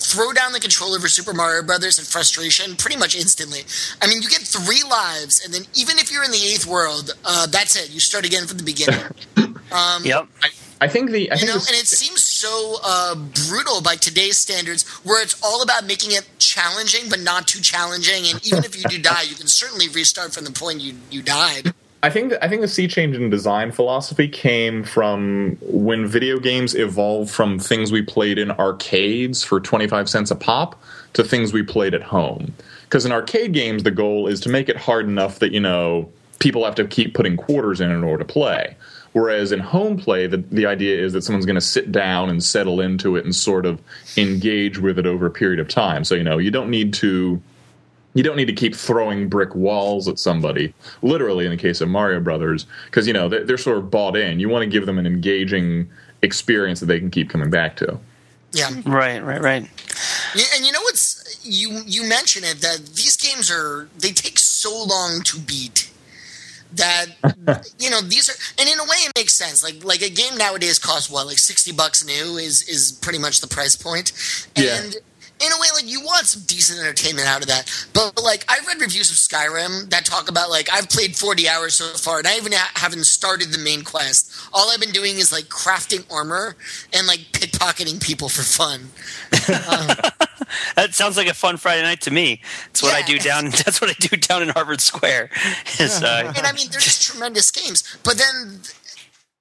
throw 0.04 0.34
down 0.34 0.52
the 0.52 0.60
controller 0.60 1.00
for 1.00 1.08
Super 1.08 1.34
Mario 1.34 1.64
Brothers 1.64 1.98
in 1.98 2.06
frustration 2.06 2.76
pretty 2.76 2.98
much 2.98 3.16
instantly. 3.16 3.62
I 4.02 4.08
mean, 4.08 4.22
you 4.22 4.30
get 4.30 4.42
three 4.42 4.84
lives, 4.84 5.44
and 5.44 5.54
then 5.54 5.64
even 5.76 5.98
if 5.98 6.12
you're 6.12 6.24
in 6.24 6.32
the 6.32 6.44
eighth 6.44 6.68
world, 6.68 7.12
uh, 7.26 7.48
that's 7.48 7.76
it. 7.76 7.92
You 7.92 8.00
start 8.00 8.26
again 8.26 8.46
from 8.46 8.58
the 8.58 8.64
beginning. 8.64 9.02
Um, 9.74 10.06
yep. 10.06 10.28
I, 10.44 10.50
I, 10.82 10.88
think 10.88 11.10
the 11.10 11.32
I 11.32 11.34
you 11.34 11.40
think 11.40 11.50
know, 11.50 11.56
and 11.56 11.76
it 11.76 11.88
seems 11.88 12.24
so 12.24 12.76
uh, 12.84 13.16
brutal 13.50 13.82
by 13.82 13.96
today's 13.96 14.38
standards, 14.38 14.88
where 15.04 15.20
it's 15.24 15.42
all 15.44 15.64
about 15.64 15.88
making 15.88 16.12
it 16.12 16.30
challenging 16.38 17.10
but 17.10 17.20
not 17.20 17.48
too 17.48 17.60
challenging. 17.60 18.28
And 18.28 18.46
even 18.46 18.64
if 18.64 18.78
you 18.78 18.84
do 18.84 19.02
die, 19.02 19.24
you 19.24 19.36
can 19.36 19.48
certainly 19.48 19.90
restart 19.90 20.32
from 20.32 20.44
the 20.44 20.52
point 20.52 20.80
you 20.80 20.94
you 21.10 21.24
died. 21.24 21.74
I 22.04 22.10
think 22.10 22.34
I 22.42 22.50
think 22.50 22.62
the 22.62 22.68
sea 22.68 22.90
change 22.90 23.16
in 23.16 23.30
design 23.30 23.72
philosophy 23.72 24.28
came 24.28 24.84
from 24.84 25.58
when 25.62 26.06
video 26.06 26.38
games 26.38 26.76
evolved 26.76 27.32
from 27.32 27.58
things 27.58 27.94
we 27.94 28.02
played 28.02 28.38
in 28.38 28.52
arcades 28.52 29.42
for 29.42 29.62
25 29.62 30.10
cents 30.10 30.30
a 30.30 30.36
pop 30.36 30.78
to 31.14 31.24
things 31.24 31.54
we 31.54 31.64
played 31.64 31.94
at 31.94 32.04
home. 32.04 32.54
Because 32.84 33.06
in 33.06 33.14
arcade 33.14 33.54
games, 33.54 33.84
the 33.84 33.92
goal 33.92 34.28
is 34.28 34.42
to 34.42 34.50
make 34.50 34.68
it 34.68 34.76
hard 34.76 35.06
enough 35.06 35.40
that, 35.40 35.54
you 35.54 35.62
know, 35.62 36.12
people 36.40 36.66
have 36.66 36.76
to 36.76 36.86
keep 36.86 37.14
putting 37.14 37.38
quarters 37.38 37.80
in 37.80 37.90
in 37.90 38.04
order 38.04 38.26
to 38.26 38.32
play. 38.32 38.76
Whereas 39.14 39.54
in 39.54 39.60
home 39.60 39.98
play, 39.98 40.28
the, 40.28 40.38
the 40.38 40.66
idea 40.66 41.00
is 41.00 41.14
that 41.14 41.24
someone's 41.24 41.46
going 41.46 41.56
to 41.56 41.62
sit 41.62 41.92
down 41.92 42.30
and 42.30 42.44
settle 42.44 42.82
into 42.82 43.16
it 43.16 43.24
and 43.24 43.34
sort 43.34 43.66
of 43.66 43.80
engage 44.18 44.78
with 44.78 45.00
it 45.00 45.06
over 45.06 45.26
a 45.26 45.32
period 45.32 45.60
of 45.60 45.70
time. 45.70 46.04
So, 46.04 46.16
you 46.16 46.24
know, 46.24 46.38
you 46.38 46.52
don't 46.52 46.70
need 46.70 46.94
to 46.96 47.42
you 48.14 48.24
don't 48.24 48.36
need 48.36 48.46
to 48.46 48.54
keep 48.54 48.76
throwing 48.76 49.28
brick 49.28 49.56
walls 49.56 50.08
at 50.08 50.20
somebody 50.20 50.74
literally 51.02 51.46
in 51.46 51.52
the 51.52 51.58
case 51.58 51.82
of 51.82 51.90
mario 51.90 52.20
brothers 52.20 52.66
because 52.86 53.08
you 53.08 53.14
know 53.14 53.28
they're, 53.28 53.44
they're, 53.44 53.58
sort 53.58 53.78
of 53.78 53.90
bought 53.90 54.18
in. 54.18 54.40
You 54.40 54.50
want 54.50 54.64
to 54.64 54.70
give 54.70 54.86
them 54.86 55.00
an 55.00 55.06
engaging 55.06 55.90
experience 56.22 56.80
that 56.80 56.88
they 56.88 57.00
can 57.00 57.10
keep 57.10 57.30
coming 57.30 57.50
back 57.50 57.76
to. 57.78 58.00
Yeah. 58.52 58.70
Right 58.86 59.24
right 59.24 59.42
right. 59.42 59.64
And 60.56 60.66
you 60.66 60.72
know 60.72 60.82
what's 60.82 61.40
you 61.44 61.82
you 61.86 62.08
mentioned 62.08 62.46
it 62.46 62.62
that 62.62 62.86
these 62.96 63.18
games 63.18 63.50
are 63.52 63.88
they 63.98 64.12
take 64.12 64.38
so 64.38 64.84
long 64.84 65.22
to 65.24 65.40
beat 65.40 65.92
that 66.74 67.06
you 67.80 67.90
know 67.90 68.02
these 68.02 68.30
are 68.30 68.34
and 68.60 68.68
in 68.70 68.80
a 68.80 68.84
way 68.84 68.98
it 68.98 69.12
makes 69.16 69.34
sense. 69.34 69.64
Like 69.64 69.84
like 69.84 70.02
a 70.02 70.10
game 70.10 70.38
nowadays 70.38 70.80
costs 70.80 71.10
what 71.10 71.28
like 71.28 71.38
60 71.38 71.72
bucks 71.74 72.06
new 72.06 72.38
is 72.38 72.68
is 72.68 72.92
pretty 72.92 73.20
much 73.20 73.42
the 73.42 73.48
price 73.48 73.76
point. 73.76 74.12
And 74.56 74.94
yeah 74.94 75.00
in 75.46 75.52
a 75.52 75.60
way, 75.60 75.68
like 75.76 75.88
you 75.88 76.02
want 76.02 76.26
some 76.26 76.44
decent 76.46 76.80
entertainment 76.80 77.28
out 77.28 77.42
of 77.42 77.48
that. 77.48 77.70
But 77.94 78.22
like 78.22 78.46
I've 78.50 78.66
read 78.68 78.80
reviews 78.82 79.12
of 79.12 79.18
Skyrim 79.18 79.90
that 79.90 80.06
talk 80.06 80.30
about 80.30 80.50
like 80.50 80.70
I've 80.72 80.90
played 80.90 81.16
40 81.16 81.50
hours 81.50 81.76
so 81.76 81.86
far, 81.98 82.20
and 82.20 82.28
I 82.28 82.38
even 82.38 82.52
ha- 82.52 82.72
haven't 82.76 83.06
started 83.06 83.50
the 83.52 83.60
main 83.60 83.84
quest. 83.84 84.32
All 84.54 84.70
I've 84.72 84.80
been 84.80 84.92
doing 84.92 85.18
is 85.18 85.32
like 85.32 85.46
crafting 85.46 86.06
armor 86.12 86.56
and 86.94 87.08
like 87.08 87.20
pickpocketing 87.32 88.02
people 88.02 88.30
for 88.30 88.44
fun. 88.44 88.82
Um, 89.50 89.88
that 90.76 90.94
sounds 90.94 91.18
like 91.18 91.28
a 91.28 91.34
fun 91.34 91.58
Friday 91.58 91.84
night 91.84 92.02
to 92.02 92.12
me. 92.12 92.42
That's 92.68 92.84
what 92.84 92.94
yeah. 92.94 93.00
I 93.00 93.02
do 93.02 93.20
down. 93.20 93.44
That's 93.50 93.82
what 93.82 93.90
I 93.90 93.94
do 93.94 94.18
down 94.18 94.42
in 94.44 94.50
Harvard 94.50 94.82
Square. 94.82 95.30
Is, 95.80 96.02
uh, 96.02 96.34
and 96.36 96.46
I 96.46 96.54
mean, 96.54 96.68
there's 96.72 96.86
just 96.86 97.04
tremendous 97.04 97.52
games, 97.52 97.98
but 98.04 98.18
then 98.18 98.62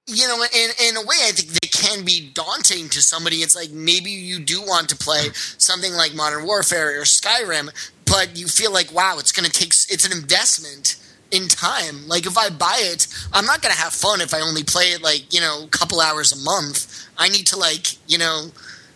you 0.06 0.26
know, 0.26 0.42
in 0.42 0.70
in 0.88 0.96
a 0.96 1.00
way, 1.00 1.16
I 1.22 1.32
think 1.32 1.50
they 1.60 1.68
can 1.68 2.04
be 2.04 2.30
daunting 2.34 2.88
to 2.90 3.00
somebody. 3.00 3.36
It's 3.36 3.54
like 3.54 3.70
maybe 3.70 4.10
you 4.10 4.40
do 4.40 4.60
want 4.62 4.88
to 4.88 4.96
play 4.96 5.28
something 5.58 5.92
like 5.92 6.14
Modern 6.14 6.44
Warfare 6.44 7.00
or 7.00 7.04
Skyrim, 7.04 7.70
but 8.04 8.36
you 8.36 8.46
feel 8.46 8.72
like, 8.72 8.92
wow, 8.92 9.16
it's 9.18 9.32
going 9.32 9.48
to 9.48 9.52
take. 9.52 9.68
It's 9.68 10.04
an 10.04 10.12
investment 10.12 10.96
in 11.30 11.48
time. 11.48 12.08
Like 12.08 12.26
if 12.26 12.36
I 12.36 12.50
buy 12.50 12.78
it, 12.80 13.06
I'm 13.32 13.46
not 13.46 13.62
going 13.62 13.74
to 13.74 13.80
have 13.80 13.92
fun 13.92 14.20
if 14.20 14.34
I 14.34 14.40
only 14.40 14.64
play 14.64 14.86
it 14.86 15.02
like 15.02 15.32
you 15.32 15.40
know 15.40 15.64
a 15.64 15.68
couple 15.68 16.00
hours 16.00 16.32
a 16.32 16.44
month. 16.44 17.08
I 17.16 17.28
need 17.28 17.46
to 17.48 17.58
like 17.58 17.96
you 18.10 18.18
know. 18.18 18.48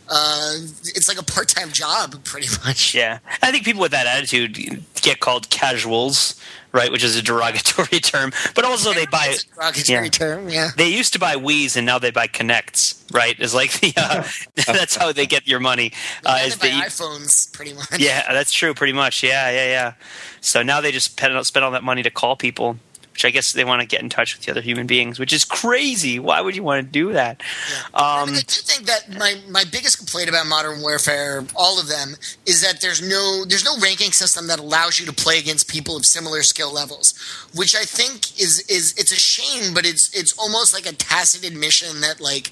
Uh, 0.08 0.58
it's 0.94 1.08
like 1.08 1.18
a 1.18 1.24
part-time 1.24 1.72
job, 1.72 2.22
pretty 2.22 2.46
much. 2.64 2.94
Yeah, 2.94 3.18
I 3.42 3.50
think 3.50 3.64
people 3.64 3.82
with 3.82 3.90
that 3.90 4.06
attitude 4.06 4.84
get 5.02 5.18
called 5.18 5.50
casuals 5.50 6.40
right? 6.76 6.92
Which 6.92 7.02
is 7.02 7.16
a 7.16 7.22
derogatory 7.22 8.00
term, 8.00 8.32
but 8.54 8.64
also 8.64 8.92
they 8.92 9.06
buy 9.06 9.28
it. 9.30 9.44
Derogatory 9.54 10.04
yeah. 10.04 10.10
term, 10.10 10.48
yeah. 10.48 10.70
They 10.76 10.88
used 10.88 11.14
to 11.14 11.18
buy 11.18 11.34
Wii's 11.36 11.76
and 11.76 11.86
now 11.86 11.98
they 11.98 12.10
buy 12.10 12.28
Kinects, 12.28 13.02
right? 13.12 13.38
Is 13.40 13.54
like 13.54 13.80
the 13.80 13.94
uh, 13.96 14.24
that's 14.66 14.94
how 14.94 15.10
they 15.12 15.26
get 15.26 15.48
your 15.48 15.60
money. 15.60 15.92
Uh, 16.24 16.40
is 16.44 16.56
they 16.58 16.70
buy 16.70 16.86
iPhones, 16.86 17.52
pretty 17.52 17.72
much. 17.72 17.98
Yeah, 17.98 18.32
that's 18.32 18.52
true, 18.52 18.74
pretty 18.74 18.92
much. 18.92 19.22
Yeah, 19.22 19.50
yeah, 19.50 19.66
yeah. 19.66 19.92
So 20.40 20.62
now 20.62 20.80
they 20.80 20.92
just 20.92 21.12
spend 21.12 21.64
all 21.64 21.70
that 21.72 21.82
money 21.82 22.02
to 22.02 22.10
call 22.10 22.36
people 22.36 22.76
which 23.16 23.24
I 23.24 23.30
guess 23.30 23.52
they 23.52 23.64
want 23.64 23.80
to 23.80 23.86
get 23.86 24.02
in 24.02 24.10
touch 24.10 24.36
with 24.36 24.44
the 24.44 24.50
other 24.50 24.60
human 24.60 24.86
beings, 24.86 25.18
which 25.18 25.32
is 25.32 25.42
crazy. 25.42 26.18
Why 26.18 26.42
would 26.42 26.54
you 26.54 26.62
want 26.62 26.84
to 26.84 26.90
do 26.90 27.14
that? 27.14 27.42
Yeah. 27.70 27.78
Um, 27.94 27.94
I, 27.94 28.26
mean, 28.26 28.34
I 28.34 28.40
do 28.40 28.60
think 28.60 28.86
that 28.86 29.16
my, 29.16 29.36
my 29.48 29.64
biggest 29.64 29.96
complaint 29.96 30.28
about 30.28 30.46
Modern 30.46 30.82
Warfare, 30.82 31.46
all 31.56 31.80
of 31.80 31.88
them, 31.88 32.16
is 32.44 32.60
that 32.60 32.82
there's 32.82 33.00
no 33.00 33.46
there's 33.46 33.64
no 33.64 33.78
ranking 33.78 34.12
system 34.12 34.48
that 34.48 34.58
allows 34.58 35.00
you 35.00 35.06
to 35.06 35.14
play 35.14 35.38
against 35.38 35.66
people 35.66 35.96
of 35.96 36.04
similar 36.04 36.42
skill 36.42 36.70
levels, 36.70 37.14
which 37.54 37.74
I 37.74 37.84
think 37.84 38.38
is 38.38 38.60
is 38.68 38.92
it's 38.98 39.12
a 39.12 39.16
shame, 39.16 39.72
but 39.72 39.86
it's 39.86 40.14
it's 40.14 40.36
almost 40.38 40.74
like 40.74 40.84
a 40.84 40.94
tacit 40.94 41.42
admission 41.42 42.02
that 42.02 42.20
like 42.20 42.50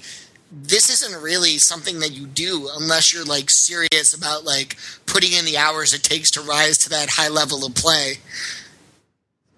this 0.51 0.89
isn't 0.89 1.21
really 1.21 1.59
something 1.59 1.99
that 1.99 2.11
you 2.11 2.25
do 2.25 2.69
unless 2.75 3.13
you're 3.13 3.25
like 3.25 3.51
serious 3.51 4.15
about 4.15 4.45
like 4.45 4.77
putting 5.05 5.33
in 5.33 5.45
the 5.45 5.57
hours 5.57 5.93
it 5.93 6.01
takes 6.01 6.31
to 6.31 6.41
rise 6.41 6.79
to 6.79 6.89
that 6.89 7.09
high 7.11 7.29
level 7.29 7.63
of 7.63 7.75
play. 7.75 8.15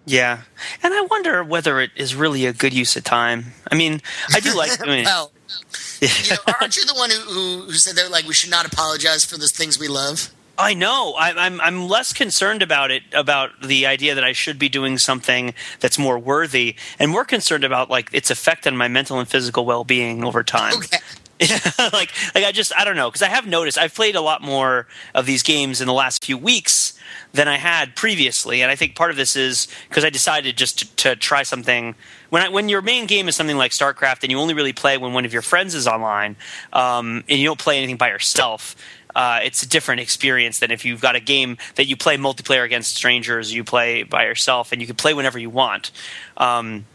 Yeah, 0.08 0.44
and 0.82 0.94
I 0.94 1.02
wonder 1.02 1.44
whether 1.44 1.82
it 1.82 1.92
is 1.96 2.16
really 2.16 2.46
a 2.46 2.54
good 2.54 2.74
use 2.74 2.96
of 2.96 3.04
time. 3.04 3.54
I 3.70 3.76
mean, 3.76 4.02
I 4.34 4.40
do 4.40 4.56
like. 4.56 4.80
Mean, 4.88 5.04
well, 5.04 5.32
you 6.02 6.08
know, 6.30 6.54
aren't 6.60 6.78
you 6.78 6.86
the 6.86 6.94
one 6.94 7.10
who, 7.10 7.20
who, 7.20 7.62
who 7.64 7.74
said 7.74 7.98
that 7.98 8.10
like 8.10 8.26
we 8.26 8.34
should 8.34 8.50
not 8.50 8.66
apologize 8.66 9.26
for 9.26 9.38
the 9.38 9.48
things 9.48 9.78
we 9.78 9.90
love? 9.90 10.32
I 10.58 10.74
know. 10.74 11.14
I, 11.14 11.34
I'm 11.34 11.62
I'm 11.62 11.88
less 11.88 12.14
concerned 12.14 12.62
about 12.64 12.90
it 12.90 13.04
about 13.14 13.52
the 13.62 13.86
idea 13.86 14.16
that 14.16 14.24
I 14.24 14.32
should 14.32 14.58
be 14.58 14.70
doing 14.70 14.98
something 14.98 15.54
that's 15.80 16.00
more 16.00 16.18
worthy, 16.18 16.76
and 16.98 17.12
more 17.12 17.26
concerned 17.26 17.64
about 17.64 17.90
like 17.90 18.10
its 18.14 18.32
effect 18.32 18.66
on 18.66 18.76
my 18.76 18.88
mental 18.88 19.20
and 19.20 19.28
physical 19.28 19.66
well 19.66 19.84
being 19.84 20.24
over 20.24 20.44
time. 20.44 20.74
Okay. 20.78 20.98
like 21.80 22.12
like 22.34 22.44
I 22.44 22.52
just 22.52 22.74
I 22.76 22.84
don't 22.84 22.96
know 22.96 23.10
because 23.10 23.22
I 23.22 23.30
have 23.30 23.46
noticed 23.46 23.78
I've 23.78 23.94
played 23.94 24.16
a 24.16 24.22
lot 24.22 24.42
more 24.42 24.88
of 25.14 25.26
these 25.26 25.44
games 25.44 25.82
in 25.82 25.88
the 25.88 25.94
last 25.94 26.26
few 26.26 26.38
weeks 26.38 26.98
than 27.34 27.48
I 27.48 27.58
had 27.58 27.96
previously, 27.96 28.62
and 28.62 28.72
I 28.72 28.76
think 28.76 28.96
part 28.96 29.12
of 29.12 29.18
this 29.18 29.36
is 29.36 29.68
because 29.88 30.04
I 30.04 30.10
decided 30.10 30.58
just 30.58 30.80
to, 30.80 30.96
to 30.96 31.16
try 31.16 31.44
something. 31.44 31.96
When 32.30 32.42
I, 32.42 32.50
when 32.50 32.70
your 32.70 32.82
main 32.82 33.06
game 33.06 33.28
is 33.28 33.36
something 33.36 33.58
like 33.58 33.72
StarCraft 33.72 34.24
and 34.24 34.32
you 34.32 34.40
only 34.40 34.54
really 34.54 34.74
play 34.74 34.98
when 34.98 35.14
one 35.14 35.26
of 35.26 35.34
your 35.34 35.42
friends 35.42 35.76
is 35.76 35.88
online, 35.88 36.36
um, 36.74 37.24
and 37.30 37.40
you 37.40 37.46
don't 37.46 37.60
play 37.60 37.78
anything 37.78 37.98
by 37.98 38.10
yourself, 38.10 38.76
uh, 39.16 39.40
it's 39.44 39.64
a 39.64 39.70
different 39.70 40.02
experience 40.02 40.60
than 40.60 40.72
if 40.72 40.86
you've 40.86 41.02
got 41.02 41.16
a 41.16 41.20
game 41.20 41.58
that 41.76 41.86
you 41.86 41.96
play 41.96 42.18
multiplayer 42.18 42.64
against 42.64 42.96
strangers, 42.96 43.54
you 43.54 43.64
play 43.64 44.04
by 44.04 44.26
yourself, 44.26 44.72
and 44.72 44.82
you 44.82 44.88
can 44.88 44.96
play 44.96 45.14
whenever 45.14 45.40
you 45.40 45.50
want. 45.50 45.92
Um, 46.38 46.86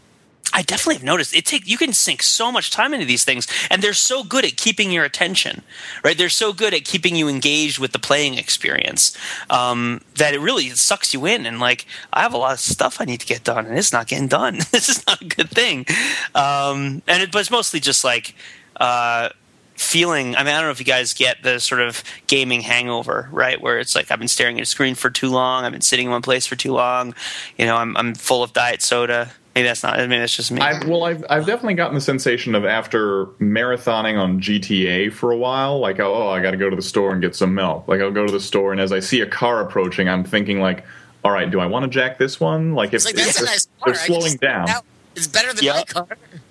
I 0.51 0.61
definitely 0.61 0.95
have 0.95 1.03
noticed 1.03 1.35
it 1.35 1.45
take 1.45 1.67
you 1.67 1.77
can 1.77 1.93
sink 1.93 2.21
so 2.21 2.51
much 2.51 2.71
time 2.71 2.93
into 2.93 3.05
these 3.05 3.23
things 3.23 3.47
and 3.69 3.81
they're 3.81 3.93
so 3.93 4.23
good 4.23 4.43
at 4.45 4.57
keeping 4.57 4.91
your 4.91 5.05
attention 5.05 5.63
right? 6.03 6.17
They're 6.17 6.29
so 6.29 6.53
good 6.53 6.73
at 6.73 6.85
keeping 6.85 7.15
you 7.15 7.27
engaged 7.27 7.79
with 7.79 7.91
the 7.91 7.99
playing 7.99 8.37
experience 8.37 9.17
um, 9.49 10.01
that 10.15 10.33
it 10.33 10.39
really 10.39 10.69
sucks 10.69 11.13
you 11.13 11.25
in 11.25 11.45
and 11.45 11.59
like 11.59 11.85
I 12.11 12.21
have 12.21 12.33
a 12.33 12.37
lot 12.37 12.53
of 12.53 12.59
stuff 12.59 12.99
I 12.99 13.05
need 13.05 13.21
to 13.21 13.27
get 13.27 13.43
done 13.43 13.65
and 13.65 13.77
it's 13.77 13.93
not 13.93 14.07
getting 14.07 14.27
done. 14.27 14.59
This 14.73 14.89
is 14.89 15.05
not 15.05 15.21
a 15.21 15.25
good 15.25 15.49
thing. 15.49 15.85
Um, 16.33 17.03
and 17.07 17.21
it, 17.21 17.31
but 17.31 17.39
it's 17.39 17.51
mostly 17.51 17.79
just 17.79 18.03
like 18.03 18.35
uh, 18.77 19.29
feeling 19.75 20.35
i 20.35 20.43
mean 20.43 20.53
i 20.53 20.57
don't 20.57 20.65
know 20.65 20.71
if 20.71 20.79
you 20.79 20.85
guys 20.85 21.13
get 21.13 21.41
the 21.41 21.59
sort 21.59 21.81
of 21.81 22.03
gaming 22.27 22.61
hangover 22.61 23.27
right? 23.31 23.59
Where 23.59 23.79
it's 23.79 23.95
like 23.95 24.11
i've 24.11 24.19
been 24.19 24.27
staring 24.27 24.57
at 24.57 24.63
a 24.63 24.65
screen 24.65 24.95
for 24.95 25.09
too 25.09 25.29
long 25.29 25.65
i've 25.65 25.71
been 25.71 25.81
sitting 25.81 26.05
in 26.05 26.11
one 26.11 26.21
place 26.21 26.45
for 26.45 26.55
too 26.55 26.73
long 26.73 27.15
you 27.57 27.65
know 27.65 27.75
i'm, 27.75 27.97
I'm 27.97 28.13
full 28.13 28.43
of 28.43 28.53
diet 28.53 28.81
soda 28.81 29.31
maybe 29.55 29.67
that's 29.67 29.83
not 29.83 29.99
I 29.99 30.07
mean, 30.07 30.19
that's 30.19 30.35
just 30.35 30.51
me 30.51 30.61
I've, 30.61 30.87
well, 30.87 31.03
I've 31.03 31.23
I've 31.29 31.45
definitely 31.45 31.75
gotten 31.75 31.95
the 31.95 32.01
sensation 32.01 32.55
of 32.55 32.65
after 32.65 33.25
marathoning 33.39 34.17
on 34.19 34.39
GTA 34.41 35.11
for 35.13 35.31
a 35.31 35.37
while, 35.37 35.79
like 35.79 35.99
oh, 35.99 36.13
oh 36.13 36.29
I 36.29 36.41
got 36.41 36.51
to 36.51 36.57
go 36.57 36.69
to 36.69 36.75
the 36.75 36.81
store 36.81 37.11
and 37.11 37.21
get 37.21 37.35
some 37.35 37.53
milk. 37.53 37.87
Like 37.87 38.01
I'll 38.01 38.11
go 38.11 38.25
to 38.25 38.31
the 38.31 38.39
store, 38.39 38.71
and 38.71 38.81
as 38.81 38.91
I 38.91 38.99
see 38.99 39.21
a 39.21 39.27
car 39.27 39.61
approaching, 39.61 40.09
I'm 40.09 40.23
thinking 40.23 40.59
like, 40.59 40.83
all 41.23 41.31
right, 41.31 41.49
do 41.49 41.59
I 41.59 41.65
want 41.65 41.83
to 41.83 41.89
jack 41.89 42.17
this 42.17 42.39
one? 42.39 42.73
Like 42.73 42.89
if, 42.89 42.95
It's 42.95 43.05
like 43.05 43.15
if 43.15 43.25
that's 43.25 43.37
a 43.39 43.43
they're, 43.43 43.51
nice 43.51 43.67
car. 43.79 43.85
they're 43.93 43.95
slowing 44.05 44.23
just 44.23 44.41
down. 44.41 44.69
out. 44.69 44.83
It's 45.15 45.27
better 45.27 45.53
than 45.53 45.63
Yep. 45.65 45.75
my 45.75 45.83
car. 45.83 46.07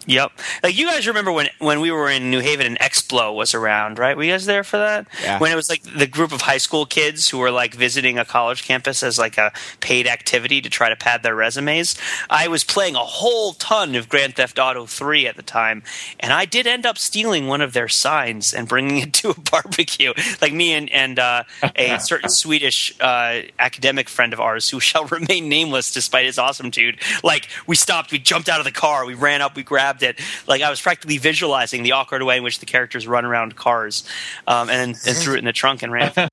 Yep. 0.07 0.32
Like 0.62 0.76
you 0.76 0.86
guys 0.86 1.07
remember 1.07 1.32
when 1.32 1.48
when 1.59 1.80
we 1.80 1.90
were 1.90 2.09
in 2.11 2.30
New 2.30 2.40
Haven 2.40 2.66
and 2.66 2.78
Explo 2.78 3.34
was 3.34 3.55
around, 3.55 3.98
right? 3.98 4.16
Were 4.16 4.24
you 4.24 4.32
guys 4.32 4.46
there 4.46 4.64
for 4.64 4.78
that? 4.78 5.07
Yeah. 5.22 5.38
When 5.38 5.53
it 5.53 5.57
was 5.57 5.68
like 5.68 5.82
the 5.82 6.07
group 6.07 6.32
of 6.32 6.42
high 6.42 6.59
school 6.59 6.86
kids 6.86 7.28
who 7.28 7.38
were 7.38 7.50
like 7.50 7.74
visiting 7.74 8.18
a 8.18 8.24
college 8.24 8.64
campus 8.64 9.03
as 9.03 9.18
like 9.18 9.38
a 9.38 9.53
paid 9.80 10.07
activity 10.07 10.61
to 10.61 10.70
try 10.70 10.88
to 10.88 10.96
pad 10.96 11.22
their 11.22 11.34
resumes. 11.34 11.96
I 12.30 12.48
was 12.48 12.64
playing 12.64 12.94
a 12.96 13.00
whole 13.00 13.53
ton 13.55 13.94
of 13.94 14.09
Grand 14.09 14.36
Theft 14.36 14.59
Auto 14.59 14.86
3 14.86 15.26
at 15.26 15.36
the 15.36 15.42
time, 15.42 15.82
and 16.18 16.32
I 16.32 16.44
did 16.44 16.66
end 16.66 16.86
up 16.86 16.98
stealing 16.98 17.46
one 17.46 17.61
of 17.61 17.72
their 17.72 17.88
signs 17.88 18.53
and 18.55 18.68
bringing 18.68 18.98
it 18.98 19.12
to 19.14 19.30
a 19.30 19.40
barbecue. 19.50 20.12
Like 20.40 20.53
me 20.53 20.72
and 20.72 20.90
and 20.90 21.18
uh, 21.18 21.44
a 21.76 21.98
certain 22.00 22.30
Swedish 22.30 22.94
uh, 23.00 23.42
academic 23.59 24.09
friend 24.09 24.32
of 24.32 24.40
ours 24.40 24.70
who 24.70 24.80
shall 24.92 25.05
remain 25.07 25.48
nameless 25.48 25.92
despite 25.92 26.26
his 26.26 26.38
awesome 26.38 26.70
dude. 26.70 26.98
Like 27.22 27.48
we 27.66 27.76
stopped, 27.76 28.11
we 28.11 28.18
jumped 28.18 28.48
out 28.48 28.59
of 28.59 28.64
the 28.64 28.72
car, 28.72 29.05
we 29.05 29.14
ran 29.14 29.42
up, 29.42 29.57
we 29.57 29.62
grabbed 29.62 29.91
it. 30.01 30.20
Like 30.47 30.62
I 30.62 30.70
was 30.70 30.80
practically 30.80 31.18
visualizing 31.18 31.82
the 31.82 31.93
awkward 31.93 32.22
way 32.22 32.36
in 32.36 32.43
which 32.43 32.61
the 32.61 32.66
characters 32.66 33.07
run 33.07 33.24
around 33.24 33.57
cars, 33.57 34.09
um, 34.47 34.70
and, 34.70 34.97
and 35.07 35.16
threw 35.16 35.34
it 35.34 35.40
in 35.40 35.45
the 35.45 35.53
trunk 35.53 35.82
and 35.82 35.93
ran. 35.93 36.12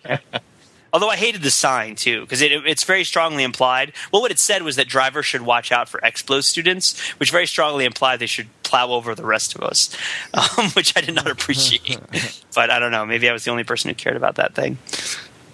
Although 0.91 1.09
I 1.09 1.17
hated 1.17 1.41
the 1.41 1.51
sign 1.51 1.95
too, 1.95 2.21
because 2.21 2.41
it, 2.41 2.51
it's 2.51 2.83
very 2.83 3.03
strongly 3.03 3.43
implied. 3.43 3.93
Well, 4.11 4.21
what 4.21 4.31
it 4.31 4.39
said 4.39 4.63
was 4.63 4.75
that 4.77 4.87
drivers 4.87 5.25
should 5.25 5.41
watch 5.41 5.71
out 5.71 5.87
for 5.87 5.99
Explo 5.99 6.43
students, 6.43 6.99
which 7.19 7.31
very 7.31 7.45
strongly 7.45 7.85
implied 7.85 8.19
they 8.19 8.25
should 8.25 8.47
plow 8.63 8.89
over 8.89 9.13
the 9.15 9.25
rest 9.25 9.55
of 9.55 9.61
us, 9.61 9.95
um, 10.33 10.69
which 10.73 10.95
I 10.95 11.01
did 11.01 11.15
not 11.15 11.27
appreciate. 11.27 11.99
but 12.55 12.69
I 12.69 12.79
don't 12.79 12.91
know. 12.91 13.05
Maybe 13.05 13.29
I 13.29 13.33
was 13.33 13.43
the 13.43 13.51
only 13.51 13.63
person 13.63 13.89
who 13.89 13.95
cared 13.95 14.17
about 14.17 14.35
that 14.35 14.55
thing. 14.55 14.77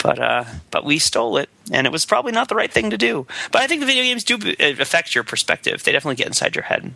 But 0.01 0.19
uh, 0.19 0.43
but 0.69 0.85
we 0.85 0.99
stole 0.99 1.37
it, 1.37 1.49
and 1.71 1.87
it 1.87 1.89
was 1.89 2.05
probably 2.05 2.31
not 2.31 2.47
the 2.47 2.55
right 2.55 2.71
thing 2.71 2.91
to 2.91 2.97
do. 2.97 3.25
But 3.51 3.63
I 3.63 3.67
think 3.67 3.79
the 3.79 3.87
video 3.87 4.03
games 4.03 4.23
do 4.23 4.37
affect 4.59 5.15
your 5.15 5.23
perspective. 5.23 5.83
They 5.83 5.91
definitely 5.91 6.15
get 6.15 6.27
inside 6.27 6.55
your 6.55 6.65
head. 6.65 6.93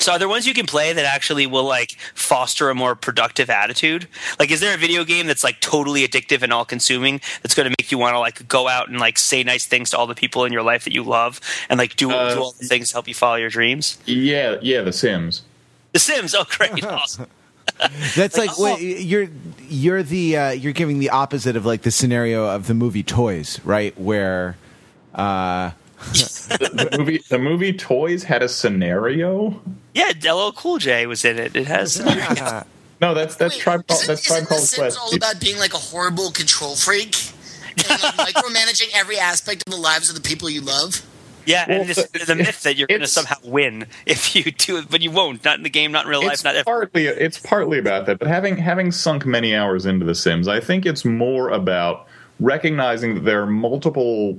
So 0.00 0.12
are 0.12 0.18
there 0.18 0.28
ones 0.28 0.46
you 0.46 0.54
can 0.54 0.64
play 0.66 0.94
that 0.94 1.04
actually 1.04 1.46
will 1.46 1.64
like 1.64 1.92
foster 2.14 2.70
a 2.70 2.74
more 2.74 2.94
productive 2.94 3.50
attitude? 3.50 4.08
Like 4.38 4.50
is 4.50 4.60
there 4.60 4.74
a 4.74 4.78
video 4.78 5.04
game 5.04 5.26
that's 5.26 5.44
like 5.44 5.60
totally 5.60 6.08
addictive 6.08 6.42
and 6.42 6.52
all 6.54 6.64
consuming 6.64 7.20
that's 7.42 7.54
going 7.54 7.70
to 7.70 7.74
make 7.78 7.92
you 7.92 7.98
want 7.98 8.14
to 8.14 8.18
like 8.18 8.48
go 8.48 8.66
out 8.66 8.88
and 8.88 8.98
like 8.98 9.18
say 9.18 9.42
nice 9.44 9.66
things 9.66 9.90
to 9.90 9.98
all 9.98 10.06
the 10.06 10.14
people 10.14 10.46
in 10.46 10.52
your 10.54 10.62
life 10.62 10.84
that 10.84 10.94
you 10.94 11.02
love 11.02 11.38
and 11.68 11.78
like 11.78 11.96
do, 11.96 12.10
Uh, 12.10 12.34
do 12.34 12.40
all 12.40 12.52
the 12.52 12.66
things 12.66 12.88
to 12.88 12.94
help 12.94 13.06
you 13.08 13.14
follow 13.14 13.36
your 13.36 13.50
dreams? 13.50 13.98
Yeah, 14.06 14.56
yeah, 14.62 14.80
The 14.80 14.92
Sims. 14.92 15.42
The 15.92 15.98
Sims, 15.98 16.34
oh 16.34 16.44
great, 16.48 16.82
awesome. 16.86 17.26
That's 18.16 18.38
like, 18.38 18.58
Like, 18.58 18.58
oh. 18.58 18.64
wait, 18.76 19.00
you're 19.00 19.28
you're 19.68 20.02
the 20.02 20.36
uh, 20.36 20.50
you're 20.50 20.72
giving 20.72 20.98
the 20.98 21.10
opposite 21.10 21.56
of 21.56 21.66
like 21.66 21.82
the 21.82 21.90
scenario 21.90 22.46
of 22.46 22.68
the 22.68 22.74
movie 22.74 23.02
Toys, 23.02 23.60
right? 23.64 23.98
Where 23.98 24.56
uh, 25.14 25.70
the, 26.00 26.88
the 26.90 26.98
movie, 26.98 27.22
the 27.28 27.38
movie 27.38 27.72
Toys 27.72 28.24
had 28.24 28.42
a 28.42 28.48
scenario. 28.48 29.60
Yeah, 29.94 30.12
LL 30.24 30.52
Cool 30.52 30.78
J 30.78 31.06
was 31.06 31.24
in 31.24 31.38
it. 31.38 31.54
It 31.56 31.66
has 31.66 31.98
No, 33.00 33.14
that's 33.14 33.36
that's 33.36 33.54
Wait, 33.54 33.60
tribe. 33.62 33.84
Isn't, 33.90 34.06
that's 34.08 34.20
isn't 34.26 34.34
tribe 34.36 34.42
The 34.42 34.48
called 34.48 34.60
Sims 34.62 34.78
Quest. 34.78 34.98
all 35.00 35.14
about 35.14 35.40
being 35.40 35.58
like 35.58 35.74
a 35.74 35.78
horrible 35.78 36.30
control 36.30 36.74
freak? 36.76 37.16
and 37.88 38.02
like 38.02 38.34
micromanaging 38.34 38.90
every 38.94 39.18
aspect 39.18 39.62
of 39.66 39.72
the 39.72 39.78
lives 39.80 40.08
of 40.10 40.14
the 40.16 40.20
people 40.20 40.50
you 40.50 40.60
love? 40.60 41.06
yeah, 41.46 41.64
Well, 41.68 41.80
and 41.80 41.88
this, 41.88 42.06
the- 42.08 42.24
the 42.26 42.34
myth 42.34 42.62
that 42.64 42.76
you're 42.76 42.86
going 42.88 43.00
to 43.00 43.06
somehow 43.06 43.36
win 43.42 43.86
if 44.04 44.36
you 44.36 44.44
do 44.52 44.76
it, 44.78 44.90
but 44.90 45.00
you 45.00 45.10
won't. 45.10 45.42
Not 45.44 45.56
in 45.56 45.62
the 45.62 45.70
game, 45.70 45.90
not 45.92 46.04
in 46.04 46.10
real 46.10 46.22
life, 46.22 46.34
it's 46.34 46.44
not 46.44 46.54
ever. 46.56 46.64
partly 46.64 47.06
it's 47.06 47.38
partly 47.38 47.78
about 47.78 48.06
that, 48.06 48.18
but 48.18 48.28
having 48.28 48.56
having 48.58 48.92
sunk 48.92 49.24
many 49.24 49.54
hours 49.54 49.86
into 49.86 50.04
The 50.04 50.14
Sims, 50.14 50.48
I 50.48 50.60
think 50.60 50.84
it's 50.84 51.04
more 51.04 51.48
about 51.48 52.06
recognizing 52.38 53.14
that 53.14 53.24
there 53.24 53.42
are 53.42 53.46
multiple 53.46 54.38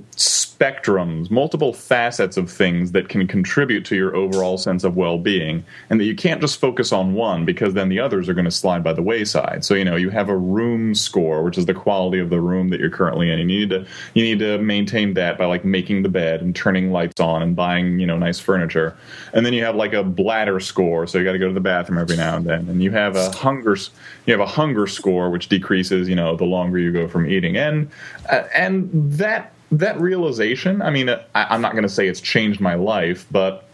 spectrums, 0.62 1.28
multiple 1.30 1.72
facets 1.72 2.36
of 2.36 2.50
things 2.50 2.92
that 2.92 3.08
can 3.08 3.26
contribute 3.26 3.84
to 3.84 3.96
your 3.96 4.14
overall 4.14 4.56
sense 4.56 4.84
of 4.84 4.96
well-being, 4.96 5.64
and 5.90 5.98
that 5.98 6.04
you 6.04 6.14
can't 6.14 6.40
just 6.40 6.60
focus 6.60 6.92
on 6.92 7.14
one 7.14 7.44
because 7.44 7.74
then 7.74 7.88
the 7.88 7.98
others 7.98 8.28
are 8.28 8.34
going 8.34 8.44
to 8.44 8.50
slide 8.50 8.84
by 8.84 8.92
the 8.92 9.02
wayside. 9.02 9.64
So 9.64 9.74
you 9.74 9.84
know 9.84 9.96
you 9.96 10.10
have 10.10 10.28
a 10.28 10.36
room 10.36 10.94
score, 10.94 11.42
which 11.42 11.58
is 11.58 11.66
the 11.66 11.74
quality 11.74 12.20
of 12.20 12.30
the 12.30 12.40
room 12.40 12.68
that 12.68 12.78
you're 12.78 12.90
currently 12.90 13.30
in, 13.30 13.40
and 13.40 13.50
you 13.50 13.60
need 13.60 13.70
to 13.70 13.86
you 14.14 14.22
need 14.22 14.38
to 14.38 14.58
maintain 14.58 15.14
that 15.14 15.36
by 15.36 15.46
like 15.46 15.64
making 15.64 16.02
the 16.02 16.08
bed 16.08 16.42
and 16.42 16.54
turning 16.54 16.92
lights 16.92 17.20
on 17.20 17.42
and 17.42 17.56
buying 17.56 17.98
you 17.98 18.06
know 18.06 18.16
nice 18.16 18.38
furniture, 18.38 18.96
and 19.32 19.44
then 19.44 19.52
you 19.52 19.64
have 19.64 19.74
like 19.74 19.92
a 19.92 20.04
bladder 20.04 20.60
score, 20.60 21.08
so 21.08 21.18
you 21.18 21.24
got 21.24 21.32
to 21.32 21.38
go 21.38 21.48
to 21.48 21.54
the 21.54 21.60
bathroom 21.60 21.98
every 21.98 22.16
now 22.16 22.36
and 22.36 22.46
then, 22.46 22.68
and 22.68 22.82
you 22.82 22.92
have 22.92 23.16
a 23.16 23.30
hunger 23.32 23.76
you 24.26 24.32
have 24.32 24.40
a 24.40 24.46
hunger 24.46 24.86
score 24.86 25.30
which 25.30 25.48
decreases 25.48 26.08
you 26.08 26.14
know 26.14 26.36
the 26.36 26.44
longer 26.44 26.78
you 26.78 26.92
go 26.92 27.08
from 27.08 27.26
eating, 27.28 27.56
and 27.56 27.90
uh, 28.30 28.44
and 28.54 28.90
that 28.92 29.52
that 29.72 30.00
realization, 30.00 30.80
I 30.82 30.90
mean, 30.90 31.08
I, 31.08 31.18
I'm 31.34 31.60
not 31.60 31.72
going 31.72 31.82
to 31.82 31.88
say 31.88 32.06
it's 32.08 32.20
changed 32.20 32.60
my 32.60 32.74
life, 32.74 33.26
but 33.30 33.64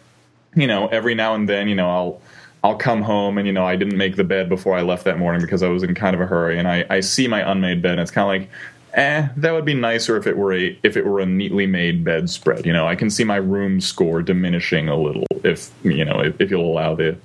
you 0.55 0.67
know, 0.67 0.89
every 0.89 1.15
now 1.15 1.35
and 1.35 1.49
then, 1.49 1.69
you 1.69 1.75
know, 1.75 1.91
I'll 1.91 2.23
I'll 2.65 2.77
come 2.77 3.03
home 3.03 3.39
and 3.39 3.47
you 3.47 3.53
know 3.53 3.65
I 3.65 3.77
didn't 3.77 3.97
make 3.97 4.17
the 4.17 4.25
bed 4.25 4.49
before 4.49 4.77
I 4.77 4.83
left 4.83 5.05
that 5.05 5.19
morning 5.19 5.41
because 5.41 5.63
I 5.63 5.69
was 5.69 5.83
in 5.83 5.95
kind 5.95 6.15
of 6.15 6.21
a 6.21 6.27
hurry, 6.27 6.59
and 6.59 6.67
I, 6.67 6.85
I 6.91 7.01
see 7.01 7.29
my 7.29 7.41
unmade 7.49 7.83
bed, 7.83 7.93
and 7.93 8.01
it's 8.01 8.11
kind 8.11 8.25
of 8.25 8.43
like, 8.43 8.51
eh, 8.95 9.29
that 9.37 9.53
would 9.53 9.65
be 9.65 9.75
nicer 9.75 10.17
if 10.17 10.27
it 10.27 10.37
were 10.37 10.53
a 10.55 10.77
if 10.83 10.97
it 10.97 11.05
were 11.07 11.21
a 11.21 11.27
neatly 11.27 11.67
made 11.67 12.03
bedspread. 12.03 12.67
You 12.67 12.73
know, 12.73 12.89
I 12.89 12.97
can 12.97 13.11
see 13.11 13.23
my 13.25 13.37
room 13.37 13.81
score 13.81 14.23
diminishing 14.23 14.89
a 14.89 14.97
little 14.97 15.25
if 15.45 15.71
you 15.85 16.05
know 16.05 16.21
if, 16.21 16.41
if 16.41 16.51
you'll 16.51 16.65
allow 16.69 16.95
the 16.97 17.17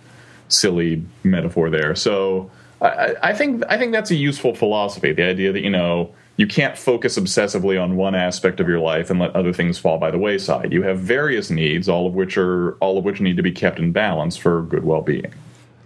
silly 0.50 1.04
metaphor 1.24 1.70
there. 1.72 1.96
So 1.96 2.52
I, 2.82 2.88
I- 2.88 3.16
I 3.30 3.34
think 3.34 3.64
I 3.70 3.78
think 3.78 3.92
that's 3.94 4.12
a 4.12 4.16
useful 4.16 4.54
philosophy. 4.54 5.14
The 5.14 5.24
idea 5.24 5.52
that 5.52 5.62
you 5.62 5.70
know 5.72 6.14
you 6.38 6.48
can't 6.48 6.78
focus 6.78 7.18
obsessively 7.18 7.82
on 7.82 7.96
one 7.96 8.16
aspect 8.16 8.60
of 8.60 8.68
your 8.68 8.80
life 8.80 9.10
and 9.10 9.20
let 9.20 9.36
other 9.36 9.54
things 9.54 9.78
fall 9.78 9.98
by 9.98 10.10
the 10.10 10.18
wayside. 10.18 10.74
You 10.74 10.82
have 10.84 11.00
various 11.00 11.50
needs, 11.50 11.88
all 11.88 12.08
of 12.08 12.14
which 12.14 12.38
are 12.38 12.74
all 12.76 12.98
of 12.98 13.04
which 13.04 13.22
need 13.22 13.38
to 13.38 13.44
be 13.44 13.52
kept 13.52 13.80
in 13.80 13.92
balance 13.92 14.36
for 14.36 14.64
good 14.64 14.84
well 14.84 15.02
being. 15.02 15.32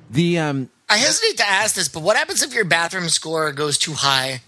the 0.09 0.39
um, 0.39 0.69
I 0.89 0.97
hesitate 0.97 1.37
to 1.37 1.47
ask 1.47 1.75
this, 1.75 1.89
but 1.89 2.01
what 2.01 2.15
happens 2.15 2.41
if 2.43 2.53
your 2.53 2.63
bathroom 2.63 3.09
score 3.09 3.51
goes 3.51 3.77
too 3.77 3.93
high? 3.93 4.41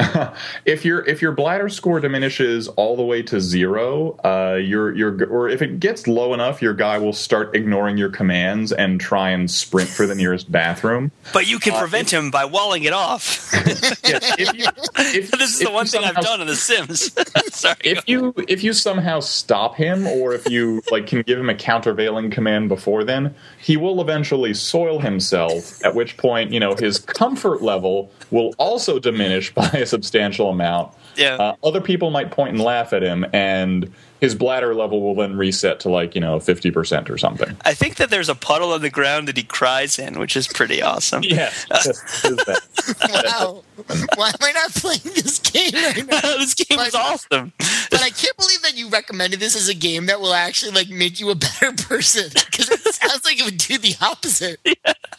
if 0.64 0.84
your 0.84 1.06
if 1.06 1.22
your 1.22 1.32
bladder 1.32 1.68
score 1.68 2.00
diminishes 2.00 2.68
all 2.68 2.96
the 2.96 3.02
way 3.02 3.22
to 3.22 3.40
zero, 3.40 4.18
uh, 4.24 4.56
your 4.56 4.94
your 4.94 5.26
or 5.26 5.48
if 5.48 5.62
it 5.62 5.80
gets 5.80 6.06
low 6.06 6.34
enough, 6.34 6.62
your 6.62 6.74
guy 6.74 6.98
will 6.98 7.12
start 7.12 7.54
ignoring 7.54 7.96
your 7.98 8.10
commands 8.10 8.72
and 8.72 9.00
try 9.00 9.30
and 9.30 9.50
sprint 9.50 9.88
for 9.88 10.06
the 10.06 10.14
nearest 10.14 10.50
bathroom. 10.50 11.10
But 11.32 11.46
you 11.46 11.56
Uh, 11.56 11.60
can 11.60 11.78
prevent 11.78 12.12
him 12.12 12.30
by 12.30 12.44
walling 12.44 12.84
it 12.84 12.92
off. 12.92 13.52
Yes, 14.02 14.34
if 14.38 14.54
you, 14.54 14.64
if, 14.98 15.30
this 15.30 15.54
is 15.54 15.60
if 15.60 15.68
the 15.68 15.72
one 15.72 15.86
thing 15.86 16.02
I've 16.02 16.16
done 16.16 16.40
in 16.40 16.48
The 16.48 16.56
Sims. 16.56 17.12
Sorry. 17.54 17.76
If 17.84 18.08
you 18.08 18.34
if 18.48 18.64
you 18.64 18.72
somehow 18.72 19.20
stop 19.20 19.76
him, 19.76 20.06
or 20.06 20.32
if 20.34 20.48
you 20.50 20.82
like 20.90 21.06
can 21.06 21.22
give 21.22 21.38
him 21.38 21.48
a 21.48 21.54
countervailing 21.54 22.30
command 22.30 22.68
before 22.68 23.04
then, 23.04 23.34
he 23.60 23.76
will 23.76 24.00
eventually 24.00 24.54
soil 24.54 24.98
himself. 24.98 25.84
At 25.84 25.94
which 25.94 26.16
point, 26.16 26.52
you 26.52 26.58
know 26.58 26.74
his 26.74 26.98
comfort 26.98 27.62
level 27.62 28.10
will 28.30 28.52
also 28.58 28.98
diminish 28.98 29.52
by 29.54 29.68
a 29.68 29.86
substantial 29.90 30.48
amount. 30.48 30.94
Yeah. 31.16 31.34
Uh, 31.34 31.56
other 31.62 31.80
people 31.80 32.10
might 32.10 32.30
point 32.30 32.52
and 32.52 32.60
laugh 32.62 32.92
at 32.92 33.02
him, 33.02 33.26
and 33.32 33.92
his 34.20 34.34
bladder 34.34 34.74
level 34.74 35.00
will 35.00 35.14
then 35.14 35.36
reset 35.36 35.80
to 35.80 35.88
like 35.90 36.14
you 36.14 36.20
know 36.20 36.38
fifty 36.40 36.70
percent 36.70 37.10
or 37.10 37.18
something. 37.18 37.56
I 37.64 37.74
think 37.74 37.96
that 37.96 38.10
there's 38.10 38.28
a 38.28 38.34
puddle 38.34 38.72
on 38.72 38.82
the 38.82 38.90
ground 38.90 39.28
that 39.28 39.36
he 39.36 39.42
cries 39.42 39.98
in, 39.98 40.18
which 40.18 40.36
is 40.36 40.46
pretty 40.48 40.82
awesome. 40.82 41.22
Yes. 41.22 41.66
yes, 41.70 42.24
it 42.24 42.32
is 42.32 42.36
that. 42.46 43.24
Wow. 43.24 43.62
Why 44.16 44.28
am 44.28 44.34
I 44.42 44.52
not 44.52 44.70
playing 44.72 45.00
this 45.14 45.38
game 45.38 45.72
right 45.72 46.06
now? 46.06 46.20
this 46.38 46.54
game 46.54 46.78
is 46.80 46.94
awesome. 46.94 47.52
But 47.90 48.02
I 48.02 48.10
can't 48.10 48.36
believe 48.36 48.62
that 48.62 48.76
you 48.76 48.88
recommended 48.88 49.40
this 49.40 49.56
as 49.56 49.68
a 49.68 49.74
game 49.74 50.06
that 50.06 50.20
will 50.20 50.34
actually 50.34 50.72
like 50.72 50.88
make 50.90 51.18
you 51.18 51.30
a 51.30 51.34
better 51.34 51.72
person 51.88 52.30
because 52.32 52.68
it 52.70 52.80
sounds 52.94 53.24
like 53.24 53.38
it 53.40 53.44
would 53.44 53.58
do 53.58 53.78
the 53.78 53.94
opposite. 54.00 54.60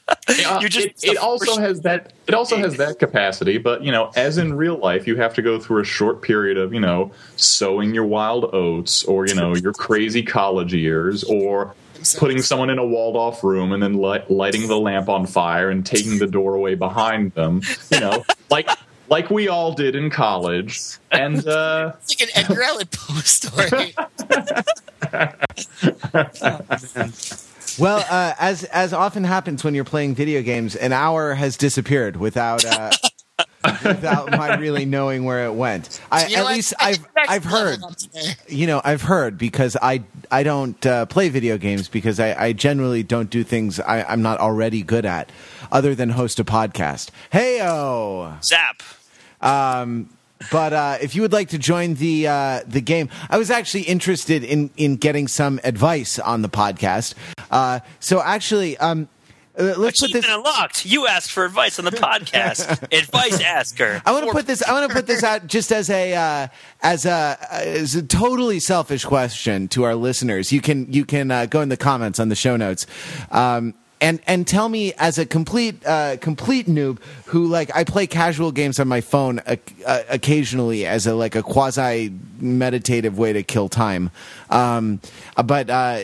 Uh, 0.07 0.59
You're 0.59 0.69
just- 0.69 1.03
it, 1.03 1.11
it 1.13 1.17
also 1.17 1.59
has 1.59 1.81
that 1.81 2.13
it 2.27 2.33
also 2.35 2.55
has 2.57 2.77
that 2.77 2.99
capacity 2.99 3.57
but 3.57 3.83
you 3.83 3.91
know 3.91 4.11
as 4.15 4.37
in 4.37 4.53
real 4.53 4.77
life 4.77 5.07
you 5.07 5.15
have 5.15 5.33
to 5.33 5.41
go 5.41 5.59
through 5.59 5.81
a 5.81 5.85
short 5.85 6.21
period 6.21 6.57
of 6.57 6.73
you 6.73 6.79
know 6.79 7.11
sowing 7.35 7.93
your 7.93 8.05
wild 8.05 8.45
oats 8.53 8.90
or 9.03 9.27
you 9.27 9.35
know 9.35 9.55
your 9.55 9.73
crazy 9.73 10.23
college 10.23 10.73
years 10.73 11.23
or 11.23 11.73
putting 12.17 12.41
someone 12.41 12.69
in 12.69 12.79
a 12.79 12.85
walled 12.85 13.15
off 13.15 13.43
room 13.43 13.71
and 13.71 13.81
then 13.83 14.01
li- 14.01 14.23
lighting 14.29 14.67
the 14.67 14.79
lamp 14.79 15.07
on 15.07 15.25
fire 15.27 15.69
and 15.69 15.85
taking 15.85 16.17
the 16.17 16.27
door 16.27 16.55
away 16.55 16.73
behind 16.75 17.33
them 17.33 17.61
you 17.91 17.99
know 17.99 18.23
like 18.49 18.67
like 19.09 19.29
we 19.29 19.47
all 19.47 19.73
did 19.73 19.95
in 19.95 20.09
college 20.09 20.79
and 21.11 21.45
uh 21.59 21.93
It's 22.01 22.19
like 22.19 22.29
an 22.29 22.43
Edgar 22.43 22.63
Allan 22.63 22.87
Poe 22.91 23.19
story. 23.21 23.93
Well, 27.79 28.05
uh, 28.09 28.33
as 28.37 28.65
as 28.65 28.91
often 28.91 29.23
happens 29.23 29.63
when 29.63 29.73
you're 29.73 29.85
playing 29.85 30.15
video 30.15 30.41
games, 30.41 30.75
an 30.75 30.91
hour 30.91 31.33
has 31.33 31.55
disappeared 31.55 32.17
without 32.17 32.65
uh, 32.65 32.91
without 33.63 34.31
my 34.31 34.55
really 34.59 34.85
knowing 34.85 35.23
where 35.23 35.45
it 35.45 35.53
went. 35.53 35.99
I, 36.11 36.27
You 36.27 36.35
know 36.35 36.41
at 36.41 36.43
what? 36.45 36.55
least 36.55 36.73
I 36.79 36.89
I've 36.89 37.07
I've 37.29 37.43
heard. 37.43 37.79
leveled 37.81 37.91
up 37.91 37.97
today. 37.97 38.33
You 38.47 38.67
know, 38.67 38.81
I've 38.83 39.01
heard 39.03 39.37
because 39.37 39.77
I 39.81 40.03
I 40.31 40.43
don't 40.43 40.83
uh, 40.85 41.05
play 41.05 41.29
video 41.29 41.57
games 41.57 41.87
because 41.87 42.19
I, 42.19 42.33
I 42.47 42.53
generally 42.53 43.03
don't 43.03 43.29
do 43.29 43.43
things 43.43 43.79
I, 43.79 44.03
I'm 44.03 44.21
not 44.21 44.39
already 44.39 44.81
good 44.83 45.05
at, 45.05 45.31
other 45.71 45.93
than 45.95 46.09
host 46.09 46.39
a 46.39 46.43
podcast. 46.43 47.09
Heyo. 47.31 48.41
Zap. 48.43 48.81
Um, 49.41 50.09
but 50.51 50.73
uh, 50.73 50.97
if 51.01 51.15
you 51.15 51.21
would 51.21 51.33
like 51.33 51.49
to 51.49 51.57
join 51.59 51.93
the 51.95 52.27
uh, 52.27 52.61
the 52.65 52.81
game, 52.81 53.09
I 53.29 53.37
was 53.37 53.51
actually 53.51 53.83
interested 53.83 54.43
in 54.43 54.71
in 54.75 54.95
getting 54.95 55.27
some 55.27 55.59
advice 55.63 56.17
on 56.17 56.41
the 56.41 56.49
podcast. 56.49 57.13
Uh, 57.51 57.79
so 57.99 58.21
actually, 58.21 58.75
um, 58.77 59.07
uh, 59.57 59.73
let's 59.77 59.99
put 59.99 60.13
this. 60.13 60.25
unlocked. 60.27 60.85
You 60.85 61.07
asked 61.07 61.31
for 61.31 61.45
advice 61.45 61.79
on 61.79 61.85
the 61.85 61.91
podcast. 61.91 62.83
advice 62.97 63.41
asker. 63.41 64.01
I 64.05 64.11
want 64.11 64.25
to 64.25 64.31
put 64.31 64.47
this. 64.47 64.63
I 64.63 64.71
want 64.73 64.89
to 64.89 64.95
put 64.95 65.07
this 65.07 65.23
out 65.23 65.47
just 65.47 65.71
as 65.71 65.89
a 65.89 66.13
uh, 66.13 66.47
as 66.81 67.05
a 67.05 67.37
as 67.51 67.95
a 67.95 68.03
totally 68.03 68.59
selfish 68.59 69.03
question 69.05 69.67
to 69.69 69.83
our 69.83 69.95
listeners. 69.95 70.51
You 70.51 70.61
can 70.61 70.91
you 70.91 71.05
can 71.05 71.31
uh, 71.31 71.45
go 71.45 71.61
in 71.61 71.69
the 71.69 71.77
comments 71.77 72.19
on 72.19 72.29
the 72.29 72.35
show 72.35 72.55
notes. 72.57 72.85
Um, 73.31 73.73
and, 74.01 74.19
and 74.25 74.47
tell 74.47 74.67
me 74.67 74.93
as 74.97 75.19
a 75.19 75.25
complete 75.25 75.85
uh, 75.85 76.17
complete 76.19 76.65
noob 76.65 76.97
who 77.27 77.45
like 77.45 77.73
I 77.75 77.83
play 77.83 78.07
casual 78.07 78.51
games 78.51 78.79
on 78.79 78.87
my 78.87 78.99
phone 78.99 79.39
uh, 79.39 79.55
uh, 79.85 80.01
occasionally 80.09 80.85
as 80.85 81.05
a 81.05 81.13
like 81.13 81.35
a 81.35 81.43
quasi 81.43 82.11
meditative 82.39 83.17
way 83.17 83.31
to 83.31 83.43
kill 83.43 83.69
time, 83.69 84.09
um, 84.49 84.99
but 85.45 85.69
uh, 85.69 86.03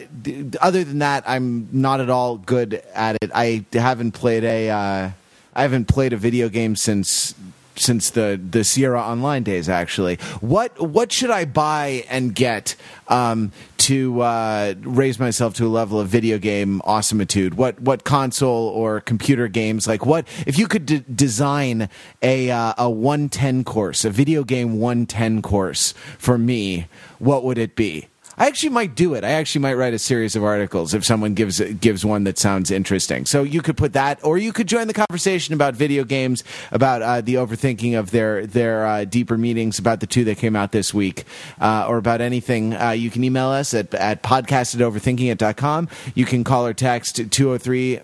other 0.62 0.84
than 0.84 1.00
that 1.00 1.24
I'm 1.28 1.68
not 1.72 2.00
at 2.00 2.12
all 2.12 2.38
good 2.38 2.76
at 2.94 3.18
it. 3.22 3.32
I 3.34 3.66
haven't 3.74 4.12
played 4.12 4.44
a 4.44 4.70
uh, 4.70 5.10
I 5.56 5.62
haven't 5.64 5.86
played 5.86 6.14
a 6.14 6.18
video 6.18 6.50
game 6.50 6.76
since 6.76 7.34
since 7.80 8.10
the 8.10 8.40
the 8.42 8.64
Sierra 8.64 9.02
Online 9.02 9.44
days. 9.44 9.70
Actually, 9.70 10.16
what 10.42 10.80
what 10.80 11.12
should 11.12 11.30
I 11.30 11.46
buy 11.46 12.06
and 12.10 12.34
get 12.34 12.76
um, 13.08 13.52
to 13.80 14.22
uh, 14.22 14.74
raise 14.82 15.20
myself 15.20 15.54
to 15.56 15.68
a 15.68 15.70
level 15.70 16.00
of 16.00 16.08
video 16.08 16.38
game 16.38 16.82
awesomitude? 16.86 17.56
What 17.56 17.80
what 17.80 18.04
console 18.04 18.70
or 18.70 19.02
computer 19.02 19.48
games 19.48 19.88
like 19.88 20.06
what 20.06 20.28
if 20.46 20.58
you 20.58 20.68
could 20.68 20.86
d- 20.86 21.04
design 21.14 21.90
a 22.22 22.52
uh, 22.52 22.74
a 22.78 22.90
one 22.90 23.30
ten 23.30 23.64
course, 23.64 24.06
a 24.06 24.10
video 24.10 24.44
game 24.44 24.80
one 24.80 25.06
ten 25.06 25.42
course 25.42 25.94
for 26.18 26.38
me? 26.38 26.88
What 27.20 27.44
would 27.44 27.58
it 27.58 27.76
be? 27.76 28.08
I 28.40 28.46
actually 28.46 28.70
might 28.70 28.94
do 28.94 29.16
it. 29.16 29.24
I 29.24 29.32
actually 29.32 29.62
might 29.62 29.74
write 29.74 29.96
a 29.96 30.00
series 30.00 30.36
of 30.36 30.44
articles 30.44 30.94
if 30.94 31.04
someone 31.04 31.34
gives 31.34 31.60
gives 31.60 32.06
one 32.06 32.24
that 32.26 32.38
sounds 32.38 32.70
interesting. 32.70 33.26
So 33.26 33.42
you 33.42 33.64
could 33.64 33.78
put 33.78 33.94
that, 33.94 34.24
or 34.24 34.38
you 34.38 34.54
could 34.54 34.68
join 34.68 34.86
the 34.86 34.94
conversation 34.94 35.56
about 35.56 35.76
video 35.76 36.04
games, 36.04 36.44
about 36.72 37.02
uh, 37.02 37.22
the 37.22 37.36
overthinking 37.36 37.98
of 37.98 38.12
their 38.12 38.46
their 38.46 38.86
uh, 38.86 39.06
deeper 39.06 39.40
meanings 39.40 39.80
about 39.80 40.02
the 40.02 40.08
two 40.08 40.24
that 40.26 40.38
came 40.38 40.56
out 40.56 40.72
this 40.72 40.94
week, 40.94 41.24
uh, 41.60 41.88
or 41.90 41.98
about 41.98 42.22
anything. 42.22 42.76
Uh, 42.76 42.92
you 42.92 43.10
can 43.10 43.24
email 43.24 43.48
us 43.48 43.74
at 43.74 43.92
at 43.96 44.22
podcast 44.22 44.76
at 44.76 44.82
overthinkingit.com. 44.82 45.90
You 46.14 46.26
can 46.26 46.44
call 46.44 46.68
or 46.68 46.76
text 46.76 47.16
203 47.16 48.02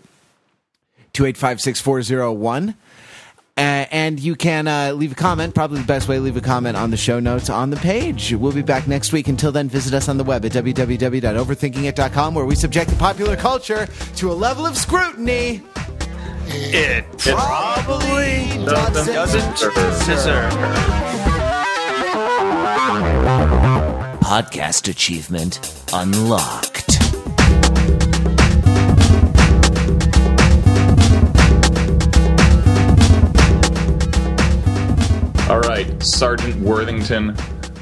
285 1.13 1.61
6401. 1.61 2.75
Uh, 3.55 3.85
and 3.91 4.19
you 4.19 4.35
can 4.35 4.67
uh, 4.67 4.91
leave 4.93 5.11
a 5.11 5.15
comment. 5.15 5.53
Probably 5.53 5.79
the 5.79 5.85
best 5.85 6.07
way 6.07 6.15
to 6.15 6.21
leave 6.21 6.35
a 6.37 6.41
comment 6.41 6.75
on 6.75 6.89
the 6.89 6.97
show 6.97 7.19
notes 7.19 7.51
on 7.51 7.69
the 7.69 7.77
page. 7.77 8.33
We'll 8.33 8.51
be 8.51 8.63
back 8.63 8.87
next 8.87 9.13
week. 9.13 9.27
Until 9.27 9.51
then, 9.51 9.69
visit 9.69 9.93
us 9.93 10.09
on 10.09 10.17
the 10.17 10.23
web 10.23 10.43
at 10.43 10.51
www.overthinkingit.com, 10.53 12.33
where 12.33 12.45
we 12.45 12.55
subject 12.55 12.89
the 12.89 12.95
popular 12.95 13.35
culture 13.35 13.87
to 14.15 14.31
a 14.31 14.33
level 14.33 14.65
of 14.65 14.75
scrutiny 14.75 15.61
It 16.47 17.05
probably 17.19 18.47
doesn't, 18.65 19.13
doesn't 19.13 19.55
deserve 20.07 20.51
her. 20.53 20.73
Podcast 24.21 24.87
achievement 24.89 25.83
unlocked. 25.93 26.82
All 35.53 35.59
right, 35.59 36.01
Sergeant 36.01 36.59
Worthington, 36.61 37.37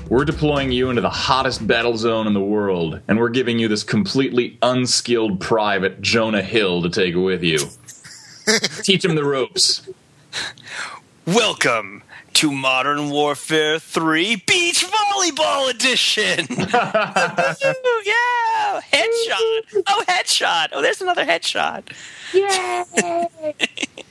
we're 0.10 0.26
deploying 0.26 0.74
you 0.74 0.90
into 0.90 1.02
the 1.02 1.10
hottest 1.10 1.66
battle 1.66 1.96
zone 1.96 2.28
in 2.28 2.34
the 2.34 2.42
world, 2.42 3.00
and 3.08 3.18
we're 3.18 3.30
giving 3.30 3.60
you 3.60 3.70
this 3.70 3.82
completely 3.82 4.58
unskilled 4.62 5.40
private, 5.40 6.02
Jonah 6.02 6.42
Hill, 6.42 6.82
to 6.82 6.90
take 6.90 7.16
with 7.16 7.42
you. 7.42 7.60
Teach 8.84 9.06
him 9.06 9.16
the 9.16 9.24
ropes. 9.24 9.88
Welcome 11.26 12.04
to 12.34 12.52
Modern 12.52 13.10
Warfare 13.10 13.80
3 13.80 14.44
Beach 14.46 14.86
Volleyball 14.86 15.70
Edition. 15.70 16.42
Ooh, 16.52 18.02
yeah, 18.06 18.82
headshot. 18.92 19.84
Oh, 19.88 20.04
headshot. 20.10 20.68
Oh, 20.74 20.82
there's 20.82 21.00
another 21.00 21.24
headshot. 21.26 21.84
Yay! 22.34 23.56